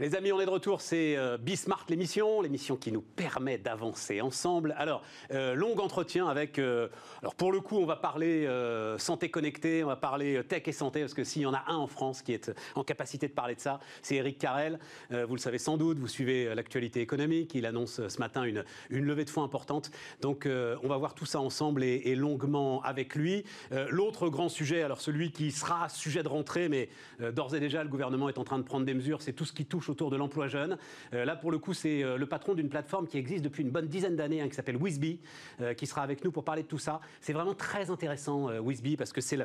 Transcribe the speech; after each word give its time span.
Les 0.00 0.14
amis, 0.14 0.32
on 0.32 0.40
est 0.40 0.46
de 0.46 0.50
retour, 0.50 0.80
c'est 0.80 1.14
euh, 1.18 1.36
Bismart 1.36 1.84
l'émission, 1.90 2.40
l'émission 2.40 2.74
qui 2.78 2.90
nous 2.90 3.02
permet 3.02 3.58
d'avancer 3.58 4.22
ensemble. 4.22 4.74
Alors, 4.78 5.02
euh, 5.30 5.52
long 5.52 5.78
entretien 5.78 6.26
avec, 6.26 6.58
euh, 6.58 6.88
alors 7.20 7.34
pour 7.34 7.52
le 7.52 7.60
coup, 7.60 7.76
on 7.76 7.84
va 7.84 7.96
parler 7.96 8.48
santé 8.96 9.30
connectée, 9.30 9.84
on 9.84 9.88
va 9.88 9.96
parler 9.96 10.42
tech 10.48 10.62
et 10.64 10.72
santé, 10.72 11.00
parce 11.00 11.12
que 11.12 11.22
s'il 11.22 11.42
y 11.42 11.46
en 11.46 11.52
a 11.52 11.64
un 11.66 11.76
en 11.76 11.86
France 11.86 12.22
qui 12.22 12.32
est 12.32 12.50
en 12.76 12.82
capacité 12.82 13.28
de 13.28 13.34
parler 13.34 13.54
de 13.54 13.60
ça, 13.60 13.78
c'est 14.00 14.14
Eric 14.14 14.38
Carrel. 14.38 14.78
vous 15.10 15.34
le 15.34 15.40
savez 15.40 15.58
sans 15.58 15.76
doute, 15.76 15.98
vous 15.98 16.08
suivez 16.08 16.54
l'actualité 16.54 17.02
économique, 17.02 17.54
il 17.54 17.66
annonce 17.66 18.08
ce 18.08 18.18
matin 18.20 18.44
une, 18.44 18.64
une 18.88 19.04
levée 19.04 19.26
de 19.26 19.30
fonds 19.30 19.42
importante. 19.42 19.90
Donc, 20.22 20.48
on 20.48 20.88
va 20.88 20.96
voir 20.96 21.14
tout 21.14 21.26
ça 21.26 21.40
ensemble 21.40 21.84
et, 21.84 22.00
et 22.06 22.14
longuement 22.14 22.80
avec 22.84 23.14
lui. 23.14 23.44
L'autre 23.90 24.30
grand 24.30 24.48
sujet, 24.48 24.82
alors 24.82 25.02
celui 25.02 25.30
qui 25.30 25.50
sera 25.50 25.90
sujet 25.90 26.22
de 26.22 26.28
rentrée, 26.28 26.70
mais 26.70 26.88
d'ores 27.18 27.54
et 27.54 27.60
déjà, 27.60 27.82
le 27.82 27.90
gouvernement 27.90 28.30
est 28.30 28.38
en 28.38 28.44
train 28.44 28.58
de 28.58 28.64
prendre 28.64 28.86
des 28.86 28.94
mesures, 28.94 29.20
c'est 29.20 29.34
tout 29.34 29.44
ce 29.44 29.52
qui 29.52 29.66
touche 29.66 29.89
autour 29.90 30.10
de 30.10 30.16
l'emploi 30.16 30.48
jeune. 30.48 30.78
Euh, 31.12 31.24
là, 31.24 31.36
pour 31.36 31.50
le 31.50 31.58
coup, 31.58 31.74
c'est 31.74 32.02
euh, 32.02 32.16
le 32.16 32.26
patron 32.26 32.54
d'une 32.54 32.68
plateforme 32.68 33.06
qui 33.06 33.18
existe 33.18 33.44
depuis 33.44 33.62
une 33.62 33.70
bonne 33.70 33.88
dizaine 33.88 34.16
d'années, 34.16 34.40
hein, 34.40 34.48
qui 34.48 34.54
s'appelle 34.54 34.76
Wizby, 34.76 35.20
euh, 35.60 35.74
qui 35.74 35.86
sera 35.86 36.02
avec 36.02 36.24
nous 36.24 36.30
pour 36.30 36.44
parler 36.44 36.62
de 36.62 36.68
tout 36.68 36.78
ça. 36.78 37.00
C'est 37.20 37.32
vraiment 37.32 37.54
très 37.54 37.90
intéressant, 37.90 38.58
Wizby, 38.58 38.96
parce 38.96 39.12
que 39.12 39.20
c'est 39.20 39.38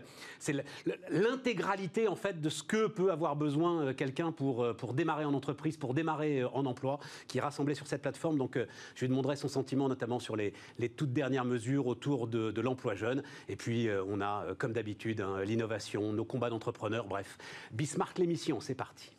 l'intégralité 1.10 2.08
en 2.08 2.16
fait 2.16 2.40
de 2.40 2.50
ce 2.50 2.64
que 2.64 2.88
peut 2.88 3.12
avoir 3.12 3.36
besoin 3.36 3.94
quelqu'un 3.94 4.32
pour, 4.32 4.66
démarrer 4.94 5.26
en 5.26 5.34
entreprise, 5.34 5.78
pour 5.78 5.94
démarrer 5.94 6.44
en 6.44 6.66
emploi, 6.66 7.00
qui 7.28 7.40
est 7.40 7.42
rassemblé 7.42 7.76
sur 7.76 7.88
cette 7.88 8.02
plateforme. 8.02 8.38
Donc, 8.38 8.58
je 8.96 9.02
lui 9.02 9.10
demanderai 9.10 9.36
son 9.36 9.48
sentiment, 9.48 9.88
notamment 9.88 10.20
sur 10.20 10.36
les, 10.36 10.54
toutes 10.96 11.14
dernières 11.14 11.46
mesures 11.46 11.88
autour 11.88 12.28
de, 12.28 12.62
l'emploi 12.62 12.96
jeune. 12.96 13.24
Et 13.50 13.56
puis, 13.56 13.90
on 14.08 14.22
a, 14.22 14.46
comme 14.58 14.74
d'habitude, 14.74 15.22
hein, 15.22 15.44
l'innovation, 15.44 16.14
nos 16.14 16.26
combats 16.26 16.50
d'entrepreneurs, 16.50 17.08
bref. 17.08 17.38
Bismart 17.72 18.14
l'émission, 18.18 18.60
c'est 18.60 18.76
parti. 18.76 19.15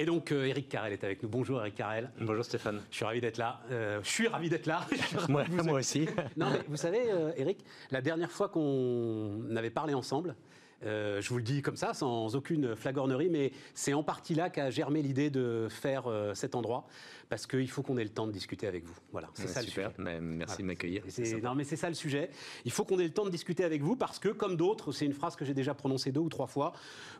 Et 0.00 0.04
donc, 0.04 0.30
euh, 0.30 0.44
Eric 0.44 0.68
Carrel 0.68 0.92
est 0.92 1.02
avec 1.02 1.24
nous. 1.24 1.28
Bonjour, 1.28 1.58
Eric 1.58 1.74
Carrel. 1.74 2.08
Bonjour, 2.20 2.44
Stéphane. 2.44 2.80
Je 2.88 2.94
suis 2.94 3.04
ravi 3.04 3.20
d'être 3.20 3.36
là. 3.36 3.60
Euh, 3.72 3.98
je 4.04 4.08
suis 4.08 4.28
ravi 4.28 4.48
d'être 4.48 4.66
là. 4.66 4.86
moi, 5.28 5.44
moi, 5.64 5.80
aussi. 5.80 6.06
non, 6.36 6.50
mais 6.52 6.60
vous 6.68 6.76
savez, 6.76 7.10
euh, 7.10 7.32
Eric, 7.36 7.64
la 7.90 8.00
dernière 8.00 8.30
fois 8.30 8.48
qu'on 8.48 9.56
avait 9.56 9.70
parlé 9.70 9.94
ensemble, 9.94 10.36
euh, 10.84 11.20
je 11.20 11.28
vous 11.28 11.38
le 11.38 11.42
dis 11.42 11.62
comme 11.62 11.76
ça, 11.76 11.92
sans 11.94 12.36
aucune 12.36 12.76
flagornerie, 12.76 13.28
mais 13.28 13.52
c'est 13.74 13.94
en 13.94 14.02
partie 14.02 14.34
là 14.34 14.48
qu'a 14.50 14.70
germé 14.70 15.02
l'idée 15.02 15.30
de 15.30 15.66
faire 15.68 16.06
euh, 16.06 16.34
cet 16.34 16.54
endroit, 16.54 16.86
parce 17.28 17.46
qu'il 17.46 17.68
faut 17.70 17.82
qu'on 17.82 17.98
ait 17.98 18.04
le 18.04 18.10
temps 18.10 18.26
de 18.26 18.32
discuter 18.32 18.66
avec 18.66 18.84
vous. 18.84 18.94
Voilà, 19.12 19.28
c'est 19.34 19.48
ça 19.48 19.62
super. 19.62 19.92
le 19.98 20.04
sujet. 20.04 20.20
merci 20.20 20.62
de 20.62 20.66
m'accueillir. 20.66 21.02
Non, 21.42 21.54
mais 21.54 21.64
c'est 21.64 21.76
ça 21.76 21.88
le 21.88 21.94
sujet. 21.94 22.30
Il 22.64 22.72
faut 22.72 22.84
qu'on 22.84 22.98
ait 22.98 23.04
le 23.04 23.12
temps 23.12 23.24
de 23.24 23.30
discuter 23.30 23.64
avec 23.64 23.82
vous, 23.82 23.96
parce 23.96 24.18
que, 24.18 24.28
comme 24.28 24.56
d'autres, 24.56 24.92
c'est 24.92 25.04
une 25.04 25.12
phrase 25.12 25.36
que 25.36 25.44
j'ai 25.44 25.54
déjà 25.54 25.74
prononcée 25.74 26.12
deux 26.12 26.20
ou 26.20 26.28
trois 26.28 26.46
fois, 26.46 26.72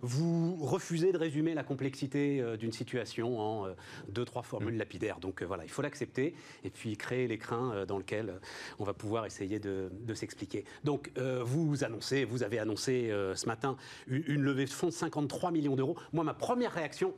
vous 0.03 0.57
refusez 0.57 1.13
de 1.13 1.19
résumer 1.19 1.55
la 1.55 1.65
complexité 1.65 2.41
euh, 2.41 2.57
d'une 2.57 2.73
situation 2.73 3.39
en 3.41 3.67
deux, 4.09 4.25
trois 4.25 4.43
formules 4.43 4.75
mm. 4.75 4.79
lapidaires. 4.79 5.19
Donc 5.21 5.43
voilà, 5.43 5.65
il 5.65 5.71
faut 5.71 5.83
l'accepter, 5.83 6.35
et 6.65 6.71
puis 6.71 6.97
créer 6.97 7.29
l'écrin 7.29 7.85
dans 7.87 7.99
lequel 7.99 8.41
on 8.79 8.85
va 8.85 8.95
pouvoir 8.95 9.27
essayer 9.27 9.59
de, 9.59 9.91
s'expliquer. 10.15 10.65
Donc, 10.85 11.11
vous 11.45 11.85
annoncez, 11.85 12.25
vous 12.25 12.43
avez 12.43 12.59
annoncé 12.59 13.11
ce 13.35 13.47
matin 13.47 13.77
une 14.07 14.43
levée 14.43 14.65
de 14.65 14.71
fonds 14.71 14.89
de 14.89 14.93
53 14.93 15.51
millions 15.51 15.77
d'euros. 15.77 15.97
Moi, 16.13 16.25
ma 16.25 16.35
première 16.35 16.73
réaction, 16.73 17.15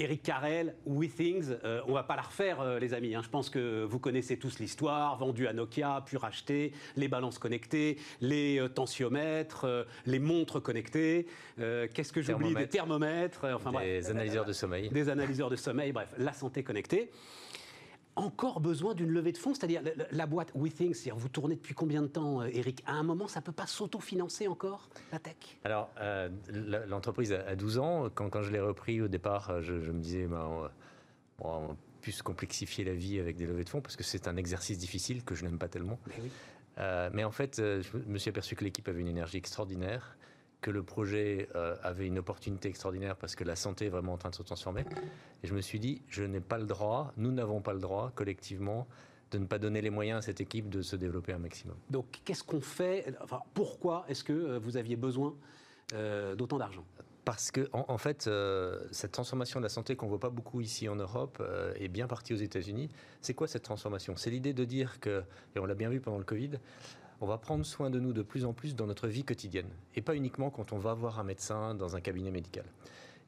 Eric 0.00 0.22
Carrel, 0.22 0.74
WeThings, 0.86 1.42
Things, 1.42 1.56
euh, 1.62 1.82
on 1.86 1.92
va 1.92 2.02
pas 2.02 2.16
la 2.16 2.22
refaire, 2.22 2.62
euh, 2.62 2.78
les 2.78 2.94
amis. 2.94 3.14
Hein. 3.14 3.20
Je 3.22 3.28
pense 3.28 3.50
que 3.50 3.84
vous 3.84 3.98
connaissez 3.98 4.38
tous 4.38 4.58
l'histoire, 4.58 5.18
vendu 5.18 5.46
à 5.46 5.52
Nokia, 5.52 6.02
puis 6.06 6.16
racheté, 6.16 6.72
les 6.96 7.06
balances 7.06 7.38
connectées, 7.38 7.98
les 8.22 8.58
euh, 8.58 8.68
tensiomètres, 8.68 9.86
les 10.06 10.18
montres 10.18 10.62
connectées. 10.62 11.26
Qu'est-ce 11.58 12.12
que 12.14 12.22
j'oublie 12.22 12.54
Des 12.54 12.66
thermomètres, 12.66 13.46
enfin 13.54 13.72
Des 13.78 14.08
analyseurs 14.08 14.46
de 14.46 14.54
sommeil. 14.54 14.88
Des 14.88 15.10
analyseurs 15.10 15.50
de 15.50 15.56
sommeil, 15.56 15.92
bref, 15.92 16.14
la 16.16 16.32
santé 16.32 16.62
connectée 16.62 17.10
encore 18.20 18.60
besoin 18.60 18.94
d'une 18.94 19.10
levée 19.10 19.32
de 19.32 19.38
fonds 19.38 19.54
C'est-à-dire 19.54 19.82
la, 20.10 20.26
boîte 20.26 20.52
WeThink, 20.54 20.94
vous 21.14 21.28
tournez 21.28 21.56
depuis 21.56 21.74
combien 21.74 22.02
de 22.02 22.06
temps, 22.06 22.42
euh, 22.42 22.48
Eric 22.52 22.82
À 22.86 22.92
un 22.92 23.02
moment, 23.02 23.28
ça 23.28 23.40
ne 23.40 23.44
peut 23.44 23.52
pas 23.52 23.66
s'autofinancer 23.66 24.46
encore, 24.48 24.88
la 25.12 25.18
tech? 25.18 25.36
Alors, 25.64 25.90
euh, 26.00 26.28
l'entreprise 26.86 27.32
a 27.32 27.56
12 27.56 27.78
ans. 27.78 28.10
Quand, 28.14 28.28
quand 28.30 28.42
je 28.42 28.52
l'ai 28.52 28.60
repris 28.60 29.00
au 29.00 29.08
départ, 29.08 29.50
euh, 29.50 29.62
je, 29.62 29.72
me 29.90 30.00
disais, 30.00 30.26
ben, 30.26 30.70
on, 31.40 31.66
va 31.66 31.76
plus 32.00 32.22
complexifier 32.22 32.84
la 32.84 32.94
vie 32.94 33.18
avec 33.18 33.36
des 33.36 33.46
levées 33.46 33.64
de 33.64 33.68
fonds 33.68 33.82
parce 33.82 33.96
que 33.96 34.04
c'est 34.04 34.26
un 34.26 34.36
exercice 34.36 34.78
difficile 34.78 35.22
que 35.22 35.34
je 35.34 35.44
n'aime 35.44 35.58
pas 35.58 35.68
tellement. 35.68 35.98
Mais, 36.06 37.10
mais 37.12 37.24
en 37.24 37.30
fait, 37.30 37.56
je 37.58 37.98
me 38.06 38.16
suis 38.16 38.30
aperçu 38.30 38.56
que 38.56 38.64
l'équipe 38.64 38.88
avait 38.88 39.00
une 39.02 39.08
énergie 39.08 39.36
extraordinaire 39.36 40.16
que 40.60 40.70
le 40.70 40.82
projet 40.82 41.48
euh, 41.54 41.76
avait 41.82 42.06
une 42.06 42.18
opportunité 42.18 42.68
extraordinaire 42.68 43.16
parce 43.16 43.34
que 43.34 43.44
la 43.44 43.56
santé 43.56 43.86
est 43.86 43.88
vraiment 43.90 44.12
en 44.12 44.18
train 44.18 44.30
de 44.30 44.34
se 44.34 44.42
transformer. 44.42 44.84
Et 45.42 45.46
je 45.46 45.54
me 45.54 45.60
suis 45.60 45.80
dit, 45.80 46.02
je 46.08 46.22
n'ai 46.22 46.40
pas 46.40 46.58
le 46.58 46.66
droit, 46.66 47.12
nous 47.16 47.32
n'avons 47.32 47.60
pas 47.60 47.72
le 47.72 47.80
droit 47.80 48.12
collectivement 48.14 48.86
de 49.30 49.38
ne 49.38 49.46
pas 49.46 49.58
donner 49.58 49.80
les 49.80 49.90
moyens 49.90 50.18
à 50.18 50.22
cette 50.22 50.40
équipe 50.40 50.68
de 50.68 50.82
se 50.82 50.96
développer 50.96 51.32
un 51.32 51.38
maximum. 51.38 51.76
Donc 51.88 52.20
qu'est-ce 52.24 52.44
qu'on 52.44 52.60
fait? 52.60 53.14
Enfin, 53.22 53.40
Pourquoi 53.54 54.04
est-ce 54.08 54.24
que 54.24 54.32
euh, 54.32 54.58
vous 54.58 54.76
aviez 54.76 54.96
besoin 54.96 55.34
euh, 55.94 56.34
d'autant 56.34 56.58
d'argent? 56.58 56.84
Parce 57.24 57.52
que, 57.52 57.68
en, 57.72 57.98
fait, 57.98 58.28
cette 58.90 59.12
transformation 59.12 59.60
de 59.60 59.64
la 59.64 59.68
santé 59.68 59.94
qu'on 59.94 60.06
ne 60.06 60.10
voit 60.10 60.18
pas 60.18 60.30
beaucoup 60.30 60.62
ici 60.62 60.88
en 60.88 60.96
Europe 60.96 61.40
est 61.76 61.86
bien 61.86 62.08
partie 62.08 62.32
aux 62.32 62.38
États-Unis. 62.38 62.88
C'est 63.20 63.34
quoi 63.34 63.46
cette 63.46 63.62
transformation? 63.62 64.16
C'est 64.16 64.30
l'idée 64.30 64.52
de 64.52 64.64
dire 64.64 64.98
que, 64.98 65.22
et 65.54 65.60
on 65.60 65.66
l'a 65.66 65.74
bien 65.74 65.90
vu 65.90 66.00
pendant 66.00 66.18
le 66.18 66.24
Covid, 66.24 66.52
on 67.20 67.26
va 67.26 67.38
prendre 67.38 67.64
soin 67.64 67.90
de 67.90 68.00
nous 68.00 68.12
de 68.12 68.22
plus 68.22 68.44
en 68.44 68.52
plus 68.52 68.74
dans 68.74 68.86
notre 68.86 69.06
vie 69.06 69.24
quotidienne, 69.24 69.68
et 69.94 70.00
pas 70.00 70.16
uniquement 70.16 70.50
quand 70.50 70.72
on 70.72 70.78
va 70.78 70.94
voir 70.94 71.18
un 71.18 71.24
médecin 71.24 71.74
dans 71.74 71.96
un 71.96 72.00
cabinet 72.00 72.30
médical. 72.30 72.64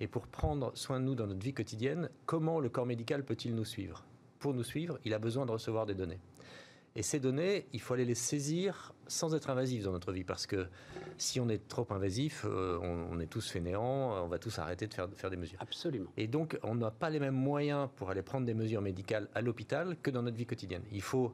Et 0.00 0.06
pour 0.06 0.26
prendre 0.26 0.72
soin 0.74 0.98
de 0.98 1.04
nous 1.04 1.14
dans 1.14 1.26
notre 1.26 1.42
vie 1.44 1.52
quotidienne, 1.52 2.08
comment 2.26 2.58
le 2.58 2.68
corps 2.68 2.86
médical 2.86 3.24
peut-il 3.24 3.54
nous 3.54 3.64
suivre? 3.64 4.04
Pour 4.38 4.54
nous 4.54 4.64
suivre, 4.64 4.98
il 5.04 5.14
a 5.14 5.18
besoin 5.18 5.46
de 5.46 5.52
recevoir 5.52 5.86
des 5.86 5.94
données. 5.94 6.18
Et 6.94 7.02
ces 7.02 7.20
données, 7.20 7.66
il 7.72 7.80
faut 7.80 7.94
aller 7.94 8.04
les 8.04 8.14
saisir 8.14 8.92
sans 9.06 9.34
être 9.34 9.48
invasif 9.48 9.84
dans 9.84 9.92
notre 9.92 10.12
vie, 10.12 10.24
parce 10.24 10.46
que 10.46 10.66
si 11.16 11.40
on 11.40 11.48
est 11.48 11.68
trop 11.68 11.86
invasif, 11.90 12.44
euh, 12.46 12.78
on, 12.82 13.18
est 13.20 13.26
tous 13.26 13.50
fainéants, 13.50 14.24
on 14.24 14.28
va 14.28 14.38
tous 14.38 14.58
arrêter 14.58 14.86
de 14.86 14.94
faire, 14.94 15.08
de 15.08 15.14
faire 15.14 15.30
des 15.30 15.36
mesures. 15.36 15.58
Absolument. 15.60 16.10
Et 16.16 16.26
donc, 16.26 16.58
on 16.62 16.74
n'a 16.74 16.90
pas 16.90 17.08
les 17.08 17.20
mêmes 17.20 17.34
moyens 17.34 17.88
pour 17.96 18.10
aller 18.10 18.22
prendre 18.22 18.46
des 18.46 18.54
mesures 18.54 18.82
médicales 18.82 19.28
à 19.34 19.40
l'hôpital 19.40 19.96
que 20.02 20.10
dans 20.10 20.22
notre 20.22 20.36
vie 20.36 20.46
quotidienne. 20.46 20.82
Il 20.92 21.02
faut 21.02 21.32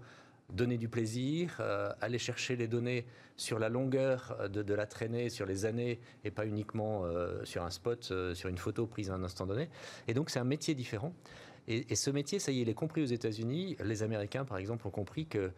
donner 0.53 0.79
du 0.79 0.89
plaisir, 0.89 1.57
euh, 1.61 1.93
aller 2.01 2.19
chercher 2.19 2.57
les 2.57 2.69
données 2.69 3.05
sur 3.37 3.59
la 3.59 3.69
longueur 3.69 4.37
euh, 4.41 4.49
de, 4.49 4.75
la 4.75 4.87
traînée, 4.87 5.29
sur 5.29 5.47
les 5.47 5.67
années, 5.67 6.01
et 6.25 6.31
pas 6.31 6.47
uniquement 6.47 7.05
euh, 7.05 7.45
sur 7.45 7.63
un 7.63 7.71
spot, 7.71 8.13
sur 8.35 8.49
une 8.49 8.59
photo 8.59 8.87
prise 8.87 9.11
à 9.11 9.15
un 9.15 9.23
instant 9.25 9.47
donné. 9.47 9.69
Et 10.07 10.15
donc 10.15 10.31
c'est 10.31 10.39
un 10.39 10.45
métier 10.45 10.75
différent. 10.75 11.13
Et, 11.71 11.95
ce 11.97 12.11
métier, 12.11 12.39
ça 12.39 12.51
y 12.51 12.61
est, 12.61 12.63
il 12.63 12.69
est 12.71 12.75
compris 12.75 13.03
aux 13.03 13.07
États-Unis. 13.07 13.77
Les 13.85 14.03
Américains, 14.03 14.47
par 14.47 14.57
exemple, 14.57 14.87
ont 14.87 14.91
compris 14.91 15.27
que 15.27 15.53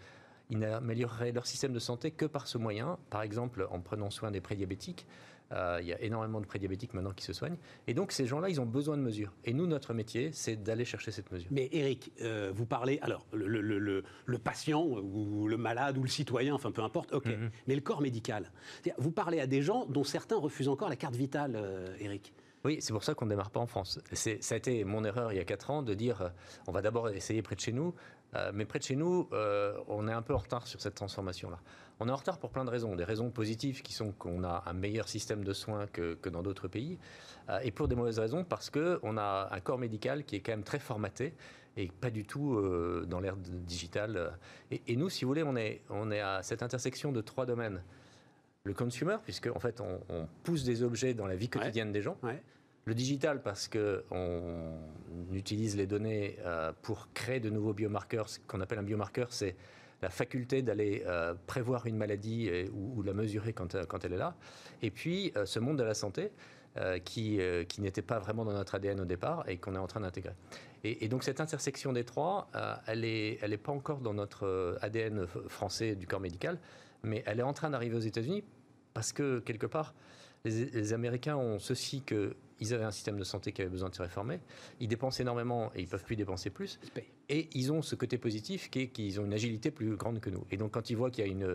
ils 0.51 0.59
n'amélioreraient 0.59 1.31
leur 1.31 1.47
système 1.47 1.73
de 1.73 1.79
santé 1.79 2.11
que 2.11 2.27
par 2.27 2.49
ce 2.49 2.59
moyen, 2.59 2.99
par 3.11 3.23
exemple 3.23 3.69
en 3.71 3.79
prenant 3.79 4.11
soin 4.11 4.33
des 4.33 4.41
prédiabétiques. 4.41 5.07
Euh, 5.53 5.79
il 5.81 5.89
y 5.89 5.93
a 5.93 6.01
énormément 6.01 6.41
de 6.41 6.47
prédiabétiques 6.47 6.95
maintenant 6.95 7.13
qui 7.13 7.25
se 7.25 7.33
soignent. 7.33 7.57
Et 7.89 7.95
donc, 7.95 8.13
ces 8.13 8.27
gens-là, 8.27 8.49
ils 8.49 8.61
ont 8.61 8.67
besoin 8.67 8.97
de 8.97 9.03
mesures. 9.03 9.33
Et 9.45 9.53
nous, 9.53 9.67
notre 9.67 9.95
métier, 9.95 10.31
c'est 10.33 10.57
d'aller 10.57 10.85
chercher 10.85 11.11
cette 11.11 11.33
mesure. 11.33 11.49
Mais 11.51 11.69
Eric, 11.73 12.13
euh, 12.23 12.53
vous 12.55 12.67
parlez, 12.67 13.01
alors, 13.03 13.27
le, 13.33 14.03
patient 14.39 14.85
ou 14.85 15.49
le 15.49 15.57
malade 15.57 15.99
ou 15.99 16.03
le 16.03 16.09
citoyen, 16.09 16.55
enfin 16.55 16.71
peu 16.71 16.83
importe, 16.83 17.13
ok. 17.13 17.27
Mhm. 17.27 17.51
Mais 17.67 17.75
le 17.75 17.81
corps 17.81 18.01
médical. 18.01 18.53
Vous 18.99 19.11
parlez 19.11 19.41
à 19.41 19.47
des 19.47 19.63
gens 19.63 19.87
dont 19.87 20.05
certains 20.05 20.39
refusent 20.39 20.69
encore 20.69 20.89
la 20.89 20.97
carte 20.97 21.17
vitale, 21.17 21.57
euh, 21.57 21.95
Eric. 21.99 22.33
Oui, 22.65 22.79
c'est 22.81 22.93
pour 22.93 23.03
ça 23.03 23.15
qu'on 23.15 23.25
ne 23.25 23.31
démarre 23.31 23.51
pas 23.51 23.61
en 23.61 23.67
France. 23.67 23.99
Ça 24.13 24.55
a 24.55 24.59
été 24.59 24.85
mon 24.85 25.03
erreur 25.05 25.33
il 25.33 25.37
y 25.37 25.41
a 25.41 25.45
4 25.45 25.71
ans 25.71 25.83
de 25.83 25.95
dire 25.95 26.31
on 26.69 26.73
va 26.73 26.83
d'abord 26.83 27.09
essayer 27.09 27.41
près 27.41 27.57
de 27.57 27.61
chez 27.61 27.73
nous, 27.73 27.95
mais 28.53 28.65
près 28.65 28.79
de 28.79 28.85
chez 28.85 28.97
nous, 28.97 29.29
on 29.89 30.09
est 30.09 30.13
un 30.13 30.23
peu 30.23 30.35
en 30.35 30.39
retard 30.39 30.67
sur 30.67 30.81
cette 30.81 30.95
transformation-là. 30.95 31.59
On 32.03 32.09
est 32.09 32.13
en 32.13 32.17
retard 32.17 32.39
pour 32.39 32.51
plein 32.51 32.65
de 32.65 32.71
raisons. 32.71 32.97
Des 32.97 33.05
raisons 33.05 33.31
positives 33.31 33.83
qui 33.83 33.93
sont 33.93 34.13
qu'on 34.13 34.43
a 34.43 34.63
un 34.67 34.73
meilleur 34.73 35.07
système 35.07 35.45
de 35.45 35.53
soins 35.53 35.87
que, 35.87 36.17
dans 36.31 36.43
d'autres 36.43 36.67
pays. 36.67 36.99
Euh, 37.51 37.61
et 37.63 37.71
pour 37.71 37.89
des 37.89 37.95
mauvaises 37.95 38.19
raisons 38.19 38.43
parce 38.43 38.71
qu'on 38.71 39.19
a 39.19 39.49
un 39.53 39.61
corps 39.61 39.79
médical 39.79 40.25
qui 40.25 40.37
est 40.37 40.41
quand 40.41 40.53
même 40.53 40.65
très 40.65 40.79
formaté 40.79 41.35
et 41.77 41.89
pas 41.89 42.11
du 42.11 42.25
tout 42.25 42.55
euh, 42.55 43.05
dans 43.07 43.21
l'ère 43.21 43.37
digitale. 43.37 44.33
Et, 44.71 44.97
nous, 44.97 45.11
si 45.11 45.25
vous 45.25 45.29
voulez, 45.29 45.43
on 45.43 45.57
est, 45.57 45.83
on 45.91 46.11
est 46.11 46.21
à 46.21 46.43
cette 46.43 46.63
intersection 46.63 47.13
de 47.13 47.21
trois 47.21 47.45
domaines. 47.45 47.83
Le 48.65 48.75
consumer, 48.75 49.17
puisque 49.23 49.49
en 49.55 49.59
fait 49.59 49.81
on, 49.81 50.27
pousse 50.43 50.65
des 50.65 50.83
objets 50.83 51.15
dans 51.15 51.27
la 51.27 51.37
vie 51.37 51.49
quotidienne 51.49 51.93
des 51.93 52.03
gens. 52.03 52.19
Le 52.91 52.95
digital, 52.97 53.41
parce 53.41 53.69
qu'on 53.69 54.81
utilise 55.33 55.77
les 55.77 55.87
données 55.87 56.35
euh, 56.41 56.73
pour 56.83 57.07
créer 57.15 57.39
de 57.39 57.49
nouveaux 57.49 57.73
biomarqueurs. 57.73 58.29
Ce 58.29 58.41
qu'on 58.41 58.61
appelle 58.61 58.81
un 58.81 58.83
biomarqueur, 58.83 59.33
c'est 59.33 59.55
la 60.03 60.11
faculté 60.11 60.63
d'aller 60.63 61.05
euh, 61.07 61.35
prévoir 61.47 61.87
une 61.87 61.97
maladie 61.97 62.51
ou, 62.73 63.01
la 63.05 63.13
mesurer 63.13 63.53
quand, 63.53 63.77
euh, 63.77 63.85
elle 64.03 64.13
est 64.13 64.17
là. 64.17 64.35
Et 64.83 64.91
puis, 64.91 65.33
euh, 65.37 65.47
ce 65.47 65.61
monde 65.61 65.79
de 65.79 65.85
la 65.85 65.95
santé, 65.95 66.33
qui, 67.05 67.39
n'était 67.79 68.03
pas 68.03 68.19
vraiment 68.19 68.45
dans 68.45 68.53
notre 68.53 68.75
ADN 68.75 68.99
au 68.99 69.05
départ 69.05 69.49
et 69.49 69.59
qu'on 69.59 69.77
est 69.77 69.79
en 69.79 69.87
train 69.87 70.01
d'intégrer. 70.01 70.35
Et, 70.83 71.07
donc 71.07 71.23
cette 71.23 71.41
intersection 71.41 71.93
des 71.93 72.05
trois, 72.05 72.49
elle 72.89 73.03
n'est 73.03 73.57
pas 73.57 73.73
encore 73.73 74.01
dans 74.01 74.15
notre 74.15 74.79
ADN 74.81 75.29
français 75.47 75.95
du 75.95 76.09
corps 76.09 76.21
médical, 76.21 76.59
mais 77.05 77.23
elle 77.27 77.39
est 77.39 77.45
en 77.45 77.53
train 77.53 77.71
d'arriver 77.71 77.97
aux 77.97 78.01
États-Unis 78.01 78.43
parce 78.95 79.13
que 79.13 79.39
quelque 79.39 79.67
part, 79.67 79.95
Les, 80.45 80.93
Américains 80.93 81.37
ont 81.37 81.59
ceci 81.59 82.03
que 82.03 82.35
ils 82.61 82.75
avaient 82.75 82.85
un 82.85 82.91
système 82.91 83.19
de 83.19 83.25
santé 83.25 83.53
qui 83.53 83.63
avait 83.63 83.71
besoin 83.71 83.89
de 83.89 83.95
se 83.95 84.03
réformer. 84.03 84.41
Ils 84.81 84.89
dépensent 84.89 85.21
énormément 85.21 85.71
et 85.75 85.81
ils 85.81 85.89
peuvent 85.89 86.05
plus 86.05 86.17
dépenser 86.17 86.51
plus. 86.51 86.79
Et 87.29 87.49
ils 87.55 87.73
ont 87.73 87.83
ce 87.83 87.95
côté 87.95 88.19
positif 88.19 88.71
qui 88.71 88.81
est 88.81 88.87
qu'ils 88.89 89.21
ont 89.21 89.25
une 89.25 89.35
agilité 89.35 89.71
plus 89.71 89.97
grande 89.97 90.21
que 90.21 90.31
nous. 90.31 90.45
Et 90.51 90.57
donc 90.57 90.73
quand 90.73 90.91
ils 90.91 90.97
voient 90.97 91.11
qu'il 91.11 91.25
y 91.25 91.29
a 91.29 91.31
une, 91.31 91.49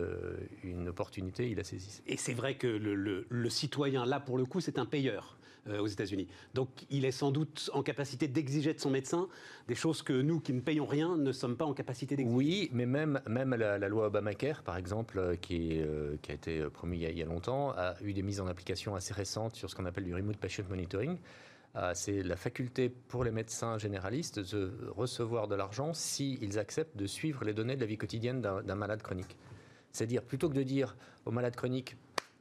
une 0.64 0.88
opportunité, 0.88 1.48
ils 1.50 1.56
la 1.56 1.64
saisissent. 1.64 2.02
Et 2.06 2.16
c'est 2.16 2.34
vrai 2.34 2.56
que 2.56 2.66
le, 2.66 3.26
le 3.28 3.50
citoyen, 3.50 4.04
là, 4.06 4.20
pour 4.20 4.38
le 4.38 4.44
coup, 4.44 4.60
c'est 4.60 4.78
un 4.78 4.86
payeur. 4.86 5.35
Euh, 5.68 5.80
aux 5.80 5.86
États-Unis. 5.86 6.28
Donc 6.54 6.68
il 6.90 7.04
est 7.04 7.12
sans 7.12 7.32
doute 7.32 7.70
en 7.72 7.82
capacité 7.82 8.28
d'exiger 8.28 8.72
de 8.72 8.78
son 8.78 8.90
médecin 8.90 9.28
des 9.66 9.74
choses 9.74 10.02
que 10.02 10.12
nous, 10.12 10.38
qui 10.38 10.52
ne 10.52 10.60
payons 10.60 10.86
rien, 10.86 11.16
ne 11.16 11.32
sommes 11.32 11.56
pas 11.56 11.64
en 11.64 11.74
capacité 11.74 12.14
d'exiger. 12.14 12.36
Oui, 12.36 12.70
mais 12.72 12.86
même, 12.86 13.20
même 13.28 13.54
la, 13.54 13.76
loi 13.88 14.06
Obamacare, 14.06 14.62
par 14.62 14.76
exemple, 14.76 15.18
euh, 15.18 15.34
euh, 15.50 16.16
qui 16.22 16.30
a 16.30 16.34
été 16.34 16.60
promulguée 16.70 17.10
il 17.10 17.18
y 17.18 17.22
a 17.22 17.26
longtemps, 17.26 17.70
a 17.70 17.94
eu 18.00 18.12
des 18.12 18.22
mises 18.22 18.40
en 18.40 18.46
application 18.46 18.94
assez 18.94 19.12
récentes 19.12 19.56
sur 19.56 19.68
ce 19.68 19.74
qu'on 19.74 19.86
appelle 19.86 20.04
du 20.04 20.14
remote 20.14 20.36
patient 20.36 20.64
monitoring. 20.68 21.18
c'est 21.94 22.22
la 22.22 22.36
faculté 22.36 22.88
pour 22.88 23.24
les 23.24 23.32
médecins 23.32 23.76
généralistes 23.76 24.38
de 24.54 24.72
recevoir 24.96 25.48
de 25.48 25.56
l'argent 25.56 25.92
s'ils 25.94 26.58
acceptent 26.58 26.96
de 26.96 27.06
suivre 27.06 27.44
les 27.44 27.54
données 27.54 27.74
de 27.76 27.80
la 27.80 27.86
vie 27.86 27.98
quotidienne 27.98 28.40
d'un 28.40 28.74
malade 28.74 29.02
chronique. 29.02 29.36
C'est-à-dire, 29.90 30.22
plutôt 30.22 30.48
que 30.48 30.54
de 30.54 30.62
dire 30.62 30.96
au 31.24 31.30
malade 31.32 31.56
chronique, 31.56 31.96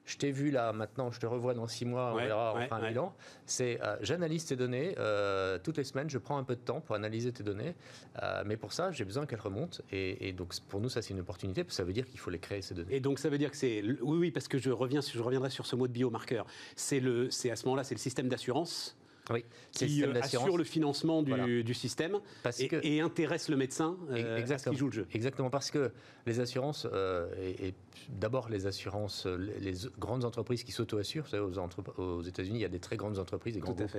je 0.06 0.18
t'ai 0.18 0.31
vu 0.31 0.52
là, 0.52 0.72
maintenant 0.74 1.12
je 1.12 1.19
te 1.19 1.25
revois 1.25 1.54
dans 1.54 1.68
six 1.68 1.86
mois, 1.86 2.13
on 2.13 2.18
verra, 2.18 2.54
on 2.56 2.62
fera 2.62 2.78
un 2.78 2.90
bilan. 2.90 3.16
C'est 3.46 3.80
euh, 3.81 3.98
j'analyse 4.02 4.46
tes 4.46 4.56
données 4.56 4.96
euh, 4.98 5.57
toutes 5.63 5.78
les 5.78 5.84
semaines, 5.84 6.10
je 6.10 6.18
prends 6.18 6.38
un 6.38 6.44
peu 6.44 6.56
de 6.56 6.62
temps 6.62 6.81
pour 6.81 6.96
analyser 6.96 7.31
tes 7.31 7.44
données, 7.44 7.75
euh, 8.22 8.44
mais 8.46 8.57
pour 8.57 8.74
ça 8.74 8.92
j'ai 8.92 9.06
besoin 9.06 9.25
qu'elles 9.25 9.40
remontent. 9.40 9.80
Et, 9.92 10.34
donc 10.34 10.54
pour 10.69 10.80
nous 10.80 10.90
ça 10.90 11.02
c'est 11.02 11.13
une 11.13 11.19
opportunité, 11.19 11.63
parce 11.63 11.75
que 11.75 11.78
ça 11.78 11.84
veut 11.84 11.94
dire 11.94 12.06
qu'il 12.06 12.19
faut 12.19 12.30
les 12.30 12.40
créer 12.40 12.62
ces 12.62 12.75
données. 12.75 12.96
Et 12.96 13.00
donc 13.00 13.19
ça 13.19 13.30
veut 13.30 13.38
dire 13.38 13.52
que 13.52 13.57
c'est 13.57 13.81
oui 13.81 14.18
oui 14.18 14.31
parce 14.31 14.48
que 14.48 14.57
je 14.57 14.69
reviens, 14.69 15.02
je 15.02 15.22
reviendrai 15.22 15.50
sur 15.50 15.66
ce 15.66 15.75
mot 15.75 15.88
de 15.88 15.94
biomarqueur. 15.94 16.46
C'est 16.75 17.00
le, 17.00 17.30
c'est 17.31 17.51
à 17.51 17.56
ce 17.56 17.66
moment-là 17.66 17.84
c'est 17.84 17.96
le 17.96 18.00
système 18.00 18.30
d'assurance 18.30 18.98
oui, 19.31 19.44
qui 19.72 20.04
euh, 20.04 20.13
assure 20.22 20.57
le 20.57 20.63
financement 20.63 21.24
du, 21.24 21.74
système 21.74 22.19
et, 22.60 23.01
intéresse 23.01 23.50
le 23.50 23.57
médecin 23.57 23.98
euh, 24.12 24.42
qui 24.42 24.75
joue 24.75 24.88
le 24.88 24.92
jeu. 24.92 25.07
Exactement, 25.13 25.50
parce 25.50 25.72
que 25.72 25.92
les 26.25 26.39
assurances, 26.39 26.88
euh, 26.92 27.27
et, 27.39 27.74
d'abord 28.10 28.50
les 28.50 28.68
assurances, 28.68 29.25
les, 29.25 29.74
grandes 29.98 30.25
entreprises 30.25 30.63
qui 30.63 30.72
s'auto-assurent, 30.72 31.24
vous 31.24 31.30
savez, 31.30 31.44
aux, 31.44 32.01
aux 32.01 32.22
États-Unis, 32.22 32.60
il 32.60 32.62
y 32.62 32.66
a 32.66 32.69
des 32.69 32.80
très 32.80 32.98
grandes 32.98 33.18
entreprises, 33.18 33.56
des 33.56 33.60
grands 33.60 33.74
groupes 33.74 33.98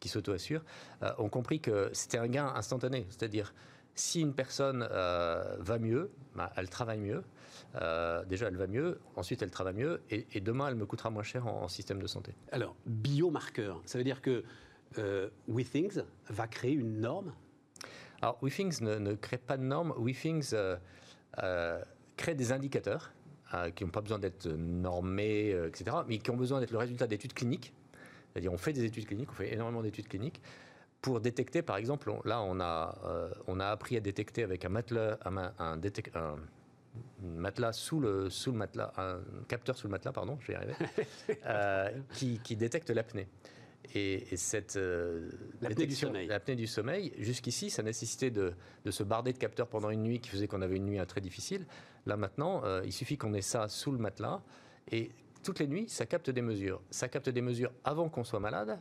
qui 0.00 0.08
s'auto-assurent, 0.08 0.64
ont 1.18 1.28
compris 1.28 1.60
que 1.60 1.90
c'était 1.92 2.18
un 2.18 2.28
gain 2.28 2.52
instantané. 2.54 3.06
C'est-à-dire, 3.10 3.52
si 3.94 4.20
une 4.20 4.32
personne 4.32 4.88
va 4.88 5.78
mieux, 5.80 6.10
bah, 6.36 6.52
elle 6.56 6.68
travaille 6.68 7.00
mieux. 7.00 7.24
déjà, 8.28 8.46
elle 8.46 8.56
va 8.56 8.68
mieux, 8.68 9.00
ensuite, 9.16 9.42
elle 9.42 9.50
travaille 9.50 9.74
mieux, 9.74 10.02
et, 10.10 10.40
demain, 10.40 10.68
elle 10.68 10.76
me 10.76 10.86
coûtera 10.86 11.10
moins 11.10 11.24
cher 11.24 11.48
en, 11.48 11.62
en 11.62 11.68
système 11.68 12.00
de 12.00 12.06
santé. 12.06 12.32
Alors, 12.52 12.76
biomarqueur, 12.86 13.82
ça 13.86 13.98
veut 13.98 14.04
dire 14.04 14.22
que 14.22 14.44
euh, 14.96 15.28
WeThings 15.48 16.02
va 16.28 16.46
créer 16.46 16.72
une 16.72 17.00
norme 17.00 17.32
Alors, 18.22 18.38
WeThings 18.42 18.82
ne, 18.82 18.96
ne, 18.96 19.14
crée 19.14 19.38
pas 19.38 19.56
de 19.56 19.62
norme. 19.62 19.92
WeThings 19.98 20.50
euh, 20.54 20.76
euh, 21.42 21.82
crée 22.16 22.34
des 22.34 22.52
indicateurs 22.52 23.12
qui 23.74 23.82
n'ont 23.82 23.90
pas 23.90 24.02
besoin 24.02 24.18
d'être 24.18 24.46
normés, 24.46 25.52
etc., 25.52 25.96
mais 26.06 26.18
qui 26.18 26.30
ont 26.30 26.36
besoin 26.36 26.60
d'être 26.60 26.70
le 26.70 26.76
résultat 26.76 27.06
d'études 27.06 27.32
cliniques. 27.32 27.72
C'est-à-dire, 28.30 28.52
on 28.52 28.58
fait 28.58 28.74
des 28.74 28.84
études 28.84 29.06
cliniques, 29.06 29.30
on 29.30 29.34
fait 29.34 29.54
énormément 29.54 29.82
d'études 29.82 30.06
cliniques 30.06 30.42
pour 31.00 31.18
détecter, 31.22 31.62
par 31.62 31.78
exemple, 31.78 32.12
là, 32.26 32.42
on 32.42 32.60
a, 32.60 32.94
on 33.46 33.58
a 33.58 33.68
appris 33.68 33.96
à 33.96 34.00
détecter 34.00 34.42
avec 34.42 34.66
un 34.66 34.68
matelas, 34.68 35.16
un, 35.24 35.50
un, 35.58 35.80
matelas 37.22 37.72
sous 37.72 38.00
le, 38.00 38.28
sous 38.28 38.52
le 38.52 38.58
matelas, 38.58 38.92
un 38.98 39.20
capteur 39.48 39.78
sous 39.78 39.86
le 39.86 39.92
matelas, 39.92 40.12
pardon, 40.12 40.36
je 40.42 40.48
vais 40.48 40.52
y 40.52 40.56
arriver, 40.56 41.96
qui, 42.12 42.40
qui, 42.40 42.54
détecte 42.54 42.90
l'apnée. 42.90 43.28
Et, 43.94 44.36
cette 44.36 44.76
euh, 44.76 45.30
l'apnée 45.62 45.86
du 45.86 45.94
sommeil, 45.94 46.26
l'apnée 46.26 46.56
du 46.56 46.66
sommeil, 46.66 47.12
jusqu'ici, 47.18 47.70
ça 47.70 47.82
nécessitait 47.82 48.30
de, 48.30 48.52
se 48.90 49.02
barder 49.02 49.32
de 49.32 49.38
capteurs 49.38 49.68
pendant 49.68 49.90
une 49.90 50.02
nuit 50.02 50.20
qui 50.20 50.28
faisait 50.28 50.46
qu'on 50.46 50.62
avait 50.62 50.76
une 50.76 50.84
nuit 50.84 50.98
très 51.06 51.20
difficile. 51.20 51.66
Là 52.04 52.16
maintenant, 52.16 52.62
euh, 52.64 52.82
il 52.84 52.92
suffit 52.92 53.16
qu'on 53.16 53.32
ait 53.32 53.42
ça 53.42 53.68
sous 53.68 53.92
le 53.92 53.98
matelas 53.98 54.42
et 54.90 55.10
toutes 55.42 55.60
les 55.60 55.66
nuits, 55.66 55.88
ça 55.88 56.04
capte 56.04 56.30
des 56.30 56.42
mesures. 56.42 56.82
Ça 56.90 57.08
capte 57.08 57.30
des 57.30 57.40
mesures 57.40 57.72
avant 57.84 58.08
qu'on 58.08 58.24
soit 58.24 58.40
malade, 58.40 58.78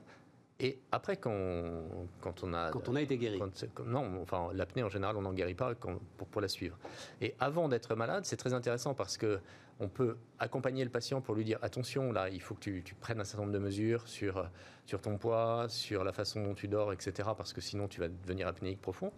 et 0.59 0.79
après, 0.91 1.17
quand, 1.17 1.83
quand, 2.19 2.43
on 2.43 2.53
a... 2.53 2.71
Quand 2.71 2.89
on 2.89 2.95
a 2.95 3.01
été 3.01 3.17
guéri. 3.17 3.39
non, 3.85 4.21
enfin, 4.21 4.49
l'apnée, 4.53 4.81
en 4.81 4.89
général, 4.89 5.15
on 5.15 5.21
n'en 5.21 5.33
guérit 5.33 5.53
pas 5.53 5.75
pour, 5.75 5.99
pour, 6.31 6.41
la 6.41 6.47
suivre. 6.47 6.77
Et 7.21 7.35
avant 7.39 7.69
d'être 7.69 7.95
malade, 7.95 8.25
c'est 8.25 8.37
très 8.37 8.53
intéressant 8.53 8.95
parce 8.95 9.17
que 9.17 9.39
on 9.79 9.89
peut 9.89 10.17
accompagner 10.39 10.83
le 10.83 10.89
patient 10.89 11.21
pour 11.21 11.35
lui 11.35 11.43
dire 11.43 11.59
attention, 11.61 12.11
là, 12.11 12.29
il 12.29 12.41
faut 12.41 12.55
que 12.55 12.61
tu, 12.61 12.95
prennes 12.99 13.19
un 13.19 13.23
certain 13.23 13.43
nombre 13.43 13.53
de 13.53 13.59
mesures 13.59 14.07
sur, 14.07 14.49
sur 14.85 15.01
ton 15.01 15.17
poids, 15.17 15.67
sur 15.69 16.03
la 16.03 16.11
façon 16.11 16.43
dont 16.43 16.53
tu 16.53 16.67
dors, 16.67 16.93
etc., 16.93 17.29
parce 17.37 17.53
que 17.53 17.61
sinon 17.61 17.87
tu 17.87 17.99
vas 17.99 18.07
devenir 18.07 18.47
apnéique 18.47 18.81
profond. 18.81 19.11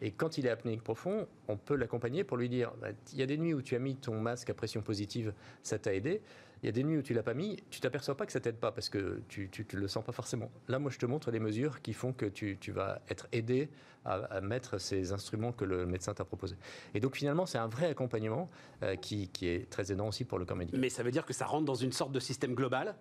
Et 0.00 0.10
quand 0.10 0.38
il 0.38 0.46
est 0.46 0.50
apnéique 0.50 0.82
profond, 0.82 1.26
on 1.48 1.56
peut 1.56 1.76
l'accompagner 1.76 2.24
pour 2.24 2.36
lui 2.36 2.48
dire 2.48 2.72
bah, 2.80 2.88
il 3.12 3.18
y 3.18 3.22
a 3.22 3.26
des 3.26 3.38
nuits 3.38 3.54
où 3.54 3.62
tu 3.62 3.74
as 3.74 3.78
mis 3.78 3.96
ton 3.96 4.20
masque 4.20 4.50
à 4.50 4.54
pression 4.54 4.82
positive, 4.82 5.32
ça 5.62 5.78
t'a 5.78 5.94
aidé. 5.94 6.20
Il 6.62 6.66
y 6.66 6.68
a 6.68 6.72
des 6.72 6.84
nuits 6.84 6.98
où 6.98 7.02
tu 7.02 7.12
l'as 7.12 7.24
pas 7.24 7.34
mis, 7.34 7.56
tu 7.70 7.80
t'aperçois 7.80 8.16
pas 8.16 8.24
que 8.24 8.32
ça 8.32 8.38
t'aide 8.38 8.56
pas 8.56 8.70
parce 8.70 8.88
que 8.88 9.20
tu, 9.28 9.50
ne 9.74 9.78
le 9.78 9.88
sens 9.88 10.04
pas 10.04 10.12
forcément. 10.12 10.50
Là, 10.68 10.78
moi, 10.78 10.92
je 10.92 10.98
te 10.98 11.06
montre 11.06 11.32
les 11.32 11.40
mesures 11.40 11.82
qui 11.82 11.92
font 11.92 12.12
que 12.12 12.26
tu, 12.26 12.56
vas 12.70 13.00
être 13.08 13.26
aidé 13.32 13.68
à, 14.04 14.40
mettre 14.40 14.78
ces 14.78 15.12
instruments 15.12 15.52
que 15.52 15.64
le 15.64 15.86
médecin 15.86 16.14
t'a 16.14 16.24
proposés. 16.24 16.56
Et 16.94 17.00
donc, 17.00 17.16
finalement, 17.16 17.46
c'est 17.46 17.58
un 17.58 17.66
vrai 17.66 17.86
accompagnement 17.86 18.48
euh, 18.82 18.94
qui, 18.94 19.28
qui, 19.28 19.48
est 19.48 19.68
très 19.70 19.90
aidant 19.90 20.08
aussi 20.08 20.24
pour 20.24 20.38
le 20.38 20.44
corps 20.44 20.56
médical. 20.56 20.80
Mais 20.80 20.88
ça 20.88 21.02
veut 21.02 21.10
dire 21.10 21.26
que 21.26 21.32
ça 21.32 21.46
rentre 21.46 21.64
dans 21.64 21.74
une 21.74 21.92
sorte 21.92 22.12
de 22.12 22.20
système 22.20 22.54
global 22.54 22.94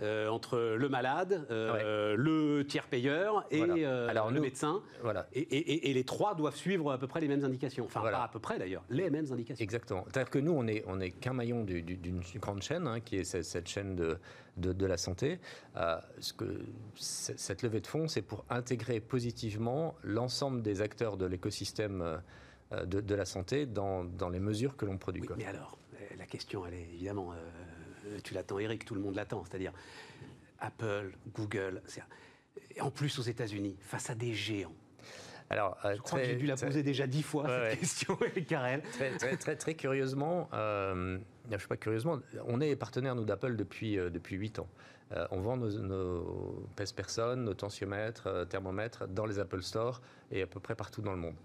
euh, 0.00 0.28
entre 0.28 0.76
le 0.78 0.88
malade, 0.88 1.44
euh, 1.50 2.14
le 2.16 2.64
tiers 2.64 2.86
payeur 2.86 3.44
et 3.50 3.62
euh, 3.62 4.12
le 4.30 4.40
médecin. 4.40 4.80
Voilà. 5.02 5.26
Et, 5.32 5.92
les 5.92 6.04
trois 6.04 6.36
doivent 6.36 6.54
suivre 6.54 6.92
à 6.92 6.98
peu 6.98 7.08
près 7.08 7.20
les 7.20 7.26
mêmes 7.26 7.44
indications. 7.44 7.84
Enfin, 7.84 8.02
pas 8.02 8.22
à 8.22 8.28
peu 8.28 8.38
près 8.38 8.60
d'ailleurs, 8.60 8.84
les 8.90 9.10
mêmes 9.10 9.26
indications. 9.32 9.62
Exactement. 9.62 10.04
C'est-à-dire 10.06 10.30
que 10.30 10.38
nous, 10.38 10.52
on 10.52 10.62
n'est 10.62 10.84
on 10.86 11.00
est 11.00 11.10
qu'un 11.10 11.32
maillon 11.32 11.64
d'une 11.64 12.22
grande 12.36 12.62
chaîne, 12.62 12.86
hein, 12.86 13.00
qui 13.00 13.16
est 13.16 13.24
cette, 13.24 13.68
chaîne 13.68 13.96
de, 13.96 14.18
de, 14.56 14.86
la 14.86 14.96
santé. 14.96 15.40
ce 16.20 16.32
que, 16.32 16.60
cette 16.94 17.62
levée 17.62 17.80
de 17.80 17.86
fonds, 17.88 18.06
c'est 18.06 18.22
pour 18.22 18.44
intégrer 18.50 19.00
positivement 19.00 19.96
l'ensemble 20.04 20.62
des 20.62 20.80
acteurs 20.80 21.16
de 21.16 21.26
l'écosystème 21.26 22.20
de, 22.70 23.14
la 23.14 23.24
santé 23.24 23.66
dans, 23.66 24.04
dans, 24.04 24.28
les 24.28 24.40
mesures 24.40 24.76
que 24.76 24.86
l'on 24.86 24.96
produit. 24.96 25.24
mais 25.36 25.46
alors, 25.46 25.76
la 26.16 26.26
question, 26.26 26.64
elle 26.66 26.74
est 26.74 26.88
évidemment 26.94 27.32
tu 28.22 28.34
l'attends, 28.34 28.58
Eric, 28.58 28.84
tout 28.84 28.94
le 28.94 29.00
monde 29.00 29.14
l'attend. 29.14 29.44
C'est-à-dire 29.44 29.72
Apple, 30.60 31.12
Google, 31.34 31.82
en 32.80 32.90
plus 32.90 33.18
aux 33.18 33.22
États-Unis, 33.22 33.76
face 33.80 34.10
à 34.10 34.14
des 34.14 34.34
géants. 34.34 34.74
Alors, 35.50 35.78
euh, 35.84 35.94
je 35.96 36.02
crois 36.02 36.20
que 36.20 36.26
j'ai 36.26 36.36
dû 36.36 36.46
la 36.46 36.56
poser 36.56 36.82
déjà 36.82 37.06
dix 37.06 37.22
fois 37.22 37.46
cette 37.48 37.80
question, 37.80 38.18
Karel. 38.48 38.82
Très, 38.92 39.36
très, 39.36 39.56
très, 39.56 39.74
curieusement, 39.74 40.48
euh, 40.52 41.18
je 41.50 41.56
sais 41.56 41.66
pas 41.66 41.78
curieusement, 41.78 42.18
on 42.46 42.60
est 42.60 42.76
partenaire 42.76 43.14
nous 43.14 43.24
d'Apple 43.24 43.56
depuis 43.56 43.96
depuis 43.96 44.36
huit 44.36 44.58
ans. 44.58 44.68
on 45.30 45.40
vend 45.40 45.56
nos, 45.56 45.70
nos 45.70 46.68
pèse-personnes, 46.76 47.44
nos 47.44 47.54
tensiomètres, 47.54 48.46
thermomètres 48.50 49.08
dans 49.08 49.24
les 49.24 49.38
Apple 49.38 49.62
Store 49.62 50.02
et 50.30 50.42
à 50.42 50.46
peu 50.46 50.60
près 50.60 50.74
partout 50.74 51.00
dans 51.00 51.12
le 51.12 51.18
monde. 51.18 51.36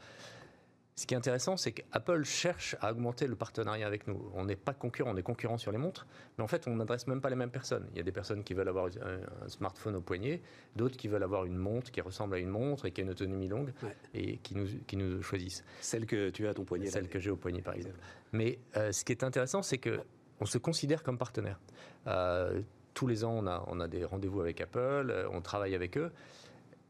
Ce 0.96 1.08
qui 1.08 1.16
est 1.16 1.18
intéressant, 1.18 1.58
c'est 1.58 1.72
qu'Apple 1.72 2.24
cherche 2.24 2.76
à 2.80 2.92
augmenter 2.92 3.26
le 3.26 3.36
partenariat 3.36 3.88
avec 3.88 4.08
nous. 4.08 4.30
On 4.36 4.46
n'est 4.46 4.56
pas 4.56 4.74
concurrent, 4.74 5.12
on 5.12 5.18
est 5.18 5.24
concurrent 5.24 5.58
sur 5.58 5.72
les 5.72 5.80
montres, 5.80 6.06
mais 6.38 6.44
en 6.44 6.48
fait, 6.48 6.68
on 6.68 6.76
n'adresse 6.76 7.08
même 7.08 7.20
pas 7.20 7.32
les 7.32 7.36
mêmes 7.36 7.50
personnes. 7.50 7.88
Il 7.92 7.98
y 7.98 8.00
a 8.00 8.04
des 8.04 8.12
personnes 8.12 8.44
qui 8.44 8.54
veulent 8.54 8.68
avoir 8.68 8.86
un, 8.86 9.48
smartphone 9.48 9.96
au 9.96 10.02
poignet, 10.02 10.42
d'autres 10.76 10.96
qui 10.96 11.08
veulent 11.08 11.24
avoir 11.24 11.46
une 11.46 11.58
montre 11.58 11.92
qui 11.92 12.02
ressemble 12.02 12.36
à 12.36 12.38
une 12.38 12.50
montre 12.50 12.86
et 12.86 12.92
qui 12.92 13.02
a 13.02 13.04
une 13.04 13.10
autonomie 13.10 13.48
longue 13.48 13.74
et 14.14 14.38
qui 14.38 14.56
nous, 14.56 14.68
qui 14.86 14.96
nous 14.98 15.24
choisissent. 15.24 15.64
Celle 15.82 16.06
que 16.06 16.30
tu 16.30 16.46
as 16.46 16.52
à 16.52 16.54
ton 16.54 16.64
poignet. 16.64 16.88
Celle 16.88 17.10
que 17.10 17.20
j'ai 17.20 17.32
au 17.32 17.38
poignet, 17.38 17.62
par 17.62 17.74
exemple. 17.74 17.98
Mais 18.32 18.60
euh, 18.78 18.92
ce 18.92 19.04
qui 19.04 19.14
est 19.14 19.24
intéressant, 19.24 19.64
c'est 19.64 19.80
que 19.80 20.00
on 20.40 20.46
se 20.46 20.58
considère 20.58 21.04
comme 21.04 21.18
partenaire. 21.18 21.60
Euh, 22.08 22.62
tous 22.94 23.08
les 23.08 23.24
ans, 23.24 23.32
on 23.32 23.48
a, 23.48 23.64
on 23.68 23.80
a 23.80 23.88
des 23.88 24.06
rendez-vous 24.06 24.42
avec 24.42 24.62
Apple, 24.62 25.08
euh, 25.10 25.28
on 25.32 25.42
travaille 25.42 25.74
avec 25.74 25.98
eux, 25.98 26.12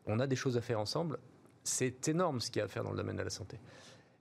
on 0.05 0.19
a 0.19 0.27
des 0.27 0.35
choses 0.35 0.57
à 0.57 0.61
faire 0.61 0.79
ensemble. 0.79 1.19
C'est 1.63 2.09
énorme 2.09 2.41
ce 2.41 2.51
qu'il 2.51 2.59
y 2.59 2.61
a 2.61 2.65
à 2.65 2.67
faire 2.67 2.83
dans 2.83 2.91
le 2.91 2.97
domaine 2.97 3.15
de 3.15 3.23
la 3.23 3.29
santé. 3.29 3.57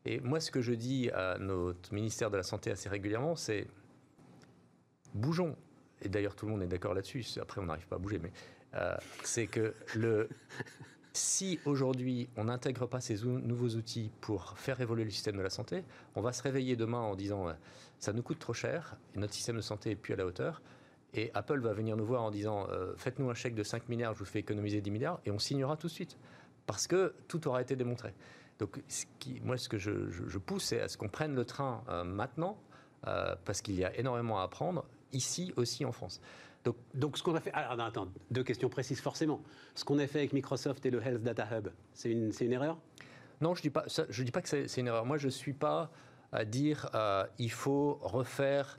Et 0.05 0.21
moi, 0.21 0.41
ce 0.41 0.51
que 0.51 0.61
je 0.61 0.73
dis 0.73 1.11
à 1.11 1.39
notre 1.39 1.93
ministère 1.95 2.31
de 2.31 2.37
la 2.37 2.43
Santé 2.43 2.71
assez 2.71 2.89
régulièrement, 2.89 3.37
c'est 3.37 3.67
bougeons. 5.15 5.57
Et 6.03 6.09
d'ailleurs, 6.09 6.35
tout 6.35 6.47
le 6.47 6.53
monde 6.53 6.63
est 6.63 6.67
d'accord 6.67 6.95
là-dessus. 6.95 7.25
Après, 7.41 7.61
on 7.61 7.67
n'arrive 7.67 7.87
pas 7.87 7.97
à 7.97 7.99
bouger, 7.99 8.19
mais 8.19 8.33
euh, 8.75 8.97
c'est 9.23 9.47
que 9.47 9.75
si 11.13 11.61
aujourd'hui 11.67 12.29
on 12.37 12.45
n'intègre 12.45 12.87
pas 12.87 13.01
ces 13.01 13.23
nouveaux 13.25 13.69
outils 13.69 14.11
pour 14.21 14.59
faire 14.59 14.81
évoluer 14.81 15.05
le 15.05 15.11
système 15.11 15.37
de 15.37 15.43
la 15.43 15.51
santé, 15.51 15.85
on 16.15 16.23
va 16.23 16.33
se 16.33 16.43
réveiller 16.43 16.75
demain 16.75 17.01
en 17.01 17.15
disant 17.15 17.49
euh, 17.49 17.53
ça 17.99 18.13
nous 18.13 18.23
coûte 18.23 18.39
trop 18.39 18.55
cher, 18.55 18.97
notre 19.15 19.35
système 19.35 19.57
de 19.57 19.61
santé 19.61 19.91
est 19.91 19.97
plus 19.97 20.15
à 20.15 20.17
la 20.17 20.27
hauteur. 20.27 20.63
Et 21.15 21.31
Apple 21.35 21.61
va 21.61 21.75
venir 21.75 21.97
nous 21.97 22.07
voir 22.07 22.23
en 22.23 22.31
disant 22.31 22.67
euh, 22.71 22.95
faites-nous 22.97 23.29
un 23.29 23.35
chèque 23.35 23.55
de 23.55 23.63
5 23.63 23.89
milliards, 23.91 24.15
je 24.15 24.21
vous 24.21 24.25
fais 24.25 24.39
économiser 24.39 24.81
10 24.81 24.91
milliards, 24.91 25.21
et 25.27 25.31
on 25.31 25.39
signera 25.39 25.77
tout 25.77 25.89
de 25.89 25.93
suite. 25.93 26.17
Parce 26.67 26.87
que 26.87 27.15
tout 27.29 27.47
aura 27.49 27.61
été 27.61 27.77
démontré. 27.77 28.15
Donc, 28.59 28.83
ce 28.89 29.05
qui, 29.19 29.41
moi, 29.41 29.57
ce 29.57 29.69
que 29.69 29.79
je, 29.79 30.39
pousse, 30.39 30.65
c'est 30.65 30.81
à 30.81 30.89
ce 30.89 30.97
qu'on 30.97 31.09
prenne 31.09 31.35
le 31.35 31.45
train 31.45 31.83
euh, 31.89 32.05
maintenant, 32.05 32.59
euh, 33.07 33.35
parce 33.45 33.61
qu'il 33.61 33.75
y 33.75 33.85
a 33.85 33.97
énormément 33.99 34.41
à 34.41 34.45
apprendre, 34.45 34.85
ici 35.13 35.53
aussi 35.57 35.85
en 35.85 35.93
France. 35.93 36.21
Donc, 36.65 36.77
donc 36.95 37.19
ce 37.19 37.23
qu'on 37.23 37.35
a 37.35 37.41
fait. 37.41 37.53
Alors, 37.53 37.81
attends, 37.85 38.09
deux 38.31 38.45
questions 38.45 38.69
précises 38.69 39.01
forcément. 39.01 39.43
Ce 39.75 39.85
qu'on 39.85 39.99
a 39.99 40.07
fait 40.07 40.21
avec 40.21 40.33
Microsoft 40.33 40.87
et 40.87 40.91
le 40.91 41.03
Health 41.03 41.23
Data 41.23 41.47
Hub, 41.51 41.69
c'est 41.93 42.11
une, 42.11 42.33
une 42.41 42.53
erreur? 42.53 42.79
Non, 43.41 43.55
je 43.55 43.61
ne 43.61 43.63
dis, 43.63 43.71
pas, 43.71 43.85
je 44.09 44.23
dis 44.23 44.31
pas 44.31 44.43
que 44.43 44.49
c'est 44.49 44.81
une 44.81 44.87
erreur. 44.87 45.05
Moi, 45.05 45.19
je 45.19 45.27
ne 45.27 45.31
suis 45.33 45.53
pas 45.53 45.91
à 46.31 46.45
dire 46.45 46.89
euh, 46.95 47.27
il 47.39 47.51
faut 47.51 47.99
refaire 48.01 48.79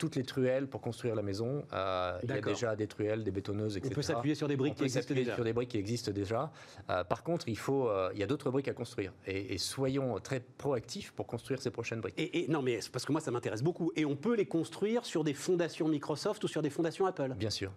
toutes 0.00 0.16
les 0.16 0.24
truelles 0.24 0.66
pour 0.66 0.80
construire 0.80 1.14
la 1.14 1.22
maison. 1.22 1.62
Euh, 1.74 2.18
il 2.22 2.30
y 2.30 2.32
a 2.32 2.40
déjà 2.40 2.74
des 2.74 2.86
truelles, 2.86 3.22
des 3.22 3.30
bétonneuses, 3.30 3.76
etc. 3.76 3.92
On 3.92 3.94
peut 3.94 4.02
s'appuyer 4.02 4.34
sur 4.34 4.48
des 4.48 4.56
briques 4.56 4.74
qui 4.74 4.84
existent 4.84 5.14
déjà. 5.14 5.34
sur 5.34 5.44
des 5.44 5.52
briques 5.52 5.68
qui 5.68 5.78
existent 5.78 6.10
déjà. 6.10 6.50
Euh, 6.88 7.04
par 7.04 7.22
contre, 7.22 7.48
il 7.48 7.58
faut, 7.58 7.88
euh, 7.88 8.10
il 8.14 8.18
y 8.18 8.22
a 8.22 8.26
d'autres 8.26 8.50
briques 8.50 8.68
à 8.68 8.72
construire. 8.72 9.12
Et, 9.26 9.58
soyons 9.58 10.18
très 10.20 10.40
proactifs 10.40 11.12
pour 11.12 11.26
construire 11.26 11.60
ces 11.60 11.70
prochaines 11.70 12.00
briques. 12.00 12.14
Et, 12.16 12.46
non, 12.48 12.62
mais 12.62 12.80
parce 12.90 13.04
que 13.04 13.12
moi, 13.12 13.20
ça 13.20 13.30
m'intéresse 13.30 13.62
beaucoup. 13.62 13.92
Et 13.94 14.06
on 14.06 14.16
peut 14.16 14.34
les 14.34 14.46
construire 14.46 15.04
sur 15.04 15.22
des 15.22 15.34
fondations 15.34 15.86
Microsoft 15.86 16.42
ou 16.42 16.48
sur 16.48 16.62
des 16.62 16.70
fondations 16.70 17.04
Apple? 17.04 17.34
Bien 17.36 17.50
sûr. 17.50 17.70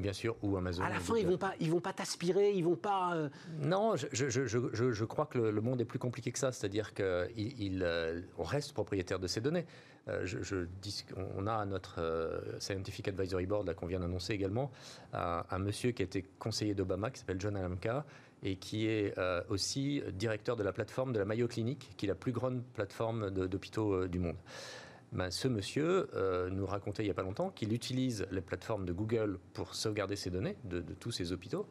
Bien 0.00 0.12
sûr, 0.12 0.36
ou 0.42 0.56
Amazon. 0.56 0.82
À 0.82 0.90
la 0.90 1.00
fin, 1.00 1.16
ils 1.16 1.26
vont 1.26 1.38
pas, 1.38 1.54
ils 1.60 1.70
vont 1.70 1.80
pas 1.80 1.92
t'aspirer, 1.92 2.52
ils 2.52 2.64
vont 2.64 2.76
pas. 2.76 3.16
Non, 3.60 3.96
je, 3.96 4.06
je, 4.12 4.46
je, 4.46 4.92
je, 4.92 5.04
crois 5.04 5.26
que 5.26 5.38
le, 5.38 5.60
monde 5.60 5.80
est 5.80 5.84
plus 5.84 5.98
compliqué 5.98 6.32
que 6.32 6.38
ça. 6.38 6.52
C'est-à-dire 6.52 6.94
qu'on 6.94 7.26
il, 7.36 7.86
reste 8.38 8.72
propriétaire 8.72 9.18
de 9.18 9.26
ces 9.26 9.40
données. 9.40 9.66
Euh, 10.08 10.22
je, 10.24 10.66
dis, 10.80 11.04
on 11.36 11.46
a 11.46 11.54
à 11.54 11.64
notre 11.66 12.00
euh, 12.00 12.40
Scientific 12.58 13.08
Advisory 13.08 13.46
Board, 13.46 13.72
qu'on 13.74 13.86
vient 13.86 14.00
d'annoncer 14.00 14.32
également, 14.32 14.70
un, 15.12 15.58
monsieur 15.58 15.90
qui 15.92 16.02
a 16.02 16.04
été 16.04 16.24
conseiller 16.38 16.74
d'Obama, 16.74 17.10
qui 17.10 17.20
s'appelle 17.20 17.40
John 17.40 17.56
Alamka, 17.56 18.04
et 18.42 18.56
qui 18.56 18.86
est 18.86 19.16
euh, 19.18 19.42
aussi 19.50 20.02
directeur 20.14 20.56
de 20.56 20.62
la 20.62 20.72
plateforme 20.72 21.12
de 21.12 21.18
la 21.18 21.24
Mayo 21.24 21.46
Clinic, 21.46 21.90
qui 21.96 22.06
est 22.06 22.08
la 22.08 22.14
plus 22.14 22.32
grande 22.32 22.62
plateforme 22.74 23.30
d'hôpitaux 23.30 24.06
du 24.08 24.18
monde. 24.18 24.36
Ben, 25.12 25.30
ce 25.30 25.48
monsieur 25.48 26.08
nous 26.52 26.66
racontait 26.66 27.02
il 27.02 27.06
n'y 27.06 27.10
a 27.10 27.14
pas 27.14 27.22
longtemps 27.22 27.50
qu'il 27.50 27.72
utilise 27.72 28.26
les 28.30 28.40
plateformes 28.40 28.84
de 28.84 28.92
Google 28.92 29.38
pour 29.54 29.74
sauvegarder 29.74 30.16
ses 30.16 30.30
données 30.30 30.56
de 30.64 30.82
tous 30.98 31.10
ses 31.10 31.32
hôpitaux. 31.32 31.66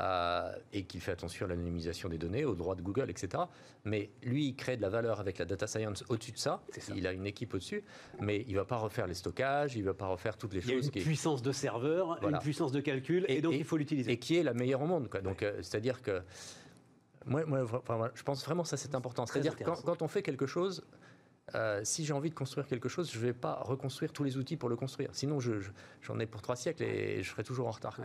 Euh, 0.00 0.52
et 0.72 0.82
qu'il 0.82 1.00
fait 1.00 1.12
attention 1.12 1.46
à 1.46 1.50
l'anonymisation 1.50 2.08
des 2.08 2.18
données, 2.18 2.44
aux 2.44 2.56
droits 2.56 2.74
de 2.74 2.82
Google, 2.82 3.10
etc. 3.10 3.44
Mais 3.84 4.10
lui, 4.24 4.48
il 4.48 4.56
crée 4.56 4.76
de 4.76 4.82
la 4.82 4.88
valeur 4.88 5.20
avec 5.20 5.38
la 5.38 5.44
data 5.44 5.68
science 5.68 6.02
au-dessus 6.08 6.32
de 6.32 6.38
ça. 6.38 6.64
Il 6.96 7.06
a 7.06 7.12
une 7.12 7.26
équipe 7.26 7.54
au-dessus, 7.54 7.84
mais 8.18 8.44
il 8.48 8.54
ne 8.54 8.58
va 8.58 8.64
pas 8.64 8.78
refaire 8.78 9.06
les 9.06 9.14
stockages, 9.14 9.76
il 9.76 9.82
ne 9.82 9.86
va 9.86 9.94
pas 9.94 10.08
refaire 10.08 10.36
toutes 10.36 10.52
les 10.52 10.62
choses. 10.62 10.90
Il 10.92 10.96
y 10.96 10.98
a 10.98 11.00
une 11.00 11.04
puissance 11.04 11.42
de 11.42 11.52
serveur, 11.52 12.18
une 12.26 12.40
puissance 12.40 12.72
de 12.72 12.80
calcul, 12.80 13.24
et, 13.28 13.40
donc 13.40 13.54
il 13.54 13.62
faut 13.62 13.76
l'utiliser. 13.76 14.10
Et 14.10 14.18
qui 14.18 14.36
est 14.36 14.42
la 14.42 14.52
meilleure 14.52 14.82
au 14.82 14.86
monde. 14.86 15.08
Quoi. 15.08 15.20
Donc, 15.20 15.44
euh, 15.44 15.62
c'est-à-dire 15.62 16.02
que 16.02 16.22
moi, 17.24 17.44
moi 17.46 17.64
je 18.16 18.22
pense 18.24 18.44
vraiment 18.44 18.64
que 18.64 18.68
ça 18.70 18.76
c'est 18.76 18.96
important. 18.96 19.26
C'est-à-dire 19.26 19.54
quand, 19.56 19.80
quand 19.84 20.02
on 20.02 20.08
fait 20.08 20.24
quelque 20.24 20.46
chose, 20.46 20.84
euh, 21.54 21.80
si 21.84 22.04
j'ai 22.04 22.14
envie 22.14 22.30
de 22.30 22.34
construire 22.34 22.66
quelque 22.66 22.88
chose, 22.88 23.12
je 23.12 23.18
ne 23.18 23.24
vais 23.24 23.32
pas 23.34 23.60
reconstruire 23.64 24.12
tous 24.12 24.24
les 24.24 24.38
outils 24.38 24.56
pour 24.56 24.68
le 24.68 24.76
construire. 24.76 25.10
Sinon, 25.12 25.38
j'en 25.40 26.18
ai 26.18 26.26
pour 26.26 26.40
trois 26.40 26.56
siècles 26.56 26.82
et 26.82 27.22
je 27.22 27.30
serai 27.30 27.44
toujours 27.44 27.68
en 27.68 27.70
retard. 27.70 27.98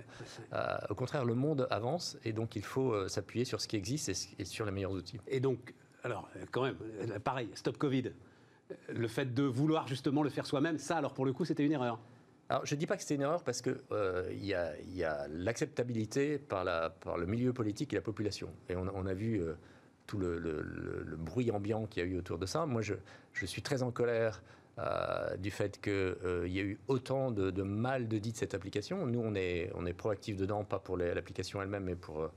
Euh, 0.54 0.78
au 0.90 0.96
contraire, 0.96 1.24
le 1.24 1.36
monde 1.36 1.68
avance 1.70 2.18
et 2.26 2.34
donc 2.34 2.56
il 2.56 2.64
faut 2.64 2.92
euh, 2.94 3.08
s'appuyer 3.08 3.46
sur 3.46 3.62
ce 3.62 3.68
qui 3.68 3.78
existe 3.78 4.10
et, 4.38 4.46
sur 4.46 4.66
les 4.66 4.72
meilleurs 4.72 4.92
outils. 4.92 5.20
Et 5.28 5.40
donc, 5.40 5.74
alors, 6.04 6.30
quand 6.52 6.64
même, 6.64 6.76
pareil, 7.24 7.50
stop 7.54 7.78
Covid. 7.78 8.12
Le 8.90 9.08
fait 9.08 9.34
de 9.34 9.44
vouloir 9.44 9.88
justement 9.88 10.22
le 10.22 10.30
faire 10.30 10.46
soi-même, 10.46 10.78
ça, 10.78 10.98
alors 10.98 11.14
pour 11.14 11.26
le 11.26 11.34
coup, 11.34 11.46
c'était 11.46 11.66
une 11.66 11.72
erreur. 11.72 12.00
Alors, 12.50 12.66
je 12.66 12.76
ne 12.76 12.80
dis 12.80 12.88
pas 12.88 12.96
que 12.96 13.02
c'était 13.02 13.16
une 13.16 13.22
erreur 13.22 13.44
parce 13.44 13.62
qu'il 13.62 13.78
il 14.32 14.46
y 14.46 14.54
a, 15.04 15.28
l'acceptabilité 15.30 16.40
par, 16.40 16.66
par, 16.96 17.18
le 17.18 17.26
milieu 17.26 17.54
politique 17.54 17.94
et 17.94 17.96
la 17.96 18.02
population. 18.02 18.50
Et 18.70 18.76
on, 18.76 18.88
on 18.94 19.06
a 19.06 19.14
vu 19.14 19.42
tout 20.10 20.18
le, 20.18 21.16
bruit 21.18 21.52
ambiant 21.52 21.86
qu'il 21.86 22.04
y 22.04 22.06
a 22.06 22.10
eu 22.10 22.18
autour 22.18 22.40
de 22.40 22.48
ça. 22.48 22.66
Moi, 22.66 22.82
je, 22.82 22.96
suis 23.46 23.62
très 23.62 23.84
en 23.84 23.92
colère 23.92 24.42
euh, 24.80 25.38
du 25.38 25.52
fait 25.52 25.80
qu'il 25.80 25.94
euh, 25.94 26.48
y 26.48 26.60
a 26.60 26.64
eu 26.64 26.80
autant 26.88 27.30
de, 27.30 27.62
mal 27.62 28.08
de 28.08 28.18
dit 28.18 28.32
de 28.32 28.38
cette 28.38 28.56
application. 28.56 29.06
Nous, 29.06 29.20
on 29.20 29.36
est, 29.36 29.72
on 29.76 29.86
est 29.86 29.94
proactif 29.94 30.36
dedans, 30.36 30.64
pas 30.64 30.80
pour 30.80 30.98
l'application 30.98 31.62
elle-même, 31.62 31.84
mais 31.84 31.96
pour, 31.96 32.22
euh, 32.24 32.32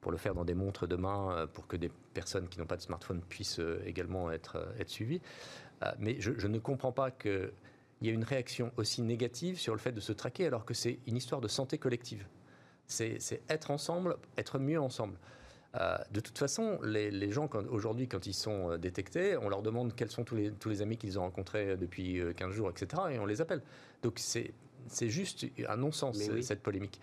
pour 0.00 0.12
le 0.12 0.16
faire 0.16 0.32
dans 0.32 0.44
des 0.44 0.54
montres 0.54 0.86
de 0.86 0.94
main, 0.94 1.48
pour 1.52 1.66
que 1.66 1.76
des 1.76 1.90
personnes 2.14 2.48
qui 2.48 2.60
n'ont 2.60 2.66
pas 2.66 2.76
de 2.76 2.82
smartphone 2.82 3.20
puissent 3.28 3.60
également 3.84 4.30
être, 4.30 4.72
être 4.78 4.88
suivies. 4.88 5.20
mais 5.98 6.20
je, 6.20 6.30
je, 6.38 6.46
ne 6.46 6.60
comprends 6.60 6.92
pas 6.92 7.10
qu'il 7.10 7.50
y 8.02 8.08
ait 8.08 8.12
une 8.12 8.22
réaction 8.22 8.70
aussi 8.76 9.02
négative 9.02 9.58
sur 9.58 9.74
le 9.74 9.80
fait 9.80 9.90
de 9.90 10.00
se 10.00 10.12
traquer, 10.12 10.46
alors 10.46 10.64
que 10.64 10.72
c'est 10.72 11.00
une 11.08 11.16
histoire 11.16 11.40
de 11.40 11.48
santé 11.48 11.78
collective. 11.78 12.24
C'est 12.86 13.18
être 13.48 13.72
ensemble, 13.72 14.16
être 14.36 14.60
mieux 14.60 14.80
ensemble. 14.80 15.18
Euh, 15.74 15.96
de 16.10 16.20
toute 16.20 16.38
façon, 16.38 16.78
les, 16.82 17.30
gens, 17.30 17.48
aujourd'hui, 17.70 18.08
quand 18.08 18.26
ils 18.26 18.34
sont 18.34 18.70
euh, 18.70 18.78
détectés, 18.78 19.36
on 19.36 19.48
leur 19.48 19.62
demande 19.62 19.94
quels 19.94 20.10
sont 20.10 20.24
tous 20.24 20.34
les, 20.34 20.50
tous 20.50 20.70
les 20.70 20.80
amis 20.80 20.96
qu'ils 20.96 21.18
ont 21.18 21.22
rencontrés 21.22 21.70
euh, 21.70 21.76
depuis 21.76 22.20
15 22.36 22.52
jours, 22.52 22.70
etc. 22.70 23.02
Et 23.10 23.18
on 23.18 23.26
les 23.26 23.40
appelle. 23.40 23.62
Donc 24.02 24.18
c'est 24.18 24.52
juste 25.08 25.46
un 25.68 25.76
non-sens, 25.76 26.18
cette 26.40 26.62
polémique. 26.62 27.00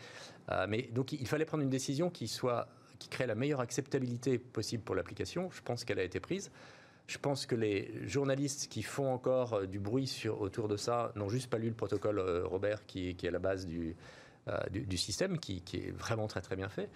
mais 0.68 0.84
donc 0.94 1.12
il 1.12 1.28
fallait 1.28 1.46
prendre 1.46 1.64
une 1.64 1.70
décision 1.70 2.10
qui, 2.10 2.28
soit, 2.28 2.68
qui 2.98 3.10
crée 3.10 3.28
la 3.28 3.36
meilleure 3.36 3.60
acceptabilité 3.60 4.40
possible 4.40 4.82
pour 4.82 4.96
l'application. 4.96 5.50
Je 5.52 5.62
pense 5.62 5.84
qu'elle 5.84 6.00
a 6.00 6.04
été 6.04 6.20
prise. 6.20 6.52
Je 7.08 7.20
pense 7.20 7.46
que 7.46 7.54
les 7.54 7.92
journalistes 8.08 8.68
qui 8.68 8.82
font 8.82 9.14
encore 9.14 9.68
du 9.68 9.78
bruit 9.80 10.08
sur, 10.08 10.42
autour 10.42 10.68
de 10.68 10.78
ça 10.78 11.12
n'ont 11.16 11.30
juste 11.30 11.52
pas 11.52 11.60
lu 11.60 11.68
le 11.68 11.76
protocole 11.76 12.20
Robert 12.46 12.84
qui, 12.88 13.14
qui, 13.16 13.28
est 13.28 13.30
à 13.30 13.34
la 13.34 13.40
base 13.40 13.68
du, 13.68 13.96
du, 14.72 14.98
système, 14.98 15.38
qui, 15.38 15.62
qui, 15.62 15.78
est 15.78 15.92
vraiment 15.92 16.28
très 16.28 16.42
très 16.42 16.56
bien 16.56 16.70
fait. 16.70 16.90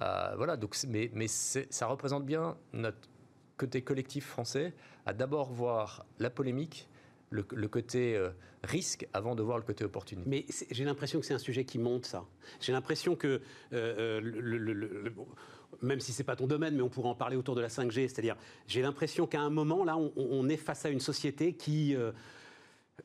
Euh, 0.00 0.34
voilà, 0.36 0.56
donc, 0.56 0.76
mais, 0.88 1.28
ça 1.28 1.86
représente 1.86 2.24
bien 2.24 2.56
notre 2.72 3.08
côté 3.56 3.82
collectif 3.82 4.26
français 4.26 4.74
à 5.06 5.12
d'abord 5.12 5.52
voir 5.52 6.06
la 6.18 6.30
polémique, 6.30 6.88
le, 7.30 7.42
côté 7.68 8.16
euh, 8.16 8.30
risque 8.62 9.08
avant 9.12 9.34
de 9.34 9.42
voir 9.42 9.58
le 9.58 9.64
côté 9.64 9.84
opportunité. 9.84 10.28
Mais 10.28 10.46
j'ai 10.70 10.84
l'impression 10.84 11.18
que 11.18 11.26
c'est 11.26 11.34
un 11.34 11.38
sujet 11.38 11.64
qui 11.64 11.78
monte, 11.78 12.06
ça. 12.06 12.24
J'ai 12.60 12.72
l'impression 12.72 13.16
que, 13.16 13.40
euh, 13.72 15.10
même 15.82 15.98
si 15.98 16.12
c'est 16.12 16.24
pas 16.24 16.36
ton 16.36 16.46
domaine, 16.46 16.76
mais 16.76 16.82
on 16.82 16.88
pourrait 16.88 17.08
en 17.08 17.16
parler 17.16 17.36
autour 17.36 17.56
de 17.56 17.60
la 17.60 17.68
5G, 17.68 18.08
c'est-à-dire, 18.08 18.36
j'ai 18.68 18.82
l'impression 18.82 19.26
qu'à 19.26 19.40
un 19.40 19.50
moment, 19.50 19.84
là, 19.84 19.96
on, 19.96 20.48
est 20.48 20.56
face 20.56 20.84
à 20.84 20.90
une 20.90 21.00
société 21.00 21.54
qui 21.54 21.96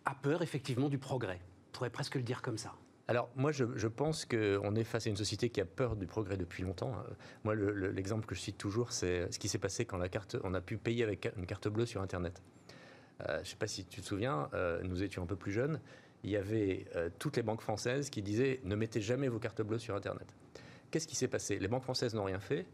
a 0.06 0.16
peur, 0.16 0.44
effectivement, 0.44 0.90
du 0.90 1.00
progrès. 1.00 1.40
On 1.70 1.72
pourrait 1.72 1.90
presque 1.90 2.16
le 2.16 2.24
dire 2.24 2.44
comme 2.44 2.58
ça. 2.60 2.76
Alors 3.10 3.28
moi, 3.36 3.52
je, 3.52 3.88
pense 3.88 4.24
qu'on 4.24 4.76
est 4.76 4.84
face 4.84 5.08
à 5.08 5.10
une 5.10 5.18
société 5.18 5.50
qui 5.50 5.60
a 5.60 5.66
peur 5.66 5.96
du 5.96 6.06
progrès 6.06 6.38
depuis 6.38 6.62
longtemps. 6.62 6.94
Euh, 6.94 7.14
moi, 7.44 7.56
l'exemple 7.56 8.28
que 8.28 8.36
je 8.36 8.40
cite 8.40 8.60
toujours, 8.60 8.92
c'est 8.92 9.32
ce 9.32 9.40
qui 9.40 9.50
s'est 9.50 9.58
passé 9.58 9.84
quand 9.84 10.00
on 10.44 10.54
a 10.54 10.62
pu 10.62 10.78
payer 10.78 11.04
avec 11.04 11.28
une 11.36 11.48
carte 11.48 11.70
bleue 11.70 11.88
sur 11.88 12.04
Internet. 12.04 12.44
Euh, 13.22 13.38
je 13.38 13.40
ne 13.40 13.46
sais 13.46 13.56
pas 13.56 13.66
si 13.66 13.84
tu 13.86 14.02
te 14.02 14.06
souviens, 14.06 14.48
euh, 14.54 14.84
nous 14.84 15.02
étions 15.02 15.24
un 15.24 15.26
peu 15.26 15.36
plus 15.36 15.52
jeunes. 15.52 15.82
Il 16.24 16.30
y 16.30 16.38
avait 16.38 16.86
toutes 17.18 17.38
les 17.38 17.42
banques 17.42 17.62
françaises 17.62 18.12
qui 18.12 18.22
disaient 18.22 18.60
ne 18.64 18.76
mettez 18.76 19.02
jamais 19.02 19.28
vos 19.28 19.40
cartes 19.40 19.64
bleues 19.64 19.80
sur 19.80 19.96
Internet. 19.96 20.28
Qu'est-ce 20.92 21.08
qui 21.08 21.16
s'est 21.16 21.30
passé? 21.30 21.58
Les 21.58 21.68
banques 21.68 21.84
françaises 21.84 22.14
n'ont 22.14 22.26
rien 22.26 22.42
fait. 22.42 22.68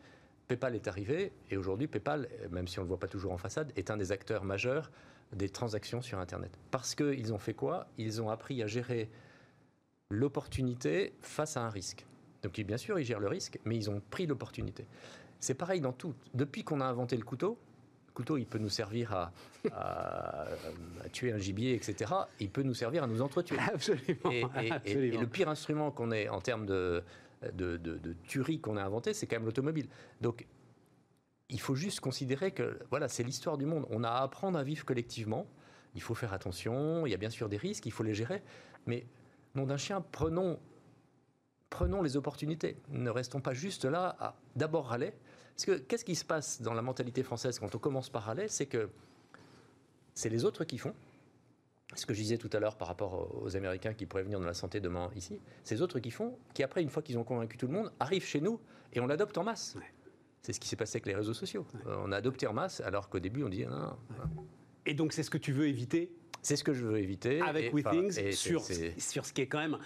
PayPal 0.50 0.76
est 0.76 0.88
arrivé 0.90 1.32
et 1.50 1.56
aujourd'hui 1.56 1.88
PayPal, 1.88 2.28
même 2.50 2.68
si 2.68 2.80
on 2.80 2.82
ne 2.82 2.88
le 2.88 2.90
voit 2.90 3.00
pas 3.00 3.08
toujours 3.08 3.32
en 3.32 3.38
façade, 3.38 3.72
est 3.78 3.90
un 3.90 3.98
des 3.98 4.12
acteurs 4.12 4.44
majeurs 4.44 4.92
des 5.32 5.48
transactions 5.48 6.02
sur 6.02 6.20
Internet. 6.20 6.58
Parce 6.72 6.94
qu'ils 6.96 7.34
ont 7.34 7.38
fait 7.38 7.54
quoi? 7.54 7.88
Ils 8.00 8.20
ont 8.22 8.32
appris 8.32 8.62
à 8.64 8.68
gérer 8.68 9.10
l'opportunité 10.10 11.14
face 11.22 11.58
à 11.58 11.62
un 11.62 11.70
risque. 11.70 12.06
Donc 12.44 12.60
bien 12.60 12.78
sûr, 12.78 13.00
ils 13.00 13.06
gèrent 13.06 13.20
le 13.20 13.28
risque, 13.28 13.60
mais 13.66 13.76
ils 13.76 13.90
ont 13.90 14.02
pris 14.10 14.28
l'opportunité. 14.28 14.86
C'est 15.40 15.56
pareil 15.56 15.82
dans 15.82 15.94
tout. 15.94 16.14
Depuis 16.34 16.64
qu'on 16.64 16.82
a 16.82 16.86
inventé 16.86 17.18
le 17.18 17.24
couteau, 17.24 17.58
le 18.08 18.14
couteau, 18.14 18.38
il 18.38 18.46
peut 18.46 18.60
nous 18.60 18.70
servir 18.70 19.14
à, 19.72 20.48
tuer 21.12 21.32
un 21.32 21.38
gibier, 21.38 21.74
etc. 21.74 22.12
Il 22.40 22.50
peut 22.50 22.64
nous 22.64 22.74
servir 22.74 23.04
à 23.04 23.08
nous 23.08 23.22
entretuer. 23.22 23.58
Absolument. 23.74 24.32
Et, 24.86 25.12
le 25.12 25.26
pire 25.26 25.50
instrument 25.50 25.92
qu'on 25.92 26.12
ait 26.12 26.30
en 26.30 26.40
termes 26.40 26.66
de, 26.66 27.04
de, 27.54 27.78
de 27.78 28.16
tuerie 28.28 28.60
qu'on 28.60 28.78
a 28.78 28.84
inventé, 28.84 29.14
c'est 29.14 29.28
quand 29.28 29.36
même 29.38 29.46
l'automobile. 29.46 29.88
Donc, 30.22 30.46
il 31.50 31.60
faut 31.60 31.76
juste 31.76 32.00
considérer 32.00 32.52
que 32.52 32.80
voilà, 32.90 33.08
c'est 33.08 33.24
l'histoire 33.24 33.58
du 33.58 33.66
monde. 33.66 33.86
On 33.90 34.04
a 34.04 34.10
à 34.10 34.24
apprendre 34.24 34.58
à 34.58 34.64
vivre 34.64 34.86
collectivement. 34.86 35.46
Il 35.94 36.02
faut 36.02 36.16
faire 36.16 36.34
attention. 36.34 37.06
Il 37.06 37.12
y 37.12 37.14
a 37.14 37.18
bien 37.18 37.30
sûr 37.30 37.50
des 37.50 37.58
risques, 37.58 37.86
il 37.86 37.92
faut 37.92 38.04
les 38.04 38.14
gérer. 38.14 38.42
Mais 38.88 39.06
nom 39.56 39.66
d'un 39.66 39.78
chien, 39.78 40.04
prenons, 40.12 40.60
prenons 41.70 42.02
les 42.02 42.18
opportunités. 42.18 42.78
Ne 42.90 43.10
restons 43.10 43.42
pas 43.42 43.54
juste 43.54 43.86
là 43.86 44.16
à 44.20 44.36
d'abord 44.56 44.88
râler. 44.88 45.14
Parce 45.56 45.66
que 45.66 45.78
qu'est-ce 45.78 46.06
qui 46.06 46.16
se 46.16 46.26
passe 46.26 46.62
dans 46.62 46.74
la 46.74 46.82
mentalité 46.82 47.24
française 47.24 47.60
quand 47.60 47.74
on 47.74 47.80
commence 47.80 48.10
par 48.10 48.24
râler 48.24 48.48
C'est 48.48 48.66
que 48.66 48.90
c'est 50.14 50.30
les 50.30 50.46
autres 50.46 50.64
qui 50.66 50.78
font. 50.78 50.94
Ce 51.94 52.06
que 52.06 52.14
je 52.14 52.20
disais 52.22 52.38
tout 52.38 52.50
à 52.52 52.60
l'heure 52.60 52.78
par 52.78 52.88
rapport 52.88 53.42
aux 53.42 53.56
Américains 53.56 53.94
qui 53.94 54.06
pourraient 54.06 54.24
venir 54.24 54.40
dans 54.40 54.46
la 54.46 54.54
santé 54.54 54.80
demain 54.80 55.10
ici, 55.16 55.40
c'est 55.64 55.76
les 55.76 55.82
autres 55.82 56.00
qui 56.00 56.12
font, 56.12 56.38
qui 56.54 56.64
après, 56.64 56.82
une 56.82 56.90
fois 56.90 57.04
qu'ils 57.04 57.18
ont 57.18 57.24
convaincu 57.24 57.58
tout 57.58 57.68
le 57.68 57.74
monde, 57.74 57.94
arrivent 58.00 58.26
chez 58.26 58.42
nous 58.42 58.60
et 58.92 59.00
on 59.00 59.08
l'adopte 59.08 59.38
en 59.38 59.44
masse. 59.44 59.78
C'est 60.42 60.52
ce 60.52 60.60
qui 60.60 60.68
s'est 60.68 60.76
passé 60.76 60.98
avec 60.98 61.06
les 61.06 61.16
réseaux 61.16 61.34
sociaux. 61.34 61.66
Euh, 61.86 61.96
on 62.00 62.12
a 62.12 62.18
adopté 62.18 62.48
en 62.48 62.54
masse 62.54 62.82
alors 62.82 63.10
qu'au 63.10 63.20
début 63.20 63.44
on 63.44 63.50
dit 63.50 63.66
non. 63.66 63.98
Et 64.86 64.94
donc 64.94 65.14
c'est 65.14 65.24
ce 65.24 65.30
que 65.30 65.38
tu 65.38 65.52
veux 65.52 65.68
éviter 65.68 66.12
c'est 66.46 66.56
ce 66.56 66.64
que 66.64 66.74
je 66.74 66.86
veux 66.86 67.00
éviter. 67.00 67.42
Avec 67.42 67.74
WeThings, 67.74 68.32
sur, 68.34 68.64
sur 68.98 69.26
ce 69.26 69.34
qui 69.34 69.42
est 69.42 69.48
quand 69.48 69.60
même 69.60 69.78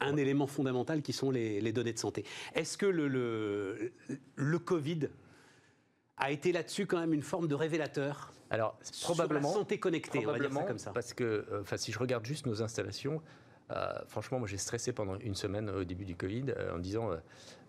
un 0.00 0.16
élément 0.16 0.46
fondamental 0.46 1.02
qui 1.02 1.12
sont 1.12 1.30
les, 1.30 1.72
données 1.72 1.92
de 1.92 1.98
santé. 1.98 2.24
Est-ce 2.54 2.76
que 2.76 2.86
le, 2.86 3.08
le, 3.08 3.92
le, 4.36 4.58
Covid 4.58 5.08
a 6.16 6.30
été 6.30 6.52
là-dessus 6.52 6.86
quand 6.86 6.98
même 6.98 7.14
une 7.14 7.22
forme 7.22 7.48
de 7.48 7.54
révélateur 7.54 8.32
Alors, 8.50 8.78
probablement. 9.02 9.48
Sur 9.48 9.58
la 9.58 9.64
santé 9.64 9.78
connectée, 9.78 10.26
on 10.26 10.32
va 10.32 10.38
dire 10.38 10.52
ça 10.52 10.62
comme 10.62 10.78
ça. 10.78 10.90
Parce 10.92 11.14
que, 11.14 11.46
enfin, 11.60 11.76
si 11.76 11.92
je 11.92 11.98
regarde 11.98 12.24
juste 12.26 12.46
nos 12.46 12.62
installations, 12.62 13.22
franchement, 14.06 14.38
moi 14.38 14.48
j'ai 14.48 14.58
stressé 14.58 14.92
pendant 14.92 15.16
une 15.18 15.34
semaine 15.34 15.70
au 15.70 15.84
début 15.84 16.04
du 16.04 16.16
Covid 16.16 16.54
en 16.72 16.78
disant 16.78 17.10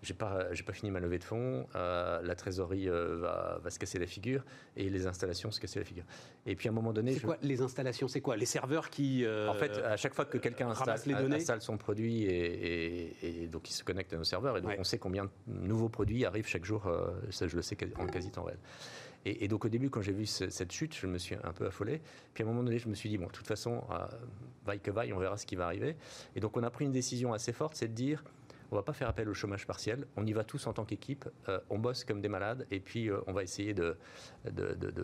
j'ai 0.01 0.13
pas, 0.13 0.53
j'ai 0.53 0.63
pas 0.63 0.73
fini 0.73 0.91
ma 0.91 0.99
levée 0.99 1.19
de 1.19 1.23
fonds, 1.23 1.67
euh, 1.75 2.21
la 2.21 2.35
trésorerie 2.35 2.87
euh, 2.87 3.17
va, 3.17 3.59
va, 3.61 3.69
se 3.69 3.77
casser 3.77 3.99
la 3.99 4.05
figure 4.05 4.45
et 4.77 4.89
les 4.89 5.07
installations 5.07 5.51
se 5.51 5.59
casser 5.59 5.79
la 5.79 5.85
figure. 5.85 6.05
Et 6.45 6.55
puis 6.55 6.69
à 6.69 6.71
un 6.71 6.73
moment 6.73 6.93
donné, 6.93 7.13
c'est 7.15 7.21
quoi 7.21 7.37
les 7.41 7.61
installations 7.61 8.07
C'est 8.07 8.21
quoi 8.21 8.37
les 8.37 8.45
serveurs 8.45 8.89
qui 8.89 9.25
euh, 9.25 9.49
En 9.49 9.53
fait, 9.53 9.71
à 9.79 9.97
chaque 9.97 10.13
fois 10.13 10.25
que 10.25 10.37
quelqu'un 10.37 10.69
installe, 10.69 10.99
installe, 11.33 11.61
son 11.61 11.77
produit 11.77 12.23
et, 12.23 13.43
et, 13.43 13.47
donc 13.47 13.69
il 13.69 13.73
se 13.73 13.83
connecte 13.83 14.13
à 14.13 14.17
nos 14.17 14.23
serveurs 14.23 14.57
et 14.57 14.61
donc 14.61 14.71
on 14.77 14.83
sait 14.83 14.99
combien 14.99 15.25
de 15.25 15.31
nouveaux 15.47 15.89
produits 15.89 16.25
arrivent 16.25 16.47
chaque 16.47 16.65
jour. 16.65 16.89
ça, 17.29 17.47
je 17.47 17.55
le 17.55 17.61
sais 17.61 17.77
en 17.97 18.07
quasi 18.07 18.31
temps 18.31 18.43
réel. 18.43 18.59
Et, 19.25 19.47
donc 19.47 19.65
au 19.65 19.69
début, 19.69 19.89
quand 19.89 20.01
j'ai 20.01 20.13
vu 20.13 20.25
cette 20.25 20.71
chute, 20.71 20.95
je 20.95 21.05
me 21.05 21.17
suis 21.17 21.35
un 21.35 21.53
peu 21.53 21.67
affolé. 21.67 22.01
Puis 22.33 22.43
à 22.43 22.47
un 22.47 22.49
moment 22.49 22.63
donné, 22.63 22.79
je 22.79 22.87
me 22.87 22.95
suis 22.95 23.09
dit 23.09 23.17
bon, 23.17 23.27
de 23.27 23.31
toute 23.31 23.47
façon, 23.47 23.83
vaille 24.65 24.79
que 24.79 24.91
vaille, 24.91 25.13
on 25.13 25.19
verra 25.19 25.37
ce 25.37 25.45
qui 25.45 25.55
va 25.55 25.65
arriver. 25.65 25.95
Et 26.35 26.39
donc 26.39 26.55
on 26.55 26.63
a 26.63 26.69
pris 26.69 26.85
une 26.85 26.91
décision 26.91 27.33
assez 27.33 27.51
forte, 27.51 27.75
c'est 27.75 27.89
de 27.89 27.93
dire 27.93 28.23
on 28.71 28.75
va 28.75 28.83
pas 28.83 28.93
faire 28.93 29.09
appel 29.09 29.27
au 29.29 29.33
chômage 29.33 29.65
partiel. 29.65 30.05
On 30.15 30.25
y 30.25 30.33
va 30.33 30.43
tous 30.43 30.67
en 30.67 30.73
tant 30.73 30.85
qu'équipe. 30.85 31.27
Euh, 31.47 31.59
on 31.69 31.79
bosse 31.79 32.03
comme 32.03 32.21
des 32.21 32.29
malades 32.29 32.67
et 32.71 32.79
puis 32.79 33.09
euh, 33.09 33.19
on 33.27 33.33
va 33.33 33.43
essayer 33.43 33.73
de, 33.73 33.97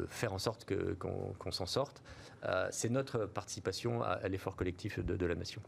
faire 0.07 0.33
en 0.33 0.39
sorte 0.39 0.65
qu'on 0.99 1.51
s'en 1.51 1.65
sorte. 1.65 2.03
Euh, 2.43 2.67
c'est 2.71 2.89
notre 2.89 3.25
participation 3.25 4.03
à, 4.03 4.27
l'effort 4.27 4.55
collectif 4.55 4.99
de, 4.99 5.25
la 5.25 5.35
nation. 5.35 5.61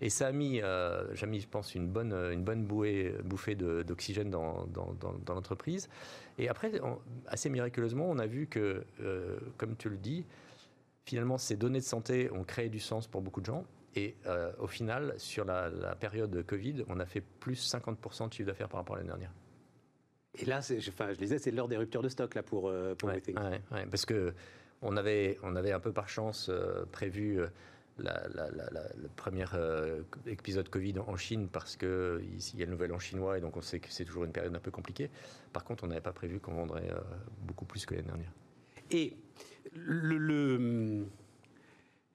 Et 0.00 0.10
ça 0.10 0.28
a 0.28 0.32
mis, 0.32 0.60
j'ai 1.14 1.40
je 1.40 1.48
pense, 1.48 1.74
une 1.74 1.88
bonne, 1.88 2.12
une 2.12 2.42
bonne 2.42 2.64
bouée, 2.64 3.14
bouffée 3.24 3.54
d'oxygène 3.54 4.30
dans 4.30 4.66
l'entreprise. 5.28 5.88
Et 6.38 6.48
après, 6.48 6.72
assez 7.26 7.50
miraculeusement, 7.50 8.08
on 8.08 8.18
a 8.18 8.26
vu 8.26 8.46
que, 8.46 8.84
comme 9.58 9.76
tu 9.76 9.88
le 9.88 9.96
dis, 9.96 10.24
finalement, 11.04 11.38
ces 11.38 11.56
données 11.56 11.80
de 11.80 11.84
santé 11.84 12.30
ont 12.32 12.44
créé 12.44 12.68
du 12.68 12.80
sens 12.80 13.06
pour 13.06 13.22
beaucoup 13.22 13.40
de 13.40 13.46
gens. 13.46 13.64
Et 13.94 14.16
euh, 14.26 14.52
au 14.58 14.66
final, 14.66 15.14
sur 15.18 15.44
la, 15.44 15.70
période 15.96 16.44
Covid, 16.46 16.84
on 16.88 16.98
a 17.00 17.06
fait 17.06 17.20
plus 17.20 17.72
50% 17.72 18.28
de 18.28 18.32
chiffre 18.32 18.46
d'affaires 18.46 18.68
par 18.68 18.80
rapport 18.80 18.96
à 18.96 18.98
l'année 18.98 19.10
dernière. 19.10 19.32
Et 20.38 20.46
là, 20.46 20.60
enfin, 20.88 21.12
je 21.12 21.18
disais, 21.18 21.38
c'est 21.38 21.50
l'heure 21.50 21.68
des 21.68 21.76
ruptures 21.76 22.02
de 22.02 22.08
stock 22.08 22.34
là, 22.34 22.42
pour, 22.42 22.68
euh, 22.68 22.94
pour 22.94 23.10
ouais, 23.10 23.22
ouais, 23.26 23.86
parce 23.90 24.06
que 24.06 24.32
on 24.80 24.96
avait, 24.96 25.38
on 25.42 25.54
avait 25.56 25.72
un 25.72 25.80
peu 25.80 25.92
par 25.92 26.08
chance 26.08 26.48
euh, 26.48 26.86
prévu 26.90 27.38
la, 27.98 28.26
le 28.26 29.08
premier 29.14 29.44
épisode 30.26 30.70
Covid 30.70 30.98
en 31.00 31.16
Chine 31.16 31.48
parce 31.52 31.76
qu'il 31.76 31.88
y 31.88 32.62
a 32.62 32.64
le 32.64 32.72
nouvel 32.72 32.92
an 32.92 32.98
chinois 32.98 33.36
et 33.36 33.42
donc 33.42 33.58
on 33.58 33.60
sait 33.60 33.78
que 33.78 33.88
c'est 33.90 34.06
toujours 34.06 34.24
une 34.24 34.32
période 34.32 34.56
un 34.56 34.60
peu 34.60 34.70
compliquée. 34.70 35.10
Par 35.52 35.64
contre, 35.64 35.84
on 35.84 35.88
n'avait 35.88 36.00
pas 36.00 36.14
prévu 36.14 36.40
qu'on 36.40 36.54
vendrait 36.54 36.90
beaucoup 37.42 37.66
plus 37.66 37.84
que 37.84 37.94
l'année 37.94 38.08
dernière. 38.08 38.32
Et 38.90 39.14
le 39.74 41.06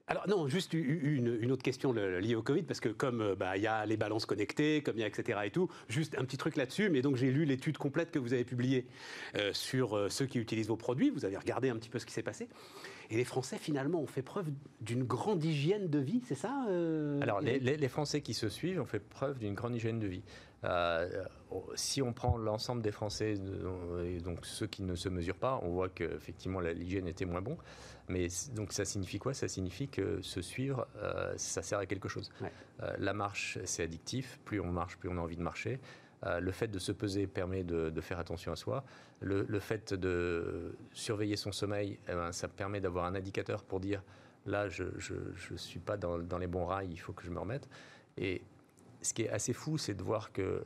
alors 0.09 0.25
non, 0.29 0.47
juste 0.47 0.73
une, 0.73 1.51
autre 1.51 1.63
question 1.63 1.91
liée 1.91 2.35
au 2.35 2.41
Covid, 2.41 2.63
parce 2.63 2.79
que 2.79 2.87
comme 2.87 3.21
euh, 3.21 3.35
bah, 3.35 3.57
il 3.57 3.63
y 3.63 3.67
a 3.67 3.85
les 3.85 3.97
balances 3.97 4.25
connectées, 4.25 4.81
comme 4.81 4.95
il 4.95 5.01
y 5.01 5.03
a 5.03 5.07
etc. 5.07 5.39
et 5.43 5.51
tout, 5.51 5.69
juste 5.89 6.17
un 6.17 6.23
petit 6.23 6.37
truc 6.37 6.55
là-dessus, 6.55 6.89
mais 6.89 7.01
donc 7.01 7.17
j'ai 7.17 7.29
lu 7.29 7.43
l'étude 7.43 7.77
complète 7.77 8.11
que 8.11 8.19
vous 8.19 8.31
avez 8.31 8.45
publiée 8.45 8.85
euh, 9.35 9.51
sur 9.51 9.97
euh, 9.97 10.07
ceux 10.07 10.25
qui 10.25 10.39
utilisent 10.39 10.69
vos 10.69 10.77
produits, 10.77 11.09
vous 11.09 11.25
avez 11.25 11.35
regardé 11.35 11.69
un 11.69 11.75
petit 11.75 11.89
peu 11.89 11.99
ce 11.99 12.05
qui 12.05 12.13
s'est 12.13 12.23
passé, 12.23 12.47
et 13.09 13.17
les 13.17 13.25
Français 13.25 13.57
finalement 13.57 13.99
ont 13.99 14.07
fait 14.07 14.21
preuve 14.21 14.47
d'une 14.79 15.03
grande 15.03 15.43
hygiène 15.43 15.89
de 15.89 15.99
vie, 15.99 16.21
c'est 16.25 16.35
ça 16.35 16.53
Alors 17.21 17.41
les, 17.41 17.87
Français 17.89 18.21
qui 18.21 18.33
se 18.33 18.47
suivent 18.47 18.79
ont 18.81 18.85
fait 18.85 18.99
preuve 18.99 19.39
d'une 19.39 19.55
grande 19.55 19.75
hygiène 19.75 19.99
de 19.99 20.07
vie. 20.07 20.23
Si 21.75 22.01
on 22.01 22.13
prend 22.13 22.37
l'ensemble 22.37 22.81
des 22.81 22.91
Français, 22.91 23.35
et 24.03 24.19
donc 24.19 24.45
ceux 24.45 24.67
qui 24.67 24.83
ne 24.83 24.95
se 24.95 25.09
mesurent 25.09 25.35
pas, 25.35 25.59
on 25.63 25.69
voit 25.69 25.89
qu'effectivement 25.89 26.59
l'hygiène 26.59 27.07
était 27.07 27.25
moins 27.25 27.41
bon. 27.41 27.57
Mais 28.09 28.27
donc 28.55 28.71
ça 28.71 28.85
signifie 28.85 29.19
quoi? 29.19 29.33
Ça 29.33 29.47
signifie 29.47 29.87
que 29.87 30.21
se 30.21 30.41
suivre, 30.41 30.87
euh, 30.97 31.33
ça 31.37 31.61
sert 31.61 31.79
à 31.79 31.85
quelque 31.85 32.07
chose. 32.07 32.31
Euh, 32.81 32.93
la 32.99 33.13
marche, 33.13 33.59
c'est 33.65 33.83
addictif. 33.83 34.39
Plus 34.45 34.59
on 34.59 34.71
marche, 34.71 34.97
plus 34.97 35.09
on 35.09 35.17
a 35.17 35.21
envie 35.21 35.35
de 35.35 35.41
marcher. 35.41 35.79
Euh, 36.25 36.39
le 36.39 36.51
fait 36.51 36.67
de 36.67 36.79
se 36.79 36.91
peser 36.91 37.27
permet 37.27 37.63
de, 37.63 38.01
faire 38.01 38.19
attention 38.19 38.51
à 38.51 38.55
soi. 38.55 38.83
Le, 39.19 39.59
fait 39.59 39.93
de 39.93 40.75
surveiller 40.93 41.35
son 41.35 41.51
sommeil, 41.51 41.99
eh 42.07 42.13
ben, 42.13 42.31
ça 42.31 42.47
permet 42.47 42.79
d'avoir 42.79 43.05
un 43.05 43.15
indicateur 43.15 43.63
pour 43.63 43.79
dire 43.79 44.01
là, 44.45 44.69
je 44.69 44.83
ne 44.83 45.57
suis 45.57 45.79
pas 45.79 45.97
dans, 45.97 46.37
les 46.37 46.47
bons 46.47 46.65
rails, 46.65 46.89
il 46.89 46.97
faut 46.99 47.13
que 47.13 47.23
je 47.23 47.29
me 47.29 47.39
remette. 47.39 47.67
Et 48.17 48.41
ce 49.07 49.13
qui 49.13 49.23
est 49.23 49.29
assez 49.29 49.53
fou, 49.53 49.77
c'est 49.77 49.93
de 49.93 50.03
voir 50.03 50.31
que 50.31 50.63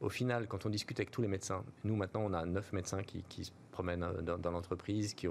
au 0.00 0.08
final, 0.08 0.48
quand 0.48 0.66
on 0.66 0.68
discute 0.68 0.98
avec 0.98 1.10
tous 1.10 1.22
les 1.22 1.28
médecins, 1.28 1.64
nous 1.84 1.96
maintenant 1.96 2.22
on 2.24 2.32
a 2.32 2.44
neuf 2.44 2.72
médecins 2.72 3.02
qui, 3.02 3.44
se 3.44 3.50
promènent 3.70 4.06
dans, 4.22 4.38
dans 4.38 4.50
l'entreprise, 4.50 5.14
qui, 5.14 5.28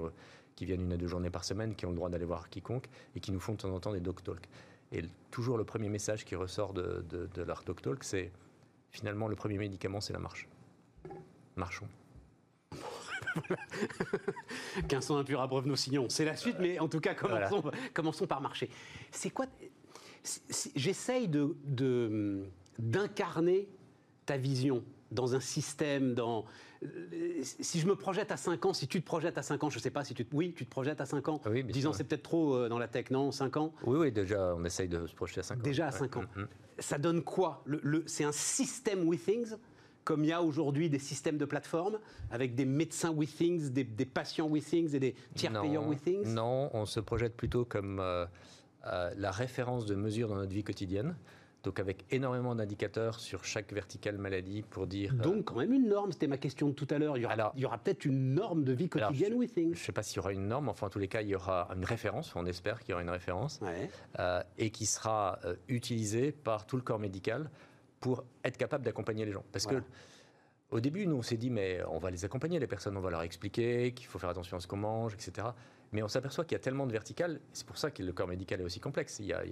qui 0.56 0.64
viennent 0.64 0.82
une 0.82 0.92
à 0.92 0.96
deux 0.96 1.06
journées 1.06 1.30
par 1.30 1.44
semaine, 1.44 1.74
qui 1.74 1.86
ont 1.86 1.90
le 1.90 1.96
droit 1.96 2.08
d'aller 2.08 2.24
voir 2.24 2.48
quiconque 2.48 2.88
et 3.14 3.20
qui 3.20 3.32
nous 3.32 3.40
font 3.40 3.52
de 3.52 3.58
temps 3.58 3.74
en 3.74 3.80
temps 3.80 3.92
des 3.92 4.00
doc 4.00 4.22
talk. 4.22 4.48
Et 4.92 5.02
toujours 5.30 5.58
le 5.58 5.64
premier 5.64 5.88
message 5.88 6.24
qui 6.24 6.34
ressort 6.36 6.72
de, 6.72 7.04
de, 7.10 7.42
leur 7.42 7.62
doc 7.64 7.82
talk, 7.82 8.02
c'est 8.02 8.32
finalement 8.90 9.28
le 9.28 9.36
premier 9.36 9.58
médicament, 9.58 10.00
c'est 10.00 10.12
la 10.12 10.18
marche. 10.18 10.48
Marchons. 11.56 11.88
1500 14.76 15.18
impurs 15.18 15.40
à 15.40 15.48
nos 15.48 15.76
signons. 15.76 16.08
C'est 16.08 16.24
la 16.24 16.36
suite, 16.36 16.56
mais 16.60 16.78
en 16.78 16.88
tout 16.88 17.00
cas, 17.00 17.14
commençons, 17.14 17.70
commençons 17.92 18.26
par 18.26 18.40
marcher. 18.40 18.70
C'est 19.10 19.30
quoi 19.30 19.46
J'essaye 20.74 21.28
de, 21.28 22.44
d'incarner 22.78 23.68
ta 24.26 24.36
vision 24.36 24.82
dans 25.10 25.34
un 25.34 25.40
système, 25.40 26.14
dans 26.14 26.44
si 27.42 27.80
je 27.80 27.86
me 27.86 27.94
projette 27.94 28.30
à 28.30 28.36
5 28.36 28.66
ans, 28.66 28.72
si 28.72 28.86
tu 28.86 29.00
te 29.00 29.06
projettes 29.06 29.38
à 29.38 29.42
5 29.42 29.64
ans, 29.64 29.70
je 29.70 29.78
ne 29.78 29.82
sais 29.82 29.90
pas 29.90 30.04
si 30.04 30.14
tu 30.14 30.24
te, 30.24 30.36
oui, 30.36 30.52
tu 30.56 30.64
te 30.64 30.70
projettes 30.70 31.00
à 31.00 31.06
5 31.06 31.28
ans. 31.28 31.40
Oui, 31.46 31.64
10 31.64 31.86
ans, 31.86 31.92
c'est 31.92 32.04
peut-être 32.04 32.22
trop 32.22 32.56
euh, 32.56 32.68
dans 32.68 32.78
la 32.78 32.88
tech, 32.88 33.10
non 33.10 33.32
5 33.32 33.56
ans? 33.56 33.72
Oui, 33.86 33.98
oui, 33.98 34.12
déjà, 34.12 34.54
on 34.54 34.64
essaye 34.64 34.88
de 34.88 35.06
se 35.06 35.14
projeter 35.14 35.40
à 35.40 35.42
5 35.44 35.56
ans. 35.56 35.62
Déjà 35.62 35.86
à 35.86 35.92
5 35.92 36.16
ans. 36.18 36.24
Mm, 36.36 36.42
mm. 36.42 36.48
Ça 36.80 36.98
donne 36.98 37.22
quoi? 37.22 37.62
Le, 37.64 38.02
C'est 38.06 38.24
un 38.24 38.32
système 38.32 39.06
Withings 39.08 39.54
comme 40.04 40.22
il 40.22 40.28
y 40.28 40.32
a 40.32 40.42
aujourd'hui 40.42 40.90
des 40.90 40.98
systèmes 40.98 41.38
de 41.38 41.46
plateforme 41.46 41.98
avec 42.30 42.54
des 42.54 42.66
médecins 42.66 43.10
Withings, 43.10 43.70
des, 43.70 43.84
des 43.84 44.04
patients 44.04 44.46
Withings 44.46 44.94
et 44.94 45.00
des 45.00 45.14
tiers 45.34 45.58
payeurs 45.58 45.88
Withings 45.88 46.34
Non, 46.34 46.68
on 46.74 46.84
se 46.84 47.00
projette 47.00 47.34
plutôt 47.34 47.64
comme 47.64 48.00
euh, 48.00 48.26
euh, 48.86 49.12
la 49.16 49.30
référence 49.30 49.86
de 49.86 49.94
mesure 49.94 50.28
dans 50.28 50.36
notre 50.36 50.52
vie 50.52 50.64
quotidienne. 50.64 51.14
Donc 51.64 51.80
avec 51.80 52.04
énormément 52.10 52.54
d'indicateurs 52.54 53.18
sur 53.18 53.44
chaque 53.44 53.72
verticale 53.72 54.18
maladie 54.18 54.62
pour 54.62 54.86
dire... 54.86 55.14
Euh, 55.14 55.22
donc 55.22 55.46
quand 55.46 55.56
même 55.56 55.72
une 55.72 55.88
norme, 55.88 56.12
c'était 56.12 56.26
ma 56.26 56.36
question 56.36 56.68
de 56.68 56.74
tout 56.74 56.86
à 56.90 56.98
l'heure. 56.98 57.16
Il 57.16 57.22
y 57.22 57.24
aura, 57.24 57.54
aura 57.64 57.78
peut-être 57.78 58.04
une 58.04 58.34
norme 58.34 58.64
de 58.64 58.72
vie 58.74 58.90
quotidienne 58.90 59.32
alors, 59.32 59.42
je, 59.42 59.60
Je 59.62 59.68
ne 59.70 59.74
sais 59.74 59.92
pas 59.92 60.02
s'il 60.02 60.16
y 60.16 60.20
aura 60.20 60.32
une 60.32 60.46
norme, 60.46 60.68
enfin 60.68 60.88
en 60.88 60.90
tous 60.90 60.98
les 60.98 61.08
cas, 61.08 61.22
il 61.22 61.28
y 61.28 61.34
aura 61.34 61.68
une 61.74 61.86
référence, 61.86 62.36
on 62.36 62.44
espère 62.44 62.80
qu'il 62.80 62.90
y 62.90 62.92
aura 62.92 63.02
une 63.02 63.10
référence, 63.10 63.60
euh, 64.18 64.42
et 64.58 64.70
qui 64.70 64.84
sera 64.84 65.38
euh, 65.46 65.56
utilisée 65.68 66.32
par 66.32 66.66
tout 66.66 66.76
le 66.76 66.82
corps 66.82 66.98
médical 66.98 67.50
pour 67.98 68.24
être 68.44 68.58
capable 68.58 68.84
d'accompagner 68.84 69.24
les 69.24 69.32
gens. 69.32 69.44
Parce 69.50 69.66
que 69.66 69.82
au 70.70 70.80
début, 70.80 71.06
nous, 71.06 71.16
on 71.16 71.22
s'est 71.22 71.36
dit, 71.36 71.50
mais 71.50 71.80
on 71.88 71.98
va 71.98 72.10
les 72.10 72.24
accompagner, 72.24 72.58
les 72.58 72.66
personnes, 72.66 72.96
on 72.96 73.00
va 73.00 73.10
leur 73.10 73.22
expliquer 73.22 73.92
qu'il 73.92 74.06
faut 74.06 74.18
faire 74.18 74.30
attention 74.30 74.56
à 74.56 74.60
ce 74.60 74.66
qu'on 74.66 74.76
mange, 74.76 75.14
etc. 75.14 75.46
Mais 75.94 76.02
on 76.02 76.08
s'aperçoit 76.08 76.44
qu'il 76.44 76.56
y 76.56 76.60
a 76.60 76.60
tellement 76.60 76.88
de 76.88 76.92
verticales, 76.92 77.38
c'est 77.52 77.64
pour 77.64 77.78
ça 77.78 77.92
que 77.92 78.02
le 78.02 78.12
corps 78.12 78.26
médical 78.26 78.60
est 78.60 78.64
aussi 78.64 78.80
complexe. 78.80 79.20
Il 79.20 79.26
y, 79.26 79.32
a, 79.32 79.44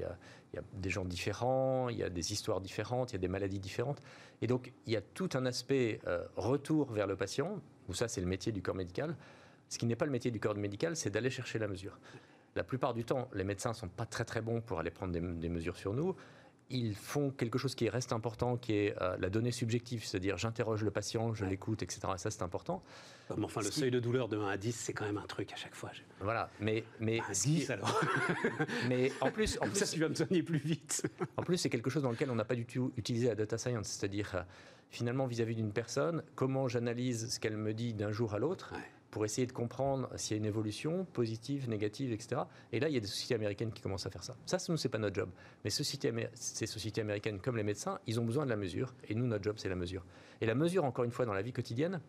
des 0.75 0.91
gens 0.91 1.05
différents, 1.05 1.89
il 1.89 1.99
y 1.99 2.03
a 2.03 2.11
des 2.11 2.33
histoires 2.33 2.61
différentes, 2.61 3.13
il 3.13 3.15
y 3.15 3.17
a 3.17 3.21
des 3.21 3.29
maladies 3.29 3.61
différentes. 3.61 4.03
Et 4.43 4.49
donc, 4.49 4.73
il 4.87 4.93
y 4.93 4.97
a 4.97 5.01
tout 5.01 5.29
un 5.35 5.47
aspect 5.47 6.01
euh, 6.09 6.27
retour 6.35 6.91
vers 6.91 7.07
le 7.07 7.15
patient, 7.15 7.61
où 7.89 7.95
ça, 7.95 8.09
c'est 8.09 8.21
le 8.21 8.27
métier 8.27 8.51
du 8.51 8.61
corps 8.61 8.75
médical. 8.75 9.17
Ce 9.69 9.79
qui 9.79 9.87
n'est 9.87 9.95
pas 9.95 10.05
le 10.05 10.11
métier 10.11 10.33
du 10.33 10.41
corps 10.41 10.57
médical, 10.57 10.97
c'est 10.97 11.11
d'aller 11.11 11.31
chercher 11.31 11.61
la 11.61 11.69
mesure. 11.69 11.97
La 12.57 12.65
plupart 12.65 12.93
du 12.93 13.05
temps, 13.05 13.29
les 13.35 13.45
médecins 13.45 13.71
ne 13.71 13.77
sont 13.77 13.89
pas 13.89 14.05
très 14.05 14.25
très 14.25 14.41
bons 14.41 14.61
pour 14.61 14.81
aller 14.81 14.91
prendre 14.91 15.13
des 15.13 15.49
mesures 15.49 15.77
sur 15.77 15.95
nous 15.95 16.17
ils 16.73 16.95
font 16.95 17.31
quelque 17.31 17.59
chose 17.59 17.75
qui 17.75 17.89
reste 17.89 18.13
important, 18.13 18.57
qui 18.57 18.73
est 18.75 18.95
euh, 19.01 19.17
la 19.19 19.31
donnée 19.31 19.53
subjective, 19.53 20.05
c'est-à-dire 20.05 20.39
j'interroge 20.39 20.83
le 20.83 20.91
patient, 20.91 21.35
je 21.35 21.45
l'écoute, 21.45 21.83
etc. 21.83 22.01
ça, 22.17 22.31
c'est 22.31 22.43
important. 22.43 22.83
Mais 23.37 23.45
enfin, 23.45 23.61
le 23.61 23.71
seuil 23.71 23.91
de 23.91 24.01
douleur 24.01 24.29
de 24.29 24.37
1 24.37 24.49
à 24.49 24.57
10, 24.57 24.73
c'est 24.73 24.93
quand 24.93 25.05
même 25.05 25.19
un 25.19 25.27
truc 25.27 25.53
à 25.53 25.57
chaque 25.57 25.75
fois. 25.75 25.91
Voilà, 26.21 26.51
mais... 26.61 26.85
mais 27.01 27.21
10 27.33 27.71
alors 27.71 28.01
Mais 28.89 29.13
en 29.21 29.31
plus... 29.31 29.59
En 29.61 29.67
plus 29.69 29.77
ça, 29.77 29.87
tu 29.87 30.01
vas 30.01 30.09
me 30.09 30.15
soigner 30.15 30.43
plus 30.43 30.59
vite. 30.59 31.03
en 31.37 31.43
plus, 31.43 31.57
c'est 31.57 31.71
quelque 31.71 31.91
chose 31.91 32.03
dans 32.03 32.11
lequel 32.11 32.31
on 32.31 32.35
n'a 32.35 32.45
pas 32.45 32.55
du 32.55 32.67
tout 32.67 32.93
utilisé 32.97 33.29
la 33.29 33.35
data 33.35 33.59
science, 33.59 33.89
c'est-à-dire 33.89 34.33
euh, 34.35 34.43
finalement 34.91 35.27
vis-à-vis 35.27 35.55
d'une 35.55 35.73
personne, 35.73 36.23
comment 36.35 36.69
j'analyse 36.69 37.35
ce 37.35 37.41
qu'elle 37.41 37.57
me 37.57 37.73
dit 37.73 37.95
d'un 37.95 38.13
jour 38.13 38.35
à 38.35 38.39
l'autre 38.39 38.75
pour 39.13 39.27
essayer 39.27 39.47
de 39.47 39.53
comprendre 39.53 40.09
s'il 40.17 40.35
y 40.35 40.37
a 40.37 40.39
une 40.39 40.47
évolution 40.47 41.05
positive, 41.05 41.69
négative, 41.69 42.13
etc. 42.13 42.41
Et 42.73 42.81
là, 42.81 42.89
il 42.89 42.95
y 42.95 42.97
a 42.97 43.01
des 43.01 43.07
sociétés 43.07 43.35
américaines 43.35 43.71
qui 43.71 43.83
commencent 43.83 44.07
à 44.07 44.11
faire 44.11 44.25
ça. 44.25 44.35
Ça, 44.47 44.59
ce 44.59 44.73
n'est 44.73 44.91
pas 44.91 44.99
notre 44.99 45.15
job. 45.15 45.29
Mais 45.65 45.71
ces 45.71 45.85
sociétés 45.85 47.01
américaines, 47.03 47.39
comme 47.39 47.59
les 47.59 47.63
médecins, 47.63 48.01
ils 48.07 48.19
ont 48.19 48.25
besoin 48.25 48.47
de 48.47 48.51
la 48.51 48.57
mesure. 48.57 48.95
Et 49.09 49.15
nous, 49.15 49.27
notre 49.27 49.45
job, 49.45 49.57
c'est 49.59 49.69
la 49.69 49.77
mesure. 49.77 50.03
Et 50.41 50.47
la 50.47 50.55
mesure, 50.55 50.85
encore 50.85 51.05
une 51.05 51.11
fois, 51.11 51.27
dans 51.27 51.35
la 51.35 51.43
vie 51.43 51.53
quotidienne, 51.53 52.01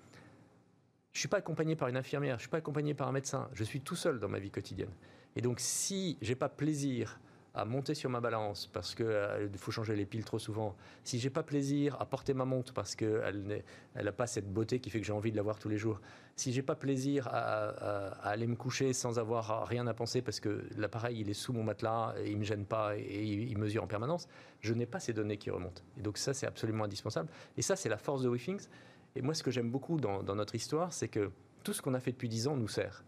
je 1.11 1.17
ne 1.17 1.19
suis 1.19 1.27
pas 1.27 1.37
accompagné 1.37 1.75
par 1.75 1.89
une 1.89 1.97
infirmière, 1.97 2.35
je 2.35 2.37
ne 2.37 2.43
suis 2.43 2.49
pas 2.49 2.57
accompagné 2.59 2.93
par 2.93 3.09
un 3.09 3.11
médecin. 3.11 3.49
Je 3.51 3.65
suis 3.65 3.81
tout 3.81 3.97
seul 3.97 4.21
dans 4.21 4.29
ma 4.29 4.39
vie 4.39 4.49
quotidienne. 4.49 4.93
Et 5.35 5.41
donc, 5.41 5.59
si 5.59 6.17
j'ai 6.21 6.35
pas 6.35 6.47
plaisir 6.47 7.19
à 7.53 7.65
monter 7.65 7.93
sur 7.93 8.09
ma 8.09 8.19
balance 8.19 8.67
parce 8.67 8.95
qu'il 8.95 9.05
euh, 9.05 9.47
faut 9.57 9.71
changer 9.71 9.95
les 9.95 10.05
piles 10.05 10.25
trop 10.25 10.39
souvent, 10.39 10.75
si 11.03 11.19
j'ai 11.19 11.29
pas 11.29 11.43
plaisir 11.43 11.95
à 12.01 12.05
porter 12.05 12.33
ma 12.33 12.45
montre 12.45 12.73
parce 12.73 12.95
qu'elle 12.95 13.63
n'a 13.95 14.11
pas 14.11 14.25
cette 14.25 14.51
beauté 14.51 14.79
qui 14.79 14.89
fait 14.89 14.99
que 14.99 15.05
j'ai 15.05 15.13
envie 15.13 15.31
de 15.31 15.37
la 15.37 15.43
voir 15.43 15.59
tous 15.59 15.69
les 15.69 15.77
jours, 15.77 16.01
si 16.35 16.51
j'ai 16.51 16.63
pas 16.63 16.75
plaisir 16.75 17.27
à, 17.27 18.07
aller 18.27 18.47
me 18.47 18.55
coucher 18.55 18.93
sans 18.93 19.19
avoir 19.19 19.67
rien 19.67 19.85
à 19.85 19.93
penser 19.93 20.23
parce 20.23 20.39
que 20.39 20.67
l'appareil 20.77 21.19
il 21.19 21.29
est 21.29 21.35
sous 21.35 21.53
mon 21.53 21.63
matelas 21.63 22.15
et 22.23 22.31
il 22.31 22.37
me 22.37 22.43
gêne 22.43 22.65
pas 22.65 22.97
et 22.97 23.23
il, 23.23 23.57
mesure 23.57 23.83
en 23.83 23.87
permanence, 23.87 24.27
je 24.61 24.73
n'ai 24.73 24.87
pas 24.87 24.99
ces 24.99 25.13
données 25.13 25.37
qui 25.37 25.51
remontent. 25.51 25.83
Et 25.97 26.01
donc 26.01 26.17
ça 26.17 26.33
c'est 26.33 26.47
absolument 26.47 26.85
indispensable. 26.85 27.29
Et 27.55 27.61
ça 27.61 27.75
c'est 27.75 27.89
la 27.89 27.97
force 27.97 28.23
de 28.23 28.29
WeThings. 28.29 28.67
Et 29.15 29.21
moi 29.21 29.35
ce 29.35 29.43
que 29.43 29.51
j'aime 29.51 29.69
beaucoup 29.69 29.99
dans, 29.99 30.23
dans 30.23 30.35
notre 30.35 30.55
histoire, 30.55 30.91
c'est 30.91 31.07
que 31.07 31.29
tout 31.63 31.71
ce 31.71 31.83
qu'on 31.83 31.93
a 31.93 31.99
fait 31.99 32.11
depuis 32.11 32.29
10 32.29 32.47
ans 32.47 32.57
nous 32.57 32.67
sert 32.67 33.03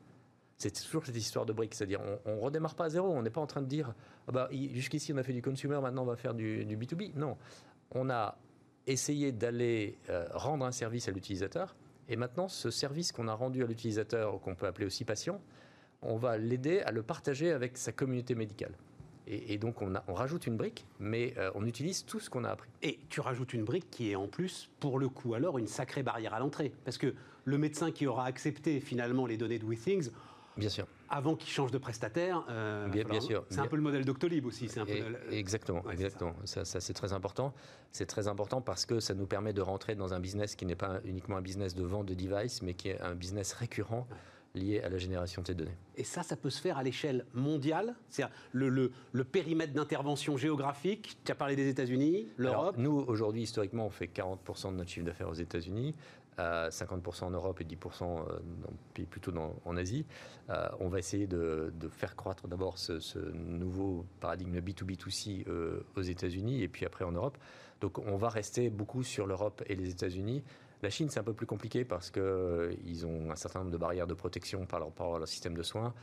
c'est 0.57 0.71
toujours 0.71 1.05
cette 1.05 1.17
histoire 1.17 1.45
de 1.45 1.53
briques, 1.53 1.75
c'est-à-dire 1.75 2.01
on, 2.25 2.35
ne 2.35 2.39
redémarre 2.39 2.75
pas 2.75 2.85
à 2.85 2.89
zéro, 2.89 3.09
on 3.09 3.21
n'est 3.21 3.29
pas 3.29 3.41
en 3.41 3.47
train 3.47 3.61
de 3.61 3.67
dire 3.67 3.93
ah 4.27 4.31
bah, 4.31 4.49
jusqu'ici 4.51 5.13
on 5.13 5.17
a 5.17 5.23
fait 5.23 5.33
du 5.33 5.41
consumer, 5.41 5.79
maintenant 5.81 6.03
on 6.03 6.07
va 6.07 6.15
faire 6.15 6.33
du, 6.33 6.65
B2B. 6.65 7.13
Non, 7.15 7.37
on 7.91 8.09
a 8.09 8.37
essayé 8.87 9.31
d'aller 9.31 9.97
euh, 10.09 10.27
rendre 10.33 10.65
un 10.65 10.71
service 10.71 11.07
à 11.07 11.11
l'utilisateur, 11.11 11.75
et 12.07 12.15
maintenant 12.15 12.47
ce 12.47 12.69
service 12.69 13.11
qu'on 13.11 13.27
a 13.27 13.33
rendu 13.33 13.63
à 13.63 13.67
l'utilisateur, 13.67 14.39
qu'on 14.39 14.55
peut 14.55 14.67
appeler 14.67 14.85
aussi 14.85 15.03
patient, 15.03 15.41
on 16.01 16.17
va 16.17 16.37
l'aider 16.37 16.79
à 16.81 16.91
le 16.91 17.03
partager 17.03 17.51
avec 17.51 17.77
sa 17.77 17.91
communauté 17.91 18.35
médicale. 18.35 18.75
Et, 19.27 19.57
donc 19.57 19.81
on, 19.81 20.13
rajoute 20.13 20.45
une 20.45 20.55
brique, 20.55 20.85
mais 20.99 21.33
euh, 21.37 21.49
on 21.55 21.65
utilise 21.65 22.05
tout 22.05 22.19
ce 22.19 22.29
qu'on 22.29 22.43
a 22.43 22.49
appris. 22.49 22.69
Et 22.83 22.99
tu 23.09 23.21
rajoutes 23.21 23.53
une 23.53 23.63
brique 23.63 23.89
qui 23.89 24.11
est 24.11 24.15
en 24.15 24.27
plus, 24.27 24.69
pour 24.79 24.99
le 24.99 25.09
coup, 25.09 25.33
alors 25.33 25.57
une 25.57 25.67
sacrée 25.67 26.03
barrière 26.03 26.35
à 26.35 26.39
l'entrée. 26.39 26.71
Parce 26.83 26.99
que 26.99 27.15
le 27.43 27.57
médecin 27.57 27.91
qui 27.91 28.05
aura 28.05 28.25
accepté 28.25 28.79
finalement 28.79 29.25
les 29.25 29.37
données 29.37 29.57
de 29.57 29.65
WeThings, 29.65 30.11
Bien 30.57 30.69
sûr. 30.69 30.87
Avant 31.09 31.35
qu'il 31.35 31.49
change 31.49 31.71
de 31.71 31.77
prestataire. 31.77 32.45
Euh, 32.49 32.87
bien, 32.87 33.19
sûr. 33.19 33.45
C'est 33.49 33.59
un 33.59 33.67
peu 33.67 33.75
le 33.75 33.81
modèle 33.81 34.05
Doctolib 34.05 34.45
aussi. 34.45 34.69
Un 34.77 34.85
peu 34.85 34.93
Exactement, 35.31 35.83
exactement. 35.91 36.35
Ça, 36.45 36.65
c'est 36.65 36.93
très 36.93 37.13
important. 37.13 37.53
C'est 37.91 38.05
très 38.05 38.27
important 38.27 38.61
parce 38.61 38.85
que 38.85 38.99
ça 38.99 39.13
nous 39.13 39.27
permet 39.27 39.53
de 39.53 39.61
rentrer 39.61 39.95
dans 39.95 40.13
un 40.13 40.19
business 40.19 40.55
qui 40.55 40.65
n'est 40.65 40.75
pas 40.75 40.99
uniquement 41.05 41.37
un 41.37 41.41
business 41.41 41.75
de 41.75 41.83
vente 41.83 42.07
de 42.07 42.13
devices, 42.13 42.61
mais 42.61 42.73
qui 42.73 42.89
est 42.89 43.01
un 43.01 43.15
business 43.15 43.53
récurrent. 43.53 44.07
lié 44.55 44.79
à 44.79 44.87
la 44.87 44.97
génération 44.97 45.41
de 45.41 45.47
ces 45.47 45.53
données. 45.53 45.75
Et 45.97 46.05
ça, 46.05 46.23
ça 46.23 46.37
peut 46.37 46.49
se 46.49 46.61
faire 46.61 46.77
à 46.77 46.83
l'échelle 46.83 47.25
mondiale? 47.33 47.93
C'est-à-dire 48.07 48.33
le, 48.53 48.69
le, 48.69 48.93
le, 49.11 49.23
périmètre 49.25 49.73
d'intervention 49.73 50.37
géographique, 50.37 51.17
tu 51.25 51.31
as 51.33 51.35
parlé 51.35 51.57
des 51.57 51.67
États-Unis, 51.67 52.29
l'Europe 52.37 52.77
Nous, 52.77 53.03
aujourd'hui, 53.07 53.41
historiquement, 53.41 53.85
on 53.85 53.89
fait 53.89 54.07
40% 54.07 54.71
de 54.71 54.77
notre 54.77 54.89
chiffre 54.89 55.05
d'affaires 55.05 55.27
aux 55.27 55.33
États-Unis. 55.33 55.93
50% 56.37 57.25
en 57.25 57.31
Europe 57.31 57.61
et 57.61 57.63
10% 57.63 58.03
euh, 58.03 58.39
dans, 58.61 59.05
plutôt 59.05 59.31
en 59.65 59.77
Asie. 59.77 60.05
Euh, 60.49 60.67
on 60.79 60.89
va 60.89 60.99
essayer 60.99 61.27
de, 61.27 61.71
faire 61.91 62.15
croître 62.15 62.47
d'abord 62.47 62.77
ce, 62.77 63.19
nouveau 63.33 64.05
paradigme 64.19 64.59
B2B2C 64.59 65.47
euh, 65.47 65.81
aux 65.95 66.01
États-Unis 66.01 66.61
et 66.61 66.67
puis 66.67 66.85
après 66.85 67.05
en 67.05 67.11
Europe. 67.11 67.37
Donc 67.81 67.99
on 67.99 68.17
va 68.17 68.29
rester 68.29 68.69
beaucoup 68.69 69.03
sur 69.03 69.27
l'Europe 69.27 69.63
et 69.67 69.75
les 69.75 69.89
États-Unis. 69.89 70.43
La 70.81 70.89
Chine, 70.89 71.09
c'est 71.09 71.19
un 71.19 71.23
peu 71.23 71.33
plus 71.33 71.45
compliqué 71.45 71.85
parce 71.85 72.11
qu'ils 72.11 73.05
ont 73.05 73.31
un 73.31 73.35
certain 73.35 73.59
nombre 73.59 73.71
de 73.71 73.77
barrières 73.77 74.07
de 74.07 74.13
protection 74.13 74.65
par 74.65 74.79
leur, 74.79 74.91
leur 75.19 75.27
système 75.27 75.55
de 75.55 75.63
soins 75.63 75.93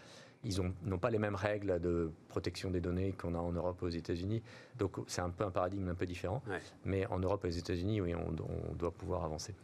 ils 0.44 0.60
n'ont 0.84 0.98
pas 0.98 1.10
les 1.10 1.18
mêmes 1.18 1.34
règles 1.34 1.80
de 1.80 2.10
protection 2.28 2.70
des 2.70 2.80
données 2.80 3.12
qu'on 3.12 3.34
a 3.34 3.38
en 3.38 3.52
Europe 3.52 3.80
ou 3.82 3.86
aux 3.86 3.90
États-Unis. 3.90 4.42
Donc 4.76 4.96
c'est 5.06 5.20
un 5.20 5.30
peu 5.30 5.44
un 5.44 5.50
paradigme 5.50 5.88
un 5.88 5.94
peu 5.94 6.06
différent. 6.06 6.42
Mais 6.84 7.06
en 7.06 7.18
Europe 7.18 7.44
et 7.44 7.48
aux 7.48 7.52
États-Unis, 7.52 8.00
oui, 8.00 8.14
on, 8.14 8.32
doit 8.74 8.90
pouvoir 8.90 9.24
avancer. 9.24 9.54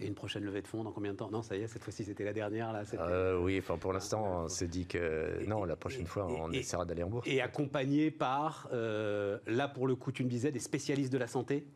Et 0.00 0.06
une 0.06 0.14
prochaine 0.14 0.44
levée 0.44 0.62
de 0.62 0.66
fonds 0.66 0.82
dans 0.82 0.92
combien 0.92 1.12
de 1.12 1.16
temps? 1.16 1.30
Non, 1.30 1.42
ça 1.42 1.56
y 1.56 1.62
est, 1.62 1.66
cette 1.66 1.84
fois-ci 1.84 2.04
c'était 2.04 2.24
la 2.24 2.32
dernière. 2.32 2.72
Là, 2.72 2.82
euh, 2.94 3.38
oui, 3.38 3.58
enfin, 3.58 3.76
pour 3.76 3.92
l'instant, 3.92 4.44
on 4.44 4.48
s'est 4.48 4.66
dit 4.66 4.86
que 4.86 5.44
non, 5.46 5.64
la 5.64 5.76
prochaine 5.76 6.06
fois, 6.06 6.26
on 6.26 6.50
essaiera 6.52 6.84
d'aller 6.84 7.02
en 7.02 7.10
bourse. 7.10 7.28
Et 7.28 7.42
accompagné 7.42 8.10
par, 8.10 8.68
euh, 8.72 9.38
là 9.46 9.68
pour 9.68 9.86
le 9.86 9.94
coup, 9.96 10.10
tu 10.10 10.24
me 10.24 10.30
disais, 10.30 10.52
des 10.52 10.58
spécialistes 10.58 11.12
de 11.12 11.18
la 11.18 11.26
santé? 11.26 11.66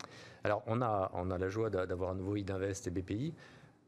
Alors, 0.43 0.63
on 0.67 0.81
a, 0.81 1.11
on 1.15 1.31
a 1.31 1.39
la 1.39 1.49
joie 1.49 1.71
d'avoir 1.71 2.11
un 2.11 2.15
nouveau 2.15 2.37
IDinvest 2.37 2.87
et 2.87 2.91
BPI. 2.91 3.35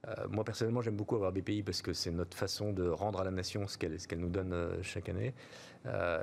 Euh, 0.06 0.14
moi, 0.28 0.44
personnellement, 0.44 0.82
j'aime 0.82 0.96
beaucoup 0.96 1.16
avoir 1.16 1.32
BPI 1.32 1.62
parce 1.62 1.80
que 1.80 1.92
c'est 1.92 2.10
notre 2.10 2.36
façon 2.36 2.72
de 2.72 2.86
rendre 2.88 3.20
à 3.20 3.24
la 3.24 3.30
nation 3.30 3.66
ce 3.66 3.78
qu'elle 3.78 3.96
qu'elle 3.98 4.20
nous 4.20 4.28
donne 4.28 4.54
chaque 4.82 5.08
année 5.08 5.34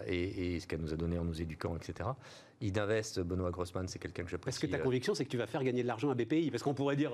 et, 0.08 0.60
ce 0.60 0.68
qu'elle 0.68 0.82
nous 0.82 0.94
a 0.94 0.98
donné 0.98 1.18
en 1.18 1.24
nous 1.24 1.42
éduquant, 1.42 1.76
etc. 1.76 2.10
Idinvest, 2.64 3.20
Benoît 3.22 3.52
Grossman, 3.52 3.88
c'est 3.88 4.00
quelqu'un 4.00 4.24
que 4.24 4.30
j'apprécie. 4.30 4.60
Parce 4.60 4.72
que 4.72 4.78
ta 4.78 4.84
conviction, 4.84 5.14
c'est 5.14 5.26
que 5.26 5.30
tu 5.30 5.38
vas 5.38 5.48
faire 5.48 5.64
gagner 5.64 5.84
de 5.84 5.88
l'argent 5.88 6.10
à 6.10 6.16
BPI 6.16 6.50
Parce 6.52 6.64
qu'on 6.64 6.74
pourrait 6.74 6.96
dire, 6.96 7.12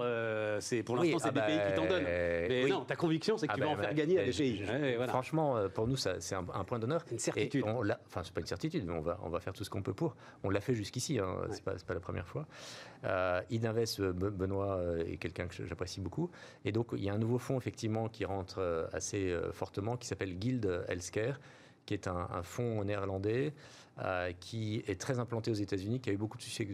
c'est 0.60 0.84
pour 0.84 0.96
l'instant, 0.96 1.20
c'est 1.20 1.30
ah 1.30 1.48
BPI 1.48 1.70
qui 1.70 1.76
t'en 1.76 1.88
donne. 1.88 2.04
Bah, 2.04 2.10
Mais 2.50 2.66
non, 2.70 2.86
ta 2.86 2.96
conviction, 2.96 3.38
c'est 3.38 3.48
que 3.48 3.54
ah 3.54 3.56
tu 3.56 3.62
vas 3.62 3.68
bah, 3.68 3.74
en 3.74 3.78
faire 3.78 3.94
gagner 3.94 4.20
à 4.20 4.26
BPI. 4.26 4.64
Franchement, 5.08 5.58
pour 5.74 5.88
nous, 5.88 5.98
c'est 5.98 6.36
un, 6.36 6.44
point 6.44 6.80
d'honneur. 6.80 7.04
Une 7.12 7.20
certitude. 7.20 7.66
enfin, 7.66 8.22
c'est 8.24 8.34
pas 8.34 8.42
une 8.42 8.48
certitude, 8.48 8.86
mais 8.86 8.94
on 8.94 9.02
va, 9.02 9.20
on 9.24 9.30
va 9.30 9.40
faire 9.40 9.54
tout 9.54 9.64
ce 9.64 9.70
qu'on 9.70 9.82
peut 9.82 9.94
pour. 9.94 10.16
On 10.44 10.50
l'a 10.50 10.62
fait 10.62 10.76
jusqu'ici, 10.76 11.20
hein, 11.20 11.36
c'est 11.52 11.64
pas, 11.64 11.74
pas 11.74 11.94
la 11.94 12.00
première 12.00 12.28
fois. 12.28 12.48
Euh, 13.06 13.42
Idinvest, 13.50 14.02
Benoît 14.02 14.82
est 15.06 15.18
quelqu'un 15.18 15.48
que 15.48 15.66
j'apprécie 15.66 16.02
beaucoup. 16.02 16.30
Et 16.66 16.72
donc, 16.72 16.90
il 16.94 17.04
y 17.04 17.10
a 17.10 17.14
un 17.14 17.18
nouveau 17.18 17.40
fonds, 17.40 17.58
effectivement, 17.58 18.10
qui 18.10 18.26
rentre 18.26 18.60
euh, 18.60 18.88
assez 18.94 19.32
euh, 19.32 19.52
fortement, 19.52 19.98
qui 19.98 20.08
s'appelle 20.08 20.38
Guild 20.38 20.86
Healthcare, 20.88 21.40
qui 21.86 21.94
est 21.94 22.08
un, 22.08 22.44
fonds 22.44 22.84
néerlandais 22.84 23.54
euh, 24.00 24.32
qui 24.40 24.84
est 24.88 25.00
très 25.00 25.20
implanté 25.20 25.52
aux 25.52 25.56
États-Unis, 25.56 26.00
qui 26.00 26.10
a 26.10 26.14
eu 26.14 26.18
beaucoup 26.18 26.38
de 26.38 26.44
succès 26.44 26.68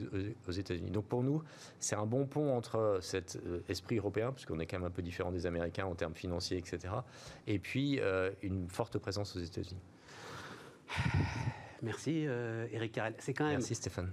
aux 0.48 0.52
États-Unis. 0.52 0.92
Donc 0.92 1.06
pour 1.06 1.24
nous, 1.24 1.42
c'est 1.80 1.96
un 1.96 2.06
bon 2.06 2.26
pont 2.26 2.56
entre 2.56 3.00
cet 3.02 3.40
esprit 3.68 3.98
européen, 3.98 4.32
puisqu'on 4.32 4.60
est 4.60 4.66
quand 4.66 4.80
même 4.80 4.88
un 4.88 4.92
peu 4.92 5.02
différent 5.02 5.32
des 5.32 5.46
Américains 5.46 5.86
en 5.86 5.96
termes 5.96 6.16
financiers, 6.16 6.58
etc., 6.58 6.94
et 7.48 7.60
puis 7.60 8.00
une 8.42 8.70
forte 8.70 8.98
présence 8.98 9.36
aux 9.36 9.40
États-Unis. 9.40 9.82
Merci 11.82 12.26
Eric 12.72 12.94
Carrel. 12.94 13.16
C'est 13.20 13.34
quand 13.34 13.46
même. 13.46 13.54
Merci 13.54 13.76
Stéphane. 13.76 14.12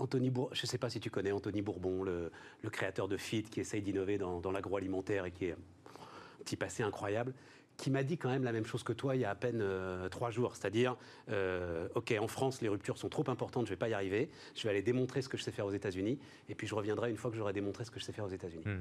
Anthony 0.00 0.32
je 0.52 0.62
ne 0.62 0.66
sais 0.66 0.78
pas 0.78 0.88
si 0.88 0.98
tu 0.98 1.10
connais 1.10 1.30
Anthony 1.30 1.60
Bourbon, 1.60 2.02
le, 2.02 2.32
créateur 2.70 3.06
de 3.06 3.16
FIT, 3.16 3.44
qui 3.44 3.60
essaye 3.60 3.82
d'innover 3.82 4.18
dans, 4.18 4.50
l'agroalimentaire 4.50 5.26
et 5.26 5.30
qui 5.30 5.46
est 5.46 5.52
un 5.52 6.42
petit 6.42 6.56
passé 6.56 6.82
incroyable, 6.82 7.34
qui 7.80 7.90
m'a 7.90 8.02
dit 8.02 8.18
quand 8.18 8.28
même 8.28 8.44
la 8.44 8.52
même 8.52 8.66
chose 8.66 8.82
que 8.82 8.92
toi 8.92 9.16
il 9.16 9.22
y 9.22 9.24
a 9.24 9.30
à 9.30 9.34
peine 9.34 9.60
euh, 9.62 10.08
trois 10.08 10.30
jours. 10.30 10.54
C'est-à-dire, 10.54 10.96
euh, 11.30 11.88
OK, 11.94 12.14
en 12.20 12.28
France, 12.28 12.60
les 12.60 12.68
ruptures 12.68 12.98
sont 12.98 13.08
trop 13.08 13.24
importantes, 13.28 13.66
je 13.66 13.70
ne 13.70 13.74
vais 13.74 13.78
pas 13.78 13.88
y 13.88 13.94
arriver, 13.94 14.30
je 14.54 14.62
vais 14.64 14.70
aller 14.70 14.82
démontrer 14.82 15.22
ce 15.22 15.28
que 15.28 15.36
je 15.36 15.42
sais 15.42 15.50
faire 15.50 15.66
aux 15.66 15.72
États-Unis, 15.72 16.18
et 16.48 16.54
puis 16.54 16.66
je 16.66 16.74
reviendrai 16.74 17.10
une 17.10 17.16
fois 17.16 17.30
que 17.30 17.36
j'aurai 17.36 17.52
démontré 17.52 17.84
ce 17.84 17.90
que 17.90 17.98
je 17.98 18.04
sais 18.04 18.12
faire 18.12 18.26
aux 18.26 18.30
États-Unis. 18.30 18.64
Hmm. 18.64 18.80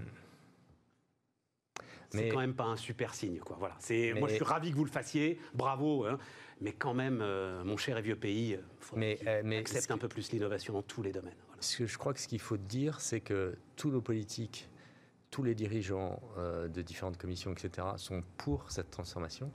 C'est 2.11 2.29
quand 2.29 2.39
même 2.39 2.55
pas 2.55 2.65
un 2.65 2.75
super 2.75 3.13
signe, 3.13 3.37
quoi. 3.37 3.55
Voilà. 3.59 3.75
C'est, 3.77 4.13
moi, 4.13 4.27
je 4.27 4.33
suis 4.33 4.43
ravi 4.43 4.71
que 4.71 4.75
vous 4.75 4.85
le 4.85 4.89
fassiez, 4.89 5.39
bravo. 5.53 6.05
Hein 6.05 6.17
mais 6.61 6.73
quand 6.73 6.93
même, 6.93 7.19
euh, 7.21 7.63
mon 7.63 7.77
cher 7.77 7.97
et 7.97 8.01
vieux 8.01 8.15
pays, 8.15 8.57
faut 8.79 8.97
mais, 8.97 9.19
mais 9.43 9.57
accepte 9.57 9.91
un 9.91 9.97
peu 9.97 10.07
plus 10.07 10.31
l'innovation 10.31 10.73
dans 10.73 10.81
tous 10.81 11.01
les 11.01 11.11
domaines. 11.11 11.35
Ce 11.59 11.77
que 11.77 11.87
je 11.87 11.97
crois 11.97 12.13
que 12.13 12.19
ce 12.19 12.27
qu'il 12.27 12.39
faut 12.39 12.57
dire, 12.57 12.99
c'est 12.99 13.21
que 13.21 13.55
tous 13.75 13.91
nos 13.91 14.01
politiques, 14.01 14.68
tous 15.31 15.43
les 15.43 15.55
dirigeants 15.55 16.21
de 16.37 16.81
différentes 16.81 17.17
commissions, 17.17 17.51
etc., 17.51 17.87
sont 17.97 18.23
pour 18.37 18.71
cette 18.71 18.89
transformation, 18.89 19.51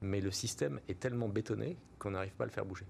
mais 0.00 0.20
le 0.20 0.30
système 0.30 0.80
est 0.88 1.00
tellement 1.00 1.28
bétonné 1.28 1.76
qu'on 1.98 2.10
n'arrive 2.10 2.34
pas 2.34 2.44
à 2.44 2.46
le 2.46 2.52
faire 2.52 2.66
bouger. 2.66 2.86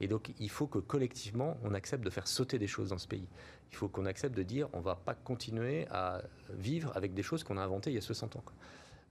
Et 0.00 0.08
donc, 0.08 0.32
il 0.38 0.50
faut 0.50 0.66
que 0.66 0.78
collectivement, 0.78 1.58
on 1.62 1.74
accepte 1.74 2.02
de 2.02 2.10
faire 2.10 2.26
sauter 2.26 2.58
des 2.58 2.66
choses 2.66 2.88
dans 2.88 2.98
ce 2.98 3.06
pays. 3.06 3.26
Il 3.70 3.76
faut 3.76 3.88
qu'on 3.88 4.06
accepte 4.06 4.34
de 4.34 4.42
dire, 4.42 4.68
on 4.72 4.78
ne 4.78 4.82
va 4.82 4.96
pas 4.96 5.14
continuer 5.14 5.86
à 5.90 6.22
vivre 6.54 6.90
avec 6.96 7.12
des 7.12 7.22
choses 7.22 7.44
qu'on 7.44 7.58
a 7.58 7.62
inventées 7.62 7.90
il 7.90 7.94
y 7.94 7.98
a 7.98 8.02
60 8.02 8.36
ans. 8.36 8.44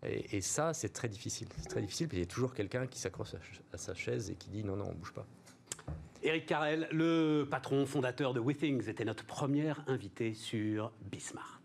Et, 0.04 0.42
ça, 0.42 0.74
c'est 0.74 0.90
très 0.90 1.10
difficile. 1.10 1.48
C'est 1.58 1.68
très 1.68 1.82
difficile, 1.82 2.08
parce 2.08 2.16
qu'il 2.16 2.22
y 2.22 2.30
a 2.30 2.34
toujours 2.34 2.54
quelqu'un 2.54 2.88
qui 2.88 3.00
s'accroche 3.00 3.36
à, 3.74 3.78
sa 3.78 3.94
chaise 3.94 4.32
et 4.32 4.36
qui 4.36 4.50
dit 4.50 4.64
non, 4.64 4.78
non, 4.78 4.86
on 4.86 4.94
ne 4.94 4.96
bouge 4.96 5.14
pas. 5.14 5.28
Eric 6.24 6.46
Carrel, 6.48 6.88
le 6.92 7.46
patron 7.50 7.86
fondateur 7.86 8.34
de 8.34 8.40
WeThings, 8.40 8.90
était 8.90 9.06
notre 9.06 9.26
premier 9.26 9.74
invité 9.88 10.34
sur 10.34 10.92
Bismart. 11.12 11.59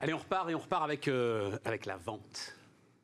Allez, 0.00 0.14
on 0.14 0.18
repart 0.18 0.48
et 0.48 0.54
on 0.54 0.60
repart 0.60 0.84
avec, 0.84 1.08
euh, 1.08 1.58
avec 1.64 1.84
la 1.84 1.96
vente. 1.96 2.54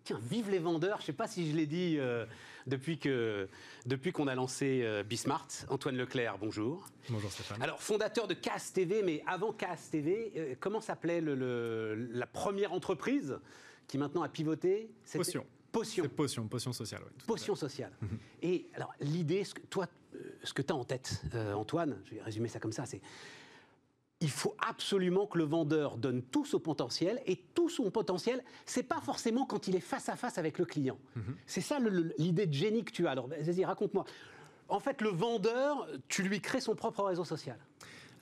Tiens, 0.05 0.21
vive 0.23 0.51
les 0.51 0.59
vendeurs, 0.61 0.99
je 0.99 1.03
ne 1.03 1.07
sais 1.07 1.13
pas 1.13 1.27
si 1.27 1.51
je 1.51 1.57
l'ai 1.57 1.67
dit 1.67 1.97
euh, 1.99 2.25
depuis 2.67 2.99
qu'on 2.99 3.47
depuis 3.87 4.13
qu'on 4.13 4.29
a 4.29 4.35
lancé 4.35 4.83
euh, 4.85 5.03
Bismart. 5.03 5.49
Antoine 5.71 5.97
Leclerc, 5.97 6.39
bonjour. 6.39 6.87
Bonjour 7.09 7.33
Stéphane. 7.33 7.61
Alors, 7.63 7.81
fondateur 7.83 8.29
de 8.29 8.35
CAS 8.35 8.71
TV, 8.73 9.03
mais 9.03 9.25
avant 9.27 9.53
CAS 9.53 9.89
TV, 9.91 10.57
comment 10.61 10.81
s'appelait 10.81 11.21
le, 11.21 11.95
la 12.13 12.27
première 12.27 12.73
entreprise 12.73 13.39
qui 13.89 13.99
maintenant 13.99 14.23
a 14.23 14.29
pivoté? 14.29 14.91
Potion. 15.15 15.47
Potion. 15.73 16.09
Potion, 16.09 16.47
Potion 16.47 16.73
sociale. 16.73 17.03
Oui, 17.07 17.25
potion 17.27 17.57
sociale. 17.57 17.91
Mhm. 18.03 18.19
Et 18.43 18.69
alors, 18.75 18.95
l'idée, 19.01 19.43
toi, 19.69 19.89
ce 20.45 20.53
que 20.53 20.63
tu 20.63 20.73
as 20.73 20.77
en 20.77 20.85
tête, 20.85 21.23
Antoine, 21.57 21.99
je 22.05 22.15
vais 22.15 22.23
résumer 22.23 22.49
ça 22.49 22.61
comme 22.61 22.73
ça, 22.73 22.87
c'est 22.87 23.01
il 24.25 24.31
faut 24.31 24.57
absolument 24.67 25.27
que 25.27 25.37
le 25.37 25.45
vendeur 25.45 25.99
donne 25.99 26.23
tout 26.23 26.47
son 26.47 26.59
potentiel 26.59 27.21
et 27.27 27.37
tout 27.55 27.69
son 27.69 27.91
potentiel, 27.91 28.43
c'est 28.65 28.83
pas 28.83 29.01
forcément 29.03 29.45
quand 29.45 29.69
il 29.69 29.77
est 29.77 29.81
face 29.81 30.09
à 30.09 30.17
face 30.17 30.39
avec 30.39 30.59
le 30.59 30.65
client. 30.65 30.99
Mhm. 31.15 31.37
C'est 31.47 31.61
ça 31.61 31.79
l'idée 32.17 32.47
de 32.47 32.55
génie 32.55 32.85
que 32.85 32.91
tu 32.91 33.07
as. 33.07 33.11
Alors 33.11 33.29
vas-y, 33.29 33.67
raconte-moi. 33.67 34.07
En 34.71 34.81
fait, 34.81 35.03
le 35.03 35.11
vendeur, 35.11 35.87
tu 36.09 36.23
lui 36.23 36.41
crées 36.41 36.63
son 36.63 36.75
propre 36.75 37.05
réseau 37.05 37.25
social. 37.25 37.59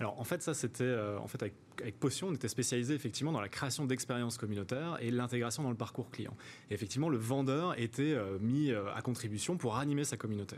Alors 0.00 0.18
en 0.18 0.24
fait, 0.24 0.42
ça 0.42 0.54
c'était 0.54 0.82
euh, 0.82 1.20
en 1.20 1.28
fait 1.28 1.40
avec 1.40 1.54
avec 1.80 1.98
Potion, 1.98 2.28
on 2.28 2.34
était 2.34 2.48
spécialisé 2.48 2.94
effectivement 2.94 3.32
dans 3.32 3.40
la 3.40 3.48
création 3.48 3.86
d'expériences 3.86 4.38
communautaires 4.38 4.98
et 5.00 5.10
l'intégration 5.10 5.62
dans 5.62 5.70
le 5.70 5.76
parcours 5.76 6.10
client. 6.10 6.34
Et 6.70 6.74
effectivement, 6.74 7.08
le 7.08 7.16
vendeur 7.16 7.78
était 7.78 8.12
euh, 8.12 8.38
mis 8.40 8.70
euh, 8.70 8.92
à 8.94 9.02
contribution 9.02 9.56
pour 9.56 9.76
animer 9.76 10.04
sa 10.04 10.16
communauté. 10.16 10.56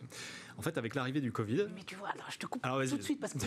En 0.57 0.63
fait, 0.63 0.79
avec 0.79 0.95
l'arrivée 0.95 1.21
du 1.21 1.33
Covid. 1.33 1.67
Mais 1.75 1.83
tu 1.85 1.97
vois, 1.97 2.11
je 2.31 2.39
te 2.39 2.47
coupe 2.47 2.63
tout 2.63 2.97
de 2.97 3.03
suite 3.03 3.21
parce 3.21 3.33
que, 3.33 3.39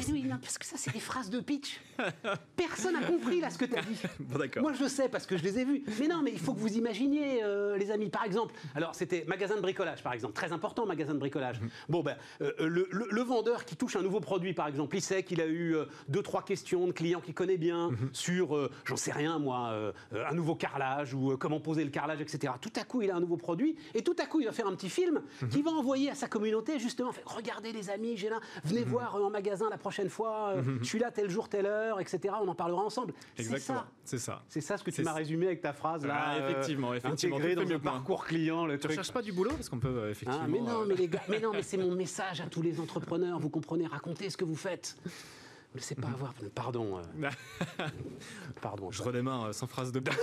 parce 0.41 0.57
que 0.57 0.65
ça, 0.65 0.75
c'est 0.77 0.91
des 0.91 0.99
phrases 0.99 1.29
de 1.29 1.39
pitch. 1.39 1.79
Personne 2.55 2.93
n'a 2.93 3.05
compris 3.05 3.39
là 3.39 3.49
ce 3.49 3.57
que 3.57 3.65
tu 3.65 3.77
as 3.77 3.81
dit. 3.81 3.97
bon, 4.19 4.37
d'accord. 4.37 4.63
Moi, 4.63 4.73
je 4.73 4.87
sais 4.87 5.07
parce 5.07 5.25
que 5.25 5.37
je 5.37 5.43
les 5.43 5.59
ai 5.59 5.65
vus. 5.65 5.83
Mais 5.99 6.07
non, 6.07 6.21
mais 6.21 6.31
il 6.31 6.39
faut 6.39 6.53
que 6.53 6.59
vous 6.59 6.75
imaginiez, 6.77 7.43
euh, 7.43 7.77
les 7.77 7.91
amis. 7.91 8.09
Par 8.09 8.23
exemple, 8.23 8.53
alors 8.75 8.93
c'était 8.93 9.23
magasin 9.27 9.55
de 9.55 9.61
bricolage, 9.61 10.03
par 10.03 10.13
exemple, 10.13 10.33
très 10.33 10.51
important, 10.51 10.85
magasin 10.85 11.13
de 11.13 11.19
bricolage. 11.19 11.61
Mhm. 11.61 11.69
Bon, 11.89 12.03
ben, 12.03 12.17
le, 12.39 13.21
vendeur 13.21 13.65
qui 13.65 13.75
touche 13.75 13.95
un 13.95 14.01
nouveau 14.01 14.19
produit, 14.19 14.53
par 14.53 14.67
exemple, 14.67 14.95
il 14.95 15.01
sait 15.01 15.23
qu'il 15.23 15.41
a 15.41 15.47
eu 15.47 15.75
deux, 16.07 16.21
trois 16.21 16.43
questions 16.43 16.87
de 16.87 16.91
clients 16.91 17.21
qu'il 17.21 17.33
connaît 17.57 17.67
bien 17.71 17.89
mhm. 17.89 18.09
sur, 18.13 18.69
j'en 18.85 18.97
sais 18.97 19.11
rien, 19.11 19.39
moi, 19.39 19.93
un 20.11 20.33
nouveau 20.33 20.55
carrelage 20.55 21.13
ou 21.13 21.37
comment 21.37 21.59
poser 21.59 21.83
le 21.83 21.89
carrelage, 21.89 22.21
etc. 22.21 22.53
Tout 22.61 22.73
à 22.75 22.83
coup, 22.83 23.01
il 23.01 23.11
a 23.11 23.15
un 23.15 23.19
nouveau 23.19 23.37
produit 23.37 23.75
et 23.93 24.03
tout 24.03 24.15
à 24.19 24.25
coup, 24.25 24.39
il 24.39 24.45
va 24.45 24.51
faire 24.51 24.67
un 24.67 24.75
petit 24.75 24.89
film 24.89 25.21
mhm. 25.41 25.49
qu'il 25.49 25.63
va 25.63 25.71
envoyer 25.71 26.09
à 26.09 26.15
sa 26.15 26.27
communauté, 26.27 26.79
juste 26.79 27.01
regardez 27.25 27.71
les 27.71 27.89
amis, 27.89 28.17
j'ai 28.17 28.29
là, 28.29 28.39
venez 28.63 28.81
mhm. 28.81 28.91
voir 28.91 29.15
en 29.15 29.29
magasin 29.29 29.69
la 29.69 29.77
prochaine 29.77 30.09
fois, 30.09 30.49
euh, 30.49 30.61
mhm. 30.61 30.79
je 30.81 30.85
suis 30.85 30.99
là 30.99 31.11
tel 31.11 31.29
jour, 31.29 31.49
telle 31.49 31.65
heure, 31.65 31.99
etc. 31.99 32.35
On 32.41 32.47
en 32.47 32.55
parlera 32.55 32.83
ensemble. 32.83 33.13
Exactement, 33.37 33.83
c'est 34.03 34.19
ça. 34.19 34.43
C'est 34.47 34.61
ça 34.61 34.77
ce 34.77 34.83
que 34.83 34.91
tu 34.91 35.01
m'as 35.03 35.13
résumé 35.13 35.47
avec 35.47 35.61
ta 35.61 35.73
phrase 35.73 36.05
là. 36.05 36.15
Ah, 36.17 36.39
effectivement, 36.39 36.91
euh, 36.91 36.95
effectivement. 36.95 37.37
Intégré 37.37 37.55
dans 37.55 37.63
le 37.63 37.79
parcours 37.79 38.25
client, 38.25 38.65
le 38.65 38.77
tu 38.77 38.87
ne 38.87 38.93
cherches 38.93 39.11
pas 39.11 39.21
du 39.21 39.31
boulot 39.31 39.51
parce 39.51 39.69
qu'on 39.69 39.79
peut 39.79 39.87
euh, 39.87 40.11
effectivement. 40.11 40.43
Ah, 40.43 40.47
mais 40.47 40.59
non, 40.59 40.85
mais 40.85 40.95
les 40.95 41.07
gars, 41.07 41.21
mais 41.29 41.39
non, 41.39 41.51
mais 41.51 41.63
c'est 41.63 41.77
mon 41.77 41.91
message 41.95 42.41
à 42.41 42.45
tous 42.45 42.61
les 42.61 42.79
entrepreneurs. 42.79 43.39
Vous 43.39 43.49
comprenez, 43.49 43.87
racontez 43.87 44.29
ce 44.29 44.37
que 44.37 44.45
vous 44.45 44.55
faites 44.55 44.97
ne 45.77 45.83
sais 45.83 45.95
pas 45.95 46.07
avoir. 46.07 46.33
Pardon. 46.55 46.97
Euh. 46.97 47.29
Pardon. 48.61 48.91
Je 48.91 49.01
redémarre 49.01 49.45
euh, 49.45 49.51
sans 49.53 49.67
phrase 49.67 49.91
de 49.91 49.99
pitch 49.99 50.15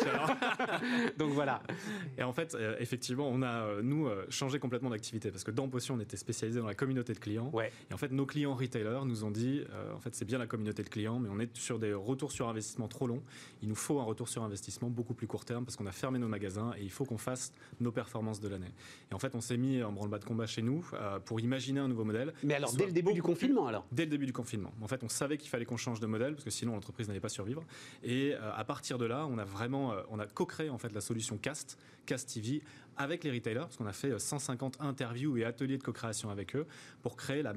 Donc 1.19 1.33
voilà. 1.33 1.62
Et 2.19 2.23
en 2.23 2.33
fait, 2.33 2.55
euh, 2.55 2.77
effectivement, 2.81 3.29
on 3.29 3.43
a, 3.43 3.83
nous, 3.83 4.09
changé 4.29 4.59
complètement 4.59 4.90
d'activité 4.90 5.31
parce 5.31 5.45
que 5.45 5.51
dans 5.51 5.69
Potion, 5.69 5.95
on 5.95 6.01
était 6.01 6.17
spécialisé 6.17 6.61
dans 6.61 6.67
la 6.67 6.75
communauté 6.75 7.12
de 7.12 7.19
clients. 7.19 7.51
Ouais. 7.53 7.73
Et 7.90 7.95
en 7.95 7.97
fait, 7.97 8.12
nos 8.12 8.27
clients 8.27 8.55
retailers 8.55 9.05
nous 9.05 9.25
ont 9.25 9.31
dit 9.31 9.62
en 9.95 10.01
fait, 10.01 10.14
c'est 10.14 10.25
bien 10.25 10.38
la 10.38 10.47
communauté 10.47 10.83
de 10.83 10.88
clients, 10.88 11.19
mais 11.19 11.29
on 11.31 11.38
est 11.38 11.57
sur 11.57 11.79
des 11.79 11.93
retours 11.93 12.33
sur 12.33 12.49
investissement 12.49 12.88
trop 12.88 13.07
longs. 13.07 13.23
Il 13.62 13.69
nous 13.69 13.75
faut 13.75 14.01
un 14.01 14.05
retour 14.05 14.29
sur 14.29 14.43
investissement 14.43 14.90
beaucoup 14.90 15.14
plus 15.14 15.27
court 15.27 15.45
terme 15.45 15.64
parce 15.64 15.77
qu'on 15.77 15.87
a 15.87 15.93
fermé 15.93 16.19
nos 16.19 16.29
magasins 16.29 16.73
et 16.79 16.83
il 16.83 16.90
faut 16.90 17.05
qu'on 17.05 17.19
fasse 17.19 17.53
nos 17.81 17.93
performances 17.93 18.40
de 18.40 18.49
l'année. 18.49 18.73
Et 19.11 19.14
en 19.14 19.19
fait, 19.19 19.35
on 19.35 19.40
s'est 19.40 19.57
mis 19.57 19.83
en 19.83 19.93
branle-bas 19.93 20.19
de 20.19 20.25
combat 20.25 20.47
chez 20.47 20.62
nous 20.62 20.85
pour 21.25 21.40
imaginer 21.40 21.81
un 21.81 21.88
nouveau 21.88 22.05
modèle. 22.05 22.33
Mais 22.43 22.55
alors, 22.55 22.73
dès 22.75 22.87
le 22.87 22.93
début 22.93 23.12
du 23.12 23.23
confinement, 23.23 23.67
alors? 23.67 23.87
Dès 23.93 24.05
le 24.05 24.11
début 24.11 24.27
du 24.27 24.33
confinement. 24.33 24.73
En 24.83 24.88
fait, 24.88 25.03
on 25.03 25.09
savait 25.09 25.38
qu'il 25.38 25.44
fallait 25.49 25.65
qu'on 25.65 25.77
change 25.77 26.01
de 26.01 26.07
modèle 26.07 26.35
parce 26.35 26.45
que 26.45 26.51
sinon 26.51 26.75
l'entreprise 26.75 27.09
n'allait 27.09 27.21
pas 27.21 27.29
survivre. 27.29 27.65
Et 28.03 28.35
euh, 28.35 28.55
à 28.55 28.65
partir 28.65 28.99
de 28.99 29.05
là, 29.05 29.27
on 29.27 29.39
a 29.39 29.45
vraiment, 29.45 29.93
euh, 29.93 30.03
on 30.11 30.19
a 30.19 30.27
co-créé 30.27 30.71
en 30.71 30.79
fait 30.79 30.93
la 30.93 31.01
solution 31.01 31.37
Cast, 31.37 31.79
Cast 32.07 32.33
TV, 32.33 32.63
avec 32.97 33.25
les 33.25 33.31
retailers, 33.31 33.61
parce 33.61 33.77
qu'on 33.77 33.87
a 33.87 33.93
fait 33.93 34.19
150 34.19 34.79
euh, 34.81 34.85
interviews 34.85 35.37
et 35.37 35.45
ateliers 35.45 35.79
de 35.79 35.83
co-création 35.83 36.31
avec 36.31 36.57
eux 36.57 36.67
pour 37.03 37.17
créer 37.17 37.43
la, 37.43 37.53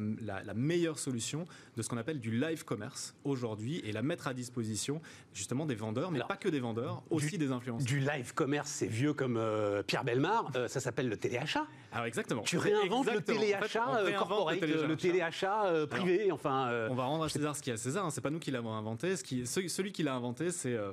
meilleure 0.55 0.99
solution 0.99 1.45
de 1.75 1.81
ce 1.81 1.89
qu'on 1.89 1.97
appelle 1.97 2.19
du 2.19 2.31
live 2.31 2.65
commerce 2.65 3.15
aujourd'hui 3.23 3.81
et 3.83 3.91
la 3.91 4.01
mettre 4.01 4.27
à 4.27 4.33
disposition 4.33 5.01
justement 5.33 5.65
des 5.65 5.75
vendeurs, 5.75 6.11
mais 6.11 6.19
pas 6.27 6.37
que 6.37 6.49
des 6.49 6.59
vendeurs, 6.59 7.03
aussi 7.09 7.37
des 7.37 7.51
influenceurs. 7.51 7.85
Du 7.85 7.99
live 7.99 8.33
commerce, 8.33 8.69
c'est 8.69 8.87
vieux 8.87 9.13
comme 9.13 9.39
Pierre 9.85 10.03
Belmar, 10.03 10.51
ça 10.67 10.79
s'appelle 10.79 11.09
le 11.09 11.17
téléachat. 11.17 11.67
Alors 11.91 12.05
exactement. 12.05 12.41
Tu 12.41 12.57
réinventes 12.57 13.11
le 13.13 13.21
téléachat 13.21 13.85
corporate, 14.17 14.61
le 14.61 14.95
téléachat, 14.95 15.85
privé, 15.89 16.31
enfin. 16.31 16.87
On 16.89 16.95
va 16.95 17.05
rendre 17.05 17.23
à 17.23 17.29
César 17.29 17.55
ce 17.55 17.61
qui 17.61 17.69
est 17.69 17.73
à 17.73 17.77
César. 17.77 18.05
Hein, 18.05 18.09
c'est 18.09 18.21
pas 18.21 18.29
nous 18.29 18.39
qui 18.39 18.51
l'avons 18.51 18.73
inventé. 18.73 19.15
Ce 19.15 19.23
qui, 19.23 19.45
celui 19.45 19.91
qui 19.91 20.03
l'a 20.03 20.15
inventé, 20.15 20.51
c'est 20.51 20.73
euh, 20.73 20.91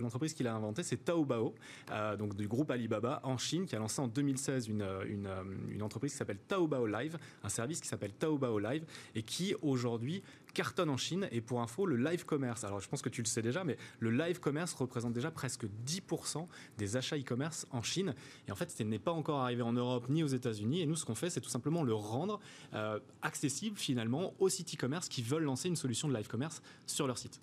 l'entreprise 0.00 0.34
qui 0.34 0.42
l'a 0.42 0.54
inventé, 0.54 0.82
c'est 0.82 1.04
Taobao, 1.04 1.54
euh, 1.90 2.16
donc 2.16 2.34
du 2.36 2.48
groupe 2.48 2.70
Alibaba 2.70 3.20
en 3.22 3.38
Chine, 3.38 3.66
qui 3.66 3.76
a 3.76 3.80
en 3.98 4.08
2016 4.08 4.68
une, 4.68 4.86
une, 5.08 5.28
une 5.70 5.82
entreprise 5.82 6.12
qui 6.12 6.18
s'appelle 6.18 6.38
Taobao 6.48 6.86
Live, 6.86 7.18
un 7.42 7.48
service 7.48 7.80
qui 7.80 7.88
s'appelle 7.88 8.12
Taobao 8.12 8.58
Live 8.58 8.84
et 9.14 9.22
qui 9.22 9.54
aujourd'hui 9.62 10.22
cartonne 10.54 10.88
en 10.88 10.96
Chine. 10.96 11.28
Et 11.32 11.40
pour 11.40 11.60
info, 11.60 11.84
le 11.84 11.96
live 11.96 12.24
commerce, 12.24 12.64
alors 12.64 12.80
je 12.80 12.88
pense 12.88 13.02
que 13.02 13.08
tu 13.08 13.20
le 13.20 13.26
sais 13.26 13.42
déjà, 13.42 13.64
mais 13.64 13.76
le 13.98 14.10
live 14.10 14.40
commerce 14.40 14.72
représente 14.72 15.12
déjà 15.12 15.30
presque 15.30 15.66
10% 15.86 16.46
des 16.78 16.96
achats 16.96 17.18
e-commerce 17.18 17.66
en 17.70 17.82
Chine. 17.82 18.14
Et 18.48 18.52
en 18.52 18.54
fait, 18.54 18.70
ce 18.70 18.82
n'est 18.82 18.98
pas 18.98 19.12
encore 19.12 19.40
arrivé 19.40 19.62
en 19.62 19.72
Europe 19.72 20.08
ni 20.08 20.22
aux 20.22 20.28
États-Unis. 20.28 20.80
Et 20.80 20.86
nous, 20.86 20.96
ce 20.96 21.04
qu'on 21.04 21.14
fait, 21.14 21.30
c'est 21.30 21.40
tout 21.40 21.50
simplement 21.50 21.82
le 21.82 21.94
rendre 21.94 22.40
euh, 22.72 22.98
accessible 23.22 23.76
finalement 23.76 24.34
aux 24.38 24.48
sites 24.48 24.74
e-commerce 24.74 25.08
qui 25.08 25.22
veulent 25.22 25.42
lancer 25.42 25.68
une 25.68 25.76
solution 25.76 26.08
de 26.08 26.14
live 26.14 26.28
commerce 26.28 26.62
sur 26.86 27.06
leur 27.06 27.18
site. 27.18 27.40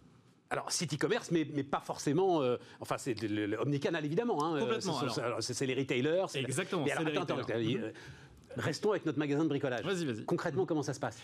Alors, 0.51 0.69
site 0.69 0.93
e-commerce, 0.95 1.31
mais, 1.31 1.47
mais, 1.53 1.63
pas 1.63 1.79
forcément. 1.79 2.41
Euh, 2.41 2.57
enfin, 2.81 2.97
c'est 2.97 3.15
omnicanal, 3.57 4.05
évidemment. 4.05 4.43
Hein, 4.43 4.59
Complètement. 4.59 4.99
C'est 5.39 5.65
les 5.65 5.75
retailers. 5.75 6.25
Exactement. 6.35 6.83
Mais 6.83 6.91
alors, 6.91 7.23
attends, 7.23 7.37
attends, 7.37 7.53
euh, 7.55 7.91
Restons 8.57 8.91
avec 8.91 9.05
notre 9.05 9.17
magasin 9.17 9.43
de 9.43 9.49
bricolage. 9.49 9.85
Vas-y, 9.85 10.05
vas-y. 10.05 10.25
Concrètement, 10.25 10.65
comment 10.65 10.83
ça 10.83 10.93
se 10.93 10.99
passe? 10.99 11.19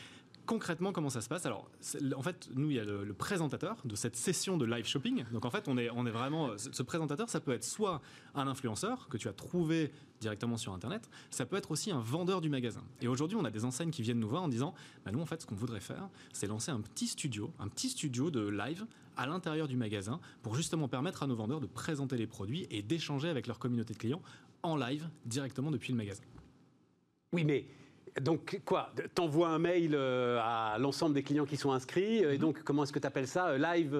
Concrètement, 0.47 0.91
comment 0.91 1.11
ça 1.11 1.21
se 1.21 1.29
passe 1.29 1.45
Alors, 1.45 1.69
en 2.15 2.21
fait, 2.23 2.49
nous, 2.55 2.71
il 2.71 2.77
y 2.77 2.79
a 2.79 2.83
le, 2.83 3.13
présentateur 3.13 3.77
de 3.85 3.95
cette 3.95 4.15
session 4.15 4.57
de 4.57 4.65
live 4.65 4.85
shopping. 4.85 5.25
Donc, 5.31 5.45
en 5.45 5.51
fait, 5.51 5.67
on 5.67 5.77
est, 5.77 5.91
on 5.91 6.07
est 6.07 6.11
vraiment. 6.11 6.57
Ce 6.57 6.81
présentateur, 6.81 7.29
ça 7.29 7.39
peut 7.39 7.53
être 7.53 7.63
soit 7.63 8.01
un 8.33 8.47
influenceur 8.47 9.07
que 9.09 9.17
tu 9.17 9.27
as 9.27 9.33
trouvé 9.33 9.91
directement 10.19 10.57
sur 10.57 10.73
Internet, 10.73 11.09
ça 11.29 11.45
peut 11.45 11.57
être 11.57 11.69
aussi 11.69 11.91
un 11.91 11.99
vendeur 11.99 12.41
du 12.41 12.49
magasin. 12.49 12.81
Et 13.01 13.07
aujourd'hui, 13.07 13.37
on 13.39 13.45
a 13.45 13.51
des 13.51 13.65
enseignes 13.65 13.91
qui 13.91 14.01
viennent 14.01 14.19
nous 14.19 14.29
voir 14.29 14.41
en 14.41 14.47
disant 14.47 14.73
bah, 15.05 15.11
nous, 15.11 15.21
en 15.21 15.25
fait, 15.25 15.41
ce 15.41 15.45
qu'on 15.45 15.55
voudrait 15.55 15.79
faire, 15.79 16.09
c'est 16.33 16.47
lancer 16.47 16.71
un 16.71 16.81
petit 16.81 17.07
studio, 17.07 17.53
un 17.59 17.67
petit 17.67 17.89
studio 17.89 18.31
de 18.31 18.47
live 18.47 18.87
à 19.15 19.27
l'intérieur 19.27 19.67
du 19.67 19.75
magasin 19.75 20.19
pour 20.41 20.55
justement 20.55 20.87
permettre 20.87 21.21
à 21.23 21.27
nos 21.27 21.35
vendeurs 21.35 21.59
de 21.59 21.67
présenter 21.67 22.17
les 22.17 22.27
produits 22.27 22.65
et 22.71 22.81
d'échanger 22.81 23.29
avec 23.29 23.47
leur 23.47 23.59
communauté 23.59 23.93
de 23.93 23.99
clients 23.99 24.21
en 24.63 24.75
live 24.75 25.07
directement 25.25 25.71
depuis 25.71 25.91
le 25.91 25.97
magasin. 25.97 26.23
Oui, 27.33 27.43
mais 27.43 27.67
donc 28.21 28.59
quoi 28.65 28.91
T'envoies 29.13 29.49
un 29.49 29.59
mail 29.59 29.91
euh, 29.93 30.39
à 30.41 30.77
l'ensemble 30.79 31.13
des 31.13 31.23
clients 31.23 31.45
qui 31.45 31.57
sont 31.57 31.71
inscrits 31.71 32.23
euh, 32.23 32.31
et 32.31 32.35
mhm. 32.35 32.41
donc 32.41 32.63
comment 32.63 32.83
est-ce 32.83 32.93
que 32.93 32.99
tu 32.99 33.07
appelles 33.07 33.27
ça 33.27 33.49
euh, 33.49 33.57
Live, 33.57 33.91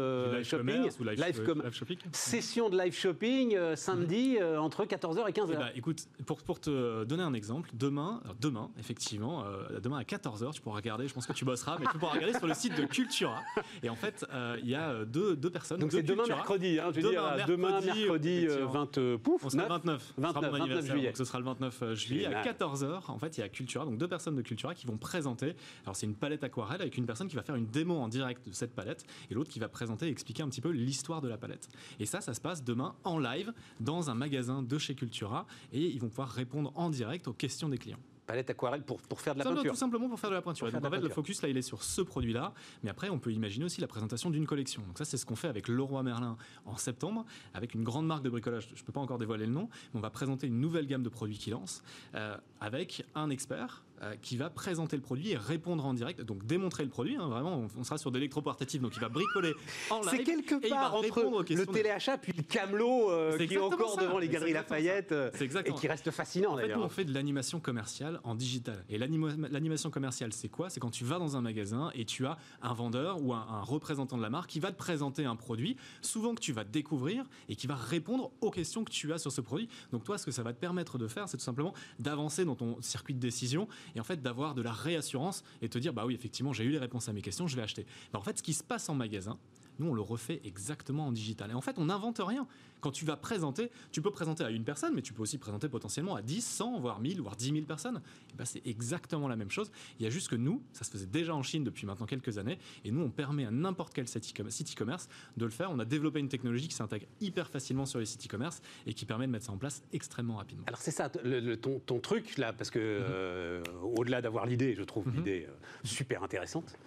shopping 0.43 0.89
ou 0.99 1.03
live, 1.03 1.71
shopping 1.71 1.97
Session 2.11 2.69
de 2.69 2.77
live 2.77 2.95
shopping 2.95 3.57
samedi 3.75 4.37
entre 4.41 4.85
14h 4.85 5.27
et 5.27 5.31
15h. 5.31 5.49
Eh 5.51 5.55
ben, 5.55 5.69
écoute, 5.75 6.07
pour, 6.25 6.41
pour 6.41 6.59
te 6.59 7.03
donner 7.03 7.23
un 7.23 7.33
exemple, 7.33 7.69
demain, 7.73 8.21
demain 8.39 8.69
effectivement, 8.79 9.45
demain 9.81 9.97
à 9.97 10.03
14h, 10.03 10.53
tu 10.53 10.61
pourras 10.61 10.77
regarder, 10.77 11.07
je 11.07 11.13
pense 11.13 11.27
que 11.27 11.33
tu 11.33 11.45
bosseras, 11.45 11.77
mais 11.79 11.85
tu 11.91 11.97
pourras 11.97 12.13
regarder 12.13 12.37
sur 12.37 12.47
le 12.47 12.53
site 12.53 12.77
de 12.77 12.85
Cultura. 12.85 13.41
Et 13.83 13.89
en 13.89 13.95
fait, 13.95 14.25
il 14.61 14.69
y 14.69 14.75
a 14.75 15.05
deux, 15.05 15.35
deux 15.35 15.49
personnes. 15.49 15.79
Donc 15.79 15.91
c'est 15.91 16.03
demain 16.03 16.25
mercredi, 16.27 16.79
hein, 16.79 16.89
je 16.91 17.01
veux 17.01 17.11
demain, 17.11 17.35
dire, 17.35 17.45
demain 17.47 17.81
mercredi 17.81 18.47
20 18.47 19.17
pouf, 19.17 19.45
On 19.45 19.49
sera 19.49 19.67
29, 19.67 20.13
29, 20.17 20.51
29 20.51 20.85
juillet. 20.85 21.07
Donc 21.07 21.17
ce 21.17 21.25
sera 21.25 21.39
le 21.39 21.45
29 21.45 21.93
juillet 21.93 22.25
à 22.25 22.43
14h. 22.43 23.01
En 23.07 23.19
fait, 23.19 23.37
il 23.37 23.41
y 23.41 23.43
a 23.43 23.49
Cultura, 23.49 23.85
donc 23.85 23.97
personnes 24.07 24.35
de 24.35 24.41
Cultura 24.41 24.73
qui 24.75 24.87
vont 24.87 24.97
présenter. 24.97 25.55
Alors, 25.83 25.95
c'est 25.95 26.05
une 26.05 26.15
palette 26.15 26.43
aquarelle 26.43 26.81
avec 26.81 26.97
une 26.97 27.05
personne 27.05 27.27
qui 27.27 27.35
va 27.35 27.43
faire 27.43 27.55
une 27.55 27.67
démo 27.67 27.95
en 27.95 28.07
direct 28.07 28.47
de 28.47 28.53
cette 28.53 28.73
palette 28.73 29.05
et 29.29 29.33
l'autre 29.33 29.49
qui 29.49 29.59
va 29.59 29.69
présenter 29.69 30.07
et 30.07 30.09
expliquer 30.09 30.43
un 30.43 30.49
petit 30.49 30.61
peu 30.61 30.69
l'histoire 30.69 31.21
de 31.21 31.27
la 31.27 31.37
palette. 31.37 31.69
Et 31.99 32.05
ça, 32.05 32.21
ça 32.21 32.33
se 32.33 32.41
passe 32.41 32.63
demain 32.63 32.95
en 33.03 33.19
live 33.19 33.53
dans 33.79 34.09
un 34.09 34.15
magasin 34.15 34.61
de 34.61 34.77
chez 34.77 34.95
Cultura 34.95 35.45
et 35.73 35.85
ils 35.85 35.99
vont 35.99 36.09
pouvoir 36.09 36.29
répondre 36.29 36.71
en 36.75 36.89
direct 36.89 37.27
aux 37.27 37.33
questions 37.33 37.69
des 37.69 37.77
clients 37.77 37.99
palette 38.27 38.49
aquarelle 38.49 38.83
pour, 38.83 39.01
pour 39.01 39.21
faire 39.21 39.33
de 39.33 39.39
la 39.39 39.45
peinture. 39.45 39.71
Tout 39.71 39.77
simplement 39.77 40.07
pour 40.09 40.19
faire 40.19 40.29
de 40.29 40.35
la 40.35 40.41
peinture. 40.41 40.69
donc 40.71 40.85
en 40.85 40.89
fait, 40.91 40.99
le 40.99 41.09
focus 41.09 41.41
là, 41.41 41.49
il 41.49 41.57
est 41.57 41.63
sur 41.63 41.81
ce 41.81 42.01
produit-là. 42.01 42.53
Mais 42.83 42.89
après, 42.89 43.09
on 43.09 43.17
peut 43.17 43.31
imaginer 43.31 43.65
aussi 43.65 43.81
la 43.81 43.87
présentation 43.87 44.29
d'une 44.29 44.45
collection. 44.45 44.83
Donc 44.85 44.97
ça, 44.97 45.05
c'est 45.05 45.17
ce 45.17 45.25
qu'on 45.25 45.35
fait 45.35 45.47
avec 45.47 45.67
Leroy 45.67 46.03
Merlin 46.03 46.37
en 46.65 46.77
septembre, 46.77 47.25
avec 47.53 47.73
une 47.73 47.83
grande 47.83 48.05
marque 48.05 48.23
de 48.23 48.29
bricolage. 48.29 48.67
Je 48.75 48.81
ne 48.81 48.85
peux 48.85 48.91
pas 48.91 48.99
encore 48.99 49.17
dévoiler 49.17 49.45
le 49.45 49.53
nom, 49.53 49.69
mais 49.93 49.99
on 49.99 50.01
va 50.01 50.09
présenter 50.09 50.45
une 50.45 50.59
nouvelle 50.59 50.85
gamme 50.85 51.03
de 51.03 51.09
produits 51.09 51.37
qui 51.37 51.49
lance 51.49 51.81
euh, 52.13 52.37
avec 52.59 53.05
un 53.15 53.29
expert 53.29 53.83
euh, 54.01 54.15
qui 54.21 54.37
va 54.37 54.49
présenter 54.49 54.95
le 54.95 55.01
produit 55.01 55.31
et 55.31 55.37
répondre 55.37 55.85
en 55.85 55.93
direct, 55.93 56.21
donc 56.21 56.45
démontrer 56.45 56.83
le 56.83 56.89
produit. 56.89 57.15
Hein, 57.15 57.27
vraiment, 57.27 57.67
on, 57.77 57.83
sera 57.83 57.97
sur 57.97 58.11
de 58.11 58.17
l'électroportatif, 58.17 58.81
donc 58.81 58.93
il 58.95 58.99
va 58.99 59.09
bricoler 59.09 59.53
en 59.89 60.01
live. 60.01 60.09
C'est 60.11 60.23
quelque 60.23 60.69
part 60.69 60.95
entre 60.95 61.43
le 61.49 61.65
téléachat 61.65 62.17
puis 62.17 62.33
le 62.35 62.43
camelot 62.43 63.11
euh, 63.11 63.37
qui 63.37 63.53
est 63.53 63.57
encore 63.57 63.97
devant 63.97 64.19
les 64.19 64.27
galeries 64.27 64.53
Lafayette 64.53 65.13
et 65.39 65.73
qui 65.73 65.87
reste 65.87 66.11
fascinant 66.11 66.53
en 66.53 66.57
fait, 66.57 66.75
on 66.75 66.89
fait 66.89 67.05
de 67.05 67.13
l'animation 67.13 67.59
commerciale 67.59 68.19
en 68.23 68.35
digital. 68.35 68.83
Et 68.89 68.97
l'animation 68.97 69.89
commerciale, 69.89 70.33
c'est 70.33 70.49
quoi? 70.49 70.69
C'est 70.69 70.79
quand 70.79 70.91
tu 70.91 71.03
vas 71.03 71.19
dans 71.19 71.35
un 71.37 71.41
magasin 71.41 71.91
et 71.95 72.05
tu 72.05 72.25
as 72.25 72.37
un 72.61 72.73
vendeur 72.73 73.21
ou 73.21 73.33
un, 73.33 73.45
un, 73.49 73.61
représentant 73.61 74.17
de 74.17 74.21
la 74.21 74.29
marque 74.29 74.49
qui 74.49 74.59
va 74.59 74.71
te 74.71 74.77
présenter 74.77 75.25
un 75.25 75.35
produit, 75.35 75.77
souvent 76.01 76.35
que 76.35 76.41
tu 76.41 76.53
vas 76.53 76.63
découvrir 76.63 77.25
et 77.49 77.55
qui 77.55 77.67
va 77.67 77.75
répondre 77.75 78.31
aux 78.41 78.51
questions 78.51 78.83
que 78.83 78.91
tu 78.91 79.11
as 79.13 79.17
sur 79.17 79.31
ce 79.31 79.41
produit. 79.41 79.69
Donc 79.91 80.03
toi, 80.03 80.17
ce 80.17 80.25
que 80.25 80.31
ça 80.31 80.43
va 80.43 80.53
te 80.53 80.59
permettre 80.59 80.97
de 80.97 81.07
faire, 81.07 81.27
c'est 81.27 81.37
tout 81.37 81.43
simplement 81.43 81.73
d'avancer 81.99 82.45
dans 82.45 82.55
ton 82.55 82.81
circuit 82.81 83.13
de 83.13 83.19
décision 83.19 83.67
et 83.95 83.99
en 83.99 84.03
fait 84.03 84.21
d'avoir 84.21 84.55
de 84.55 84.61
la 84.61 84.71
réassurance 84.71 85.43
et 85.61 85.69
te 85.69 85.77
dire 85.77 85.93
bah 85.93 86.05
oui 86.05 86.13
effectivement 86.13 86.53
j'ai 86.53 86.63
eu 86.63 86.69
les 86.69 86.77
réponses 86.77 87.09
à 87.09 87.13
mes 87.13 87.21
questions, 87.21 87.47
je 87.47 87.55
vais 87.55 87.61
acheter. 87.61 87.85
en 88.13 88.21
fait 88.21 88.37
ce 88.37 88.43
qui 88.43 88.53
se 88.53 88.63
passe 88.63 88.89
en 88.89 88.95
magasin, 88.95 89.37
nous 89.79 89.87
on 89.87 89.93
le 89.93 90.01
refait 90.01 90.41
exactement 90.43 91.07
en 91.07 91.11
digital. 91.11 91.51
Et 91.51 91.53
en 91.53 91.61
fait, 91.61 91.77
on 91.77 91.85
n'invente 91.85 92.19
rien. 92.23 92.47
Quand 92.79 92.91
tu 92.91 93.05
vas 93.05 93.17
présenter, 93.17 93.71
tu 93.91 94.01
peux 94.01 94.11
présenter 94.11 94.43
à 94.43 94.51
une 94.51 94.63
personne, 94.63 94.93
mais 94.93 95.01
tu 95.01 95.13
peux 95.13 95.23
aussi 95.23 95.37
présenter 95.37 95.67
potentiellement 95.67 96.15
à 96.15 96.21
10, 96.21 96.45
100, 96.45 96.79
voire 96.79 96.99
1000, 96.99 97.21
voire 97.21 97.35
10 97.35 97.51
000 97.51 97.65
personnes. 97.65 98.01
Et 98.31 98.37
ben, 98.37 98.45
c'est 98.45 98.65
exactement 98.67 99.27
la 99.27 99.35
même 99.35 99.49
chose. 99.49 99.71
Il 99.99 100.03
y 100.03 100.07
a 100.07 100.09
juste 100.11 100.29
que 100.29 100.35
nous, 100.35 100.61
ça 100.73 100.83
se 100.83 100.91
faisait 100.91 101.07
déjà 101.07 101.33
en 101.33 101.41
Chine 101.41 101.63
depuis 101.63 101.87
maintenant 101.87 102.05
quelques 102.05 102.37
années, 102.37 102.59
et 102.85 102.91
nous, 102.91 103.01
on 103.01 103.09
permet 103.09 103.45
à 103.45 103.51
n'importe 103.51 103.93
quel 103.93 104.07
site 104.07 104.39
e-commerce 104.39 105.09
de 105.37 105.45
le 105.45 105.51
faire. 105.51 105.71
On 105.71 105.79
a 105.79 105.85
développé 105.85 106.19
une 106.19 106.29
technologie 106.29 106.67
qui 106.67 106.75
s'intègre 106.75 107.07
hyper 107.19 107.49
facilement 107.49 107.85
sur 107.85 107.99
les 107.99 108.05
sites 108.05 108.25
e-commerce 108.25 108.61
et 108.85 108.93
qui 108.93 109.05
permet 109.05 109.25
de 109.25 109.31
mettre 109.31 109.45
ça 109.45 109.51
en 109.51 109.57
place 109.57 109.83
extrêmement 109.91 110.35
rapidement. 110.35 110.65
Alors 110.67 110.81
c'est 110.81 110.91
ça, 110.91 111.11
le, 111.23 111.55
ton, 111.55 111.79
ton, 111.79 111.99
truc 111.99 112.37
là, 112.37 112.53
parce 112.53 112.69
que 112.69 112.79
mhm. 112.79 113.05
euh, 113.09 113.63
au-delà 113.95 114.21
d'avoir 114.21 114.45
l'idée, 114.45 114.75
je 114.75 114.83
trouve 114.83 115.07
mhm. 115.07 115.15
l'idée 115.15 115.47
euh, 115.49 115.53
super 115.83 116.23
intéressante. 116.23 116.77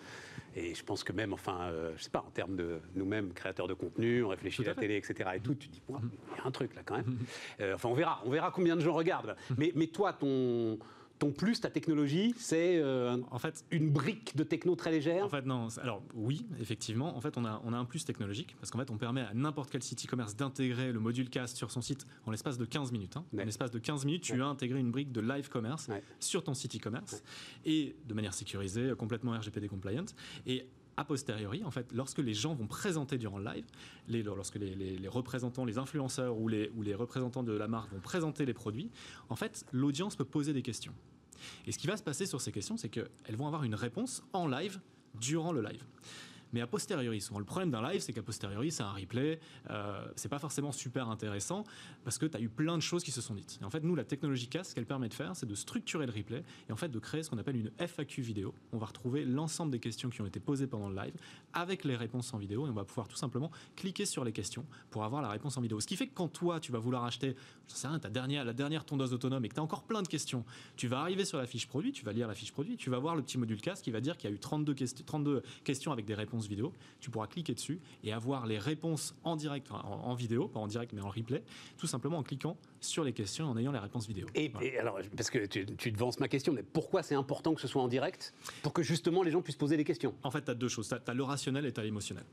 Et 0.56 0.74
je 0.74 0.82
pense 0.82 1.04
que 1.04 1.12
même, 1.12 1.32
enfin, 1.32 1.58
euh, 1.62 1.92
je 1.96 2.02
sais 2.02 2.10
pas, 2.10 2.24
en 2.26 2.30
termes 2.30 2.56
de 2.56 2.80
nous-mêmes, 2.94 3.32
créateurs 3.32 3.68
de 3.68 3.74
contenu, 3.74 4.24
on 4.24 4.28
réfléchit 4.28 4.62
à, 4.62 4.68
la 4.68 4.74
télé, 4.74 4.96
etc. 4.96 5.30
et 5.36 5.40
tout, 5.40 5.54
tu 5.54 5.68
dis, 5.68 5.80
mhm. 5.88 6.10
il 6.32 6.38
y 6.38 6.40
a 6.40 6.46
un 6.46 6.50
truc 6.50 6.74
là 6.74 6.82
quand 6.84 6.96
même. 6.96 7.18
Euh, 7.60 7.74
enfin, 7.74 7.88
on 7.88 7.94
verra, 7.94 8.20
on 8.24 8.30
verra 8.30 8.50
combien 8.50 8.74
de 8.74 8.80
gens 8.80 8.94
regardent. 8.94 9.36
Mais, 9.56 9.72
mais 9.76 9.86
toi, 9.86 10.12
ton, 10.12 10.78
ton 11.20 11.32
plus, 11.32 11.60
ta 11.60 11.68
technologie, 11.68 12.34
c'est 12.38 12.78
euh, 12.78 13.18
en 13.30 13.38
fait 13.38 13.62
une 13.70 13.90
brique 13.90 14.34
de 14.36 14.42
techno 14.42 14.74
très 14.74 14.90
légère 14.90 15.26
En 15.26 15.28
fait, 15.28 15.44
non. 15.44 15.68
Alors 15.82 16.02
oui, 16.14 16.46
effectivement. 16.60 17.14
En 17.14 17.20
fait, 17.20 17.36
on 17.36 17.44
a, 17.44 17.60
on 17.64 17.74
a 17.74 17.76
un 17.76 17.84
plus 17.84 18.06
technologique 18.06 18.56
parce 18.58 18.70
qu'en 18.70 18.78
fait, 18.78 18.90
on 18.90 18.96
permet 18.96 19.20
à 19.20 19.34
n'importe 19.34 19.70
quel 19.70 19.82
site 19.82 20.06
e-commerce 20.06 20.34
d'intégrer 20.34 20.92
le 20.92 20.98
module 20.98 21.28
cast 21.28 21.58
sur 21.58 21.70
son 21.70 21.82
site 21.82 22.06
en 22.24 22.30
l'espace 22.30 22.56
de 22.56 22.64
15 22.64 22.90
minutes. 22.90 23.18
Hein. 23.18 23.24
En 23.34 23.44
l'espace 23.44 23.70
de 23.70 23.78
15 23.78 24.06
minutes, 24.06 24.22
tu 24.22 24.42
as 24.42 24.46
intégré 24.46 24.80
une 24.80 24.90
brique 24.90 25.12
de 25.12 25.20
live 25.20 25.50
commerce 25.50 25.88
sur 26.20 26.42
ton 26.42 26.54
site 26.54 26.76
e-commerce 26.76 27.22
et 27.66 27.94
de 28.08 28.14
manière 28.14 28.32
sécurisée, 28.32 28.94
complètement 28.96 29.32
RGPD 29.32 29.68
compliant. 29.68 30.06
Et 30.46 30.66
a 31.00 31.04
posteriori, 31.04 31.64
en 31.64 31.70
fait, 31.70 31.92
lorsque 31.92 32.18
les 32.18 32.34
gens 32.34 32.54
vont 32.54 32.66
présenter 32.66 33.18
durant 33.18 33.38
le 33.38 33.44
live, 33.44 33.64
les, 34.08 34.22
lorsque 34.22 34.56
les, 34.56 35.08
représentants, 35.08 35.64
les 35.64 35.78
influenceurs 35.78 36.38
ou 36.38 36.46
les, 36.46 36.70
ou 36.76 36.82
les 36.82 36.94
représentants 36.94 37.42
de 37.42 37.52
la 37.52 37.68
marque 37.68 37.92
vont 37.92 38.00
présenter 38.00 38.44
les 38.44 38.54
produits, 38.54 38.90
en 39.28 39.36
fait, 39.36 39.64
l'audience 39.72 40.14
peut 40.14 40.24
poser 40.24 40.52
des 40.52 40.62
questions. 40.62 40.94
Et 41.66 41.72
ce 41.72 41.78
qui 41.78 41.86
va 41.86 41.96
se 41.96 42.02
passer 42.02 42.26
sur 42.26 42.40
ces 42.40 42.52
questions, 42.52 42.76
c'est 42.76 42.90
qu'elles 42.90 43.36
vont 43.36 43.46
avoir 43.46 43.64
une 43.64 43.74
réponse 43.74 44.22
en 44.32 44.46
live 44.46 44.78
durant 45.18 45.52
le 45.52 45.62
live 45.62 45.82
mais 46.52 46.60
a 46.60 46.66
posteriori. 46.66 47.20
Souvent, 47.20 47.38
le 47.38 47.44
problème 47.44 47.70
d'un 47.70 47.82
live, 47.82 48.00
c'est 48.00 48.12
qu'à 48.12 48.22
posteriori, 48.22 48.70
c'est 48.70 48.82
un 48.82 48.92
replay. 48.92 49.40
Euh, 49.70 50.04
c'est 50.16 50.28
pas 50.28 50.38
forcément 50.38 50.72
super 50.72 51.08
intéressant 51.08 51.64
parce 52.04 52.18
que 52.18 52.26
tu 52.26 52.36
as 52.36 52.40
eu 52.40 52.48
plein 52.48 52.76
de 52.76 52.82
choses 52.82 53.04
qui 53.04 53.10
se 53.10 53.20
sont 53.20 53.34
dites. 53.34 53.58
Et 53.60 53.64
en 53.64 53.70
fait, 53.70 53.82
nous, 53.82 53.94
la 53.94 54.04
technologie 54.04 54.48
CAS, 54.48 54.64
ce 54.64 54.74
qu'elle 54.74 54.86
permet 54.86 55.08
de 55.08 55.14
faire, 55.14 55.36
c'est 55.36 55.46
de 55.46 55.54
structurer 55.54 56.06
le 56.06 56.12
replay 56.12 56.42
et 56.68 56.72
en 56.72 56.76
fait 56.76 56.88
de 56.88 56.98
créer 56.98 57.22
ce 57.22 57.30
qu'on 57.30 57.38
appelle 57.38 57.56
une 57.56 57.70
FAQ 57.78 58.22
vidéo. 58.22 58.54
On 58.72 58.78
va 58.78 58.86
retrouver 58.86 59.24
l'ensemble 59.24 59.72
des 59.72 59.80
questions 59.80 60.10
qui 60.10 60.20
ont 60.22 60.26
été 60.26 60.40
posées 60.40 60.66
pendant 60.66 60.88
le 60.88 60.96
live 60.96 61.14
avec 61.52 61.84
les 61.84 61.96
réponses 61.96 62.32
en 62.34 62.38
vidéo 62.38 62.66
et 62.66 62.70
on 62.70 62.74
va 62.74 62.84
pouvoir 62.84 63.08
tout 63.08 63.16
simplement 63.16 63.50
cliquer 63.76 64.06
sur 64.06 64.24
les 64.24 64.32
questions 64.32 64.64
pour 64.90 65.04
avoir 65.04 65.22
la 65.22 65.28
réponse 65.28 65.56
en 65.56 65.60
vidéo. 65.60 65.80
Ce 65.80 65.86
qui 65.86 65.96
fait 65.96 66.06
que 66.06 66.14
quand 66.14 66.28
toi, 66.28 66.60
tu 66.60 66.72
vas 66.72 66.78
vouloir 66.78 67.04
acheter, 67.04 67.34
je 67.68 67.74
sais 67.74 67.88
rien, 67.88 67.98
ta 67.98 68.10
dernière, 68.10 68.44
la 68.44 68.52
dernière 68.52 68.84
tondeuse 68.84 69.12
autonome 69.12 69.44
et 69.44 69.48
que 69.48 69.54
tu 69.54 69.60
as 69.60 69.62
encore 69.62 69.84
plein 69.84 70.02
de 70.02 70.08
questions, 70.08 70.44
tu 70.76 70.88
vas 70.88 71.00
arriver 71.00 71.24
sur 71.24 71.38
la 71.38 71.46
fiche 71.46 71.66
produit, 71.66 71.92
tu 71.92 72.04
vas 72.04 72.12
lire 72.12 72.28
la 72.28 72.34
fiche 72.34 72.52
produit, 72.52 72.76
tu 72.76 72.90
vas 72.90 72.98
voir 72.98 73.16
le 73.16 73.22
petit 73.22 73.38
module 73.38 73.60
CAS 73.60 73.80
qui 73.82 73.90
va 73.90 74.00
dire 74.00 74.16
qu'il 74.16 74.30
y 74.30 74.32
a 74.32 74.36
eu 74.36 74.38
32, 74.38 74.74
32 75.06 75.42
questions 75.64 75.92
avec 75.92 76.04
des 76.04 76.14
réponses 76.14 76.39
vidéo. 76.48 76.72
Tu 77.00 77.10
pourras 77.10 77.26
cliquer 77.26 77.54
dessus 77.54 77.80
et 78.04 78.12
avoir 78.12 78.46
les 78.46 78.58
réponses 78.58 79.14
en 79.24 79.36
direct, 79.36 79.68
en, 79.70 80.14
vidéo, 80.14 80.48
pas 80.48 80.60
en 80.60 80.66
direct 80.66 80.92
mais 80.92 81.00
en 81.00 81.08
replay, 81.08 81.42
tout 81.76 81.86
simplement 81.86 82.18
en 82.18 82.22
cliquant 82.22 82.56
sur 82.80 83.04
les 83.04 83.12
questions 83.12 83.46
en 83.46 83.56
ayant 83.56 83.72
les 83.72 83.78
réponses 83.78 84.06
vidéo. 84.06 84.26
Et, 84.34 84.52
alors, 84.78 84.98
parce 85.16 85.30
que 85.30 85.46
tu, 85.46 85.66
tu 85.76 85.92
devances 85.92 86.20
ma 86.20 86.28
question, 86.28 86.52
mais 86.52 86.62
pourquoi 86.62 87.02
c'est 87.02 87.14
important 87.14 87.54
que 87.54 87.60
ce 87.60 87.68
soit 87.68 87.82
en 87.82 87.88
direct 87.88 88.34
Pour 88.62 88.72
que 88.72 88.82
justement 88.82 89.22
les 89.22 89.30
gens 89.30 89.42
puissent 89.42 89.56
poser 89.56 89.76
des 89.76 89.84
questions? 89.84 90.14
En 90.22 90.30
fait, 90.30 90.42
tu 90.42 90.50
as 90.50 90.54
deux 90.54 90.68
choses. 90.68 90.88
Tu 90.88 91.10
as, 91.10 91.14
le 91.14 91.22
rationnel 91.22 91.66
et 91.66 91.72
tu 91.72 91.80
as 91.80 91.84
l'émotionnel. 91.84 92.24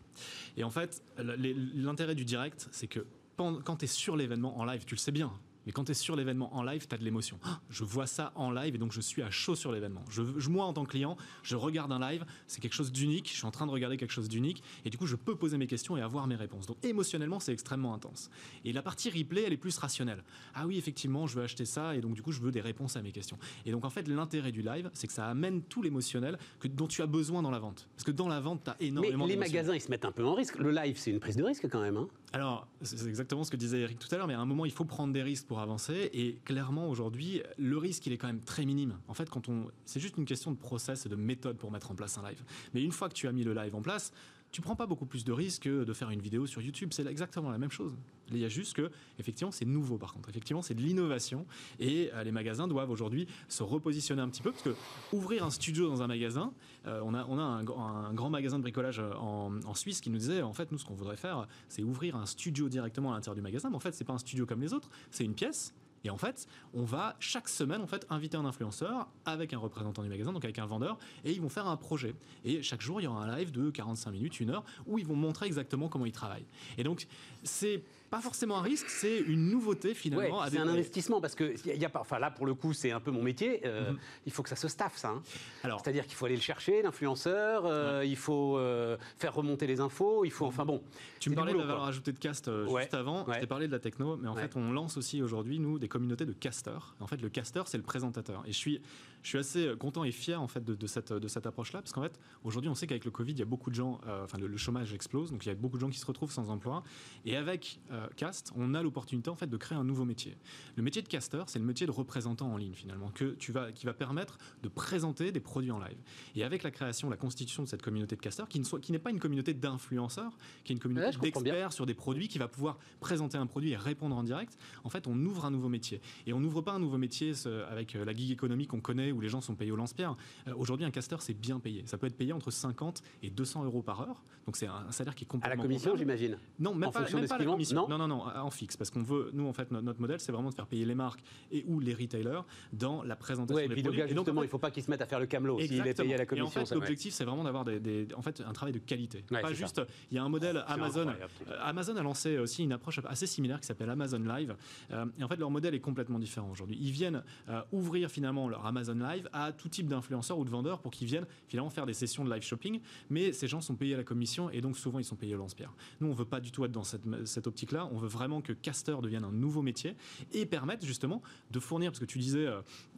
Et 0.56 0.64
en 0.64 0.70
fait, 0.70 1.04
l'intérêt 1.18 2.16
du 2.16 2.26
direct, 2.26 2.68
c'est 2.72 2.88
que 2.88 3.06
quand 3.38 3.78
tu 3.78 3.86
es 3.86 3.88
sur 3.88 4.16
l'événement 4.16 4.58
en 4.58 4.66
live, 4.66 4.86
tu 4.86 4.96
le 4.96 5.00
sais 5.00 5.12
bien, 5.12 5.32
mais 5.68 5.74
quand 5.74 5.84
tu 5.84 5.92
es 5.92 5.96
sur 5.96 6.16
l'événement 6.16 6.56
en 6.56 6.64
live, 6.64 6.88
tu 6.88 6.96
as 6.96 6.98
de 6.98 7.04
l'émotion. 7.04 7.38
Ah, 7.44 7.60
je 7.70 7.84
vois 7.84 8.08
ça 8.08 8.32
en 8.36 8.52
live 8.52 8.74
et 8.76 8.78
donc 8.78 8.94
je 8.94 9.02
suis 9.02 9.22
à 9.22 9.30
chaud 9.30 9.54
sur 9.54 9.74
l'événement. 9.74 10.06
Je, 10.10 10.22
moi, 10.50 10.66
en 10.66 10.72
tant 10.72 10.86
que 10.86 10.92
client, 10.92 11.18
je 11.44 11.58
regarde 11.58 11.92
un 11.92 12.00
live, 12.00 12.26
c'est 12.48 12.62
quelque 12.62 12.74
chose 12.74 12.90
d'unique, 12.90 13.30
je 13.30 13.36
suis 13.36 13.46
en 13.46 13.52
train 13.52 13.68
de 13.68 13.72
regarder 13.72 13.98
quelque 13.98 14.14
chose 14.14 14.30
d'unique 14.30 14.64
et 14.86 14.90
du 14.90 14.98
coup, 14.98 15.06
je 15.06 15.18
peux 15.18 15.36
poser 15.36 15.58
mes 15.58 15.68
questions 15.68 15.98
et 15.98 16.02
avoir 16.02 16.26
mes 16.26 16.38
réponses. 16.38 16.68
Donc 16.68 16.78
émotionnellement, 16.86 17.42
c'est 17.42 17.52
extrêmement 17.52 17.94
intense. 17.94 18.30
Et 18.64 18.72
la 18.72 18.82
partie 18.82 19.10
replay, 19.10 19.44
elle 19.44 19.52
est 19.52 19.58
plus 19.58 19.78
rationnelle. 19.78 20.24
Ah 20.56 20.66
oui, 20.66 20.78
effectivement, 20.78 21.28
je 21.28 21.36
veux 21.36 21.44
acheter 21.44 21.66
ça 21.66 21.98
et 21.98 22.00
donc 22.00 22.14
du 22.14 22.22
coup, 22.22 22.32
je 22.32 22.40
veux 22.40 22.52
des 22.52 22.62
réponses 22.62 22.96
à 22.96 23.02
mes 23.02 23.12
questions. 23.12 23.38
Et 23.66 23.72
donc 23.72 23.84
en 23.84 23.90
fait, 23.90 24.08
l'intérêt 24.08 24.54
du 24.54 24.62
live, 24.62 24.90
c'est 24.94 25.08
que 25.08 25.14
ça 25.14 25.28
amène 25.28 25.64
tout 25.64 25.82
l'émotionnel 25.82 26.38
dont 26.64 26.88
tu 26.88 27.02
as 27.02 27.08
besoin 27.08 27.42
dans 27.42 27.52
la 27.52 27.60
vente. 27.60 27.90
Parce 27.94 28.06
que 28.06 28.12
dans 28.12 28.30
la 28.30 28.40
vente, 28.40 28.64
tu 28.64 28.70
as 28.70 28.78
énormément 28.80 29.26
Mais 29.26 29.34
les 29.34 29.38
magasins, 29.38 29.76
ils 29.76 29.82
se 29.82 29.92
mettent 29.92 30.06
un 30.06 30.14
peu 30.14 30.24
en 30.24 30.34
risque. 30.34 30.58
Le 30.60 30.72
live, 30.72 30.96
c'est 30.98 31.12
une 31.12 31.20
prise 31.20 31.36
de 31.36 31.44
risque 31.44 31.68
quand 31.70 31.82
même. 31.82 31.98
Hein 31.98 32.08
alors, 32.38 32.68
c'est 32.82 33.08
exactement 33.08 33.44
ce 33.44 33.50
que 33.50 33.58
disait 33.58 33.80
Eric 33.80 33.98
tout 33.98 34.14
à 34.14 34.18
l'heure, 34.18 34.28
mais 34.28 34.36
à 34.36 34.40
un 34.40 34.46
moment, 34.46 34.64
il 34.64 34.72
faut 34.72 34.86
prendre 34.86 35.12
des 35.12 35.24
risques 35.24 35.48
pour 35.48 35.60
avancer. 35.60 36.12
Et 36.14 36.38
clairement, 36.46 36.88
aujourd'hui, 36.88 37.42
le 37.58 37.80
risque, 37.80 38.06
il 38.06 38.14
est 38.14 38.18
quand 38.18 38.28
même 38.28 38.42
très 38.42 38.64
minime. 38.64 39.00
En 39.08 39.16
fait, 39.16 39.28
quand 39.28 39.50
on, 39.50 39.72
c'est 39.86 40.00
juste 40.00 40.18
une 40.18 40.26
question 40.26 40.52
de 40.52 40.56
process 40.56 41.08
et 41.08 41.10
de 41.10 41.16
méthode 41.16 41.58
pour 41.58 41.72
mettre 41.72 41.90
en 41.90 41.96
place 41.96 42.20
un 42.20 42.30
live. 42.30 42.44
Mais 42.76 42.84
une 42.84 42.92
fois 42.92 43.10
que 43.10 43.16
tu 43.16 43.28
as 43.28 43.32
mis 43.32 43.44
le 43.44 43.56
live 43.56 43.74
en 43.74 43.82
place, 43.82 44.14
tu 44.52 44.62
prends 44.62 44.76
pas 44.76 44.86
beaucoup 44.86 45.06
plus 45.06 45.26
de 45.26 45.32
risques 45.32 45.64
que 45.64 45.84
de 45.84 45.94
faire 45.94 46.10
une 46.10 46.22
vidéo 46.22 46.46
sur 46.46 46.62
YouTube. 46.62 46.90
C'est 46.92 47.06
exactement 47.06 47.50
la 47.50 47.58
même 47.58 47.72
chose. 47.72 47.94
Il 48.32 48.38
y 48.38 48.46
a 48.46 48.50
juste 48.50 48.76
que, 48.76 48.92
effectivement, 49.20 49.52
c'est 49.52 49.66
nouveau 49.66 49.98
par 49.98 50.14
contre. 50.14 50.30
Effectivement, 50.30 50.62
c'est 50.62 50.74
de 50.74 50.82
l'innovation 50.82 51.46
et 51.80 52.10
euh, 52.14 52.24
les 52.24 52.32
magasins 52.32 52.68
doivent 52.68 52.90
aujourd'hui 52.90 53.28
se 53.48 53.64
repositionner 53.64 54.22
un 54.22 54.30
petit 54.30 54.42
peu 54.42 54.52
parce 54.52 54.64
que 54.64 54.76
ouvrir 55.14 55.44
un 55.44 55.50
studio 55.50 55.88
dans 55.88 56.02
un 56.02 56.08
magasin, 56.08 56.54
euh, 56.86 57.02
on 57.04 57.14
a, 57.14 57.26
on 57.28 57.38
a 57.38 57.42
un, 57.42 58.14
grand 58.14 58.30
magasin 58.30 58.58
de 58.58 58.64
bricolage 58.64 59.00
euh, 59.00 59.14
en, 59.14 59.74
Suisse 59.74 60.02
qui 60.02 60.10
nous 60.10 60.18
disait 60.18 60.42
en 60.42 60.54
fait, 60.54 60.72
nous, 60.72 60.78
ce 60.78 60.86
qu'on 60.86 60.96
voudrait 60.96 61.18
faire, 61.18 61.48
c'est 61.70 61.84
ouvrir 61.84 62.16
un 62.16 62.26
studio 62.26 62.68
directement 62.68 63.12
à 63.12 63.16
l'intérieur 63.16 63.36
du 63.36 63.42
magasin. 63.42 63.70
Mais 63.70 63.76
en 63.76 63.82
fait, 63.82 63.94
c'est 63.94 64.06
pas 64.06 64.14
un 64.14 64.18
studio 64.18 64.46
comme 64.46 64.62
les 64.62 64.74
autres, 64.74 64.90
c'est 65.12 65.24
une 65.24 65.36
pièce 65.36 65.74
et 66.04 66.10
en 66.10 66.18
fait, 66.18 66.48
on 66.74 66.84
va 66.84 67.16
chaque 67.20 67.50
semaine 67.50 67.82
en 67.82 67.88
fait 67.88 68.06
inviter 68.10 68.38
un 68.38 68.46
influenceur 68.46 69.08
avec 69.26 69.54
un 69.54 69.58
représentant 69.58 70.04
du 70.04 70.10
magasin, 70.10 70.32
donc 70.32 70.44
avec 70.44 70.60
un 70.60 70.66
vendeur, 70.66 70.98
et 71.26 71.32
ils 71.32 71.42
vont 71.42 71.50
faire 71.50 71.68
un 71.68 71.78
projet. 71.78 72.14
Et 72.46 72.62
chaque 72.62 72.82
jour, 72.82 73.02
il 73.02 73.06
y 73.06 73.08
aura 73.08 73.24
un 73.24 73.38
live 73.38 73.52
de 73.52 73.70
45 73.70 74.12
minutes, 74.12 74.40
une 74.40 74.52
heure, 74.52 74.64
où 74.86 75.00
ils 75.00 75.06
vont 75.06 75.16
montrer 75.16 75.48
exactement 75.48 75.90
comment 75.90 76.06
ils 76.06 76.12
travaillent. 76.12 76.46
Et 76.78 76.84
donc, 76.84 77.08
c'est 77.44 77.84
pas 78.10 78.22
forcément 78.22 78.58
un 78.58 78.62
risque, 78.62 78.90
c'est 78.90 79.20
une 79.20 79.50
nouveauté 79.50 79.94
finalement. 79.94 80.42
c'est 80.50 80.58
un 80.58 80.68
investissement 80.68 81.20
parce 81.20 81.36
que 81.36 81.56
y 81.68 81.86
a 81.86 81.90
pas, 81.90 82.00
enfin 82.00 82.20
là 82.20 82.32
pour 82.32 82.46
le 82.46 82.54
coup 82.54 82.74
c'est 82.74 82.92
un 82.92 83.00
peu 83.00 83.12
mon 83.12 83.22
métier. 83.22 83.62
Euh, 83.66 83.92
mhm. 83.92 84.00
Il 84.26 84.32
faut 84.32 84.44
que 84.44 84.50
ça 84.50 84.56
se 84.56 84.68
staffe 84.68 84.98
ça. 84.98 85.10
Hein. 85.10 85.24
Alors, 85.64 85.82
c'est-à-dire 85.82 86.06
qu'il 86.06 86.16
faut 86.16 86.26
aller 86.26 86.36
le 86.36 86.42
chercher, 86.42 86.82
l'influenceur. 86.82 87.64
Euh, 87.66 88.04
il 88.06 88.16
faut 88.16 88.58
euh, 88.58 88.98
faire 89.18 89.34
remonter 89.34 89.68
les 89.68 89.80
infos. 89.80 90.26
Il 90.26 90.32
faut, 90.32 90.46
enfin 90.46 90.66
bon. 90.66 90.82
Tu 91.20 91.30
me 91.30 91.36
parlais 91.36 91.54
de 91.54 91.58
la 91.58 91.66
valeur 91.66 91.84
ajoutée 91.84 92.14
de 92.14 92.20
cast 92.20 92.50
juste 92.78 92.94
avant. 92.94 93.26
Je 93.28 93.40
t'ai 93.40 93.48
parlé 93.48 93.68
de 93.68 93.72
la 93.72 93.80
techno, 93.80 94.18
mais 94.18 94.28
en 94.28 94.36
fait 94.36 94.56
on 94.56 94.72
lance 94.72 94.98
aussi 94.98 95.22
aujourd'hui 95.22 95.60
nous 95.60 95.80
des 95.80 95.88
communautés 95.88 96.26
de 96.26 96.34
casteurs. 96.34 96.96
En 97.00 97.08
fait 97.08 97.22
le 97.22 97.30
casteur 97.30 97.68
c'est 97.68 97.78
le 97.78 97.84
présentateur. 97.84 98.44
Et 98.46 98.52
je 98.52 98.58
suis 98.58 98.82
je 99.24 99.30
suis 99.30 99.40
assez 99.40 99.74
content 99.78 100.06
et 100.06 100.12
fier 100.12 100.42
en 100.42 100.48
fait 100.48 100.64
de, 100.64 100.88
cette, 100.88 101.12
de 101.12 101.28
cette 101.28 101.46
approche-là, 101.46 101.82
parce 101.82 101.92
qu'en 101.92 102.04
fait, 102.04 102.18
aujourd'hui, 102.46 102.70
on 102.70 102.76
sait 102.76 102.88
qu'avec 102.88 103.04
le 103.04 103.12
Covid, 103.12 103.34
il 103.34 103.40
y 103.40 103.42
a 103.42 103.46
beaucoup 103.46 103.70
de 103.70 103.76
gens, 103.76 104.00
enfin, 104.24 104.38
le, 104.38 104.56
chômage 104.56 104.94
explose, 104.94 105.32
donc 105.32 105.46
il 105.46 105.50
y 105.50 105.52
a 105.52 105.56
beaucoup 105.56 105.76
de 105.76 105.82
gens 105.82 105.90
qui 105.90 106.00
se 106.00 106.06
retrouvent 106.06 106.32
sans 106.32 106.50
emploi. 106.50 106.84
Et 107.26 107.36
avec 107.36 107.80
euh, 107.98 108.08
Cast, 108.16 108.52
on 108.56 108.74
a 108.74 108.82
l'opportunité 108.82 109.30
en 109.30 109.36
fait 109.36 109.48
de 109.48 109.58
créer 109.58 109.78
un 109.78 109.84
nouveau 109.84 110.06
métier. 110.06 110.38
Le 110.76 110.84
métier 110.84 111.02
de 111.02 111.08
caster, 111.08 111.44
c'est 111.48 111.60
le 111.60 111.66
métier 111.66 111.86
de 111.86 111.92
représentant 111.92 112.52
en 112.52 112.58
ligne 112.58 112.74
finalement, 112.74 113.10
que 113.10 113.36
tu 113.36 113.52
vas, 113.52 113.72
qui 113.72 113.86
va 113.86 113.94
permettre 113.94 114.38
de 114.64 114.70
présenter 114.70 115.32
des 115.32 115.40
produits 115.40 115.72
en 115.72 115.80
live. 115.80 115.98
Et 116.36 116.44
avec 116.44 116.64
la 116.64 116.72
création, 116.72 117.10
la 117.10 117.18
constitution 117.18 117.64
de 117.64 117.68
cette 117.68 117.82
communauté 117.82 118.16
de 118.16 118.22
casteurs, 118.22 118.48
qui, 118.48 118.62
qui 118.82 118.92
n'est 118.92 119.00
pas 119.00 119.10
une 119.10 119.20
communauté 119.20 119.54
d'influenceurs, 119.54 120.38
qui 120.64 120.72
est 120.72 120.76
une 120.76 120.82
communauté 120.82 121.18
d'experts 121.18 121.74
sur 121.74 121.86
des 121.86 121.94
produits, 121.94 122.28
qui 122.28 122.38
va 122.38 122.48
pouvoir 122.48 122.78
présenter 123.00 123.38
un 123.38 123.48
produit 123.48 123.72
et 123.72 123.78
répondre 123.78 124.16
en 124.16 124.24
direct. 124.24 124.58
En 124.84 124.90
fait, 124.90 125.08
on 125.08 125.18
ouvre 125.26 125.46
un 125.46 125.52
nouveau 125.52 125.70
métier. 125.70 126.02
Et 126.26 126.34
on 126.34 126.40
n'ouvre 126.40 126.62
pas 126.62 126.74
un 126.74 126.80
nouveau 126.80 126.98
métier 126.98 127.34
avec 127.70 127.96
euh, 127.96 128.06
la 128.06 128.14
gig 128.14 128.32
économie 128.32 128.68
qu'on 128.68 128.82
connaît 128.82 129.12
où 129.12 129.20
les 129.20 129.30
gens 129.30 129.42
sont 129.42 129.56
payés 129.56 129.72
au 129.72 129.76
lance-pierre. 129.76 130.16
Euh, 130.48 130.54
aujourd'hui, 130.56 130.86
un 130.86 130.92
casteur, 130.92 131.22
c'est 131.22 131.34
bien 131.34 131.60
payé. 131.60 131.84
Ça 131.86 131.98
peut 131.98 132.08
être 132.08 132.18
payé 132.18 132.34
entre 132.34 132.52
50 132.52 133.02
et 133.24 133.30
200 133.30 133.66
euros 133.66 133.82
par 133.82 134.02
heure. 134.02 134.24
Donc 134.46 134.56
c'est 134.56 134.68
un, 134.68 134.92
salaire 134.92 135.16
qui 135.16 135.26
est 135.26 135.28
complètement. 135.28 135.54
À 135.54 135.56
la 135.58 135.62
commission, 135.62 135.96
j'imagine 135.96 136.38
Non, 136.60 136.74
même 136.74 136.92
pas, 136.92 137.02
même 137.02 137.28
pas 137.28 137.36
à 137.36 137.40
la 137.40 137.46
commission. 137.46 137.82
Non, 137.82 137.87
non, 137.88 138.08
non, 138.08 138.24
en 138.26 138.50
fixe. 138.50 138.78
Parce 138.78 138.90
qu'on 138.90 139.04
veut, 139.04 139.30
nous, 139.34 139.48
en 139.48 139.54
fait, 139.54 139.72
notre, 139.72 140.00
modèle, 140.00 140.20
c'est 140.20 140.32
vraiment 140.32 140.50
de 140.50 140.56
faire 140.56 140.68
payer 140.68 140.86
les 140.86 140.96
marques 140.96 141.22
et 141.52 141.64
ou 141.68 141.80
les 141.80 141.94
retailers 141.94 142.42
dans 142.74 143.04
la 143.04 143.16
présentation 143.16 143.68
des 143.68 143.82
produits. 143.82 144.02
et 144.02 144.08
justement, 144.08 144.44
il 144.44 144.46
ne 144.46 144.50
faut 144.52 144.58
pas 144.58 144.72
qu'ils 144.72 144.84
se 144.84 144.90
mettent 144.90 145.02
à 145.02 145.06
faire 145.06 145.20
le 145.20 145.26
camelot 145.26 145.60
s'il 145.60 145.86
est 145.86 145.94
payé 145.94 146.16
à 146.16 146.18
la 146.18 146.26
commission. 146.26 146.60
Et 146.60 146.64
en 146.64 146.66
fait, 146.66 146.76
l'objectif, 146.76 147.14
c'est 147.14 147.26
vraiment 147.26 147.44
d'avoir 147.44 147.66
des, 147.66 148.08
en 148.16 148.22
fait, 148.22 148.42
un 148.46 148.54
travail 148.54 148.74
de 148.74 148.80
qualité. 148.80 149.24
pas 149.30 149.54
juste, 149.54 149.82
il 150.12 150.16
y 150.16 150.18
a 150.18 150.24
un 150.24 150.30
modèle 150.30 150.64
Amazon. 150.68 151.08
Euh, 151.08 151.58
Amazon 151.62 151.96
a 151.96 152.04
lancé 152.04 152.38
aussi 152.38 152.64
une 152.64 152.72
approche 152.72 153.00
assez 153.06 153.28
similaire 153.28 153.60
qui 153.60 153.68
s'appelle 153.68 153.90
Amazon 153.90 154.20
Live. 154.20 154.56
Euh, 154.92 155.06
et 155.20 155.24
en 155.24 155.28
fait, 155.28 155.38
leur 155.38 155.52
modèle 155.52 155.76
est 155.76 155.80
complètement 155.80 156.20
différent 156.20 156.50
aujourd'hui. 156.52 156.78
Ils 156.80 156.92
viennent 156.92 157.24
ouvrir 157.72 158.10
finalement 158.10 158.48
leur 158.48 158.66
Amazon 158.66 158.96
Live 158.96 159.30
à 159.34 159.52
tout 159.52 159.70
type 159.70 159.88
d'influenceurs 159.88 160.38
ou 160.38 160.46
de 160.46 160.50
vendeurs 160.50 160.80
pour 160.80 160.92
qu'ils 160.92 161.08
viennent 161.08 161.26
finalement 161.48 161.70
faire 161.70 161.86
des 161.86 161.94
sessions 161.94 162.24
de 162.26 162.34
live 162.34 162.44
shopping. 162.44 162.80
Mais 163.10 163.32
ces 163.32 163.48
gens 163.48 163.62
sont 163.62 163.76
payés 163.76 163.94
à 163.94 163.98
la 163.98 164.04
commission 164.04 164.50
et 164.50 164.62
donc 164.62 164.78
souvent 164.78 165.00
ils 165.00 165.06
sont 165.06 165.16
payés 165.16 165.36
au 165.36 165.38
lance-pierre. 165.38 165.74
Nous, 166.00 166.08
on 166.08 166.14
veut 166.14 166.26
pas 166.26 166.40
du 166.40 166.52
tout 166.52 166.66
être 166.66 166.72
dans 166.72 166.84
cette, 166.84 167.48
optique-là. 167.48 167.77
On 167.86 167.98
veut 167.98 168.08
vraiment 168.08 168.42
que 168.42 168.54
caster 168.54 168.96
devienne 169.02 169.24
un 169.24 169.32
nouveau 169.32 169.62
métier 169.62 169.96
et 170.32 170.46
permettre 170.46 170.86
justement 170.86 171.22
de 171.52 171.60
fournir, 171.60 171.92
parce 171.92 172.00
que 172.00 172.06
tu 172.06 172.20
disais 172.20 172.48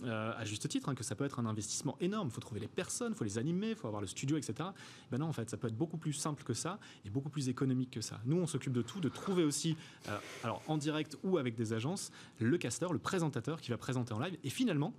à 0.06 0.46
juste 0.46 0.68
titre 0.68 0.90
hein, 0.90 0.96
que 0.96 1.04
ça 1.04 1.16
peut 1.16 1.26
être 1.26 1.40
un 1.40 1.46
investissement 1.46 1.98
énorme. 2.00 2.30
Il 2.30 2.34
faut 2.34 2.42
trouver 2.42 2.60
les 2.60 2.68
personnes, 2.68 3.14
il 3.14 3.18
faut 3.18 3.24
les 3.24 3.38
animer, 3.38 3.72
il 3.72 3.76
faut 3.76 3.88
avoir 3.88 4.02
le 4.02 4.08
studio, 4.08 4.38
etc. 4.38 4.70
Ben 5.12 5.18
non, 5.18 5.28
en 5.28 5.34
fait, 5.34 5.50
ça 5.50 5.58
peut 5.58 5.68
être 5.68 5.78
beaucoup 5.78 5.98
plus 5.98 6.14
simple 6.14 6.44
que 6.44 6.54
ça 6.54 6.80
et 7.06 7.10
beaucoup 7.10 7.30
plus 7.30 7.50
économique 7.50 7.92
que 7.92 8.02
ça. 8.02 8.20
Nous, 8.26 8.38
on 8.38 8.48
s'occupe 8.48 8.74
de 8.74 8.82
tout, 8.82 9.00
de 9.00 9.10
trouver 9.10 9.44
aussi, 9.44 9.76
alors 10.44 10.62
en 10.68 10.78
direct 10.78 11.18
ou 11.24 11.38
avec 11.38 11.56
des 11.56 11.74
agences, 11.74 12.12
le 12.40 12.58
caster, 12.58 12.88
le 12.92 13.00
présentateur 13.00 13.62
qui 13.62 13.72
va 13.72 13.78
présenter 13.78 14.14
en 14.14 14.20
live. 14.20 14.38
Et 14.44 14.50
finalement, 14.50 14.94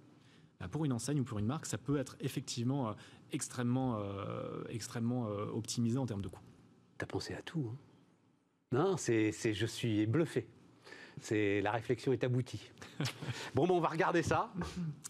bah, 0.60 0.68
pour 0.68 0.84
une 0.84 0.92
enseigne 0.92 1.20
ou 1.20 1.24
pour 1.24 1.38
une 1.38 1.46
marque, 1.46 1.66
ça 1.66 1.78
peut 1.78 1.96
être 1.96 2.16
effectivement 2.20 2.88
euh, 2.88 2.92
extrêmement, 3.32 3.98
euh, 3.98 4.62
extrêmement 4.68 5.28
euh, 5.28 5.46
optimisé 5.46 5.96
en 5.98 6.06
termes 6.06 6.22
de 6.22 6.28
coût. 6.28 6.42
Tu 6.98 7.04
as 7.04 7.06
pensé 7.06 7.34
à 7.34 7.42
tout. 7.42 7.70
Hein 7.72 7.89
non, 8.72 8.96
c'est, 8.96 9.32
je 9.32 9.66
suis 9.66 10.06
bluffé. 10.06 10.46
C'est 11.22 11.60
la 11.60 11.72
réflexion 11.72 12.12
est 12.12 12.22
aboutie. 12.24 12.70
bon, 13.54 13.66
bon, 13.66 13.76
on 13.76 13.80
va 13.80 13.88
regarder 13.88 14.22
ça. 14.22 14.50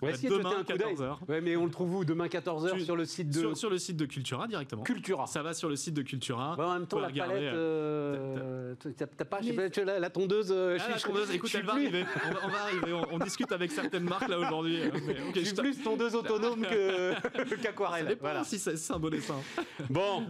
On 0.01 0.07
va 0.07 0.13
essayer 0.13 0.29
demain, 0.31 0.51
de 0.51 0.59
jeter 0.59 0.73
un 0.73 0.77
coup 0.77 0.97
d'œil. 0.97 1.09
Ouais, 1.29 1.41
mais 1.41 1.57
on 1.57 1.67
le 1.67 1.71
trouve 1.71 1.95
où? 1.95 2.05
Demain 2.05 2.27
14h 2.27 2.83
sur 2.83 2.97
le 2.97 3.05
site 3.05 3.29
de 3.29 3.55
sur, 3.55 3.71
le 3.71 3.79
site 3.79 3.97
de 3.97 4.07
Cultura 4.07 4.49
directement. 4.49 4.83
Cultura. 4.83 5.27
Ça 5.27 5.43
va 5.43 5.55
sur 5.55 5.69
le 5.69 5.77
site 5.77 5.95
de 5.95 6.03
Cultura. 6.03 6.57
en 6.59 6.75
même 6.75 6.87
temps, 6.87 6.99
la 7.01 7.11
palette. 7.11 7.53
Euh, 7.55 8.75
t'as 8.97 9.07
pas, 9.25 9.41
la, 9.41 9.99
la, 9.99 10.11
tondeuse. 10.11 10.51
Euh, 10.51 10.79
ah, 10.81 10.89
la 10.89 10.99
tondeuse. 10.99 11.31
Écoute, 11.31 11.55
elle 11.55 11.67
va 11.67 11.73
arriver. 11.75 12.05
On 12.43 12.49
va, 12.49 12.63
arriver. 12.63 13.01
On, 13.13 13.19
discute 13.19 13.53
avec 13.53 13.71
certaines 13.71 14.05
marques 14.05 14.29
là 14.29 14.39
aujourd'hui. 14.39 14.81
Je 15.35 15.41
suis 15.41 15.55
plus 15.55 15.83
tondeuse 15.83 16.15
autonome 16.15 16.67
qu'aquarelle. 17.63 18.17
voilà. 18.21 18.43
si 18.43 18.59
c'est 18.59 18.93
un 18.93 18.99
beau 18.99 19.11
dessin. 19.11 19.37
Bon. 19.91 20.25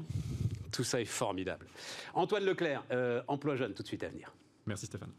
Tout 0.73 0.85
ça 0.85 1.01
est 1.01 1.05
formidable. 1.05 1.67
Antoine 2.15 2.45
Leclerc, 2.45 2.85
euh, 2.93 3.23
emploi 3.29 3.57
jeune, 3.57 3.75
tout 3.75 3.83
de 3.83 3.89
suite 3.89 4.03
à 4.05 4.09
venir. 4.09 4.33
Merci 4.67 4.87
Stéphane. 4.87 5.13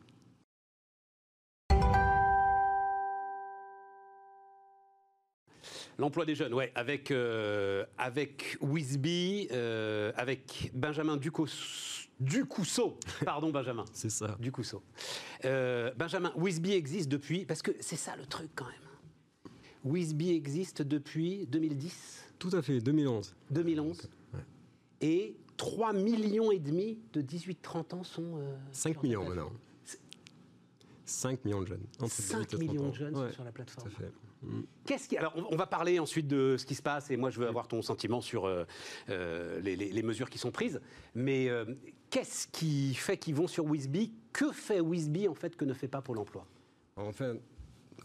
L'emploi 5.98 6.26
des 6.26 6.36
jeunes, 6.36 6.54
ouais, 6.54 6.72
avec, 6.74 7.12
euh, 7.12 7.86
avec 7.98 8.58
Wisby, 8.62 9.50
euh, 9.52 10.12
avec 10.16 10.72
Benjamin 10.74 11.18
Ducousseau. 11.18 12.98
Pardon, 13.26 13.52
Benjamin. 13.52 13.86
c'est 13.94 14.10
ça. 14.10 14.38
Ducousseau. 14.40 14.82
Euh, 15.46 15.92
Benjamin, 15.96 16.32
Wisby 16.36 16.74
existe 16.74 17.10
depuis. 17.10 17.46
Parce 17.46 17.62
que 17.62 17.72
c'est 17.80 17.98
ça 17.98 18.16
le 18.16 18.26
truc 18.26 18.50
quand 18.56 18.66
même. 18.66 19.54
Wisby 19.84 20.32
existe 20.32 20.82
depuis 20.82 21.46
2010 21.48 22.24
Tout 22.40 22.50
à 22.54 22.62
fait, 22.62 22.80
2011. 22.80 23.36
2011. 23.52 24.10
Et 25.02 25.36
3 25.62 25.94
millions 25.94 26.52
et 26.52 26.58
demi 26.58 26.98
de 27.14 27.22
18-30 27.22 27.94
ans 27.94 28.04
sont. 28.04 28.42
5 28.72 29.04
millions 29.04 29.24
maintenant. 29.24 29.52
5 31.06 31.46
millions 31.46 31.62
de 31.62 31.68
jeunes. 31.68 31.86
5 32.08 32.54
millions 32.54 32.90
de 32.90 32.96
jeunes 32.96 33.14
sont 33.14 33.32
sur 33.32 33.44
la 33.44 33.52
plateforme. 33.52 33.92
Fait. 33.92 34.12
Qu'est-ce 34.88 35.08
qui... 35.08 35.18
Alors, 35.18 35.36
on 35.52 35.56
va 35.56 35.68
parler 35.68 36.00
ensuite 36.00 36.28
de 36.28 36.58
ce 36.58 36.66
qui 36.66 36.74
se 36.74 36.82
passe, 36.82 37.12
et 37.12 37.18
moi, 37.18 37.30
je 37.30 37.40
veux 37.40 37.48
avoir 37.48 37.68
ton 37.68 37.84
sentiment 37.84 38.22
sur 38.22 38.46
euh, 38.46 38.66
euh, 39.10 39.62
les, 39.62 40.02
mesures 40.02 40.32
qui 40.32 40.40
sont 40.40 40.50
prises. 40.50 40.82
Mais 41.14 41.48
euh, 41.48 41.66
qu'est-ce 42.10 42.48
qui 42.48 42.96
fait 42.96 43.18
qu'ils 43.18 43.36
vont 43.36 43.48
sur 43.48 43.66
Wisby? 43.66 44.14
Que 44.34 44.52
fait 44.52 44.82
Wisby, 44.82 45.28
en 45.28 45.36
fait, 45.36 45.56
que 45.56 45.66
ne 45.66 45.76
fait 45.76 45.88
pas 45.88 46.02
Pôle 46.02 46.18
emploi? 46.18 46.48
En 46.96 47.12
fait, 47.12 47.40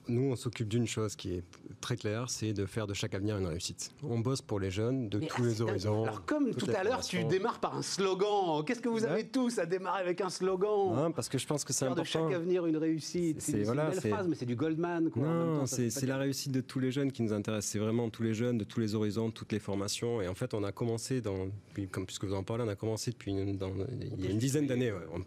nous, 0.08 0.30
on 0.30 0.36
s'occupe 0.36 0.68
d'une 0.68 0.86
chose 0.86 1.16
qui 1.16 1.34
est 1.34 1.44
très 1.80 1.96
claire, 1.96 2.30
c'est 2.30 2.52
de 2.52 2.66
faire 2.66 2.86
de 2.86 2.94
chaque 2.94 3.14
avenir 3.14 3.36
une 3.38 3.46
réussite. 3.46 3.90
On 4.02 4.18
bosse 4.18 4.42
pour 4.42 4.60
les 4.60 4.70
jeunes 4.70 5.08
de 5.08 5.20
tous 5.20 5.44
les 5.44 5.60
horizons. 5.60 6.04
Alors, 6.04 6.24
comme 6.24 6.54
tout 6.54 6.70
à 6.74 6.84
l'heure, 6.84 7.00
tu 7.02 7.24
démarres 7.24 7.60
par 7.60 7.76
un 7.76 7.82
slogan. 7.82 8.64
Qu'est-ce 8.64 8.80
que 8.80 8.88
vous 8.88 9.04
avez 9.04 9.28
tous 9.28 9.58
à 9.58 9.66
démarrer 9.66 10.00
avec 10.00 10.20
un 10.20 10.30
slogan? 10.30 10.94
Non, 10.94 11.12
parce 11.12 11.28
que 11.28 11.38
je 11.38 11.46
pense 11.46 11.64
que 11.64 11.72
c'est 11.72 11.84
important. 11.84 12.02
de 12.02 12.06
chaque 12.06 12.32
avenir 12.32 12.66
une 12.66 12.76
réussite. 12.76 13.40
C'est 13.40 13.62
une 13.62 13.74
belle 13.74 13.92
phrase, 13.92 14.28
mais 14.28 14.34
c'est 14.34 14.46
du 14.46 14.56
Goldman. 14.56 15.10
Non, 15.16 15.66
c'est 15.66 16.06
la 16.06 16.18
réussite 16.18 16.52
de 16.52 16.60
tous 16.60 16.78
les 16.78 16.90
jeunes 16.90 17.12
qui 17.12 17.22
nous 17.22 17.32
intéresse. 17.32 17.66
C'est 17.66 17.78
vraiment 17.78 18.08
tous 18.10 18.22
les 18.22 18.34
jeunes 18.34 18.58
de 18.58 18.64
tous 18.64 18.80
les 18.80 18.94
horizons, 18.94 19.30
toutes 19.30 19.52
les 19.52 19.60
formations. 19.60 20.20
Et 20.22 20.28
en 20.28 20.34
fait, 20.34 20.54
on 20.54 20.62
a 20.64 20.72
commencé, 20.72 21.20
dans, 21.20 21.48
comme, 21.90 22.06
puisque 22.06 22.24
vous 22.24 22.34
en 22.34 22.42
parlez, 22.42 22.64
on 22.64 22.68
a 22.68 22.76
commencé 22.76 23.10
depuis 23.10 23.32
il 23.32 23.38
y 23.38 24.26
a 24.26 24.30
une 24.30 24.38
dizaine 24.38 24.66
d'années. 24.66 24.92
on, 24.92 25.20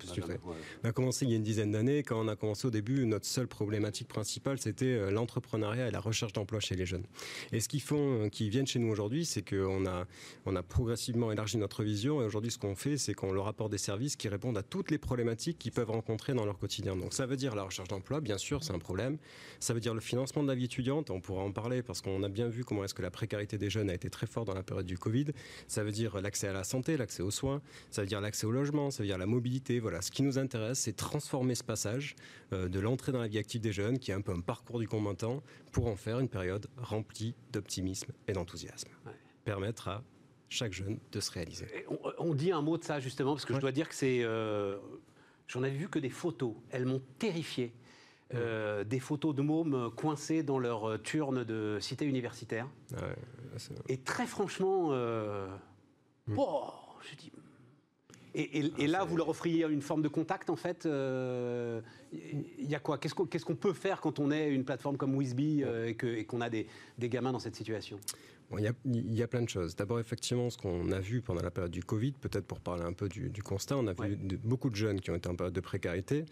on 0.84 0.88
a 0.88 0.91
commencé 0.91 1.25
il 1.25 1.32
y 1.32 1.34
a 1.34 1.38
une 1.38 1.43
dizaine 1.43 1.71
d'années. 1.71 2.03
Quand 2.03 2.19
on 2.19 2.27
a 2.27 2.36
commencé 2.36 2.67
au 2.67 2.71
début, 2.71 3.05
notre 3.05 3.25
seule 3.25 3.47
problématique 3.47 4.07
principale, 4.07 4.59
c'était 4.70 4.86
euh, 4.86 5.09
l'entrepreneuriat 5.09 5.88
et 5.88 5.91
la 5.91 5.99
recherche 5.99 6.32
d'emploi 6.34 6.59
chez 6.59 6.76
les 6.76 6.86
jeunes. 6.86 7.05
Et 7.51 7.59
ce 7.59 7.67
qu'ils 7.67 7.82
font, 7.82 8.26
euh, 8.26 8.30
qui 8.30 8.49
viennent 8.49 8.67
chez 8.67 8.78
nous 8.78 8.91
aujourd'hui, 8.91 9.26
c'est 9.26 9.41
qu'on 9.41 9.88
a, 9.88 10.05
on 10.45 10.55
a 10.55 10.61
progressivement 10.61 11.32
élargi 11.32 11.57
notre 11.57 11.84
vision 11.84 12.22
et 12.22 12.26
aujourd'hui, 12.26 12.51
ce 12.51 12.59
qu'on 12.59 12.76
fait, 12.76 12.97
c'est 12.97 13.15
qu'on 13.15 13.32
leur 13.32 13.47
apporte 13.47 13.72
des 13.72 13.80
services 13.80 14.15
qui 14.15 14.28
répondent 14.28 14.57
à 14.57 14.63
toutes 14.63 14.91
les 14.91 14.99
problématiques 14.99 15.57
qu'ils 15.57 15.72
peuvent 15.72 15.89
rencontrer 15.89 16.34
dans 16.36 16.45
leur 16.45 16.59
quotidien. 16.59 16.95
Donc 16.95 17.13
ça 17.13 17.26
veut 17.26 17.36
dire 17.36 17.55
la 17.55 17.63
recherche 17.63 17.88
d'emploi, 17.88 18.22
bien 18.22 18.38
sûr, 18.38 18.63
c'est 18.63 18.74
un 18.74 18.80
problème. 18.80 19.17
Ça 19.59 19.74
veut 19.74 19.80
dire 19.80 19.95
le 19.95 20.01
financement 20.01 20.43
de 20.43 20.47
la 20.47 20.55
vie 20.55 20.65
étudiante, 20.65 21.09
on 21.09 21.20
pourra 21.20 21.41
en 21.41 21.51
parler 21.51 21.82
parce 21.82 22.01
qu'on 22.01 22.22
a 22.22 22.30
bien 22.30 22.47
vu 22.47 22.63
comment 22.63 22.84
est-ce 22.84 22.93
que 22.93 23.01
la 23.01 23.11
précarité 23.11 23.57
des 23.57 23.72
jeunes 23.72 23.89
a 23.89 23.95
été 23.95 24.11
très 24.11 24.28
forte 24.28 24.45
dans 24.45 24.53
la 24.53 24.63
période 24.63 24.86
du 24.86 24.99
Covid. 24.99 25.26
Ça 25.67 25.84
veut 25.84 25.91
dire 25.91 26.22
l'accès 26.22 26.47
à 26.47 26.53
la 26.53 26.63
santé, 26.63 26.95
l'accès 26.95 27.24
aux 27.24 27.32
soins, 27.32 27.61
ça 27.89 28.01
veut 28.03 28.07
dire 28.07 28.22
l'accès 28.22 28.45
au 28.45 28.51
logement, 28.51 28.91
ça 28.91 29.01
veut 29.01 29.07
dire 29.07 29.17
la 29.17 29.26
mobilité. 29.26 29.80
Voilà, 29.80 30.03
ce 30.03 30.11
qui 30.11 30.22
nous 30.22 30.38
intéresse, 30.38 30.80
c'est 30.80 30.95
transformer 30.95 31.55
ce 31.55 31.63
passage 31.63 32.15
euh, 32.53 32.70
de 32.70 32.80
l'entrée 32.80 33.11
dans 33.11 33.22
la 33.22 33.28
vie 33.28 33.39
active 33.39 33.61
des 33.61 33.72
jeunes, 33.72 33.97
qui 33.97 34.11
est 34.11 34.13
un 34.13 34.22
peu 34.22 34.32
un 34.32 34.41
parcours 34.41 34.59
du 34.80 34.88
combattant, 34.88 35.41
pour 35.72 35.88
en 35.88 35.95
faire 35.95 36.20
une 36.20 36.30
période 36.30 36.68
remplie 36.78 37.36
d'optimisme 37.51 38.12
et 38.28 38.34
d'enthousiasme. 38.34 38.89
Permettre 39.43 39.88
à 39.88 40.03
chaque 40.49 40.74
jeune 40.74 40.99
de 41.12 41.20
se 41.20 41.32
réaliser. 41.32 41.68
On, 42.18 42.34
dit 42.34 42.51
un 42.51 42.62
mot 42.62 42.78
de 42.78 42.84
ça 42.84 42.99
justement, 42.99 43.34
parce 43.34 43.45
que 43.45 43.53
je 43.53 43.60
dois 43.60 43.72
dire 43.72 43.89
que 43.89 43.95
c'est... 43.95 44.24
Euh, 44.24 44.78
j'en 45.47 45.64
avais 45.64 45.76
vu 45.76 45.89
que 45.89 45.99
des 45.99 46.10
photos, 46.10 46.53
elles 46.70 46.86
m'ont 46.86 47.01
terrifié. 47.18 47.74
Euh, 48.36 48.84
des 48.84 48.99
photos 48.99 49.34
de 49.34 49.41
mômes 49.41 49.89
coincés 49.95 50.43
dans 50.43 50.60
leur 50.60 51.01
turne 51.01 51.43
de 51.43 51.80
cité 51.82 52.05
universitaire. 52.05 52.68
et 53.88 53.97
très 53.97 54.28
franchement, 54.28 54.91
mm. 54.91 56.36
oh, 56.38 56.72
je 57.01 57.16
dis, 57.16 57.32
et, 58.39 58.71
ah, 58.79 58.87
là, 58.87 59.03
vous 59.03 59.17
leur 59.17 59.29
offriez 59.29 59.65
une 59.65 59.81
forme 59.81 60.01
de 60.01 60.07
contact, 60.07 60.49
en 60.49 60.55
fait. 60.55 60.81
Il 60.85 60.91
euh, 60.91 61.81
y 62.59 62.75
a 62.75 62.79
quoi? 62.79 62.97
Qu'est-ce 62.97 63.45
qu'on 63.45 63.55
peut 63.55 63.73
faire 63.73 64.01
quand 64.01 64.19
on 64.19 64.31
est 64.31 64.49
une 64.49 64.63
plateforme 64.63 64.97
comme 64.97 65.15
Wisby 65.17 65.63
euh, 65.63 65.93
et 66.01 66.25
qu'on 66.25 66.41
a 66.41 66.49
des, 66.49 66.67
gamins 66.99 67.31
dans 67.31 67.39
cette 67.39 67.55
situation? 67.55 67.99
Il, 68.57 69.13
y 69.13 69.21
a, 69.21 69.27
plein 69.27 69.43
de 69.43 69.49
choses. 69.49 69.75
D'abord, 69.75 69.99
effectivement, 69.99 70.49
ce 70.49 70.57
qu'on 70.57 70.91
a 70.91 70.99
vu 70.99 71.21
pendant 71.21 71.41
la 71.41 71.51
période 71.51 71.71
du 71.71 71.83
Covid, 71.83 72.13
peut-être 72.13 72.45
pour 72.45 72.59
parler 72.59 72.83
un 72.83 72.93
peu 72.93 73.07
du, 73.07 73.43
constat, 73.43 73.77
on 73.77 73.87
a 73.87 73.93
vu 73.93 74.17
beaucoup 74.43 74.69
de 74.69 74.75
jeunes 74.75 75.01
qui 75.01 75.11
ont 75.11 75.15
été 75.15 75.29
en 75.29 75.35
période 75.35 75.53
de 75.53 75.59
précarité. 75.59 76.25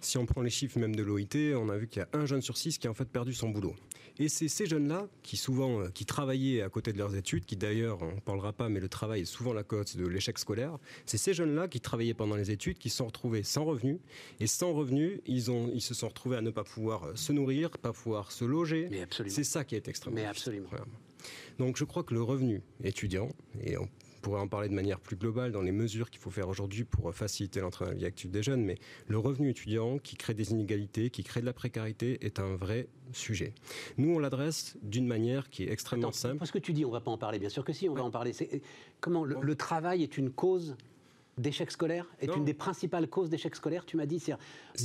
Si 0.00 0.18
on 0.18 0.26
prend 0.26 0.42
les 0.42 0.50
chiffres 0.50 0.78
même 0.78 0.94
de 0.94 1.02
l'OIT, 1.02 1.56
on 1.56 1.70
a 1.70 1.76
vu 1.76 1.88
qu'il 1.88 2.00
y 2.00 2.04
a 2.04 2.08
un 2.18 2.26
jeune 2.26 2.42
sur 2.42 2.56
six 2.56 2.76
qui 2.76 2.86
a 2.86 2.90
en 2.90 2.94
fait 2.94 3.08
perdu 3.08 3.32
son 3.32 3.48
boulot. 3.48 3.74
Et 4.18 4.28
c'est 4.28 4.48
ces 4.48 4.66
jeunes-là 4.66 5.08
qui 5.22 5.36
souvent 5.36 5.80
euh, 5.80 5.88
qui 5.88 6.04
travaillaient 6.04 6.62
à 6.62 6.68
côté 6.68 6.92
de 6.92 6.98
leurs 6.98 7.16
études, 7.16 7.44
qui 7.44 7.56
d'ailleurs, 7.56 8.00
on 8.00 8.14
ne 8.14 8.20
parlera 8.20 8.52
pas, 8.52 8.68
mais 8.68 8.78
le 8.78 8.88
travail 8.88 9.22
est 9.22 9.24
souvent 9.24 9.52
la 9.52 9.64
cause 9.64 9.96
de 9.96 10.06
l'échec 10.06 10.38
scolaire. 10.38 10.78
C'est 11.04 11.18
ces 11.18 11.34
jeunes-là 11.34 11.66
qui 11.66 11.80
travaillaient 11.80 12.14
pendant 12.14 12.36
les 12.36 12.50
études, 12.52 12.78
qui 12.78 12.90
se 12.90 12.98
sont 12.98 13.06
retrouvés 13.06 13.42
sans 13.42 13.64
revenus. 13.64 13.98
Et 14.38 14.46
sans 14.46 14.72
revenus, 14.72 15.20
ils, 15.26 15.50
ont, 15.50 15.68
ils 15.74 15.80
se 15.80 15.94
sont 15.94 16.08
retrouvés 16.08 16.36
à 16.36 16.42
ne 16.42 16.50
pas 16.50 16.62
pouvoir 16.62 17.04
euh, 17.04 17.16
se 17.16 17.32
nourrir, 17.32 17.70
pas 17.70 17.92
pouvoir 17.92 18.30
se 18.30 18.44
loger. 18.44 18.88
C'est 19.26 19.44
ça 19.44 19.64
qui 19.64 19.74
est 19.74 19.88
extrêmement 19.88 20.20
Mais 20.20 20.26
absolument. 20.26 20.68
Donc 21.58 21.76
je 21.76 21.84
crois 21.84 22.02
que 22.02 22.14
le 22.14 22.22
revenu 22.22 22.62
étudiant, 22.82 23.28
et 23.62 23.76
on 23.76 23.88
pourrait 24.22 24.40
en 24.40 24.48
parler 24.48 24.68
de 24.68 24.74
manière 24.74 25.00
plus 25.00 25.16
globale 25.16 25.52
dans 25.52 25.60
les 25.60 25.70
mesures 25.70 26.10
qu'il 26.10 26.20
faut 26.20 26.30
faire 26.30 26.48
aujourd'hui 26.48 26.84
pour 26.84 27.14
faciliter 27.14 27.60
l'entrée 27.60 27.84
dans 27.84 27.90
la 27.90 27.96
vie 27.96 28.06
active 28.06 28.30
des 28.30 28.42
jeunes, 28.42 28.64
mais 28.64 28.78
le 29.06 29.18
revenu 29.18 29.50
étudiant 29.50 29.98
qui 29.98 30.16
crée 30.16 30.32
des 30.32 30.50
inégalités, 30.50 31.10
qui 31.10 31.22
crée 31.22 31.40
de 31.40 31.46
la 31.46 31.52
précarité, 31.52 32.24
est 32.24 32.40
un 32.40 32.56
vrai 32.56 32.88
sujet. 33.12 33.52
Nous, 33.98 34.14
on 34.14 34.18
l'adresse 34.18 34.78
d'une 34.82 35.06
manière 35.06 35.50
qui 35.50 35.64
est 35.64 35.70
extrêmement 35.70 36.10
simple. 36.10 36.44
Ce 36.46 36.52
que 36.52 36.58
tu 36.58 36.72
dis, 36.72 36.86
on 36.86 36.88
ne 36.88 36.94
va 36.94 37.00
pas 37.02 37.10
en 37.10 37.18
parler, 37.18 37.38
bien 37.38 37.50
sûr 37.50 37.64
que 37.64 37.74
si, 37.74 37.88
on 37.88 37.94
va 37.94 38.02
en 38.02 38.10
parler. 38.10 38.32
Comment 39.00 39.24
le 39.24 39.54
travail 39.54 40.02
est 40.02 40.16
une 40.16 40.30
cause 40.30 40.74
d'échec 41.38 41.70
scolaire 41.70 42.06
est 42.20 42.34
une 42.34 42.44
des 42.44 42.54
principales 42.54 43.08
causes 43.08 43.30
d'échec 43.30 43.54
scolaire, 43.56 43.84
tu 43.84 43.96
m'as 43.96 44.06
dit, 44.06 44.20
c'est 44.20 44.36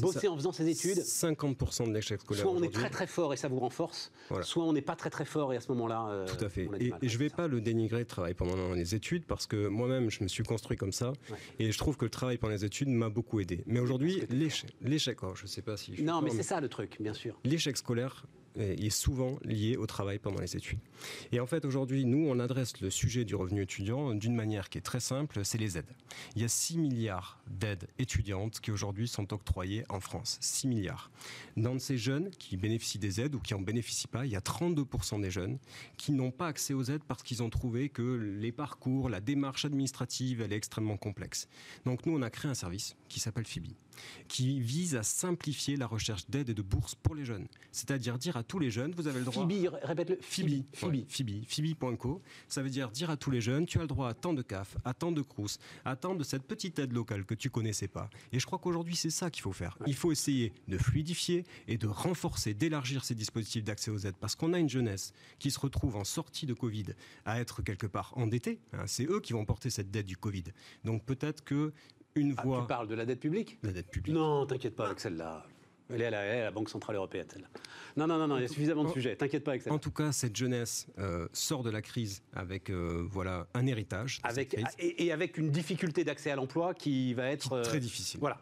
bosser 0.02 0.28
en 0.28 0.36
faisant 0.36 0.52
ses 0.52 0.68
études. 0.68 1.00
50% 1.00 1.88
de 1.88 1.94
l'échec 1.94 2.22
scolaire. 2.22 2.44
Soit 2.44 2.52
on 2.52 2.64
est 2.64 2.74
très 2.74 2.90
très 2.90 3.08
fort 3.08 3.34
et 3.34 3.38
ça 3.38 3.48
vous 3.48 3.60
renforce, 3.60 4.12
soit 4.42 4.64
on 4.64 4.74
n'est 4.74 4.82
pas 4.82 4.96
très 4.96 5.10
très 5.10 5.26
fort 5.26 5.54
et 5.54 5.58
à 5.58 5.62
ce 5.62 5.72
moment-là. 5.72 6.08
Euh, 6.10 6.28
Tout 6.28 6.44
à 6.44 6.50
fait. 6.50 6.70
Et, 6.80 6.92
je 7.02 7.14
ne 7.14 7.20
vais 7.20 7.30
pas 7.30 7.48
le 7.48 7.62
dénigrer 7.62 8.04
de 8.04 8.08
travail 8.08 8.34
pendant 8.34 8.74
les 8.74 8.96
études 8.96 9.26
parce 9.26 9.46
que 9.48 9.68
moi-même 9.68 10.10
je 10.10 10.24
me 10.24 10.28
suis 10.28 10.44
construit 10.44 10.78
comme 10.78 10.92
ça 10.92 11.14
et 11.60 11.72
je 11.72 11.78
trouve 11.78 11.98
que 11.98 12.06
le 12.06 12.12
travail 12.12 12.38
pendant 12.38 12.54
les 12.54 12.66
études 12.66 12.90
m'a 12.90 13.10
beaucoup 13.10 13.40
aidé. 13.40 13.64
Mais 13.66 13.80
aujourd'hui, 13.80 14.24
l'échec, 14.30 15.18
oh, 15.24 15.34
je 15.36 15.44
ne 15.44 15.48
sais 15.48 15.62
pas 15.62 15.78
si. 15.78 16.02
non, 16.04 16.22
mais 16.22 16.32
c'est 16.32 16.44
ça 16.44 16.60
le 16.62 16.70
truc, 16.70 16.98
bien 17.00 17.14
sûr. 17.14 17.40
L'échec 17.44 17.78
scolaire 17.78 18.26
est 18.58 18.90
souvent 18.90 19.38
lié 19.44 19.78
au 19.78 19.86
travail 19.86 20.20
pendant 20.20 20.40
les 20.40 20.56
études. 20.56 20.80
Et 21.32 21.40
en 21.40 21.48
fait, 21.48 21.66
aujourd'hui, 21.66 22.06
nous, 22.06 22.28
on 22.28 22.40
adresse 22.40 22.82
le 22.82 22.90
sujet 22.90 23.26
du 23.26 23.36
revenu 23.36 23.62
étudiant 23.62 24.14
d'une 24.14 24.36
manière 24.36 24.70
qui 24.70 24.78
est 24.78 24.82
très 24.82 25.00
simple, 25.00 25.44
c'est 25.44 25.58
les 25.58 25.78
aides. 25.78 25.94
Il 26.36 26.42
y 26.42 26.46
a 26.46 26.48
6 26.48 26.78
milliards 26.78 27.42
d'aides 27.48 27.88
étudiantes 28.00 28.60
qui 28.60 28.72
aujourd'hui 28.72 29.08
sont 29.08 29.34
octroyées 29.34 29.84
en 29.90 30.00
France. 30.00 30.38
6 30.42 30.68
milliards. 30.68 31.12
Dans 31.58 31.78
ces 31.80 31.98
jeunes 31.98 32.30
qui 32.32 32.58
bénéficient 32.58 33.00
des 33.00 33.22
aides 33.22 33.36
ou 33.36 33.40
qui 33.40 33.54
n'en 33.54 33.62
bénéficient 33.62 34.08
pas, 34.08 34.26
il 34.26 34.32
y 34.32 34.36
a 34.36 34.42
32% 34.42 35.22
des 35.22 35.32
jeunes 35.32 35.58
qui 35.98 36.12
n'ont 36.12 36.32
pas 36.32 36.48
accès 36.48 36.74
aux 36.74 36.84
aides 36.84 37.04
parce 37.08 37.24
qu'ils 37.24 37.44
ont 37.44 37.50
trouvé 37.50 37.90
que 37.90 38.02
les 38.02 38.52
parcours, 38.52 39.10
la 39.10 39.22
démarche 39.22 39.66
administrative, 39.66 40.42
elle 40.42 40.54
est 40.54 40.58
extrêmement 40.58 40.98
complexe. 40.98 41.48
Donc 41.86 42.06
nous, 42.06 42.18
on 42.18 42.22
a 42.22 42.30
créé 42.30 42.50
un 42.50 42.56
service 42.56 42.96
qui 43.08 43.20
s'appelle 43.20 43.46
FIBI. 43.46 43.76
Qui 44.28 44.60
vise 44.60 44.96
à 44.96 45.04
simplifier 45.04 45.76
la 45.76 45.88
recherche 45.88 46.30
d'aide 46.30 46.50
et 46.50 46.54
de 46.54 46.62
bourse 46.62 46.96
pour 46.96 47.16
les 47.16 47.26
jeunes. 47.26 47.48
C'est-à-dire 47.72 48.18
dire 48.18 48.38
à 48.38 48.44
tous 48.44 48.60
les 48.60 48.72
jeunes, 48.72 48.92
vous 48.92 49.08
avez 49.08 49.20
le 49.20 49.26
droit. 49.26 49.48
Phoebe, 49.48 49.70
répète-le. 49.84 50.18
Phoebe. 50.22 50.64
Phoebe. 50.74 51.06
Phoebe. 51.08 51.46
Phoebe.co. 51.48 52.22
Ça 52.48 52.62
veut 52.62 52.70
dire 52.70 52.92
dire 52.92 53.10
à 53.10 53.18
tous 53.18 53.32
les 53.32 53.42
jeunes, 53.42 53.66
tu 53.66 53.78
as 53.78 53.82
le 53.82 53.88
droit 53.88 54.10
à 54.10 54.14
tant 54.14 54.34
de 54.34 54.42
CAF, 54.42 54.78
à 54.86 54.94
tant 54.94 55.12
de 55.12 55.22
CRUS, 55.22 55.60
à 55.86 55.96
tant 55.96 56.16
de 56.16 56.24
cette 56.24 56.44
petite 56.44 56.80
aide 56.80 56.94
locale 56.94 57.26
que 57.26 57.34
tu 57.34 57.50
connaissais 57.50 57.88
pas. 57.88 58.10
Et 58.32 58.40
je 58.40 58.46
crois 58.46 58.60
qu'aujourd'hui, 58.60 58.96
c'est 58.96 59.10
ça 59.10 59.30
qu'il 59.30 59.42
faut 59.42 59.54
faire. 59.54 59.78
Il 59.88 59.96
faut 59.96 60.12
essayer 60.12 60.54
de 60.68 60.78
fluidifier 60.78 61.46
et 61.68 61.78
de 61.78 61.88
renforcer, 61.88 62.54
d'élargir 62.54 63.04
ces 63.04 63.16
dispositifs 63.16 63.64
d'accès 63.64 63.92
aux 63.92 64.00
aides. 64.00 64.18
Parce 64.20 64.36
qu'on 64.36 64.54
a 64.54 64.60
une 64.60 64.70
jeunesse 64.70 65.14
qui 65.40 65.52
se 65.52 65.60
retrouve 65.60 65.96
en 65.96 66.04
sortie 66.04 66.46
de 66.46 66.54
Covid 66.54 66.88
à 67.26 67.40
être 67.40 67.62
quelque 67.62 67.88
part 67.88 68.14
endettée. 68.16 68.60
Hein. 68.74 68.84
C'est 68.88 69.06
eux 69.06 69.20
qui 69.20 69.34
vont 69.34 69.46
porter 69.46 69.70
cette 69.70 69.92
dette 69.92 70.06
du 70.06 70.18
Covid. 70.18 70.46
Donc 70.84 71.06
peut-être 71.06 71.44
que 71.44 71.74
une 72.16 72.36
ah, 72.38 72.44
voix. 72.44 72.62
tu 72.62 72.68
parles 72.68 72.88
de 72.88 72.96
la 72.96 73.06
dette 73.06 73.20
publique 73.20 73.58
La 73.64 73.72
dette 73.72 73.90
publique. 73.90 74.16
Non, 74.16 74.46
t'inquiète 74.46 74.76
pas 74.76 74.88
avec 74.88 75.00
celle-là. 75.00 75.46
Elle 75.92 76.02
est 76.02 76.06
à 76.06 76.44
la, 76.44 76.52
Banque 76.52 76.70
Centrale 76.70 76.98
Européenne, 76.98 77.26
celle-là. 77.32 77.48
Non, 77.98 78.06
non, 78.06 78.20
non, 78.20 78.28
non, 78.28 78.38
il 78.38 78.44
y 78.44 78.46
a 78.46 78.48
suffisamment 78.48 78.84
de 78.84 78.92
sujets. 78.92 79.16
T'inquiète 79.16 79.44
pas 79.44 79.52
avec 79.52 79.64
ça. 79.64 79.74
En 79.74 79.80
tout 79.80 79.92
cas, 79.92 80.12
cette 80.12 80.36
jeunesse 80.36 80.88
euh, 81.00 81.28
sort 81.34 81.64
de 81.64 81.72
la 81.72 81.82
crise 81.82 82.22
avec 82.34 82.70
euh, 82.70 83.08
voilà, 83.10 83.48
un 83.56 83.66
héritage. 83.66 84.20
Avec, 84.24 84.56
et, 84.78 85.12
avec 85.12 85.38
une 85.40 85.50
difficulté 85.50 86.04
d'accès 86.04 86.30
à 86.30 86.36
l'emploi 86.36 86.76
qui 86.76 87.14
va 87.16 87.32
être. 87.32 87.62
très 87.62 87.78
euh, 87.78 87.80
difficile. 87.80 88.20
Voilà, 88.20 88.40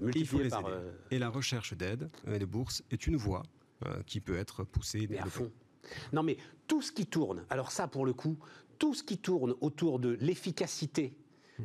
multipliée 0.00 0.48
par. 0.48 0.64
Et 1.10 1.18
la 1.18 1.28
recherche 1.28 1.74
d'aide 1.74 2.08
et 2.30 2.38
de 2.38 2.46
bourse 2.46 2.84
est 2.90 3.06
une 3.06 3.16
voie 3.16 3.42
qui 4.06 4.20
peut 4.20 4.36
être 4.36 4.62
poussée. 4.62 5.08
Mais 5.10 5.18
à 5.18 5.26
fond. 5.26 5.50
Non, 6.12 6.22
mais 6.22 6.36
tout 6.68 6.82
ce 6.82 6.92
qui 6.92 7.06
tourne, 7.06 7.44
alors 7.50 7.72
ça, 7.72 7.88
pour 7.88 8.06
le 8.06 8.12
coup, 8.12 8.38
tout 8.78 8.94
ce 8.94 9.02
qui 9.02 9.18
tourne 9.18 9.54
autour 9.60 9.98
de 9.98 10.16
l'efficacité 10.20 11.14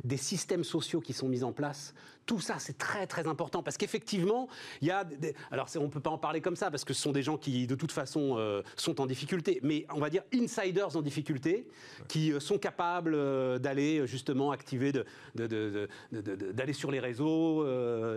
des 0.04 0.16
systèmes 0.16 0.64
sociaux 0.64 1.00
qui 1.00 1.12
sont 1.12 1.28
mis 1.28 1.42
en 1.42 1.52
place, 1.52 1.94
tout 2.26 2.40
ça, 2.40 2.56
c'est 2.58 2.76
très 2.76 3.06
très 3.06 3.28
important 3.28 3.62
parce 3.62 3.76
qu'effectivement, 3.76 4.48
il 4.82 4.88
y 4.88 4.90
a. 4.90 5.04
Des, 5.04 5.34
alors, 5.52 5.68
on 5.76 5.84
ne 5.84 5.88
peut 5.88 6.00
pas 6.00 6.10
en 6.10 6.18
parler 6.18 6.40
comme 6.40 6.56
ça 6.56 6.70
parce 6.70 6.84
que 6.84 6.92
ce 6.92 7.00
sont 7.00 7.12
des 7.12 7.22
gens 7.22 7.38
qui, 7.38 7.68
de 7.68 7.76
toute 7.76 7.92
façon, 7.92 8.34
euh, 8.36 8.62
sont 8.74 9.00
en 9.00 9.06
difficulté, 9.06 9.60
mais 9.62 9.86
on 9.94 10.00
va 10.00 10.10
dire 10.10 10.22
insiders 10.34 10.96
en 10.96 11.02
difficulté, 11.02 11.68
qui 12.08 12.32
euh, 12.32 12.40
sont 12.40 12.58
capables 12.58 13.14
euh, 13.14 13.58
d'aller 13.58 14.06
justement 14.06 14.50
activer, 14.50 14.92
d'aller 15.36 16.72
sur 16.72 16.90
les 16.90 16.98
réseaux 16.98 17.64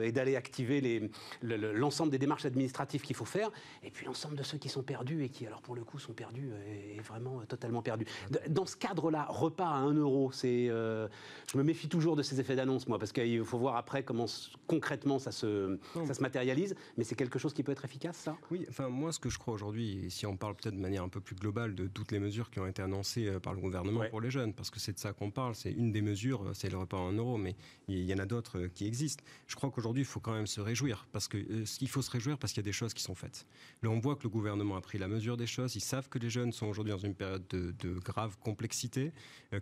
et 0.02 0.12
d'aller 0.12 0.36
activer 0.36 1.12
l'ensemble 1.42 2.12
des 2.12 2.18
démarches 2.18 2.46
administratives 2.46 3.02
qu'il 3.02 3.16
faut 3.16 3.26
faire. 3.26 3.52
Et 3.84 3.92
puis 3.92 4.06
l'ensemble 4.08 4.36
de 4.36 4.44
ceux 4.44 4.58
qui 4.58 4.70
sont 4.70 4.82
perdus 4.82 5.24
et 5.24 5.30
qui, 5.30 5.46
alors 5.46 5.62
pour 5.62 5.76
le 5.76 5.84
coup, 5.84 6.00
sont 6.00 6.14
perdus 6.14 6.50
et 6.68 7.00
vraiment 7.02 7.42
totalement 7.48 7.84
perdus. 7.84 8.06
Dans 8.50 8.66
ce 8.66 8.76
cadre-là, 8.76 9.28
repas 9.30 9.68
à 9.68 9.78
1 9.78 9.94
euro, 9.94 10.32
c'est. 10.32 10.66
je 10.68 11.58
me 11.58 11.64
méfie 11.64 11.88
toujours 11.88 12.16
de 12.16 12.24
ces 12.24 12.40
effets 12.40 12.56
d'annonce, 12.56 12.88
moi, 12.88 12.98
parce 12.98 13.12
qu'il 13.12 13.44
faut 13.46 13.60
voir 13.60 13.76
après 13.76 13.99
comment 14.04 14.26
concrètement 14.68 15.20
ça 15.20 15.32
se, 15.32 15.78
ça 16.06 16.14
se 16.14 16.22
matérialise, 16.22 16.76
mais 16.98 17.04
c'est 17.04 17.16
quelque 17.16 17.40
chose 17.40 17.54
qui 17.54 17.64
peut 17.64 17.72
être 17.72 17.86
efficace, 17.86 18.18
ça? 18.18 18.38
Oui, 18.52 18.66
enfin 18.70 18.90
moi 18.90 19.12
ce 19.12 19.20
que 19.20 19.30
je 19.30 19.38
crois 19.40 19.54
aujourd'hui, 19.54 20.06
si 20.10 20.26
on 20.26 20.38
parle 20.38 20.56
peut-être 20.56 20.76
de 20.76 20.80
manière 20.80 21.04
un 21.04 21.10
peu 21.10 21.20
plus 21.20 21.36
globale 21.36 21.76
de 21.76 21.88
toutes 21.88 22.12
les 22.12 22.20
mesures 22.20 22.50
qui 22.50 22.60
ont 22.60 22.68
été 22.68 22.82
annoncées 22.82 23.28
euh, 23.28 23.40
par 23.40 23.54
le 23.54 23.62
gouvernement 23.62 24.04
pour 24.10 24.22
les 24.22 24.32
jeunes, 24.32 24.54
parce 24.54 24.70
que 24.70 24.80
c'est 24.80 24.94
de 24.94 25.00
ça 25.00 25.14
qu'on 25.14 25.32
parle, 25.32 25.56
c'est 25.56 25.72
une 25.72 25.92
des 25.92 26.02
mesures, 26.02 26.44
euh, 26.44 26.54
c'est 26.54 26.70
le 26.70 26.78
repas 26.78 26.98
en 26.98 27.12
euros, 27.12 27.38
mais 27.38 27.56
il 27.88 28.04
y 28.04 28.14
en 28.14 28.20
a 28.20 28.26
d'autres 28.26 28.60
euh, 28.60 28.68
qui 28.68 28.86
existent. 28.86 29.24
Je 29.48 29.56
crois 29.56 29.72
qu'aujourd'hui 29.72 30.04
il 30.04 30.06
faut 30.06 30.20
quand 30.20 30.34
même 30.34 30.48
se 30.48 30.62
réjouir, 30.62 31.08
parce 31.12 31.28
que 31.28 31.38
il 31.38 31.90
faut 31.90 32.02
se 32.02 32.12
réjouir 32.12 32.38
parce 32.38 32.54
qu'il 32.54 32.62
y 32.62 32.66
a 32.66 32.70
des 32.70 32.74
choses 32.74 32.94
qui 32.94 33.04
sont 33.04 33.16
faites. 33.16 33.46
Là 33.82 33.90
on 33.90 34.00
voit 34.00 34.16
que 34.16 34.24
le 34.24 34.30
gouvernement 34.30 34.76
a 34.76 34.82
pris 34.82 34.98
la 34.98 35.08
mesure 35.08 35.38
des 35.38 35.48
choses, 35.48 35.76
ils 35.76 35.82
savent 35.82 36.10
que 36.10 36.20
les 36.20 36.30
jeunes 36.30 36.52
sont 36.52 36.68
aujourd'hui 36.68 36.92
dans 36.92 37.00
une 37.00 37.16
période 37.16 37.46
de, 37.50 38.00
grave 38.00 38.38
complexité, 38.40 39.12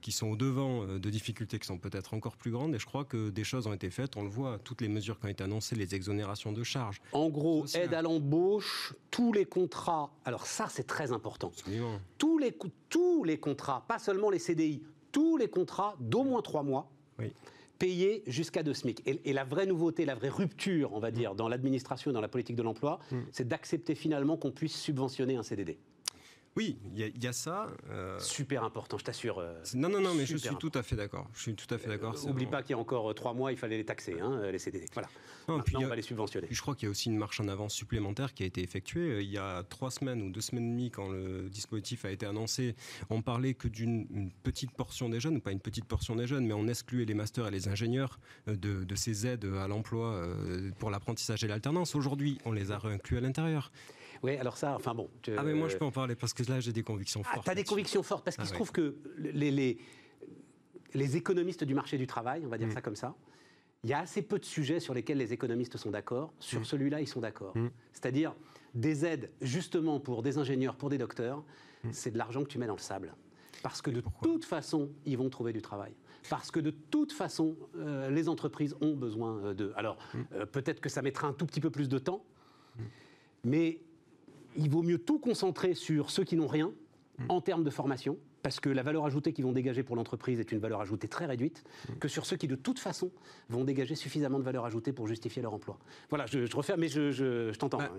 qui 0.02 0.12
sont 0.12 0.28
au 0.28 0.36
devant 0.36 0.86
de 0.86 1.10
difficultés 1.10 1.60
qui 1.60 1.68
sont 1.68 1.78
peut-être 1.78 2.14
encore 2.14 2.38
plus 2.38 2.52
grandes, 2.52 2.76
et 2.76 2.80
je 2.80 2.86
crois 2.86 3.06
que 3.06 3.30
des 3.30 3.44
choses 3.44 3.68
ont 3.68 3.74
été 3.74 3.90
faites, 3.90 4.18
on 4.18 4.27
le 4.28 4.32
voit, 4.34 4.60
toutes 4.64 4.82
les 4.82 4.88
mesures 4.88 5.20
qui 5.20 5.26
ont 5.26 5.30
été 5.30 5.44
annoncées, 5.44 5.76
les 5.76 5.96
exonérations 5.96 6.52
de 6.52 6.64
charges. 6.64 7.02
En 7.12 7.30
gros, 7.30 7.66
aide 7.76 7.94
à 7.94 8.02
l'embauche, 8.02 8.94
tous 9.12 9.34
les 9.34 9.46
contrats. 9.46 10.12
Alors 10.26 10.46
ça, 10.46 10.68
c'est 10.70 10.86
très 10.86 11.12
important. 11.12 11.52
Tous 12.18 12.38
les, 12.38 12.56
tous 12.90 13.24
les 13.24 13.40
contrats, 13.40 13.84
pas 13.88 14.00
seulement 14.00 14.30
les 14.30 14.40
CDI, 14.40 14.84
tous 15.12 15.38
les 15.38 15.48
contrats 15.48 15.96
d'au 16.00 16.24
moins 16.24 16.42
trois 16.42 16.64
mois. 16.64 16.92
payés 17.80 18.24
jusqu'à 18.26 18.64
deux 18.64 18.74
SMIC. 18.74 19.04
Et, 19.06 19.34
la 19.34 19.44
vraie 19.44 19.68
nouveauté, 19.68 20.06
la 20.06 20.16
vraie 20.16 20.30
rupture, 20.30 20.94
on 20.94 21.00
va 21.00 21.12
dire, 21.12 21.36
dans 21.36 21.48
l'administration 21.48 22.10
et 22.10 22.14
dans 22.14 22.22
la 22.22 22.28
politique 22.28 22.56
de 22.56 22.64
l'emploi, 22.64 23.00
mm. 23.12 23.18
c'est 23.32 23.48
d'accepter 23.48 23.94
finalement 23.94 24.36
qu'on 24.36 24.52
puisse 24.52 24.76
subventionner 24.76 25.36
un 25.36 25.44
CDD. 25.44 25.78
Oui, 26.58 26.76
il 26.96 27.24
y, 27.24 27.28
a 27.28 27.34
ça. 27.34 27.68
Euh, 27.92 28.20
Super 28.20 28.64
important, 28.64 28.98
je 28.98 29.04
t'assure. 29.04 29.38
Euh, 29.38 29.54
non, 29.76 29.90
non, 29.90 30.02
non, 30.02 30.16
mais 30.16 30.26
je 30.26 30.38
suis 30.38 30.56
tout 30.56 30.72
à 30.74 30.82
fait 30.82 30.96
d'accord. 30.96 31.30
Je 31.36 31.42
suis 31.42 31.54
tout 31.54 31.72
à 31.72 31.78
fait 31.78 31.88
d'accord. 31.88 32.16
Euh, 32.16 32.28
N'oublie 32.28 32.48
pas 32.48 32.64
qu'il 32.64 32.72
y 32.72 32.74
a 32.74 32.80
encore 32.80 33.14
trois 33.14 33.36
mois, 33.36 33.52
il 33.52 33.60
fallait 33.60 33.78
les 33.78 33.86
taxer, 33.86 34.20
hein, 34.20 34.42
les 34.52 34.58
CDD. 34.58 34.88
Voilà. 34.92 35.08
Non, 35.48 35.62
on 35.76 35.86
va 35.86 35.96
les 35.96 36.02
subventionner. 36.02 36.48
je 36.50 36.60
crois 36.60 36.74
qu'il 36.74 36.88
y 36.88 36.90
a 36.90 36.90
aussi 36.90 37.10
une 37.10 37.18
marche 37.18 37.40
en 37.40 37.48
avant 37.48 37.70
supplémentaire 37.70 38.34
qui 38.34 38.42
a 38.42 38.48
été 38.48 38.64
effectuée. 38.64 39.22
Il 39.22 39.30
y 39.30 39.38
a 39.38 39.62
trois 39.70 39.92
semaines 39.92 40.24
ou 40.24 40.32
deux 40.32 40.42
semaines 40.42 40.66
et 40.66 40.72
demie, 40.72 40.90
quand 40.90 41.10
le 41.10 41.48
dispositif 41.48 42.06
a 42.06 42.10
été 42.10 42.26
annoncé, 42.26 42.76
on 43.12 43.22
parlait 43.22 43.54
que 43.54 43.68
d'une 43.68 44.32
petite 44.42 44.72
portion 44.72 45.10
des 45.10 45.20
jeunes, 45.20 45.40
pas 45.42 45.52
une 45.52 45.60
petite 45.60 45.86
portion 45.86 46.16
des 46.16 46.26
jeunes, 46.26 46.48
mais 46.48 46.56
on 46.56 46.68
excluait 46.68 47.06
les 47.06 47.14
masters 47.14 47.48
et 47.48 47.52
les 47.52 47.68
ingénieurs 47.68 48.20
de, 48.48 48.84
de 48.84 48.96
ces 48.96 49.28
aides 49.28 49.46
à 49.46 49.68
l'emploi 49.68 50.28
pour 50.80 50.90
l'apprentissage 50.90 51.44
et 51.44 51.48
l'alternance. 51.48 51.94
Aujourd'hui, 51.94 52.40
on 52.46 52.52
les 52.52 52.72
a 52.72 52.80
réinclus 52.80 53.18
à 53.18 53.22
l'intérieur. 53.22 53.72
Oui, 54.24 54.36
alors 54.38 54.58
ça, 54.58 54.76
enfin 54.76 54.94
bon. 54.94 55.10
Ah, 55.38 55.44
mais 55.44 55.54
moi, 55.54 55.68
je 55.70 55.78
peux 55.78 55.86
en 55.86 55.92
parler 55.92 56.16
parce 56.16 56.34
que 56.34 56.44
là, 56.50 56.60
j'ai 56.60 56.74
des 56.74 56.84
convictions 56.84 57.22
ah, 57.26 57.34
fortes. 57.34 57.46
Tu 57.46 57.52
as 57.52 57.56
des 57.56 57.64
convictions 57.64 58.04
fortes 58.04 58.24
parce 58.24 58.36
qu'il 58.36 58.46
ah 58.46 58.50
se 58.50 58.54
trouve 58.54 58.72
que 58.72 58.98
les, 59.18 59.52
les, 59.52 59.78
les, 60.94 61.18
économistes 61.18 61.64
du 61.64 61.74
marché 61.74 61.98
du 61.98 62.08
travail, 62.08 62.44
on 62.46 62.50
va 62.50 62.58
dire 62.58 62.68
mm. 62.68 62.72
ça 62.72 62.82
comme 62.82 62.96
ça, 62.96 63.16
il 63.84 63.90
y 63.90 63.94
a 63.94 64.00
assez 64.00 64.22
peu 64.22 64.40
de 64.40 64.46
sujets 64.46 64.80
sur 64.80 64.94
lesquels 64.94 65.18
les 65.18 65.34
économistes 65.34 65.78
sont 65.78 65.92
d'accord. 65.92 66.34
Sur 66.40 66.62
mm. 66.62 66.66
celui-là, 66.66 67.02
ils 67.02 67.08
sont 67.08 67.22
d'accord. 67.22 67.56
Mm. 67.58 67.70
C'est-à-dire 67.94 68.36
des 68.74 69.06
aides, 69.06 69.32
justement, 69.42 70.00
pour 70.00 70.24
des 70.24 70.38
ingénieurs, 70.38 70.76
pour 70.76 70.90
des 70.90 70.98
docteurs, 70.98 71.44
c'est 71.92 72.12
de 72.12 72.18
l'argent 72.18 72.44
que 72.44 72.50
tu 72.50 72.58
mets 72.58 72.68
dans 72.68 72.76
le 72.76 72.80
sable. 72.80 73.14
Parce 73.64 73.82
que 73.82 73.90
de 73.90 74.04
toute 74.22 74.46
façon, 74.46 74.92
ils 75.06 75.18
vont 75.18 75.30
trouver 75.30 75.54
du 75.54 75.62
travail 75.62 75.94
parce 76.30 76.52
que 76.52 76.60
de 76.60 76.72
toute 76.72 77.12
façon, 77.12 77.56
euh, 77.78 78.10
les 78.10 78.30
entreprises 78.30 78.76
ont 78.82 78.94
besoin 78.94 79.38
euh, 79.38 79.54
d'eux. 79.54 79.74
Alors, 79.76 79.98
euh, 80.34 80.46
peut-être 80.46 80.82
que 80.82 80.90
ça 80.90 81.02
mettra 81.02 81.28
un 81.28 81.34
tout 81.34 81.46
petit 81.46 81.62
peu 81.62 81.70
plus 81.70 81.90
de 81.90 82.00
temps, 82.00 82.24
mais 83.44 83.80
il 84.58 84.70
vaut 84.70 84.84
mieux 84.84 84.98
tout 84.98 85.20
concentrer 85.20 85.74
sur 85.74 86.10
ceux 86.10 86.24
qui 86.24 86.36
n'ont 86.36 86.48
rien 86.48 86.72
mm. 87.20 87.26
en 87.30 87.42
termes 87.42 87.64
de 87.64 87.70
formation, 87.70 88.18
parce 88.44 88.60
que 88.60 88.70
la 88.70 88.84
valeur 88.84 89.06
ajoutée 89.06 89.34
qu'ils 89.34 89.46
vont 89.46 89.52
dégager 89.52 89.84
pour 89.84 89.96
l'entreprise 89.96 90.40
est 90.40 90.52
une 90.52 90.60
valeur 90.60 90.82
ajoutée 90.82 91.08
très 91.08 91.26
réduite, 91.26 91.64
mm. 91.90 91.94
que 92.00 92.08
sur 92.08 92.26
ceux 92.26 92.38
qui 92.38 92.48
de 92.48 92.56
toute 92.56 92.80
façon 92.80 93.12
vont 93.50 93.64
dégager 93.64 93.96
suffisamment 93.96 94.40
de 94.40 94.44
valeur 94.44 94.66
ajoutée 94.66 94.94
pour 94.94 95.08
justifier 95.08 95.42
leur 95.42 95.54
emploi. 95.54 95.78
Voilà, 96.10 96.26
je, 96.26 96.46
je 96.46 96.56
refais, 96.56 96.78
mais 96.78 96.88
je, 96.88 97.52
t'entends. 97.56 97.78
Bah, 97.78 97.92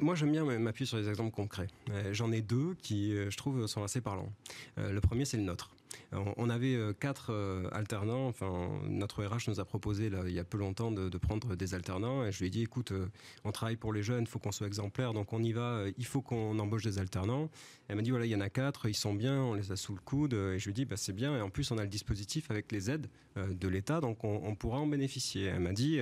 moi, 0.00 0.14
j'aime 0.14 0.32
bien 0.32 0.44
m'appuyer 0.44 0.86
sur 0.86 0.98
des 0.98 1.08
exemples 1.08 1.32
concrets. 1.32 1.68
Euh, 1.90 2.12
j'en 2.12 2.32
ai 2.32 2.42
deux 2.42 2.74
qui, 2.82 3.14
euh, 3.14 3.30
je 3.30 3.36
trouve, 3.36 3.66
sont 3.66 3.82
assez 3.82 4.00
parlants. 4.00 4.32
Euh, 4.78 4.92
le 4.92 5.00
premier, 5.00 5.24
c'est 5.24 5.36
le 5.36 5.44
nôtre. 5.44 5.70
On 6.12 6.50
avait 6.50 6.74
euh, 6.74 6.92
quatre 6.92 7.32
euh, 7.32 7.68
alternants. 7.72 8.26
Enfin, 8.26 8.68
notre 8.86 9.24
RH 9.24 9.48
nous 9.48 9.60
a 9.60 9.64
proposé 9.64 10.10
là, 10.10 10.20
il 10.26 10.32
y 10.32 10.38
a 10.38 10.44
peu 10.44 10.58
longtemps 10.58 10.90
de, 10.90 11.16
prendre 11.18 11.54
des 11.56 11.74
alternants. 11.74 12.24
Et 12.24 12.32
je 12.32 12.40
lui 12.40 12.46
ai 12.46 12.50
dit, 12.50 12.62
écoute, 12.62 12.92
euh, 12.92 13.06
on 13.44 13.52
travaille 13.52 13.76
pour 13.76 13.92
les 13.92 14.02
jeunes, 14.02 14.24
il 14.24 14.26
faut 14.26 14.38
qu'on 14.38 14.52
soit 14.52 14.66
exemplaire, 14.66 15.12
donc 15.14 15.32
on 15.32 15.42
y 15.42 15.52
va. 15.52 15.84
Il 15.96 16.04
faut 16.04 16.20
qu'on 16.20 16.58
embauche 16.58 16.84
des 16.84 16.98
alternants. 16.98 17.50
Elle 17.88 17.96
m'a 17.96 18.02
dit, 18.02 18.10
voilà, 18.10 18.26
il 18.26 18.30
y 18.30 18.36
en 18.36 18.40
a 18.40 18.50
quatre, 18.50 18.88
ils 18.88 18.94
sont 18.94 19.14
bien, 19.14 19.40
on 19.42 19.54
les 19.54 19.72
a 19.72 19.76
sous 19.76 19.94
le 19.94 20.00
coude. 20.00 20.34
Et 20.34 20.58
je 20.58 20.64
lui 20.64 20.70
ai 20.70 20.74
dit, 20.74 20.84
bah, 20.84 20.96
c'est 20.96 21.14
bien. 21.14 21.36
Et 21.36 21.40
en 21.40 21.50
plus, 21.50 21.70
on 21.70 21.78
a 21.78 21.82
le 21.82 21.88
dispositif 21.88 22.50
avec 22.50 22.72
les 22.72 22.90
aides 22.90 23.08
de 23.36 23.68
l'État, 23.68 24.00
donc 24.00 24.24
on, 24.24 24.54
pourra 24.54 24.78
en 24.78 24.86
bénéficier. 24.86 25.44
Elle 25.44 25.60
m'a 25.60 25.72
dit 25.72 26.00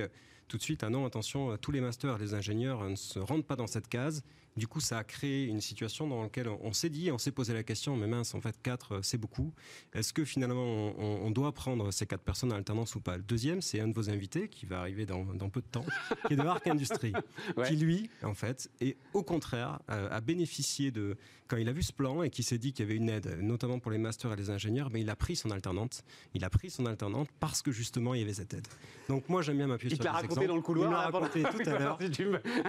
tout 0.49 0.57
de 0.57 0.61
suite, 0.61 0.83
ah 0.83 0.89
non, 0.89 1.05
attention, 1.05 1.55
tous 1.57 1.71
les 1.71 1.79
masters, 1.79 2.17
les 2.17 2.33
ingénieurs 2.33 2.89
ne 2.89 2.95
se 2.95 3.19
rendent 3.19 3.45
pas 3.45 3.55
dans 3.55 3.67
cette 3.67 3.87
case. 3.87 4.23
Du 4.57 4.67
coup, 4.67 4.81
ça 4.81 4.97
a 4.97 5.03
créé 5.03 5.45
une 5.45 5.61
situation 5.61 6.07
dans 6.07 6.23
laquelle 6.23 6.49
on 6.49 6.73
s'est 6.73 6.89
dit, 6.89 7.09
on 7.11 7.17
s'est 7.17 7.31
posé 7.31 7.53
la 7.53 7.63
question, 7.63 7.95
mais 7.95 8.07
mince, 8.07 8.33
en 8.35 8.41
fait, 8.41 8.55
quatre, 8.61 8.99
c'est 9.01 9.17
beaucoup. 9.17 9.53
Est-ce 9.93 10.11
que 10.11 10.25
finalement, 10.25 10.93
on, 10.97 11.31
doit 11.31 11.53
prendre 11.53 11.91
ces 11.91 12.05
quatre 12.05 12.23
personnes 12.23 12.51
en 12.51 12.57
alternance 12.57 12.95
ou 12.95 12.99
pas? 12.99 13.15
Le 13.15 13.23
deuxième, 13.23 13.61
c'est 13.61 13.79
un 13.79 13.87
de 13.87 13.93
vos 13.93 14.09
invités 14.09 14.49
qui 14.49 14.65
va 14.65 14.79
arriver 14.79 15.05
dans, 15.05 15.25
peu 15.49 15.61
de 15.61 15.67
temps, 15.67 15.85
qui 16.27 16.33
est 16.33 16.35
de 16.35 16.41
Arc 16.41 16.67
Industrie, 16.67 17.13
qui 17.65 17.75
lui, 17.77 18.09
en 18.23 18.33
fait, 18.33 18.69
est 18.81 18.97
au 19.13 19.23
contraire, 19.23 19.79
euh, 19.89 20.09
a 20.11 20.19
bénéficié 20.19 20.91
de, 20.91 21.17
quand 21.51 21.57
il 21.57 21.67
a 21.67 21.73
vu 21.73 21.83
ce 21.83 21.91
plan 21.91 22.23
et 22.23 22.29
qui 22.29 22.43
s'est 22.43 22.57
dit 22.57 22.71
qu'il 22.71 22.85
y 22.85 22.87
avait 22.87 22.95
une 22.95 23.09
aide, 23.09 23.37
notamment 23.41 23.77
pour 23.79 23.91
les 23.91 23.97
masters 23.97 24.31
et 24.31 24.37
les 24.37 24.49
ingénieurs, 24.49 24.89
mais 24.89 25.01
il 25.01 25.09
a 25.09 25.17
pris 25.17 25.35
son 25.35 25.51
alternante. 25.51 26.05
Il 26.33 26.45
a 26.45 26.49
pris 26.49 26.69
son 26.69 26.85
alternante 26.85 27.27
parce 27.41 27.61
que 27.61 27.73
justement, 27.73 28.13
il 28.13 28.21
y 28.21 28.23
avait 28.23 28.33
cette 28.33 28.53
aide. 28.53 28.67
Donc 29.09 29.27
moi, 29.27 29.41
j'aime 29.41 29.57
bien 29.57 29.67
m'appuyer 29.67 29.93
sur 29.93 30.01
des 30.01 30.07
exemples. 30.07 30.23
Il 30.23 30.27
l'a 30.27 30.33
raconté 30.33 30.47
dans 30.47 30.55
le 30.55 30.61
couloir. 30.61 30.89
Il 30.89 30.93
l'a 30.93 31.09
raconté 31.09 31.43
tout 31.43 31.69
à 31.69 31.79
l'heure. 31.79 31.99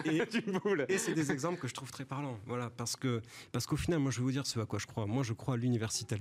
et, 0.05 0.93
et 0.93 0.99
c'est 0.99 1.15
des 1.15 1.31
exemples 1.31 1.61
que 1.61 1.69
je 1.69 1.72
trouve 1.73 1.91
très 1.91 2.05
parlant. 2.05 2.39
Voilà, 2.47 2.71
parce 2.71 2.97
que 2.97 3.21
parce 3.53 3.67
qu'au 3.67 3.77
final, 3.77 4.01
moi, 4.01 4.11
je 4.11 4.19
vais 4.19 4.25
vous 4.25 4.33
dire 4.33 4.47
ce 4.47 4.59
à 4.61 4.67
quoi 4.67 4.79
je 4.79 4.87
crois. 4.87 5.07
Moi, 5.07 5.23
je 5.23 5.33
crois 5.33 5.55
à 5.55 5.57
l'universalité 5.57 6.17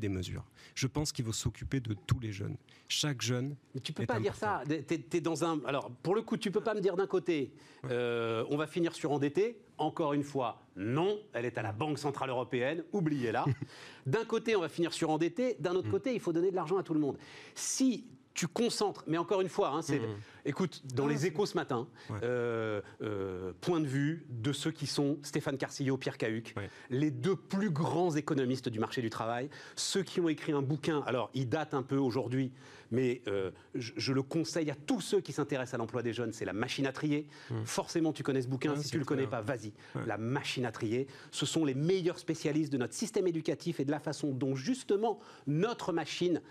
des 0.00 0.08
mesures. 0.08 0.44
Je 0.74 0.86
pense 0.86 1.12
qu'il 1.12 1.24
faut 1.24 1.32
s'occuper 1.32 1.80
de 1.80 1.94
tous 2.06 2.18
les 2.20 2.32
jeunes. 2.32 2.56
Chaque 2.88 3.22
jeune. 3.22 3.56
Mais 3.74 3.80
tu 3.80 3.92
peux 3.92 4.06
pas 4.06 4.20
dire 4.20 4.34
ça. 4.34 4.62
Es, 4.68 5.20
dans 5.20 5.44
un. 5.44 5.60
Alors, 5.66 5.90
pour 6.02 6.14
le 6.14 6.22
coup, 6.22 6.36
tu 6.36 6.50
peux 6.50 6.60
pas 6.60 6.74
me 6.74 6.80
dire 6.80 6.96
d'un 6.96 7.06
côté, 7.06 7.52
euh, 7.84 8.44
on 8.50 8.56
va 8.56 8.66
finir 8.66 8.94
sur 8.94 9.12
endetté. 9.12 9.60
Encore 9.78 10.14
une 10.14 10.22
fois, 10.22 10.62
non, 10.74 11.18
elle 11.34 11.44
est 11.44 11.58
à 11.58 11.62
la 11.62 11.72
Banque 11.72 11.98
Centrale 11.98 12.30
Européenne, 12.30 12.82
oubliez-la. 12.92 13.44
d'un 14.06 14.24
côté, 14.24 14.56
on 14.56 14.60
va 14.60 14.70
finir 14.70 14.90
sur 14.94 15.10
endetté, 15.10 15.56
d'un 15.60 15.74
autre 15.74 15.88
mm. 15.88 15.90
côté, 15.90 16.14
il 16.14 16.20
faut 16.20 16.32
donner 16.32 16.50
de 16.50 16.56
l'argent 16.56 16.78
à 16.78 16.82
tout 16.82 16.94
le 16.94 17.00
monde. 17.00 17.18
Si 17.54 18.06
tu 18.36 18.46
concentres. 18.46 19.02
Mais 19.06 19.18
encore 19.18 19.40
une 19.40 19.48
fois, 19.48 19.70
hein, 19.70 19.82
c'est, 19.82 19.98
mmh. 19.98 20.16
écoute, 20.44 20.82
dans 20.94 21.06
les 21.06 21.26
échos 21.26 21.46
ce 21.46 21.56
matin, 21.56 21.88
euh, 22.22 22.82
euh, 23.02 23.52
point 23.62 23.80
de 23.80 23.86
vue 23.86 24.26
de 24.28 24.52
ceux 24.52 24.70
qui 24.70 24.86
sont 24.86 25.18
Stéphane 25.22 25.56
Carcillo, 25.56 25.96
Pierre 25.96 26.18
Cahuc, 26.18 26.54
les 26.90 27.10
deux 27.10 27.34
plus 27.34 27.70
grands 27.70 28.14
économistes 28.14 28.68
du 28.68 28.78
marché 28.78 29.00
du 29.00 29.10
travail, 29.10 29.48
ceux 29.74 30.02
qui 30.02 30.20
ont 30.20 30.28
écrit 30.28 30.52
un 30.52 30.60
bouquin. 30.60 31.02
Alors, 31.06 31.30
il 31.32 31.48
date 31.48 31.72
un 31.72 31.82
peu 31.82 31.96
aujourd'hui, 31.96 32.52
mais 32.90 33.22
euh, 33.26 33.50
je, 33.74 34.12
le 34.12 34.22
conseille 34.22 34.70
à 34.70 34.74
tous 34.74 35.00
ceux 35.00 35.20
qui 35.20 35.32
s'intéressent 35.32 35.74
à 35.74 35.78
l'emploi 35.78 36.02
des 36.02 36.12
jeunes. 36.12 36.34
C'est 36.34 36.44
la 36.44 36.52
machine 36.52 36.86
à 36.86 36.92
trier. 36.92 37.26
Mmh. 37.50 37.64
Forcément, 37.64 38.12
tu 38.12 38.22
connais 38.22 38.42
ce 38.42 38.48
bouquin. 38.48 38.76
si 38.76 38.90
tu 38.90 38.98
le 38.98 39.06
connais 39.06 39.26
pas, 39.26 39.40
vas-y. 39.40 39.72
La 40.06 40.18
machine 40.18 40.66
à 40.66 40.72
trier. 40.72 41.06
Ce 41.30 41.46
sont 41.46 41.64
les 41.64 41.74
meilleurs 41.74 42.18
spécialistes 42.18 42.70
de 42.70 42.78
notre 42.78 42.94
système 42.94 43.26
éducatif 43.26 43.80
et 43.80 43.86
de 43.86 43.90
la 43.90 43.98
façon 43.98 44.32
dont 44.32 44.54
justement 44.54 45.18
notre 45.46 45.94
machine 45.94 46.42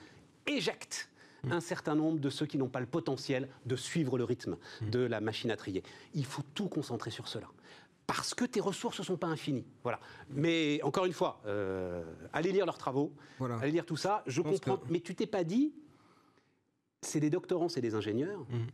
éjecte 0.48 1.10
Un 1.52 1.60
certain 1.60 1.96
nombre 1.96 2.20
de 2.20 2.30
ceux 2.30 2.46
qui 2.46 2.58
n'ont 2.58 2.70
pas 2.70 2.80
le 2.80 2.86
potentiel 2.86 3.50
de 3.66 3.76
suivre 3.76 4.18
le 4.18 4.24
rythme 4.24 4.58
mm. 4.82 4.90
de 4.90 5.00
la 5.00 5.22
machine 5.22 5.52
à 5.52 5.58
trier. 5.58 5.84
Il 6.14 6.26
faut 6.26 6.44
tout 6.54 6.68
concentrer 6.68 7.12
sur 7.12 7.28
cela 7.28 7.48
parce 8.08 8.34
que 8.34 8.46
tes 8.46 8.60
ressources 8.60 9.00
ne 9.00 9.04
sont 9.04 9.18
pas 9.18 9.28
infinies. 9.28 9.66
Voilà. 9.84 10.00
Mais 10.30 10.80
encore 10.84 11.06
une 11.06 11.14
fois, 11.14 11.42
euh, 11.46 12.04
allez 12.34 12.52
lire 12.52 12.66
leurs 12.66 12.78
travaux, 12.78 13.14
allez 13.40 13.72
lire 13.72 13.86
tout 13.86 13.98
ça. 13.98 14.24
Je, 14.28 14.42
comprends, 14.42 14.80
mais 14.90 15.00
tu 15.00 15.16
t'es 15.16 15.26
pas 15.26 15.44
dit, 15.44 15.74
c'est 17.02 17.20
des 17.20 17.30
doctorants, 17.30 17.70
c'est 17.70 17.82
des 17.82 17.96
ingénieurs. 17.96 18.42
Mm. 18.42 18.68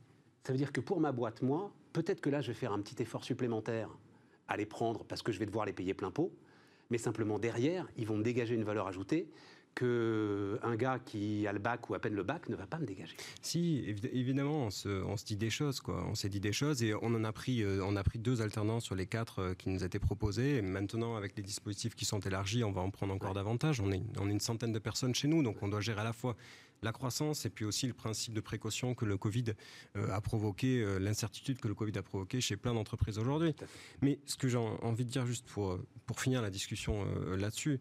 Ça 0.44 0.54
veut 0.54 0.58
dire 0.58 0.72
que 0.72 0.82
pour 0.82 1.00
ma 1.00 1.12
boîte, 1.12 1.42
moi, 1.42 1.72
peut-être 1.94 2.20
que 2.20 2.30
là, 2.30 2.42
je 2.42 2.48
vais 2.48 2.54
faire 2.54 2.74
un 2.74 2.82
petit 2.82 3.02
effort 3.02 3.24
supplémentaire 3.24 3.90
à 4.48 4.58
les 4.58 4.66
prendre 4.66 5.06
parce 5.06 5.22
que 5.22 5.32
je 5.32 5.40
vais 5.40 5.46
devoir 5.46 5.66
les 5.66 5.74
payer 5.74 5.94
plein 5.94 6.12
pot. 6.12 6.34
Mais 6.90 6.98
simplement 6.98 7.40
derrière, 7.40 7.88
ils 7.96 8.06
vont 8.06 8.18
me 8.18 8.24
dégager 8.24 8.54
une 8.54 8.66
valeur 8.66 8.88
ajoutée 8.88 9.30
qu'un 9.76 10.76
gars 10.76 11.00
qui 11.00 11.48
a 11.48 11.54
le 11.54 11.60
bac 11.60 11.90
ou 11.90 11.96
à 11.96 12.00
peine 12.00 12.14
le 12.14 12.24
bac 12.24 12.50
ne 12.50 12.56
va 12.56 12.66
pas 12.66 12.78
me 12.78 12.86
dégager. 12.86 13.16
Si, 13.42 13.84
évidemment, 14.12 14.66
on 14.66 14.70
se, 14.70 15.26
dit 15.26 15.38
des 15.38 15.50
choses, 15.50 15.80
quoi. 15.80 16.06
On 16.08 16.16
s'est 16.16 16.30
dit 16.30 16.40
des 16.40 16.52
choses 16.52 16.84
et 16.84 16.94
on 16.94 17.14
en 17.16 17.24
a 17.24 17.32
pris, 17.32 17.64
euh, 17.64 17.84
on 17.84 17.96
a 17.96 18.04
pris 18.04 18.20
deux 18.20 18.42
alternants 18.42 18.80
sur 18.80 18.96
les 18.96 19.06
quatre 19.06 19.40
euh, 19.40 19.54
qui 19.54 19.70
nous 19.70 19.84
étaient 19.84 20.00
proposés. 20.00 20.58
Et 20.58 20.62
maintenant, 20.62 21.16
avec 21.16 21.36
les 21.38 21.44
dispositifs 21.44 21.96
qui 21.96 22.06
sont 22.06 22.20
élargis, 22.20 22.64
on 22.64 22.72
va 22.72 22.82
en 22.82 22.90
prendre 22.90 23.14
encore 23.14 23.34
davantage. 23.34 23.80
On 23.82 23.92
est, 23.92 24.02
on 24.20 24.28
est 24.30 24.34
une 24.34 24.40
centaine 24.40 24.74
de 24.74 24.80
personnes 24.80 25.16
chez 25.16 25.28
nous, 25.28 25.44
donc 25.44 25.58
on 25.62 25.68
doit 25.68 25.82
gérer 25.82 26.02
à 26.02 26.06
la 26.06 26.14
fois 26.14 26.36
la 26.84 26.92
croissance 26.92 27.46
et 27.46 27.52
puis 27.52 27.64
aussi 27.64 27.86
le 27.86 27.94
principe 27.94 28.34
de 28.34 28.42
précaution 28.42 28.96
que 28.96 29.06
le 29.06 29.16
Covid 29.16 29.54
euh, 29.96 30.12
a 30.12 30.20
provoqué, 30.20 30.84
l'incertitude 31.00 31.60
que 31.60 31.68
le 31.68 31.76
Covid 31.76 31.96
a 31.98 32.02
provoqué 32.02 32.42
chez 32.42 32.58
plein 32.58 32.74
d'entreprises 32.74 33.20
aujourd'hui. 33.20 33.56
Mais 34.02 34.20
ce 34.26 34.36
que 34.36 34.48
j'ai 34.48 34.58
envie 34.58 35.06
de 35.06 35.12
dire 35.12 35.26
juste 35.26 35.46
pour, 35.46 35.80
pour 36.08 36.20
finir 36.20 36.42
la 36.42 36.50
discussion 36.50 37.06
là-dessus, 37.36 37.80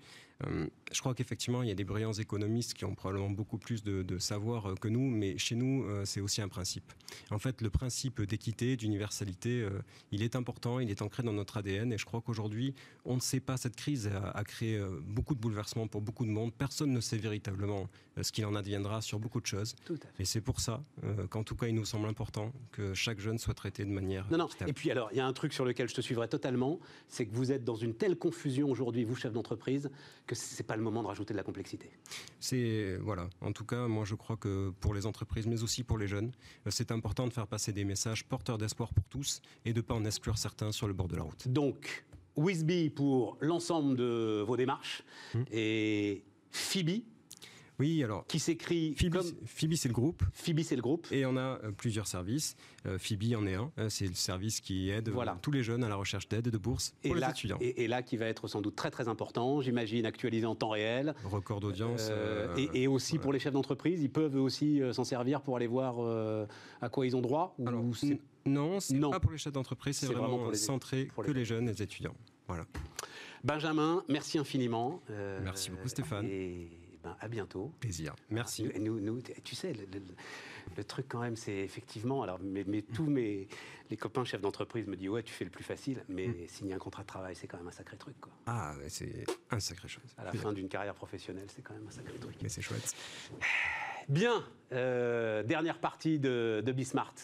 je 0.93 1.01
crois 1.01 1.15
qu'effectivement, 1.15 1.63
il 1.63 1.69
y 1.69 1.73
a 1.73 1.75
des 1.75 1.85
brillants 1.85 2.13
économistes 2.13 2.75
qui 2.75 2.85
ont 2.85 2.95
probablement 2.95 3.31
beaucoup 3.31 3.59
plus 3.59 3.83
de, 3.83 4.19
savoir 4.19 4.67
euh, 4.67 4.75
que 4.75 4.89
nous, 4.89 5.09
mais 5.09 5.39
chez 5.39 5.55
nous, 5.55 5.85
euh, 5.85 6.05
c'est 6.05 6.21
aussi 6.21 6.43
un 6.43 6.49
principe. 6.49 6.93
En 7.31 7.39
fait, 7.39 7.61
le 7.61 7.71
principe 7.71 8.21
d'équité, 8.23 8.77
d'universalité, 8.77 9.67
il 10.11 10.23
est 10.23 10.37
important, 10.37 10.81
il 10.81 10.91
est 10.91 11.03
ancré 11.03 11.23
dans 11.23 11.33
notre 11.33 11.57
ADN, 11.57 11.93
et 11.93 11.99
je 11.99 12.05
crois 12.05 12.21
qu'aujourd'hui, 12.21 12.75
on 13.05 13.17
ne 13.17 13.21
sait 13.21 13.41
pas, 13.41 13.57
cette 13.57 13.77
crise 13.77 14.11
a, 14.35 14.45
créé 14.45 14.81
beaucoup 15.03 15.35
de 15.35 15.41
bouleversements 15.41 15.87
pour 15.87 16.01
beaucoup 16.01 16.25
de 16.25 16.31
monde. 16.31 16.53
Personne 16.53 16.93
ne 16.93 17.01
sait 17.01 17.19
véritablement 17.19 17.89
ce 18.21 18.33
qu'il 18.33 18.45
en 18.47 18.55
adviendra 18.55 19.01
sur 19.01 19.19
beaucoup 19.19 19.41
de 19.41 19.47
choses. 19.47 19.75
Et 20.19 20.25
c'est 20.25 20.41
pour 20.41 20.61
ça 20.61 20.83
qu'en 21.31 21.43
tout 21.43 21.57
cas, 21.57 21.67
il 21.67 21.75
nous 21.75 21.85
semble 21.85 22.09
important 22.09 22.53
que 22.73 22.95
chaque 22.95 23.21
jeune 23.21 23.39
soit 23.39 23.55
traité 23.55 23.85
de 23.85 23.91
manière. 23.91 24.31
Non, 24.31 24.39
non. 24.39 24.49
Et 24.67 24.73
puis 24.73 24.91
alors, 24.91 25.09
il 25.13 25.19
y 25.19 25.21
a 25.21 25.27
un 25.27 25.33
truc 25.33 25.53
sur 25.53 25.65
lequel 25.65 25.89
je 25.89 25.95
te 25.95 26.01
suivrai 26.01 26.29
totalement, 26.29 26.79
c'est 27.09 27.27
que 27.27 27.35
vous 27.35 27.53
êtes 27.53 27.65
dans 27.65 27.77
une 27.77 27.95
telle 27.95 28.17
confusion 28.17 28.71
aujourd'hui, 28.71 29.05
vous, 29.05 29.17
chef 29.17 29.33
d'entreprise, 29.33 29.91
que 30.31 30.37
c'est 30.37 30.63
pas 30.63 30.77
le 30.77 30.83
moment 30.83 31.03
de 31.03 31.09
rajouter 31.09 31.35
de 31.35 31.37
la 31.37 31.43
complexité. 31.43 31.91
C'est 32.39 32.97
voilà. 33.03 33.29
En 33.41 33.51
tout 33.51 33.65
cas, 33.65 33.89
moi 33.89 34.05
je 34.05 34.15
crois 34.15 34.37
que 34.37 34.71
pour 34.81 34.95
les 34.95 35.05
entreprises, 35.05 35.49
mais 35.49 35.65
aussi 35.65 35.83
pour 35.83 35.99
les 35.99 36.07
jeunes, 36.07 36.31
euh, 36.67 36.71
c'est 36.71 36.93
important 36.93 37.27
de 37.27 37.33
faire 37.33 37.49
passer 37.49 37.73
des 37.73 37.85
messages 37.85 38.25
porteurs 38.25 38.57
d'espoir 38.57 38.95
pour 38.95 39.05
tous 39.09 39.43
et 39.65 39.73
de 39.73 39.81
pas 39.81 39.95
en 39.95 40.05
exclure 40.05 40.39
certains 40.39 40.71
sur 40.71 40.87
le 40.87 40.93
bord 40.93 41.09
de 41.09 41.17
la 41.17 41.25
route. 41.25 41.49
Donc, 41.49 42.05
Wisby 42.37 42.91
pour 42.91 43.39
l'ensemble 43.41 43.97
de 43.97 44.45
vos 44.47 44.57
démarches 44.57 45.03
hum. 45.35 45.45
et 45.51 46.23
Phoebe 46.53 47.03
oui, 47.81 48.05
alors. 48.05 48.27
Qui 48.27 48.39
s'écrit. 48.39 48.95
Phoebe, 48.95 49.75
c'est 49.75 49.89
le 49.89 49.95
groupe. 49.95 50.23
Phoebe, 50.35 50.61
c'est 50.63 50.77
le 50.77 50.83
groupe. 50.83 51.07
Et 51.11 51.25
on 51.25 51.37
a 51.37 51.59
euh, 51.65 51.73
plusieurs 51.75 52.07
services. 52.07 52.55
Euh, 52.85 52.99
Phoebe 52.99 53.35
en 53.35 53.47
est 53.47 53.55
un. 53.55 53.73
Euh, 53.79 53.89
c'est 53.89 54.07
le 54.07 54.15
service 54.15 54.61
qui 54.61 54.91
aide 54.91 55.11
tous 55.41 55.51
les 55.51 55.63
jeunes 55.63 55.83
à 55.83 55.89
la 55.89 55.97
recherche 55.97 56.29
d'aide 56.29 56.49
et 56.49 56.51
de 56.51 56.59
bourse 56.59 56.93
pour 57.03 57.15
les 57.15 57.27
étudiants. 57.27 57.57
Et, 57.61 57.89
là, 57.89 58.03
qui 58.03 58.19
va 58.19 58.27
être 58.27 58.49
sans 58.49 58.61
doute 58.61 58.77
très 58.77 58.91
très 58.91 59.09
important, 59.09 59.63
j'imagine, 59.63 60.05
actualisé 60.05 60.45
en 60.45 60.55
temps 60.55 60.69
réel. 60.69 61.15
Record 61.25 61.61
d'audience. 61.61 62.11
et, 62.57 62.87
aussi 62.87 63.19
pour 63.19 63.33
les 63.33 63.39
chefs 63.39 63.53
d'entreprise, 63.55 64.03
ils 64.03 64.11
peuvent 64.11 64.37
aussi 64.37 64.83
s'en 64.93 65.05
servir 65.05 65.41
pour 65.41 65.57
aller 65.57 65.67
voir 65.67 65.99
à 66.83 66.89
quoi 66.91 67.07
ils 67.07 67.17
ont 67.17 67.23
droit 67.23 67.57
Non, 68.45 68.81
c'est 68.81 69.01
pas 69.01 69.21
pour 69.21 69.33
les 69.33 69.39
chefs 69.39 69.53
d'entreprise, 69.53 69.97
c'est 69.97 70.07
vraiment, 70.07 70.39
pour 70.39 70.51
les, 70.51 70.59
centré 70.59 71.09
que 71.25 71.31
les 71.31 71.47
jeunes 71.47 71.69
et 71.69 71.73
les 71.73 71.83
étudiants. 71.83 72.15
Voilà. 72.47 72.67
Benjamin, 73.43 74.05
merci 74.09 74.37
infiniment. 74.39 75.01
merci 75.43 75.71
beaucoup 75.71 75.89
Stéphane. 75.89 76.29
Ben, 77.03 77.17
à 77.21 77.29
bientôt. 77.29 77.73
Plaisir. 77.81 78.15
Merci. 78.29 78.69
Nous, 78.79 79.01
nous, 79.01 79.23
tu 79.43 79.55
sais, 79.55 79.73
le, 80.77 80.85
truc 80.85 81.07
quand 81.09 81.21
même, 81.21 81.37
c'est 81.37 81.57
effectivement. 81.57 82.23
Alors, 82.23 82.39
mais, 82.43 82.83
tous 82.83 83.07
mes 83.07 83.49
les 83.91 83.97
copains 83.97 84.25
chefs 84.25 84.41
d'entreprise 84.41 84.87
me 84.87 84.97
disent 84.97 85.09
ouais, 85.09 85.23
tu 85.23 85.33
fais 85.33 85.45
le 85.45 85.51
plus 85.51 85.65
facile, 85.65 86.05
mais 86.09 86.29
mm. 86.29 86.49
signer 86.49 86.75
un 86.75 86.79
contrat 86.79 87.03
de 87.03 87.09
travail, 87.09 87.35
c'est 87.35 87.47
quand 87.47 87.57
même 87.57 87.69
un 87.69 87.73
sacré 87.73 87.97
truc, 87.97 88.21
quoi. 88.21 88.33
Ah, 88.47 88.75
c'est 88.89 89.25
un 89.51 89.61
sacré 89.61 89.89
chose. 89.89 90.15
À 90.19 90.25
la 90.25 90.33
fin 90.33 90.53
d'une 90.53 90.69
carrière 90.69 90.95
professionnelle, 90.95 91.49
c'est 91.49 91.63
quand 91.63 91.75
même 91.75 91.87
un 91.89 91.91
sacré 91.91 92.19
truc. 92.19 92.37
Mais 92.43 92.49
c'est 92.49 92.63
chouette. 92.63 92.95
Bien, 94.09 94.45
euh, 94.73 95.43
dernière 95.43 95.79
partie 95.79 96.19
de, 96.19 96.63
de 96.65 96.73
Bismart, 96.73 97.15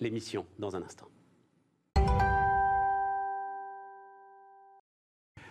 l'émission 0.00 0.46
dans 0.58 0.76
un 0.76 0.82
instant. 0.82 1.08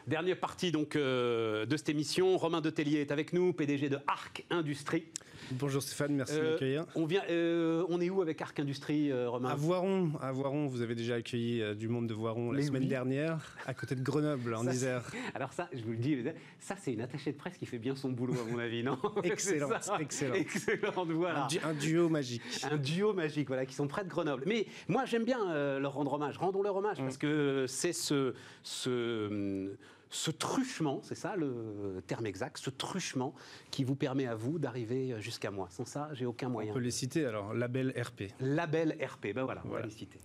Dernière 0.08 0.40
partie 0.40 0.72
donc 0.72 0.96
euh, 0.96 1.66
de 1.66 1.78
cette 1.78 1.90
émission. 1.90 2.38
Romain 2.38 2.62
Detellier 2.62 3.02
est 3.02 3.12
avec 3.12 3.34
nous, 3.34 3.54
PDG 3.54 3.90
de 3.90 3.98
Arc 4.06 4.46
Industrie. 4.52 5.06
Bonjour 5.52 5.82
Stéphane, 5.82 6.14
merci 6.16 6.36
de 6.36 6.40
euh, 6.40 6.52
m'accueillir. 6.52 6.86
On, 6.96 7.06
vient, 7.06 7.22
euh, 7.30 7.86
on 7.90 8.02
est 8.02 8.10
où 8.10 8.22
avec 8.22 8.42
Arc 8.42 8.60
Industrie, 8.60 9.14
Romain 9.14 9.50
À 9.50 9.56
Voiron, 9.56 10.12
à 10.22 10.32
Voiron, 10.32 10.68
vous 10.68 10.82
avez 10.82 10.96
déjà 10.96 11.16
accueilli 11.16 11.76
du 11.76 11.88
monde 11.88 12.08
de 12.08 12.14
Voiron 12.14 12.52
la 12.52 12.62
semaine 12.62 12.88
dernière, 12.88 13.56
à 13.66 13.74
côté 13.74 13.96
de 13.96 14.02
Grenoble, 14.02 14.56
en 14.56 14.68
Isère. 14.68 15.04
Alors 15.36 15.54
ça, 15.54 15.70
je 15.74 15.82
vous 15.84 15.92
le 15.92 15.98
dis, 15.98 16.18
ça 16.60 16.76
c'est 16.80 16.94
une 16.94 17.02
attachée 17.02 17.32
de 17.32 17.38
presse 17.38 17.58
qui 17.58 17.66
fait 17.66 17.78
bien 17.78 17.96
son 17.96 18.10
boulot, 18.10 18.34
à 18.34 18.52
mon 18.52 18.60
avis, 18.60 18.84
non 18.84 18.98
Excellent, 19.24 19.70
excellent. 20.00 20.34
Excellent, 20.34 21.06
voilà. 21.06 21.48
Un, 21.64 21.74
duo 21.74 22.10
magique. 22.10 22.42
Un 22.70 22.78
duo 22.78 23.14
magique, 23.14 23.48
voilà, 23.48 23.66
qui 23.66 23.76
sont 23.76 23.88
près 23.88 24.04
de 24.04 24.10
Grenoble. 24.10 24.44
Mais 24.48 24.66
moi, 24.88 25.06
j'aime 25.06 25.26
bien 25.26 25.80
leur 25.80 25.94
rendre 25.94 26.14
hommage. 26.14 26.38
Rendons 26.38 26.64
leur 26.64 26.76
hommage, 26.76 27.00
mm. 27.00 27.04
parce 27.04 27.18
que 27.18 27.66
c'est 27.68 27.94
ce... 27.94 28.34
ce 28.64 29.70
ce 30.16 30.32
truchement, 30.32 31.02
c'est 31.04 31.16
ça 31.16 31.36
le 31.36 32.02
terme 32.08 32.26
exact, 32.26 32.58
ce 32.58 32.70
truchement 32.70 33.34
qui 33.70 33.84
vous 33.84 33.96
permet 33.96 34.26
à 34.26 34.36
vous 34.36 34.60
d'arriver 34.60 35.16
jusqu'à 35.20 35.52
moi. 35.52 35.68
Sans 35.70 35.86
ça, 35.86 36.10
j'ai 36.14 36.26
aucun 36.26 36.50
moyen. 36.50 36.72
On 36.72 36.76
peut 36.76 36.80
les 36.80 36.92
citer 36.92 37.26
alors, 37.26 37.54
label 37.54 37.94
RP. 38.00 38.34
Label 38.40 38.98
RP, 39.04 39.34
ben 39.34 39.44
voilà, 39.44 39.62
on 39.66 39.70
va 39.70 39.82
les 39.82 39.92
citer. 39.92 40.18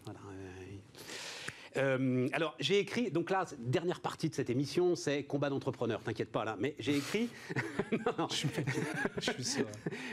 Euh, 1.76 2.28
alors, 2.32 2.56
j'ai 2.58 2.78
écrit, 2.78 3.10
donc 3.10 3.30
là, 3.30 3.44
dernière 3.58 4.00
partie 4.00 4.28
de 4.28 4.34
cette 4.34 4.50
émission, 4.50 4.96
c'est 4.96 5.24
combat 5.24 5.50
d'entrepreneur, 5.50 6.02
t'inquiète 6.02 6.32
pas 6.32 6.44
là, 6.44 6.56
mais 6.58 6.74
j'ai 6.78 6.96
écrit. 6.96 7.28
non, 7.92 8.12
non. 8.18 8.28
Je 8.28 9.30
suis 9.30 9.44
sûr. 9.44 9.66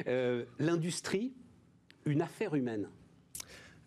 Euh, 0.08 0.46
l'industrie, 0.60 1.34
une 2.06 2.22
affaire 2.22 2.56
humaine. 2.56 2.90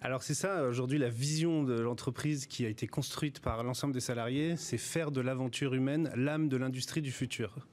Alors 0.03 0.23
c'est 0.23 0.35
ça, 0.35 0.65
aujourd'hui 0.65 0.99
la 0.99 1.11
vision 1.11 1.63
de 1.63 1.79
l'entreprise 1.79 2.47
qui 2.47 2.65
a 2.65 2.69
été 2.69 2.87
construite 2.87 3.41
par 3.41 3.63
l'ensemble 3.63 3.93
des 3.93 4.01
salariés, 4.01 4.57
c'est 4.57 4.79
faire 4.79 5.11
de 5.11 5.21
l'aventure 5.21 5.75
humaine 5.75 6.11
l'âme 6.17 6.49
de 6.49 6.57
l'industrie 6.57 7.03
du 7.03 7.13
futur. 7.13 7.67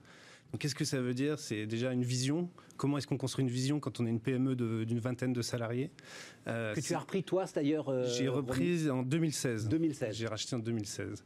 Qu'est-ce 0.60 0.76
que 0.76 0.86
ça 0.86 1.02
veut 1.02 1.14
dire? 1.14 1.40
C'est 1.40 1.66
déjà 1.66 1.92
une 1.92 2.04
vision? 2.04 2.50
Comment 2.78 2.98
est-ce 2.98 3.06
qu'on 3.08 3.18
construit 3.18 3.44
une 3.44 3.52
vision 3.52 3.80
quand 3.80 4.00
on 4.00 4.06
est 4.06 4.10
une 4.10 4.20
PME 4.20 4.56
d'une 4.56 5.00
vingtaine 5.00 5.34
de 5.34 5.42
salariés? 5.42 5.92
Euh, 6.48 6.74
Que 6.74 6.80
tu 6.80 6.94
as 6.94 7.00
repris 7.00 7.24
toi, 7.24 7.46
c'est 7.46 7.56
d'ailleurs 7.56 7.90
euh, 7.90 8.06
J'ai 8.06 8.28
repris 8.30 8.90
en 8.90 9.04
2016. 9.04 9.68
2016. 9.68 10.16
J'ai 10.16 10.28
racheté 10.28 10.56
en 10.56 10.60
2016. 10.60 11.24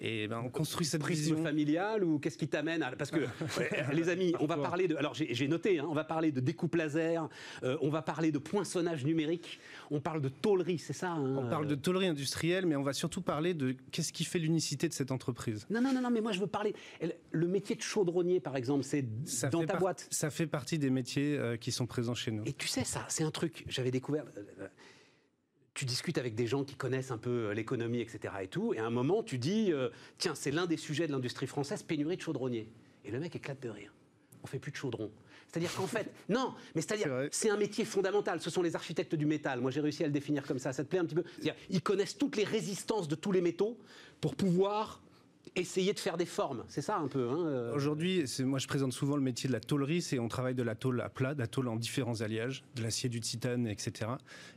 Et 0.00 0.28
ben, 0.28 0.40
on 0.44 0.48
construit 0.48 0.86
cette 0.86 1.02
prisme 1.02 1.20
vision. 1.20 1.42
familial 1.42 2.02
ou 2.04 2.18
qu'est-ce 2.18 2.38
qui 2.38 2.48
t'amène 2.48 2.84
Parce 2.96 3.10
que, 3.10 3.20
les 3.92 4.08
amis, 4.08 4.32
on 4.40 4.46
va 4.46 4.56
parler 4.56 4.88
de. 4.88 4.96
Alors 4.96 5.14
j'ai 5.14 5.48
noté, 5.48 5.78
hein, 5.78 5.86
on 5.88 5.94
va 5.94 6.04
parler 6.04 6.32
de 6.32 6.40
découpe 6.40 6.74
laser, 6.74 7.28
euh, 7.62 7.76
on 7.82 7.90
va 7.90 8.00
parler 8.00 8.32
de 8.32 8.38
poinçonnage 8.38 9.04
numérique, 9.04 9.60
on 9.90 10.00
parle 10.00 10.22
de 10.22 10.28
tôlerie, 10.28 10.78
c'est 10.78 10.94
ça 10.94 11.10
hein, 11.10 11.36
On 11.36 11.48
parle 11.48 11.66
de 11.66 11.74
tôlerie 11.74 12.06
industrielle, 12.06 12.66
mais 12.66 12.76
on 12.76 12.82
va 12.82 12.94
surtout 12.94 13.20
parler 13.20 13.52
de 13.52 13.76
qu'est-ce 13.92 14.12
qui 14.12 14.24
fait 14.24 14.38
l'unicité 14.38 14.88
de 14.88 14.94
cette 14.94 15.10
entreprise. 15.10 15.66
Non, 15.68 15.82
non, 15.82 15.92
non, 15.92 16.00
non, 16.00 16.10
mais 16.10 16.20
moi 16.20 16.32
je 16.32 16.40
veux 16.40 16.46
parler. 16.46 16.74
Le 17.32 17.46
métier 17.46 17.76
de 17.76 17.82
chaudronnier, 17.82 18.40
par 18.40 18.56
exemple, 18.56 18.84
c'est 18.84 19.04
dans 19.50 19.64
ta 19.64 19.76
boîte. 19.76 20.06
Ça 20.10 20.30
fait 20.30 20.46
partie 20.46 20.78
des 20.78 20.90
métiers 20.90 21.36
euh, 21.36 21.56
qui 21.56 21.72
sont 21.72 21.86
présents 21.86 22.14
chez 22.14 22.30
nous. 22.30 22.44
Et 22.46 22.52
tu 22.52 22.68
sais, 22.68 22.84
ça, 22.84 23.04
c'est 23.08 23.24
un 23.24 23.30
truc, 23.30 23.64
j'avais 23.68 23.90
découvert. 23.90 24.24
Euh, 24.36 24.66
tu 25.80 25.86
discutes 25.86 26.18
avec 26.18 26.34
des 26.34 26.46
gens 26.46 26.62
qui 26.62 26.74
connaissent 26.74 27.10
un 27.10 27.16
peu 27.16 27.30
euh, 27.30 27.54
l'économie, 27.54 28.00
etc. 28.00 28.34
et 28.42 28.48
tout, 28.48 28.74
et 28.74 28.78
à 28.80 28.84
un 28.84 28.90
moment, 28.90 29.22
tu 29.22 29.38
dis, 29.38 29.72
tiens, 30.18 30.34
c'est 30.34 30.50
l'un 30.50 30.66
des 30.66 30.76
sujets 30.76 31.06
de 31.06 31.12
l'industrie 31.12 31.46
française, 31.46 31.82
pénurie 31.82 32.18
de 32.18 32.20
chaudronniers. 32.20 32.68
Et 33.06 33.10
le 33.10 33.18
mec 33.18 33.34
éclate 33.34 33.62
de 33.62 33.70
rire. 33.70 33.90
on 34.42 34.46
fait 34.46 34.58
plus 34.58 34.72
de 34.72 34.76
chaudron. 34.76 35.10
C'est-à-dire 35.48 35.74
qu'en 35.74 35.86
fait, 35.86 36.12
non, 36.28 36.52
mais 36.74 36.82
C'est 36.82 36.98
c'est-à-dire, 36.98 37.28
c'est 37.32 37.48
un 37.48 37.56
métier 37.56 37.86
fondamental. 37.86 38.42
Ce 38.42 38.50
sont 38.50 38.60
les 38.60 38.76
architectes 38.76 39.14
du 39.14 39.24
métal. 39.24 39.62
Moi, 39.62 39.70
j'ai 39.70 39.80
réussi 39.80 40.04
à 40.04 40.06
le 40.06 40.12
définir 40.12 40.46
comme 40.46 40.58
ça. 40.58 40.74
Ça 40.74 40.84
te 40.84 40.90
plaît 40.90 40.98
un 40.98 41.06
petit 41.06 41.14
peu? 41.14 41.24
Ils 41.70 41.80
connaissent 41.80 42.18
toutes 42.18 42.36
les 42.36 42.44
résistances 42.44 43.08
de 43.08 43.14
tous 43.14 43.32
les 43.32 43.40
métaux 43.40 43.78
pour 44.20 44.34
pouvoir 44.34 45.00
essayer 45.56 45.92
de 45.92 45.98
faire 45.98 46.16
des 46.16 46.26
formes. 46.26 46.64
C'est 46.68 46.80
ça 46.82 46.96
un 46.98 47.08
peu. 47.08 47.28
hein, 47.28 47.46
euh. 47.46 47.74
Aujourd'hui, 47.74 48.24
moi 48.40 48.58
je 48.58 48.68
présente 48.68 48.92
souvent 48.92 49.16
le 49.16 49.22
métier 49.22 49.48
de 49.48 49.52
la 49.52 49.60
tôlerie, 49.60 50.00
c'est 50.00 50.18
on 50.18 50.28
travaille 50.28 50.54
de 50.54 50.62
la 50.62 50.74
tôle 50.74 51.00
à 51.00 51.08
plat, 51.08 51.34
de 51.34 51.40
la 51.40 51.46
tôle 51.48 51.68
en 51.68 51.76
différents 51.76 52.20
alliages, 52.20 52.62
de 52.76 52.82
l'acier, 52.82 53.08
du 53.08 53.20
titane, 53.20 53.66
etc. 53.66 54.12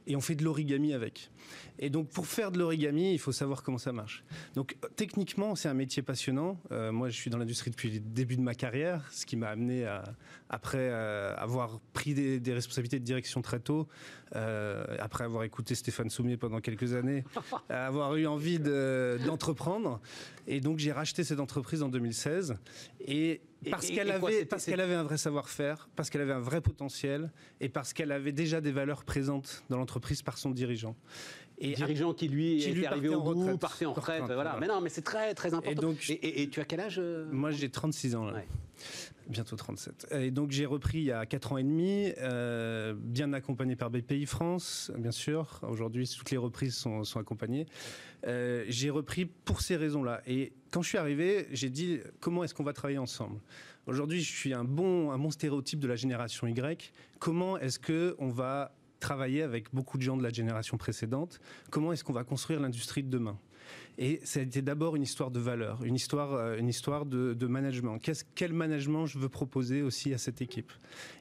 Et 0.07 0.15
on 0.15 0.21
fait 0.21 0.35
de 0.35 0.43
l'origami 0.43 0.93
avec. 0.93 1.31
Et 1.79 1.89
donc 1.89 2.09
pour 2.09 2.27
faire 2.27 2.51
de 2.51 2.59
l'origami, 2.59 3.13
il 3.13 3.17
faut 3.19 3.31
savoir 3.31 3.63
comment 3.63 3.77
ça 3.79 3.91
marche. 3.91 4.23
Donc 4.55 4.77
techniquement, 4.95 5.55
c'est 5.55 5.67
un 5.69 5.73
métier 5.73 6.03
passionnant. 6.03 6.59
Euh, 6.71 6.91
moi, 6.91 7.09
je 7.09 7.15
suis 7.15 7.29
dans 7.31 7.37
l'industrie 7.39 7.71
depuis 7.71 7.89
le 7.91 7.99
début 7.99 8.35
de 8.37 8.41
ma 8.41 8.53
carrière, 8.53 9.03
ce 9.11 9.25
qui 9.25 9.35
m'a 9.35 9.47
amené 9.49 9.85
à, 9.85 10.03
après 10.49 10.77
euh, 10.91 11.33
avoir 11.37 11.79
pris 11.93 12.13
des, 12.13 12.39
des 12.39 12.53
responsabilités 12.53 12.99
de 12.99 13.05
direction 13.05 13.41
très 13.41 13.59
tôt, 13.59 13.87
euh, 14.35 14.83
après 14.99 15.23
avoir 15.23 15.43
écouté 15.43 15.73
Stéphane 15.75 16.09
Soumier 16.09 16.37
pendant 16.37 16.59
quelques 16.59 16.93
années, 16.93 17.23
à 17.69 17.87
avoir 17.87 18.15
eu 18.15 18.27
envie 18.27 18.59
de- 18.59 19.17
d'entreprendre. 19.25 19.99
Et 20.47 20.59
donc 20.59 20.72
j'ai 20.79 20.91
racheté 20.91 21.23
cette 21.23 21.39
entreprise 21.39 21.83
en 21.83 21.89
2016. 21.89 22.55
Et 23.05 23.41
parce 23.71 23.87
qu'elle 23.89 24.11
avait, 24.11 24.45
parce 24.45 24.65
qu'elle 24.65 24.81
avait 24.81 24.93
un 24.95 25.03
vrai 25.03 25.17
savoir-faire, 25.17 25.89
parce 25.95 26.09
qu'elle 26.09 26.21
avait 26.21 26.33
un 26.33 26.39
vrai 26.39 26.61
potentiel, 26.61 27.31
et 27.61 27.69
parce 27.69 27.93
qu'elle 27.93 28.11
avait 28.11 28.31
déjà 28.31 28.61
des 28.61 28.71
valeurs 28.71 29.03
présentes 29.05 29.63
dans 29.69 29.77
l'entreprise 29.77 30.21
par 30.21 30.37
son 30.37 30.51
dirigeant. 30.51 30.95
Et 31.59 31.73
dirigeant 31.75 32.13
qui 32.13 32.27
lui 32.27 32.57
qui 32.57 32.69
était 32.69 32.79
lui 32.79 32.85
arrivé 32.85 33.09
au 33.09 33.21
bout, 33.21 33.39
retraite. 33.41 33.59
partait 33.59 33.85
en 33.85 33.93
retraite, 33.93 34.23
voilà. 34.25 34.33
voilà. 34.35 34.57
Mais 34.59 34.67
non, 34.67 34.81
mais 34.81 34.89
c'est 34.89 35.03
très 35.03 35.33
très 35.33 35.53
important. 35.53 35.71
Et 35.71 35.75
donc, 35.75 36.09
et, 36.09 36.13
et- 36.13 36.41
et 36.41 36.49
tu 36.49 36.59
as 36.59 36.65
quel 36.65 36.79
âge 36.79 36.97
euh 36.99 37.25
Moi, 37.31 37.51
j'ai 37.51 37.69
36 37.69 38.15
ans, 38.15 38.25
là. 38.25 38.33
Ouais. 38.33 38.47
Bientôt 39.27 39.55
37. 39.55 40.07
Et 40.11 40.31
donc, 40.31 40.51
j'ai 40.51 40.65
repris 40.65 40.99
il 40.99 41.05
y 41.05 41.11
a 41.11 41.25
4 41.25 41.53
ans 41.53 41.57
et 41.57 41.63
demi, 41.63 42.11
euh, 42.19 42.93
bien 42.97 43.33
accompagné 43.33 43.75
par 43.75 43.89
BPI 43.89 44.25
France, 44.25 44.91
bien 44.97 45.11
sûr. 45.11 45.59
Aujourd'hui, 45.67 46.07
toutes 46.07 46.31
les 46.31 46.37
reprises 46.37 46.75
sont, 46.75 47.03
accompagnées. 47.19 47.65
Euh, 48.25 48.65
j'ai 48.67 48.89
repris 48.89 49.25
pour 49.25 49.61
ces 49.61 49.75
raisons-là. 49.75 50.21
Et 50.27 50.53
quand 50.71 50.81
je 50.81 50.89
suis 50.89 50.97
arrivé, 50.97 51.47
j'ai 51.51 51.69
dit 51.69 51.99
comment 52.19 52.43
est-ce 52.43 52.53
qu'on 52.53 52.63
va 52.63 52.73
travailler 52.73 52.99
ensemble? 52.99 53.39
Aujourd'hui, 53.85 54.21
je 54.21 54.31
suis 54.31 54.53
un 54.53 54.63
bon, 54.63 55.11
un 55.11 55.17
bon 55.17 55.29
stéréotype 55.29 55.79
de 55.79 55.87
la 55.87 55.95
génération 55.95 56.47
Y. 56.47 56.93
Comment 57.19 57.57
est-ce 57.57 57.79
qu'on 57.79 58.29
va 58.29 58.73
travailler 58.99 59.41
avec 59.41 59.73
beaucoup 59.73 59.97
de 59.97 60.03
gens 60.03 60.15
de 60.15 60.23
la 60.23 60.29
génération 60.29 60.77
précédente? 60.77 61.41
Comment 61.69 61.91
est-ce 61.91 62.03
qu'on 62.03 62.13
va 62.13 62.23
construire 62.23 62.61
l'industrie 62.61 63.03
de 63.03 63.09
demain? 63.09 63.37
Et 63.97 64.19
ça 64.23 64.39
a 64.39 64.43
été 64.43 64.61
d'abord 64.61 64.95
une 64.95 65.03
histoire 65.03 65.29
de 65.29 65.39
valeur, 65.39 65.83
une 65.83 65.95
histoire, 65.95 66.33
euh, 66.33 66.57
une 66.57 66.67
histoire 66.67 67.05
de, 67.05 67.47
management. 67.47 67.99
Quel 68.35 68.53
management 68.53 69.05
je 69.05 69.19
veux 69.19 69.29
proposer 69.29 69.81
aussi 69.81 70.13
à 70.13 70.17
cette 70.17 70.41
équipe? 70.41 70.71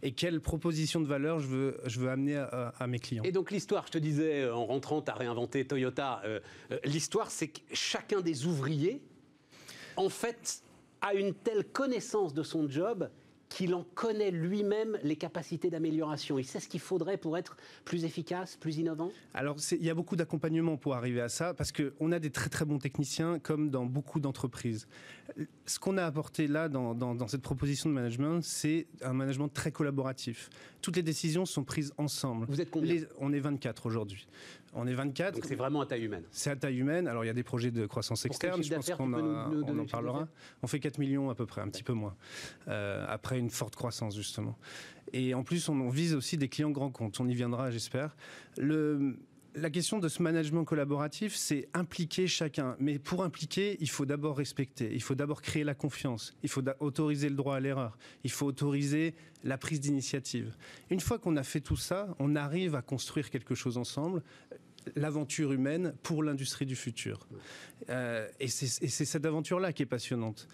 Et 0.03 0.12
quelle 0.12 0.41
proposition 0.41 1.01
de 1.01 1.07
valeur 1.07 1.41
je 1.41 1.47
veux, 1.47 1.81
je 1.87 2.01
veux 2.01 2.09
amener 2.09 2.37
à, 2.37 2.87
mes 2.87 2.99
clients? 2.99 3.25
Et 3.25 3.33
donc 3.33 3.51
l'histoire, 3.51 3.87
je 3.87 3.93
te 3.93 3.99
disais, 3.99 4.43
euh, 4.43 4.55
en 4.55 4.64
rentrant, 4.64 5.03
tu 5.03 5.11
as 5.11 5.14
réinventé 5.14 5.66
Toyota. 5.66 6.23
euh, 6.25 6.41
l'histoire, 6.85 7.31
c'est 7.31 7.49
que 7.49 7.61
chacun 7.73 8.20
des 8.20 8.47
ouvriers, 8.47 9.03
en 9.97 10.09
fait, 10.09 10.62
a 11.01 11.14
une 11.14 11.35
telle 11.35 11.64
connaissance 11.64 12.33
de 12.33 12.43
son 12.43 12.68
job 12.68 13.11
qu'il 13.53 13.74
en 13.74 13.84
connaît 13.94 14.30
lui-même 14.30 14.98
les 15.03 15.16
capacités 15.16 15.70
d'amélioration. 15.70 16.38
Il 16.38 16.44
sait 16.44 16.61
ce 16.61 16.68
qu'il 16.68 16.80
faudrait 16.80 17.16
pour 17.16 17.36
être 17.38 17.57
plus 17.84 18.05
efficace, 18.05 18.57
plus 18.57 18.78
innovant? 18.78 19.11
Alors, 19.34 19.57
il 19.72 19.84
y 19.84 19.90
a 19.90 19.94
beaucoup 19.94 20.16
d'accompagnement 20.16 20.76
pour 20.76 20.94
arriver 20.94 21.20
à 21.20 21.28
ça, 21.28 21.55
parce 21.55 21.72
qu'on 21.72 22.12
a 22.12 22.18
des 22.18 22.30
très 22.30 22.48
très 22.50 22.64
bons 22.64 22.78
techniciens, 22.78 23.38
comme 23.38 23.70
dans 23.70 23.86
beaucoup 23.86 24.20
d'entreprises. 24.20 24.86
Ce 25.66 25.78
qu'on 25.78 25.96
a 25.96 26.05
apporté 26.05 26.46
là, 26.46 26.68
dans, 26.68 26.94
dans- 26.94 27.14
dans 27.14 27.28
cette 27.28 27.42
proposition 27.42 27.88
de 27.88 27.94
management, 27.94 28.40
c'est 28.42 28.86
un 29.03 29.12
management 29.14 29.48
très 29.48 29.70
collaboratif. 29.72 30.50
Toutes 30.82 30.96
les 30.96 31.03
décisions 31.03 31.46
sont 31.46 31.64
prises 31.64 31.92
ensemble. 31.96 32.46
Vous 32.48 32.61
êtes 32.61 32.70
combien? 32.70 32.92
Les- 32.94 33.07
On 33.18 33.32
est 33.32 33.38
24 33.40 33.86
aujourd'hui. 33.86 34.26
On 34.74 34.86
est 34.86 34.94
24. 34.94 35.34
Donc 35.34 35.44
c'est 35.44 35.55
vraiment 35.55 35.80
à 35.82 35.86
taille 35.86 36.05
humaine. 36.05 36.24
C'est 36.30 36.50
à 36.50 36.57
taille 36.57 36.78
humaine. 36.78 37.07
Alors, 37.07 37.24
il 37.24 37.28
y 37.28 37.30
a 37.30 37.34
des 37.34 37.42
projets 37.42 37.70
de 37.70 37.86
croissance 37.86 38.24
externe. 38.26 38.62
Je 38.62 38.74
pense 38.74 38.90
qu'on 38.90 39.12
en 39.14 39.86
parlera. 39.86 40.28
On 40.62 40.66
fait 40.66 40.80
4 40.80 40.98
millions 40.98 41.30
à 41.30 41.34
peu 41.34 41.46
près, 41.46 41.61
un 41.61 41.68
petit 41.68 41.82
peu 41.82 41.92
moins. 41.92 42.14
Euh, 42.68 43.05
après 43.09 43.38
une 43.43 43.51
forte 43.51 43.76
croissance, 43.76 44.16
justement. 44.16 44.57
Et 45.12 45.34
en 45.34 45.43
plus, 45.43 45.68
on, 45.68 45.88
vise 45.90 46.14
aussi 46.14 46.36
des 46.36 46.49
clients 46.49 46.70
grands 46.70 46.90
comptes. 46.90 47.20
On 47.20 47.28
y 47.28 47.34
viendra, 47.34 47.70
j'espère. 47.70 48.16
Le. 48.57 49.16
La 49.55 49.68
question 49.68 49.99
de 49.99 50.09
ce 50.09 50.22
management 50.22 50.64
collaboratif, 50.64 51.36
c'est 51.36 51.68
impliquer 51.74 52.26
chacun. 52.26 52.74
Mais 52.80 52.99
pour 52.99 53.22
impliquer, 53.22 53.76
il 53.80 53.90
faut 53.90 54.07
d'abord 54.07 54.38
respecter, 54.38 54.88
il 54.95 55.03
faut 55.03 55.14
d'abord 55.14 55.43
créer 55.43 55.62
la 55.62 55.74
confiance, 55.74 56.34
il 56.43 56.49
faut 56.49 56.62
autoriser 56.80 57.28
le 57.28 57.34
droit 57.34 57.57
à 57.57 57.61
l'erreur, 57.61 57.99
il 58.24 58.30
faut 58.30 58.47
autoriser 58.47 59.14
la 59.45 59.59
prise 59.59 59.78
d'initiative. 59.78 60.57
Une 60.88 61.01
fois 61.01 61.18
qu'on 61.18 61.36
a 61.36 61.43
fait 61.43 61.61
tout 61.61 61.76
ça, 61.76 62.16
on 62.18 62.34
arrive 62.34 62.74
à 62.74 62.80
construire 62.80 63.28
quelque 63.28 63.55
chose 63.55 63.76
ensemble 63.76 64.22
l'aventure 64.97 65.53
humaine 65.53 65.95
pour 66.03 66.22
l'industrie 66.22 66.66
du 66.66 66.76
futur. 66.76 67.26
Euh, 67.91 68.28
et 68.41 68.49
c'est 68.49 68.83
et 68.85 68.89
c'est 68.89 69.05
cette 69.05 69.26
aventure-là 69.26 69.72
qui 69.72 69.83
est 69.83 69.87
passionnante. 69.87 70.47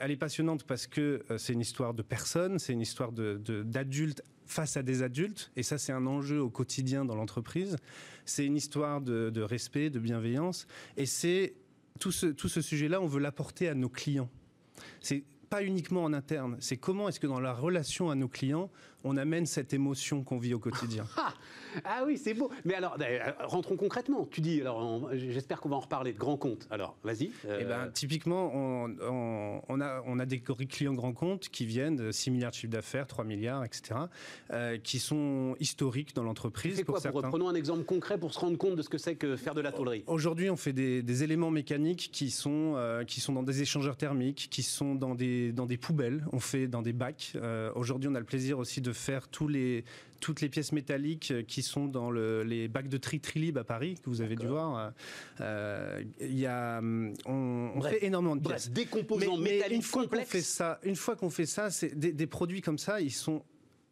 Elle 0.00 0.10
est 0.10 0.16
passionnante 0.16 0.64
parce 0.64 0.86
que 0.86 1.24
euh, 1.30 1.38
c'est 1.38 1.52
une 1.52 1.60
histoire 1.60 1.94
de 1.94 2.02
personnes, 2.02 2.58
c'est 2.58 2.72
une 2.72 2.80
histoire 2.80 3.12
de- 3.12 3.40
de- 3.44 3.62
d'adultes 3.62 4.22
face 4.46 4.76
à 4.76 4.82
des 4.84 5.02
adultes, 5.02 5.50
et 5.56 5.64
ça 5.64 5.76
c'est 5.76 5.92
un 5.92 6.06
enjeu 6.06 6.40
au 6.40 6.50
quotidien 6.50 7.04
dans 7.04 7.16
l'entreprise. 7.16 7.76
C'est 8.24 8.46
une 8.46 8.56
histoire 8.56 9.00
de, 9.00 9.30
de 9.30 9.42
respect, 9.42 9.90
de 9.90 9.98
bienveillance, 9.98 10.66
et 10.96 11.06
c'est 11.06 11.54
tout 11.98 12.12
ce, 12.12 12.26
tout 12.26 12.48
ce 12.48 12.60
sujet-là, 12.60 13.00
on 13.00 13.06
veut 13.06 13.20
l'apporter 13.20 13.68
à 13.68 13.74
nos 13.74 13.88
clients. 13.88 14.30
C'est 15.00 15.24
pas 15.48 15.62
uniquement 15.64 16.02
en 16.04 16.12
interne, 16.12 16.56
c'est 16.60 16.76
comment 16.76 17.08
est-ce 17.08 17.18
que 17.20 17.26
dans 17.26 17.40
la 17.40 17.52
relation 17.52 18.10
à 18.10 18.14
nos 18.14 18.28
clients, 18.28 18.70
on 19.04 19.16
amène 19.16 19.46
cette 19.46 19.72
émotion 19.72 20.22
qu'on 20.24 20.38
vit 20.38 20.54
au 20.54 20.58
quotidien. 20.58 21.04
Ah, 21.18 21.34
ah 21.84 22.04
oui, 22.06 22.16
c'est 22.16 22.32
beau. 22.32 22.50
Mais 22.64 22.72
alors, 22.72 22.96
euh, 23.02 23.18
rentrons 23.40 23.76
concrètement. 23.76 24.26
Tu 24.30 24.40
dis, 24.40 24.62
alors, 24.62 25.10
j'espère 25.12 25.60
qu'on 25.60 25.68
va 25.68 25.76
en 25.76 25.80
reparler 25.80 26.14
de 26.14 26.18
grands 26.18 26.38
comptes. 26.38 26.66
Alors, 26.70 26.96
vas-y. 27.04 27.30
euh, 27.44 27.58
Eh 27.60 27.64
ben, 27.64 27.90
typiquement, 27.92 28.50
on, 28.54 28.96
on- 29.02 29.60
on 29.68 29.80
a, 29.82 30.02
on 30.06 30.18
a 30.18 30.24
des 30.24 30.40
clients 30.40 30.94
grands 30.94 31.12
comptes 31.12 31.50
qui 31.50 31.66
viennent 31.66 31.96
de 31.96 32.12
6 32.12 32.30
milliards 32.30 32.52
de 32.52 32.56
chiffre 32.56 32.72
d'affaires, 32.72 33.06
3 33.06 33.24
milliards, 33.24 33.62
etc., 33.62 34.00
euh, 34.52 34.78
qui 34.78 34.98
sont 34.98 35.54
historiques 35.60 36.14
dans 36.14 36.22
l'entreprise. 36.22 36.76
fais 36.76 36.82
quoi 36.84 36.94
pour 36.94 37.02
pour, 37.02 37.12
certains. 37.20 37.28
Prenons 37.28 37.48
un 37.50 37.54
exemple 37.54 37.84
concret 37.84 38.16
pour 38.16 38.32
se 38.32 38.38
rendre 38.38 38.56
compte 38.56 38.76
de 38.76 38.82
ce 38.82 38.88
que 38.88 38.96
c'est 38.98 39.16
que 39.16 39.36
faire 39.36 39.54
de 39.54 39.60
la 39.60 39.72
tôlerie. 39.72 40.02
Aujourd'hui, 40.06 40.48
on 40.48 40.56
fait 40.56 40.72
des, 40.72 41.02
des 41.02 41.24
éléments 41.24 41.50
mécaniques 41.50 42.08
qui 42.10 42.30
sont, 42.30 42.74
euh, 42.76 43.04
qui 43.04 43.20
sont 43.20 43.34
dans 43.34 43.42
des 43.42 43.60
échangeurs 43.60 43.98
thermiques, 43.98 44.48
qui 44.50 44.62
sont 44.62 44.94
dans 44.94 45.14
des, 45.14 45.52
dans 45.52 45.66
des 45.66 45.76
poubelles, 45.76 46.24
on 46.32 46.40
fait 46.40 46.68
dans 46.68 46.80
des 46.82 46.94
bacs. 46.94 47.34
Aujourd'hui, 47.74 48.08
on 48.10 48.14
a 48.14 48.20
le 48.20 48.24
plaisir 48.24 48.58
aussi 48.58 48.80
de 48.80 48.85
faire 48.92 49.28
tous 49.28 49.48
les, 49.48 49.84
toutes 50.20 50.40
les 50.40 50.48
pièces 50.48 50.72
métalliques 50.72 51.30
euh, 51.30 51.42
qui 51.42 51.62
sont 51.62 51.86
dans 51.86 52.10
le- 52.10 52.42
les 52.42 52.68
bacs 52.68 52.88
de 52.88 52.96
tri 52.96 53.20
Trilib 53.20 53.58
à 53.58 53.64
Paris, 53.64 53.96
que 54.02 54.08
vous 54.10 54.20
avez 54.22 54.36
dû 54.36 54.46
voir. 54.46 54.92
Euh, 55.40 56.02
y 56.20 56.46
a, 56.46 56.78
hum, 56.78 57.12
on, 57.26 57.72
on 57.74 57.78
Bref. 57.78 57.92
fait 57.98 58.06
énormément 58.06 58.36
de 58.36 58.40
pièces. 58.46 58.70
Bref, 58.70 58.74
des 58.74 58.86
composants 58.86 59.36
Mais- 59.36 59.42
mais 59.42 59.52
métalliques 59.56 59.76
une 59.76 59.82
fois 59.82 60.02
qu'on 60.02 60.08
complexes. 60.08 60.30
fait 60.30 60.40
ça, 60.42 60.80
une 60.82 60.96
fois 60.96 61.16
qu'on 61.16 61.30
fait 61.30 61.46
ça, 61.46 61.68
des 61.94 62.26
produits 62.26 62.60
comme 62.60 62.78
ça, 62.78 63.00
ils 63.00 63.12
sont 63.12 63.42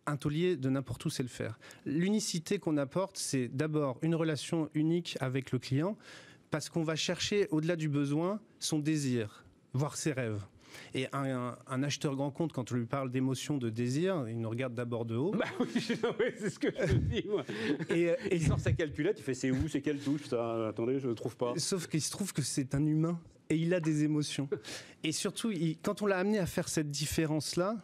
un 0.07 0.17
taulier 0.17 0.57
de 0.57 0.69
n'importe 0.69 1.05
où 1.07 1.11
sait 1.11 1.23
le 1.23 1.31
faire. 1.31 1.59
L'unicité 1.87 2.59
qu'on 2.59 2.77
apporte, 2.77 3.17
c'est 3.17 3.49
d'abord 3.49 3.99
une 4.03 4.15
relation 4.15 4.69
unique 4.75 5.17
avec 5.21 5.51
le 5.53 5.59
client, 5.59 5.97
parce 6.51 6.69
qu'on 6.69 6.83
va 6.85 6.95
chercher 6.95 7.49
au-delà 7.51 7.75
du 7.75 7.89
besoin 7.89 8.39
son 8.61 8.79
désir, 8.79 9.45
voire 9.73 9.97
ses 9.97 10.13
rêves. 10.13 10.43
Et 10.95 11.07
un, 11.13 11.83
acheteur 11.83 12.17
grand 12.17 12.31
compte, 12.31 12.53
quand 12.53 12.71
on 12.73 12.75
lui 12.75 12.87
parle 12.87 13.11
d'émotion, 13.11 13.59
de 13.59 13.71
désir, 13.71 14.27
il 14.29 14.41
nous 14.41 14.49
regarde 14.49 14.75
d'abord 14.75 15.05
de 15.05 15.17
haut. 15.17 15.33
Bah 15.33 15.45
oui, 15.61 15.67
c'est 16.39 16.51
ce 16.51 16.59
que 16.59 16.69
je 16.87 16.95
dis, 16.95 17.25
moi. 17.29 17.45
Et, 17.91 18.03
et- 18.05 18.17
Il 18.37 18.47
sort 18.47 18.61
sa 18.61 18.73
calculette, 18.73 19.17
il 19.19 19.23
fait 19.23 19.35
c'est 19.35 19.51
où, 19.51 19.69
c'est 19.69 19.81
quelle 19.81 19.99
touche, 19.99 20.25
ça 20.25 20.69
Attendez, 20.69 20.99
je 21.01 21.09
ne 21.09 21.15
trouve 21.15 21.37
pas. 21.37 21.53
Sauf 21.57 21.87
qu'il 21.87 22.01
se 22.03 22.11
trouve 22.11 22.33
que 22.33 22.43
c'est 22.43 22.75
un 22.75 22.85
humain 22.87 23.19
et 23.51 23.57
il 23.57 23.75
a 23.75 23.81
des 23.81 24.05
émotions. 24.05 24.49
Et 25.03 25.13
surtout, 25.13 25.51
il- 25.51 25.77
quand 25.83 26.03
on 26.03 26.07
l'a 26.07 26.19
amené 26.19 26.39
à 26.39 26.47
faire 26.47 26.69
cette 26.69 26.91
différence-là, 26.91 27.77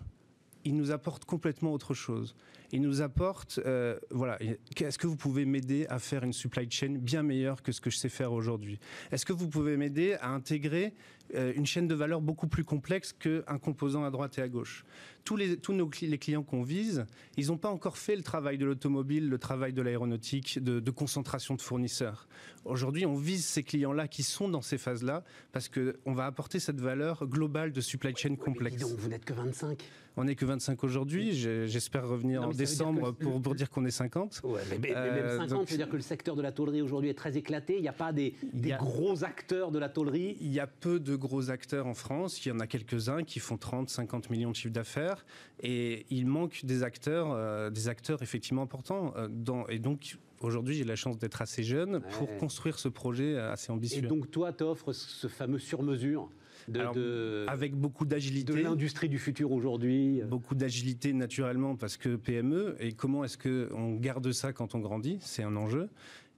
il 0.65 0.77
nous 0.77 0.91
apporte 0.91 1.25
complètement 1.25 1.73
autre 1.73 1.95
chose. 1.95 2.35
Il 2.73 2.83
nous 2.83 3.03
apporte, 3.03 3.61
euh, 3.67 3.99
voilà, 4.11 4.39
est-ce 4.41 4.99
que 4.99 5.07
vous 5.07 5.17
pouvez 5.17 5.45
m'aider 5.45 5.87
à 5.89 5.99
faire 5.99 6.23
une 6.23 6.33
supply 6.33 6.71
chain 6.71 6.97
bien 6.99 7.23
meilleure 7.23 7.63
que 7.63 7.73
ce 7.73 7.81
que 7.81 7.91
je 7.91 7.97
sais 7.97 8.09
faire 8.09 8.33
aujourd'hui? 8.33 8.79
Est-ce 9.11 9.27
que 9.27 9.33
vous 9.33 9.49
pouvez 9.49 9.77
m'aider 9.77 10.15
à 10.21 10.31
intégrer 10.31 10.95
euh, 11.35 11.53
une 11.55 11.67
chaîne 11.67 11.89
de 11.89 11.95
valeur 11.95 12.21
beaucoup 12.21 12.47
plus 12.47 12.65
complexe 12.65 13.13
qu'un 13.13 13.59
composant 13.59 14.05
à 14.05 14.11
droite 14.11 14.39
et 14.39 14.43
à 14.43 14.49
gauche? 14.49 14.85
Tous 15.25 15.37
les, 15.37 15.57
tous 15.57 15.73
nos, 15.73 15.91
les 16.01 16.19
clients 16.19 16.43
qu'on 16.43 16.63
vise, 16.63 17.07
ils 17.37 17.49
n'ont 17.49 17.59
pas 17.59 17.69
encore 17.69 17.99
fait 17.99 18.17
le 18.17 18.23
travail 18.23 18.57
de 18.57 18.65
l'automobile, 18.65 19.29
le 19.29 19.39
travail 19.39 19.73
de 19.73 19.83
l'aéronautique, 19.83 20.63
de, 20.63 20.81
de 20.81 20.91
concentration 20.91 21.55
de 21.57 21.61
fournisseurs. 21.61 22.27
Aujourd'hui, 22.65 23.05
on 23.05 23.17
vise 23.17 23.45
ces 23.45 23.63
clients-là 23.63 24.09
qui 24.09 24.23
sont 24.23 24.49
dans 24.49 24.63
ces 24.63 24.79
phases-là 24.79 25.25
parce 25.53 25.69
qu'on 25.69 26.13
va 26.13 26.27
apporter 26.27 26.61
cette 26.61 26.81
valeur 26.81 27.27
globale 27.27 27.73
de 27.73 27.81
supply 27.81 28.15
chain 28.17 28.37
complexe. 28.37 28.81
donc, 28.81 28.99
vous 28.99 29.09
n'êtes 29.09 29.25
que 29.25 29.35
25. 29.35 29.83
On 30.17 30.25
n'est 30.25 30.35
que 30.35 30.45
25 30.45 30.83
aujourd'hui, 30.85 31.33
j'espère 31.33 32.09
revenir 32.09 32.43
Non, 32.43 32.49
en 32.49 32.53
décembre 32.65 33.13
que- 33.13 33.25
pour, 33.25 33.43
pour 33.43 33.55
dire 33.55 33.71
qu'on 33.71 33.85
est 33.85 33.91
50. 33.91 34.41
Ouais, 34.45 34.61
mais, 34.71 34.79
mais- 34.79 34.89
mais 34.89 34.95
Euh, 34.97 35.13
même 35.15 35.31
50, 35.39 35.49
donc- 35.51 35.69
ça 35.69 35.73
veut 35.75 35.77
dire 35.79 35.89
que 35.91 35.97
le 35.97 36.03
secteur 36.03 36.37
de 36.37 36.43
la 36.43 36.53
tôlerie 36.53 36.83
aujourd'hui 36.83 37.11
est 37.11 37.15
très 37.15 37.37
éclaté. 37.37 37.77
Il 37.77 37.83
n'y 37.83 37.89
a 37.89 37.93
pas 37.93 38.13
des, 38.13 38.35
a- 38.73 38.77
gros 38.77 39.25
acteurs 39.25 39.71
de 39.71 39.79
la 39.79 39.89
tôlerie. 39.89 40.37
Il 40.41 40.53
y 40.53 40.61
a 40.61 40.67
peu 40.67 41.01
de 41.01 41.17
gros 41.17 41.51
acteurs 41.51 41.87
en 41.87 41.95
France. 41.95 42.45
Il 42.45 42.49
y 42.49 42.53
en 42.53 42.61
a 42.61 42.67
quelques-uns 42.67 43.23
qui 43.25 43.39
font 43.41 43.57
30, 43.57 43.89
50 43.91 44.31
millions 44.31 44.51
de 44.51 44.57
chiffre 44.57 44.73
d'affaires. 44.75 45.25
Et 45.63 46.07
il 46.11 46.27
manque 46.27 46.65
des 46.65 46.83
acteurs, 46.83 47.33
euh, 47.33 47.71
des 47.71 47.89
acteurs 47.89 48.23
effectivement 48.23 48.63
importants. 48.63 49.13
euh, 49.17 49.29
dans, 49.31 49.67
et 49.69 49.79
donc, 49.79 50.17
aujourd'hui, 50.41 50.75
j'ai 50.75 50.85
la 50.85 50.97
chance 50.97 51.19
d'être 51.19 51.43
assez 51.43 51.63
jeune 51.63 52.01
pour 52.13 52.37
construire 52.39 52.79
ce 52.79 52.89
projet 52.89 53.35
euh, 53.35 53.53
assez 53.53 53.71
Et 53.71 53.75
ambitieux. 53.75 54.03
donc, 54.09 54.31
toi, 54.31 54.53
tu 54.53 54.65
offres 54.65 54.93
ce 54.93 55.27
fameux 55.29 55.59
sur-mesure 55.59 56.31
de, 56.71 56.81
Alors, 56.81 56.95
de, 56.95 57.45
avec 57.49 57.75
beaucoup 57.75 58.05
de 58.05 58.11
d'agilité. 58.11 58.63
l'industrie 58.63 59.09
du 59.09 59.19
futur 59.19 59.53
aujourd'hui. 59.53 60.23
Beaucoup 60.29 60.55
d'agilité 60.55 61.13
naturellement 61.13 61.77
parce 61.77 61.97
que 61.97 62.17
PME 62.17 62.77
et 62.81 62.93
comment 62.93 63.25
est-ce 63.25 63.39
qu'on 63.39 63.95
garde 63.97 64.31
ça 64.33 64.53
quand 64.53 64.75
on 64.75 64.79
grandit? 64.79 65.19
C'est 65.21 65.43
un 65.43 65.57
enjeu. 65.57 65.89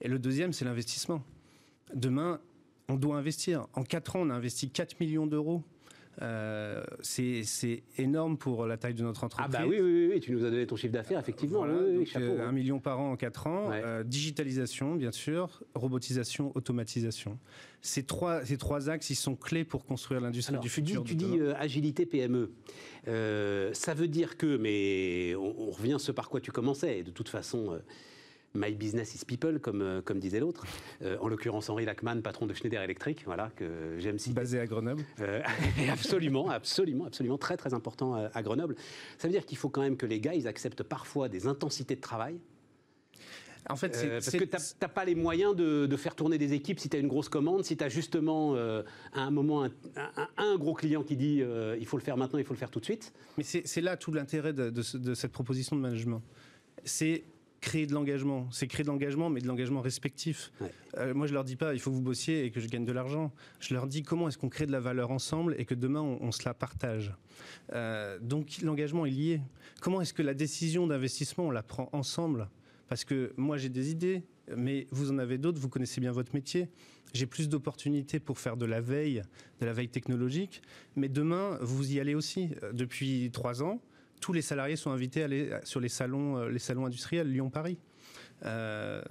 Et 0.01 0.09
le 0.09 0.18
deuxième, 0.18 0.53
c'est 0.53 0.64
l'investissement. 0.64 1.22
Demain, 1.95 2.41
on 2.89 2.97
doit 2.97 3.16
investir. 3.16 3.66
En 3.74 3.85
4 3.85 4.16
ans, 4.16 4.20
on 4.22 4.30
a 4.30 4.35
investi 4.35 4.70
4 4.70 4.99
millions 5.01 5.26
d'euros. 5.26 5.62
Euh, 6.21 6.85
c'est 7.01 7.83
énorme 7.97 8.37
pour 8.37 8.67
la 8.67 8.77
taille 8.77 8.95
de 8.95 9.03
notre 9.03 9.23
Ah 9.25 9.27
entreprise. 9.27 9.51
bah 9.53 9.65
oui, 9.67 9.81
oui, 9.81 10.11
oui, 10.13 10.21
tu 10.21 10.33
nous 10.33 10.45
as 10.45 10.51
donné 10.51 10.67
ton 10.67 10.77
chiffre 10.77 10.93
d'affaires, 10.93 11.19
effectivement. 11.19 11.61
Voilà, 11.61 11.75
oui, 11.75 11.85
oui, 11.91 11.97
donc, 11.99 12.07
chapeau, 12.07 12.27
euh, 12.27 12.43
hein. 12.43 12.49
un 12.49 12.53
million 12.53 12.81
par 12.81 13.01
an 13.01 13.13
en 13.13 13.17
4 13.17 13.47
ans. 13.47 13.71
Ouais. 13.71 13.81
Euh, 13.83 14.05
digitalisation, 14.05 14.95
bien 14.97 15.11
sûr. 15.11 15.63
Robotisation, 15.75 16.53
automatisation. 16.55 17.39
Ces 17.81 18.03
trois, 18.05 18.45
ces 18.45 18.59
trois 18.59 18.91
axes, 18.91 19.09
ils 19.11 19.15
sont 19.17 19.37
clés 19.37 19.65
pour 19.65 19.87
construire 19.87 20.21
l'industrie 20.21 20.59
du 20.59 20.69
tu 20.69 20.83
dis, 20.83 20.93
futur. 20.93 21.05
tu 21.05 21.15
dis 21.15 21.39
euh, 21.41 21.55
agilité 21.57 22.05
PME. 22.05 22.51
Ça 23.73 23.95
veut 23.95 24.09
dire 24.09 24.37
que, 24.37 24.57
mais 24.59 25.35
on, 25.37 25.69
on 25.69 25.71
revient 25.71 25.95
à 25.95 25.99
ce 25.99 26.13
par 26.13 26.29
quoi 26.29 26.41
tu 26.41 26.53
commençais, 26.53 27.03
de 27.03 27.11
toute 27.11 27.29
façon, 27.31 27.81
my 28.55 28.73
business 28.75 29.15
is 29.15 29.25
people, 29.25 29.59
comme, 29.61 29.81
euh, 29.83 30.03
comme 30.03 30.19
disait 30.19 30.41
l'autre. 30.41 30.65
Euh, 31.03 31.17
en 31.21 31.29
l'occurrence, 31.29 31.71
Henri 31.71 31.85
Lachman, 31.85 32.21
patron 32.23 32.47
de 32.47 32.55
Schneider 32.55 32.83
Electric, 32.83 33.25
voilà, 33.25 33.51
que 33.57 33.97
j'aime 33.99 34.19
citer. 34.19 34.35
basé 34.35 34.61
à 34.61 34.67
Grenoble. 34.67 35.03
Euh, 35.21 35.41
absolument, 35.91 36.51
absolument, 36.51 37.07
absolument, 37.07 37.39
très 37.39 37.57
très 37.57 37.73
important 37.75 38.15
à, 38.33 38.43
Grenoble. 38.43 38.77
Ça 39.19 39.29
veut 39.29 39.33
dire 39.33 39.47
qu'il 39.47 39.57
faut 39.59 39.69
quand 39.71 39.83
même 39.83 39.97
que 39.97 40.07
les 40.07 40.21
gars, 40.21 40.35
ils 40.35 40.47
acceptent 40.47 40.83
parfois 40.83 41.29
des 41.29 41.47
intensités 41.47 41.97
de 41.97 42.01
travail, 42.01 42.39
En 43.71 43.77
fait, 43.77 43.95
c'est 43.95 44.07
euh, 44.07 44.19
parce 44.19 44.31
que 44.33 44.45
tu 44.45 44.57
n'as 44.83 44.89
pas 44.89 45.05
les 45.05 45.15
moyens 45.15 45.55
de, 45.57 45.87
de 45.87 45.97
faire 45.97 46.15
tourner 46.17 46.37
des 46.37 46.53
équipes 46.53 46.79
si 46.81 46.89
tu 46.89 46.97
as 46.97 47.01
une 47.01 47.07
grosse 47.09 47.29
commande, 47.29 47.65
si 47.65 47.77
tu 47.77 47.85
as 47.85 47.89
justement 47.89 48.55
euh, 48.57 48.83
à 49.15 49.23
un 49.23 49.31
moment 49.31 49.63
un, 49.65 49.71
un- 49.97 50.29
un 50.37 50.57
gros 50.57 50.75
client 50.75 51.03
qui 51.05 51.17
dit 51.17 51.41
euh, 51.41 51.77
il 51.79 51.87
faut 51.87 51.97
le 51.97 52.03
faire 52.03 52.17
maintenant, 52.17 52.39
il 52.41 52.45
faut 52.45 52.55
le 52.55 52.59
faire 52.59 52.71
tout 52.71 52.81
de 52.81 52.85
suite. 52.85 53.13
Mais 53.39 53.45
c'est 53.45 53.81
là 53.81 53.97
tout 53.97 54.13
l'intérêt 54.13 54.53
de, 54.53 54.69
de 54.71 55.15
cette 55.15 55.33
proposition 55.33 55.77
de 55.77 55.81
management. 55.81 56.23
C'est 56.85 57.23
créer 57.63 57.87
de 57.87 57.95
l'engagement. 57.95 58.49
C'est 58.51 58.67
créer 58.67 58.83
de 58.83 58.89
l'engagement, 58.89 59.31
mais 59.31 59.41
de 59.41 59.47
l'engagement 59.47 59.81
respectif. 59.81 60.53
Ouais. 60.61 60.71
Euh, 60.99 61.15
moi, 61.15 61.27
je 61.27 61.33
leur 61.33 61.45
dis 61.45 61.57
pas, 61.57 61.73
il 61.73 61.81
faut 61.81 61.91
que 61.91 61.95
vous 61.95 62.03
bossiez 62.03 62.45
et 62.45 62.51
que 62.51 62.61
je 62.61 62.69
gagne 62.69 62.85
de 62.85 62.93
l'argent. 62.93 63.33
Je 63.61 63.73
leur 63.73 63.87
dis 63.87 64.03
comment 64.03 64.29
est-ce 64.29 64.37
qu'on 64.37 64.51
crée 64.51 64.67
de 64.67 64.73
la 64.73 64.81
valeur 64.81 65.11
ensemble 65.11 65.55
et 65.57 65.65
que 65.65 65.75
demain, 65.75 66.01
on, 66.03 66.19
on 66.21 66.33
se 66.33 66.45
la 66.45 66.53
partage. 66.53 67.15
Euh, 67.73 68.19
donc, 68.21 68.59
l'engagement 68.63 69.07
est 69.07 69.11
lié. 69.11 69.41
Comment 69.81 70.03
est-ce 70.03 70.13
que 70.13 70.23
la 70.23 70.35
décision 70.35 70.87
d'investissement, 70.87 71.47
on 71.47 71.51
la 71.51 71.63
prend 71.63 71.89
ensemble? 71.93 72.51
Parce 72.89 73.05
que 73.05 73.33
moi, 73.39 73.57
j'ai 73.57 73.71
des 73.71 73.91
idées, 73.91 74.23
mais 74.55 74.87
vous 74.91 75.11
en 75.11 75.19
avez 75.19 75.39
d'autres, 75.39 75.59
vous 75.61 75.71
connaissez 75.71 76.01
bien 76.01 76.13
votre 76.13 76.35
métier. 76.35 76.69
J'ai 77.15 77.27
plus 77.27 77.49
d'opportunités 77.49 78.19
pour 78.21 78.39
faire 78.39 78.57
de 78.57 78.67
la 78.67 78.81
veille, 78.81 79.23
de 79.61 79.67
la 79.67 79.73
veille 79.73 79.89
technologique. 79.89 80.63
Mais 80.97 81.09
demain, 81.09 81.59
vous 81.61 81.93
y 81.93 82.01
allez 82.01 82.15
aussi. 82.15 82.51
Euh, 82.63 82.73
Depuis 82.73 83.31
trois 83.33 83.63
ans, 83.63 83.81
tous 84.23 84.33
les 84.33 84.41
salariés 84.41 84.77
sont 84.77 84.91
invités 84.93 85.20
à 85.20 85.25
aller 85.27 85.51
sur 85.64 85.81
les 85.81 85.91
salons, 85.91 86.39
euh, 86.39 86.49
les 86.49 86.59
salons 86.61 86.87
industriels 86.87 87.31
Lyon-Paris. 87.31 87.77
Euh, 88.45 89.03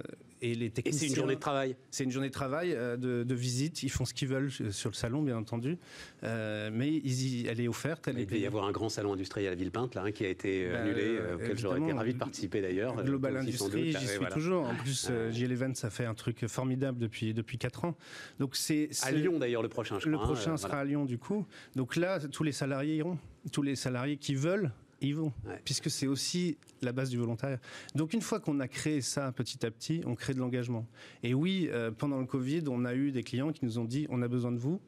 et 0.42 0.54
les 0.56 0.66
Et 0.66 0.70
techniciens. 0.70 1.00
c'est 1.00 1.06
une 1.06 1.14
journée 1.14 1.36
de 1.36 1.40
travail. 1.40 1.76
C'est 1.90 2.02
une 2.04 2.10
journée 2.10 2.28
de 2.28 2.32
travail, 2.34 2.72
euh, 2.74 2.96
de, 2.96 3.22
de 3.22 3.34
visite. 3.34 3.82
Ils 3.84 3.88
font 3.90 4.04
ce 4.04 4.12
qu'ils 4.12 4.28
veulent 4.28 4.50
sur 4.50 4.90
le 4.90 4.94
salon, 4.94 5.22
bien 5.22 5.36
entendu. 5.38 5.78
Euh, 6.24 6.68
mais 6.72 6.88
ils 6.92 7.22
y- 7.42 7.46
elle 7.46 7.60
est 7.60 7.68
offerte. 7.68 8.08
Elle 8.08 8.16
Il 8.16 8.22
est 8.22 8.26
devait 8.26 8.40
y 8.40 8.46
avoir 8.46 8.66
un 8.66 8.72
grand 8.72 8.88
salon 8.90 9.12
industriel 9.14 9.52
à 9.52 9.54
Villepinte 9.54 9.94
là, 9.94 10.02
hein, 10.04 10.10
qui 10.12 10.24
a 10.26 10.28
été 10.28 10.68
Bah, 10.70 10.80
annulé, 10.82 11.18
auquel 11.34 11.56
j'aurais 11.58 11.80
été 11.80 11.92
ravi 11.92 12.12
de 12.14 12.18
participer 12.18 12.60
d'ailleurs. 12.60 13.02
Global 13.04 13.36
Industrie, 13.38 13.92
j'y 13.92 13.96
Ah, 13.96 14.00
suis 14.00 14.18
voilà. 14.18 14.34
toujours. 14.34 14.66
En 14.68 14.74
plus, 14.74 15.08
Ouais. 15.08 15.32
JL 15.32 15.52
Event, 15.52 15.74
ça 15.76 15.88
fait 15.90 16.04
un 16.06 16.14
truc 16.14 16.46
formidable 16.48 16.98
depuis, 16.98 17.32
depuis 17.32 17.56
4 17.56 17.84
ans. 17.86 17.96
Donc 18.40 18.56
c'est 18.56 18.90
À 19.02 19.12
Lyon 19.12 19.38
d'ailleurs 19.38 19.62
le 19.62 19.68
prochain, 19.68 19.98
je 20.00 20.08
Le 20.08 20.16
crois. 20.18 20.28
hein, 20.28 20.32
prochain 20.34 20.56
sera 20.58 20.68
voilà. 20.70 20.82
à 20.82 20.84
Lyon, 20.84 21.04
du 21.06 21.16
coup. 21.18 21.46
Donc 21.76 21.96
là, 21.96 22.18
tous 22.20 22.42
les 22.42 22.52
salariés 22.52 22.96
iront. 22.96 23.16
Tous 23.52 23.62
les 23.62 23.74
salariés 23.76 24.16
qui 24.18 24.34
veulent, 24.34 24.70
ils 25.02 25.14
vont. 25.16 25.32
Ouais. 25.44 25.60
Puisque 25.64 25.90
c'est 25.90 26.06
aussi 26.06 26.56
la 26.80 26.92
base 26.92 27.10
du 27.10 27.16
volontariat. 27.18 27.58
Donc 27.94 28.12
une 28.12 28.22
fois 28.22 28.40
qu'on 28.40 28.58
a 28.60 28.68
créé 28.68 29.00
ça 29.00 29.30
petit 29.32 29.64
à 29.66 29.70
petit, 29.70 30.02
on 30.06 30.14
crée 30.14 30.34
de 30.34 30.38
l'engagement. 30.38 30.86
Et 31.22 31.34
oui, 31.34 31.68
euh, 31.70 31.90
pendant 31.90 32.18
le 32.18 32.26
Covid, 32.26 32.62
on 32.68 32.84
a 32.84 32.94
eu 32.94 33.12
des 33.12 33.22
clients 33.22 33.52
qui 33.52 33.64
nous 33.64 33.78
ont 33.78 33.84
dit 33.84 34.06
on 34.10 34.22
a 34.22 34.28
besoin 34.28 34.52
de 34.52 34.58
vous 34.58 34.80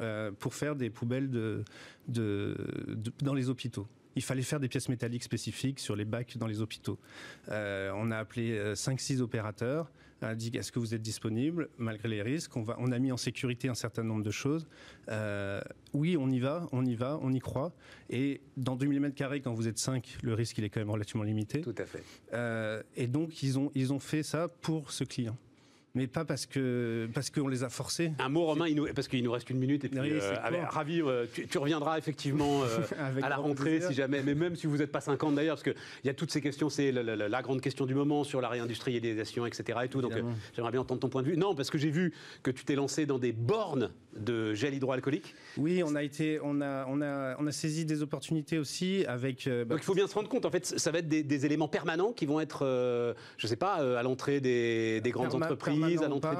euh, 0.00 0.30
pour 0.38 0.54
faire 0.54 0.76
des 0.76 0.90
poubelles 0.90 1.30
de, 1.30 1.64
de- 2.08 2.56
de- 2.88 3.12
dans 3.22 3.34
les 3.34 3.48
hôpitaux. 3.48 3.86
Il 4.16 4.22
fallait 4.22 4.42
faire 4.42 4.60
des 4.60 4.68
pièces 4.68 4.88
métalliques 4.88 5.22
spécifiques 5.22 5.78
sur 5.78 5.96
les 5.96 6.04
bacs 6.04 6.36
dans 6.36 6.46
les 6.46 6.60
hôpitaux. 6.60 6.98
Euh, 7.48 7.92
on 7.94 8.10
a 8.10 8.18
appelé 8.18 8.74
5-6 8.74 9.20
opérateurs, 9.20 9.90
on 10.22 10.26
a 10.26 10.34
dit 10.34 10.50
est-ce 10.54 10.72
que 10.72 10.78
vous 10.78 10.94
êtes 10.94 11.02
disponible? 11.02 11.68
Malgré 11.78 12.08
les 12.08 12.22
risques 12.22 12.56
on, 12.56 12.62
va, 12.62 12.76
on 12.78 12.92
a 12.92 12.98
mis 12.98 13.12
en 13.12 13.16
sécurité 13.16 13.68
un 13.68 13.74
certain 13.74 14.02
nombre 14.02 14.22
de 14.22 14.30
choses. 14.30 14.66
Euh, 15.08 15.60
oui, 15.92 16.16
on 16.18 16.30
y 16.30 16.40
va, 16.40 16.68
on 16.72 16.84
y 16.84 16.94
va, 16.94 17.18
on 17.22 17.32
y 17.32 17.38
croit. 17.40 17.72
Et 18.10 18.40
dans 18.56 18.76
2000 18.76 19.00
mètres 19.00 19.14
carrés, 19.14 19.40
quand 19.40 19.54
vous 19.54 19.68
êtes 19.68 19.78
5, 19.78 20.18
le 20.22 20.34
risque 20.34 20.58
il 20.58 20.64
est 20.64 20.70
quand 20.70 20.80
même 20.80 20.90
relativement 20.90 21.24
limité. 21.24 21.60
Tout 21.60 21.74
à 21.78 21.86
fait. 21.86 22.02
Euh, 22.32 22.82
et 22.96 23.06
donc 23.06 23.42
ils 23.42 23.58
ont, 23.58 23.70
ils 23.74 23.92
ont 23.92 23.98
fait 23.98 24.22
ça 24.22 24.48
pour 24.48 24.90
ce 24.92 25.04
client. 25.04 25.36
Mais 25.96 26.06
pas 26.06 26.24
parce 26.24 26.46
que 26.46 27.08
parce 27.12 27.30
qu'on 27.30 27.48
les 27.48 27.64
a 27.64 27.68
forcés. 27.68 28.12
Un 28.20 28.28
mot 28.28 28.44
Romain, 28.44 28.68
il 28.68 28.76
nous- 28.76 28.86
parce 28.94 29.08
qu'il 29.08 29.24
nous 29.24 29.32
reste 29.32 29.50
une 29.50 29.58
minute 29.58 29.84
et 29.84 29.88
puis 29.88 29.98
Oui, 29.98 30.10
euh, 30.12 30.34
avec- 30.40 30.62
ravi, 30.70 31.02
euh, 31.02 31.26
tu, 31.34 31.48
tu 31.48 31.58
reviendras 31.58 31.98
effectivement 31.98 32.62
euh, 32.62 32.78
à 33.24 33.28
la 33.28 33.36
rentrée 33.36 33.70
plaisir. 33.70 33.88
si 33.88 33.94
jamais, 33.94 34.22
mais 34.24 34.36
même 34.36 34.54
si 34.54 34.68
vous 34.68 34.76
n'êtes 34.76 34.92
pas 34.92 35.00
50 35.00 35.34
d'ailleurs, 35.34 35.56
parce 35.56 35.64
qu'il 35.64 35.74
y 36.04 36.08
a 36.08 36.14
toutes 36.14 36.30
ces 36.30 36.40
questions, 36.40 36.70
c'est 36.70 36.92
la, 36.92 37.02
la- 37.02 37.28
la 37.28 37.42
grande 37.42 37.60
question 37.60 37.86
du 37.86 37.94
moment 37.96 38.22
sur 38.22 38.40
la 38.40 38.48
réindustrialisation, 38.48 39.46
etc. 39.46 39.80
Et 39.84 39.88
tout, 39.88 40.00
donc 40.00 40.12
euh, 40.12 40.22
j'aimerais 40.54 40.70
bien 40.70 40.80
entendre 40.80 41.00
ton 41.00 41.08
point 41.08 41.22
de 41.22 41.28
vue. 41.28 41.36
Non, 41.36 41.56
parce 41.56 41.70
que 41.70 41.78
j'ai 41.78 41.90
vu 41.90 42.12
que 42.44 42.52
tu 42.52 42.64
t'es 42.64 42.76
lancé 42.76 43.04
dans 43.04 43.18
des 43.18 43.32
bornes 43.32 43.90
de 44.16 44.54
gel 44.54 44.74
hydroalcoolique. 44.74 45.34
Oui, 45.56 45.82
on 45.84 45.94
a 45.96 46.02
été, 46.04 46.38
on 46.42 46.60
a, 46.60 46.86
on 46.88 47.00
a, 47.02 47.36
on 47.40 47.46
a 47.48 47.52
saisi 47.52 47.84
des 47.84 48.02
opportunités 48.02 48.58
aussi 48.58 49.04
avec. 49.06 49.48
bah, 49.48 49.64
Donc 49.64 49.78
il 49.80 49.84
faut 49.84 49.94
bien 49.94 50.06
se 50.06 50.14
rendre 50.14 50.28
compte, 50.28 50.44
en 50.46 50.50
fait, 50.50 50.66
ça 50.66 50.90
va 50.92 50.98
être 50.98 51.08
des, 51.08 51.22
des 51.24 51.46
éléments 51.46 51.68
permanents 51.68 52.12
qui 52.12 52.26
vont 52.26 52.38
être, 52.40 52.64
je 53.38 53.46
sais 53.46 53.56
pas, 53.56 53.74
à 53.98 54.02
l'entrée 54.04 54.40
des, 54.40 55.00
des 55.00 55.10
grandes 55.10 55.34
entreprises, 55.34 55.79
à 55.84 56.08
l'entrée. 56.08 56.30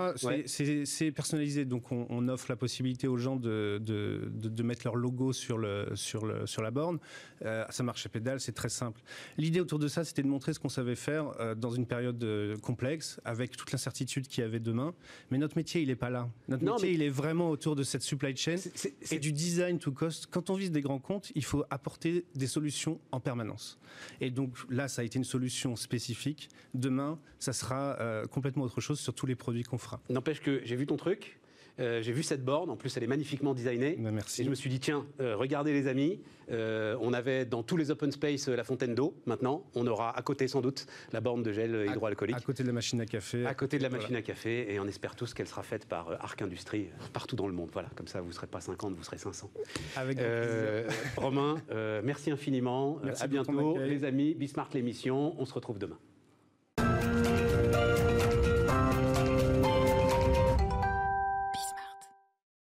c'est- 0.47 1.05
Ouais. 1.05 1.11
Personnalisé, 1.13 1.65
donc 1.65 1.91
on, 1.93 2.07
on 2.09 2.29
offre 2.29 2.47
la 2.49 2.57
possibilité 2.57 3.07
aux 3.09 3.17
gens 3.17 3.37
de, 3.37 3.81
de, 3.83 4.31
de- 4.33 4.49
de 4.49 4.63
mettre 4.63 4.83
leur 4.85 4.97
logo 4.97 5.33
sur, 5.33 5.59
le, 5.59 5.89
sur, 5.95 6.25
le, 6.27 6.47
sur 6.47 6.63
la 6.63 6.71
borne. 6.71 6.99
Euh, 7.45 7.65
ça 7.71 7.83
marche 7.83 8.05
à 8.07 8.09
pédale, 8.09 8.41
c'est 8.41 8.53
très 8.53 8.69
simple. 8.69 9.01
L'idée 9.39 9.61
autour 9.61 9.79
de 9.79 9.89
ça, 9.89 10.05
c'était 10.05 10.23
de 10.23 10.29
montrer 10.29 10.53
ce 10.53 10.59
qu'on 10.61 10.69
savait 10.69 10.95
faire 10.97 11.33
euh, 11.41 11.55
dans 11.55 11.71
une 11.71 11.87
période 11.87 12.23
euh, 12.23 12.57
complexe, 12.59 13.21
avec 13.25 13.57
toute 13.57 13.73
l'incertitude 13.73 14.27
qu'il 14.29 14.43
y 14.43 14.47
avait 14.47 14.61
demain. 14.61 14.95
Mais 15.31 15.39
notre 15.39 15.57
métier, 15.57 15.81
il 15.83 15.89
n'est 15.89 15.97
pas 15.97 16.11
là. 16.11 16.29
Notre 16.49 16.65
Non, 16.65 16.75
métier, 16.75 16.89
mais- 16.91 16.95
il 16.95 17.03
est 17.03 17.09
vraiment 17.09 17.51
autour 17.51 17.77
de 17.77 17.83
cette 17.83 18.03
supply 18.03 18.37
chain 18.37 18.57
C'est- 18.57 18.95
c'est- 19.01 19.17
et 19.17 19.19
du 19.19 19.33
design 19.33 19.79
to 19.79 19.93
cost. 19.93 20.27
Quand 20.31 20.51
on 20.51 20.55
vise 20.55 20.71
des 20.71 20.81
grands 20.81 20.99
comptes, 20.99 21.33
il 21.35 21.45
faut 21.45 21.65
apporter 21.71 22.25
des 22.35 22.47
solutions 22.47 23.01
en 23.13 23.21
permanence. 23.21 23.79
Et 24.21 24.31
donc 24.31 24.55
là, 24.69 24.89
ça 24.89 25.03
a 25.03 25.05
été 25.05 25.19
une 25.19 25.25
solution 25.25 25.77
spécifique. 25.77 26.49
Demain, 26.75 27.19
ça 27.39 27.53
sera 27.53 27.97
complètement 28.31 28.65
autre 28.65 28.81
chose 28.81 29.01
sur 29.01 29.15
tous 29.15 29.27
les 29.27 29.30
produits 29.35 29.63
qu'on 29.63 29.79
fera. 29.79 30.01
N'empêche 30.09 30.41
que 30.41 30.61
j'ai 30.65 30.77
vu 30.77 30.87
ton 30.87 30.97
truc, 30.97 31.41
euh, 31.81 32.03
j'ai 32.03 32.13
vu 32.13 32.23
cette 32.23 32.45
borne, 32.45 32.69
en 32.71 32.77
plus 32.77 32.95
elle 32.97 33.05
est 33.05 33.09
magnifiquement 33.09 33.55
designée. 33.55 33.97
Ben, 33.99 34.11
merci. 34.11 34.43
Et 34.43 34.45
je 34.45 34.51
me 34.51 34.55
suis 34.55 34.69
dit, 34.69 34.81
tiens, 34.81 35.07
euh, 35.21 35.35
regardez 35.37 35.73
les 35.73 35.87
amis, 35.87 36.21
euh, 36.51 36.97
on 37.01 37.13
avait 37.13 37.47
dans 37.47 37.63
tous 37.63 37.77
les 37.77 37.91
open 37.91 38.13
space 38.13 38.49
la 38.49 38.65
fontaine 38.65 38.95
d'eau. 38.95 39.17
Maintenant, 39.25 39.65
on 39.75 39.87
aura 39.87 40.17
à 40.17 40.23
côté 40.23 40.47
sans 40.47 40.61
doute 40.61 40.87
la 41.13 41.21
borne 41.21 41.43
de 41.43 41.53
gel 41.53 41.87
hydroalcoolique. 41.89 42.37
À 42.37 42.41
côté 42.41 42.63
de 42.63 42.69
la 42.69 42.75
machine 42.75 43.01
à 43.01 43.07
café. 43.07 43.47
À 43.47 43.55
côté 43.55 43.79
de 43.79 43.83
la 43.83 43.89
Voilà. 43.89 44.03
machine 44.03 44.17
à 44.17 44.23
café, 44.23 44.73
et 44.73 44.79
on 44.79 44.87
espère 44.87 45.17
tous 45.17 45.33
qu'elle 45.33 45.49
sera 45.49 45.63
faite 45.63 45.87
par 45.87 46.11
Arc 46.23 46.43
Industrie 46.43 46.89
partout 47.13 47.37
dans 47.37 47.47
le 47.47 47.55
monde. 47.55 47.71
Voilà, 47.73 47.89
comme 47.97 48.09
ça 48.09 48.21
vous 48.21 48.29
ne 48.29 48.33
serez 48.33 48.47
pas 48.47 48.61
50, 48.61 48.95
vous 48.95 49.03
serez 49.03 49.19
500. 49.19 49.51
Avec. 49.97 50.19
Romain, 51.17 51.63
merci 52.05 52.31
infiniment. 52.31 52.99
Merci 53.03 53.23
à 53.23 53.27
bientôt, 53.27 53.79
les 53.79 54.05
amis. 54.05 54.35
Bismarck 54.35 54.75
l'émission. 54.75 55.35
On 55.41 55.47
se 55.47 55.55
retrouve 55.55 55.79
demain. 55.79 55.99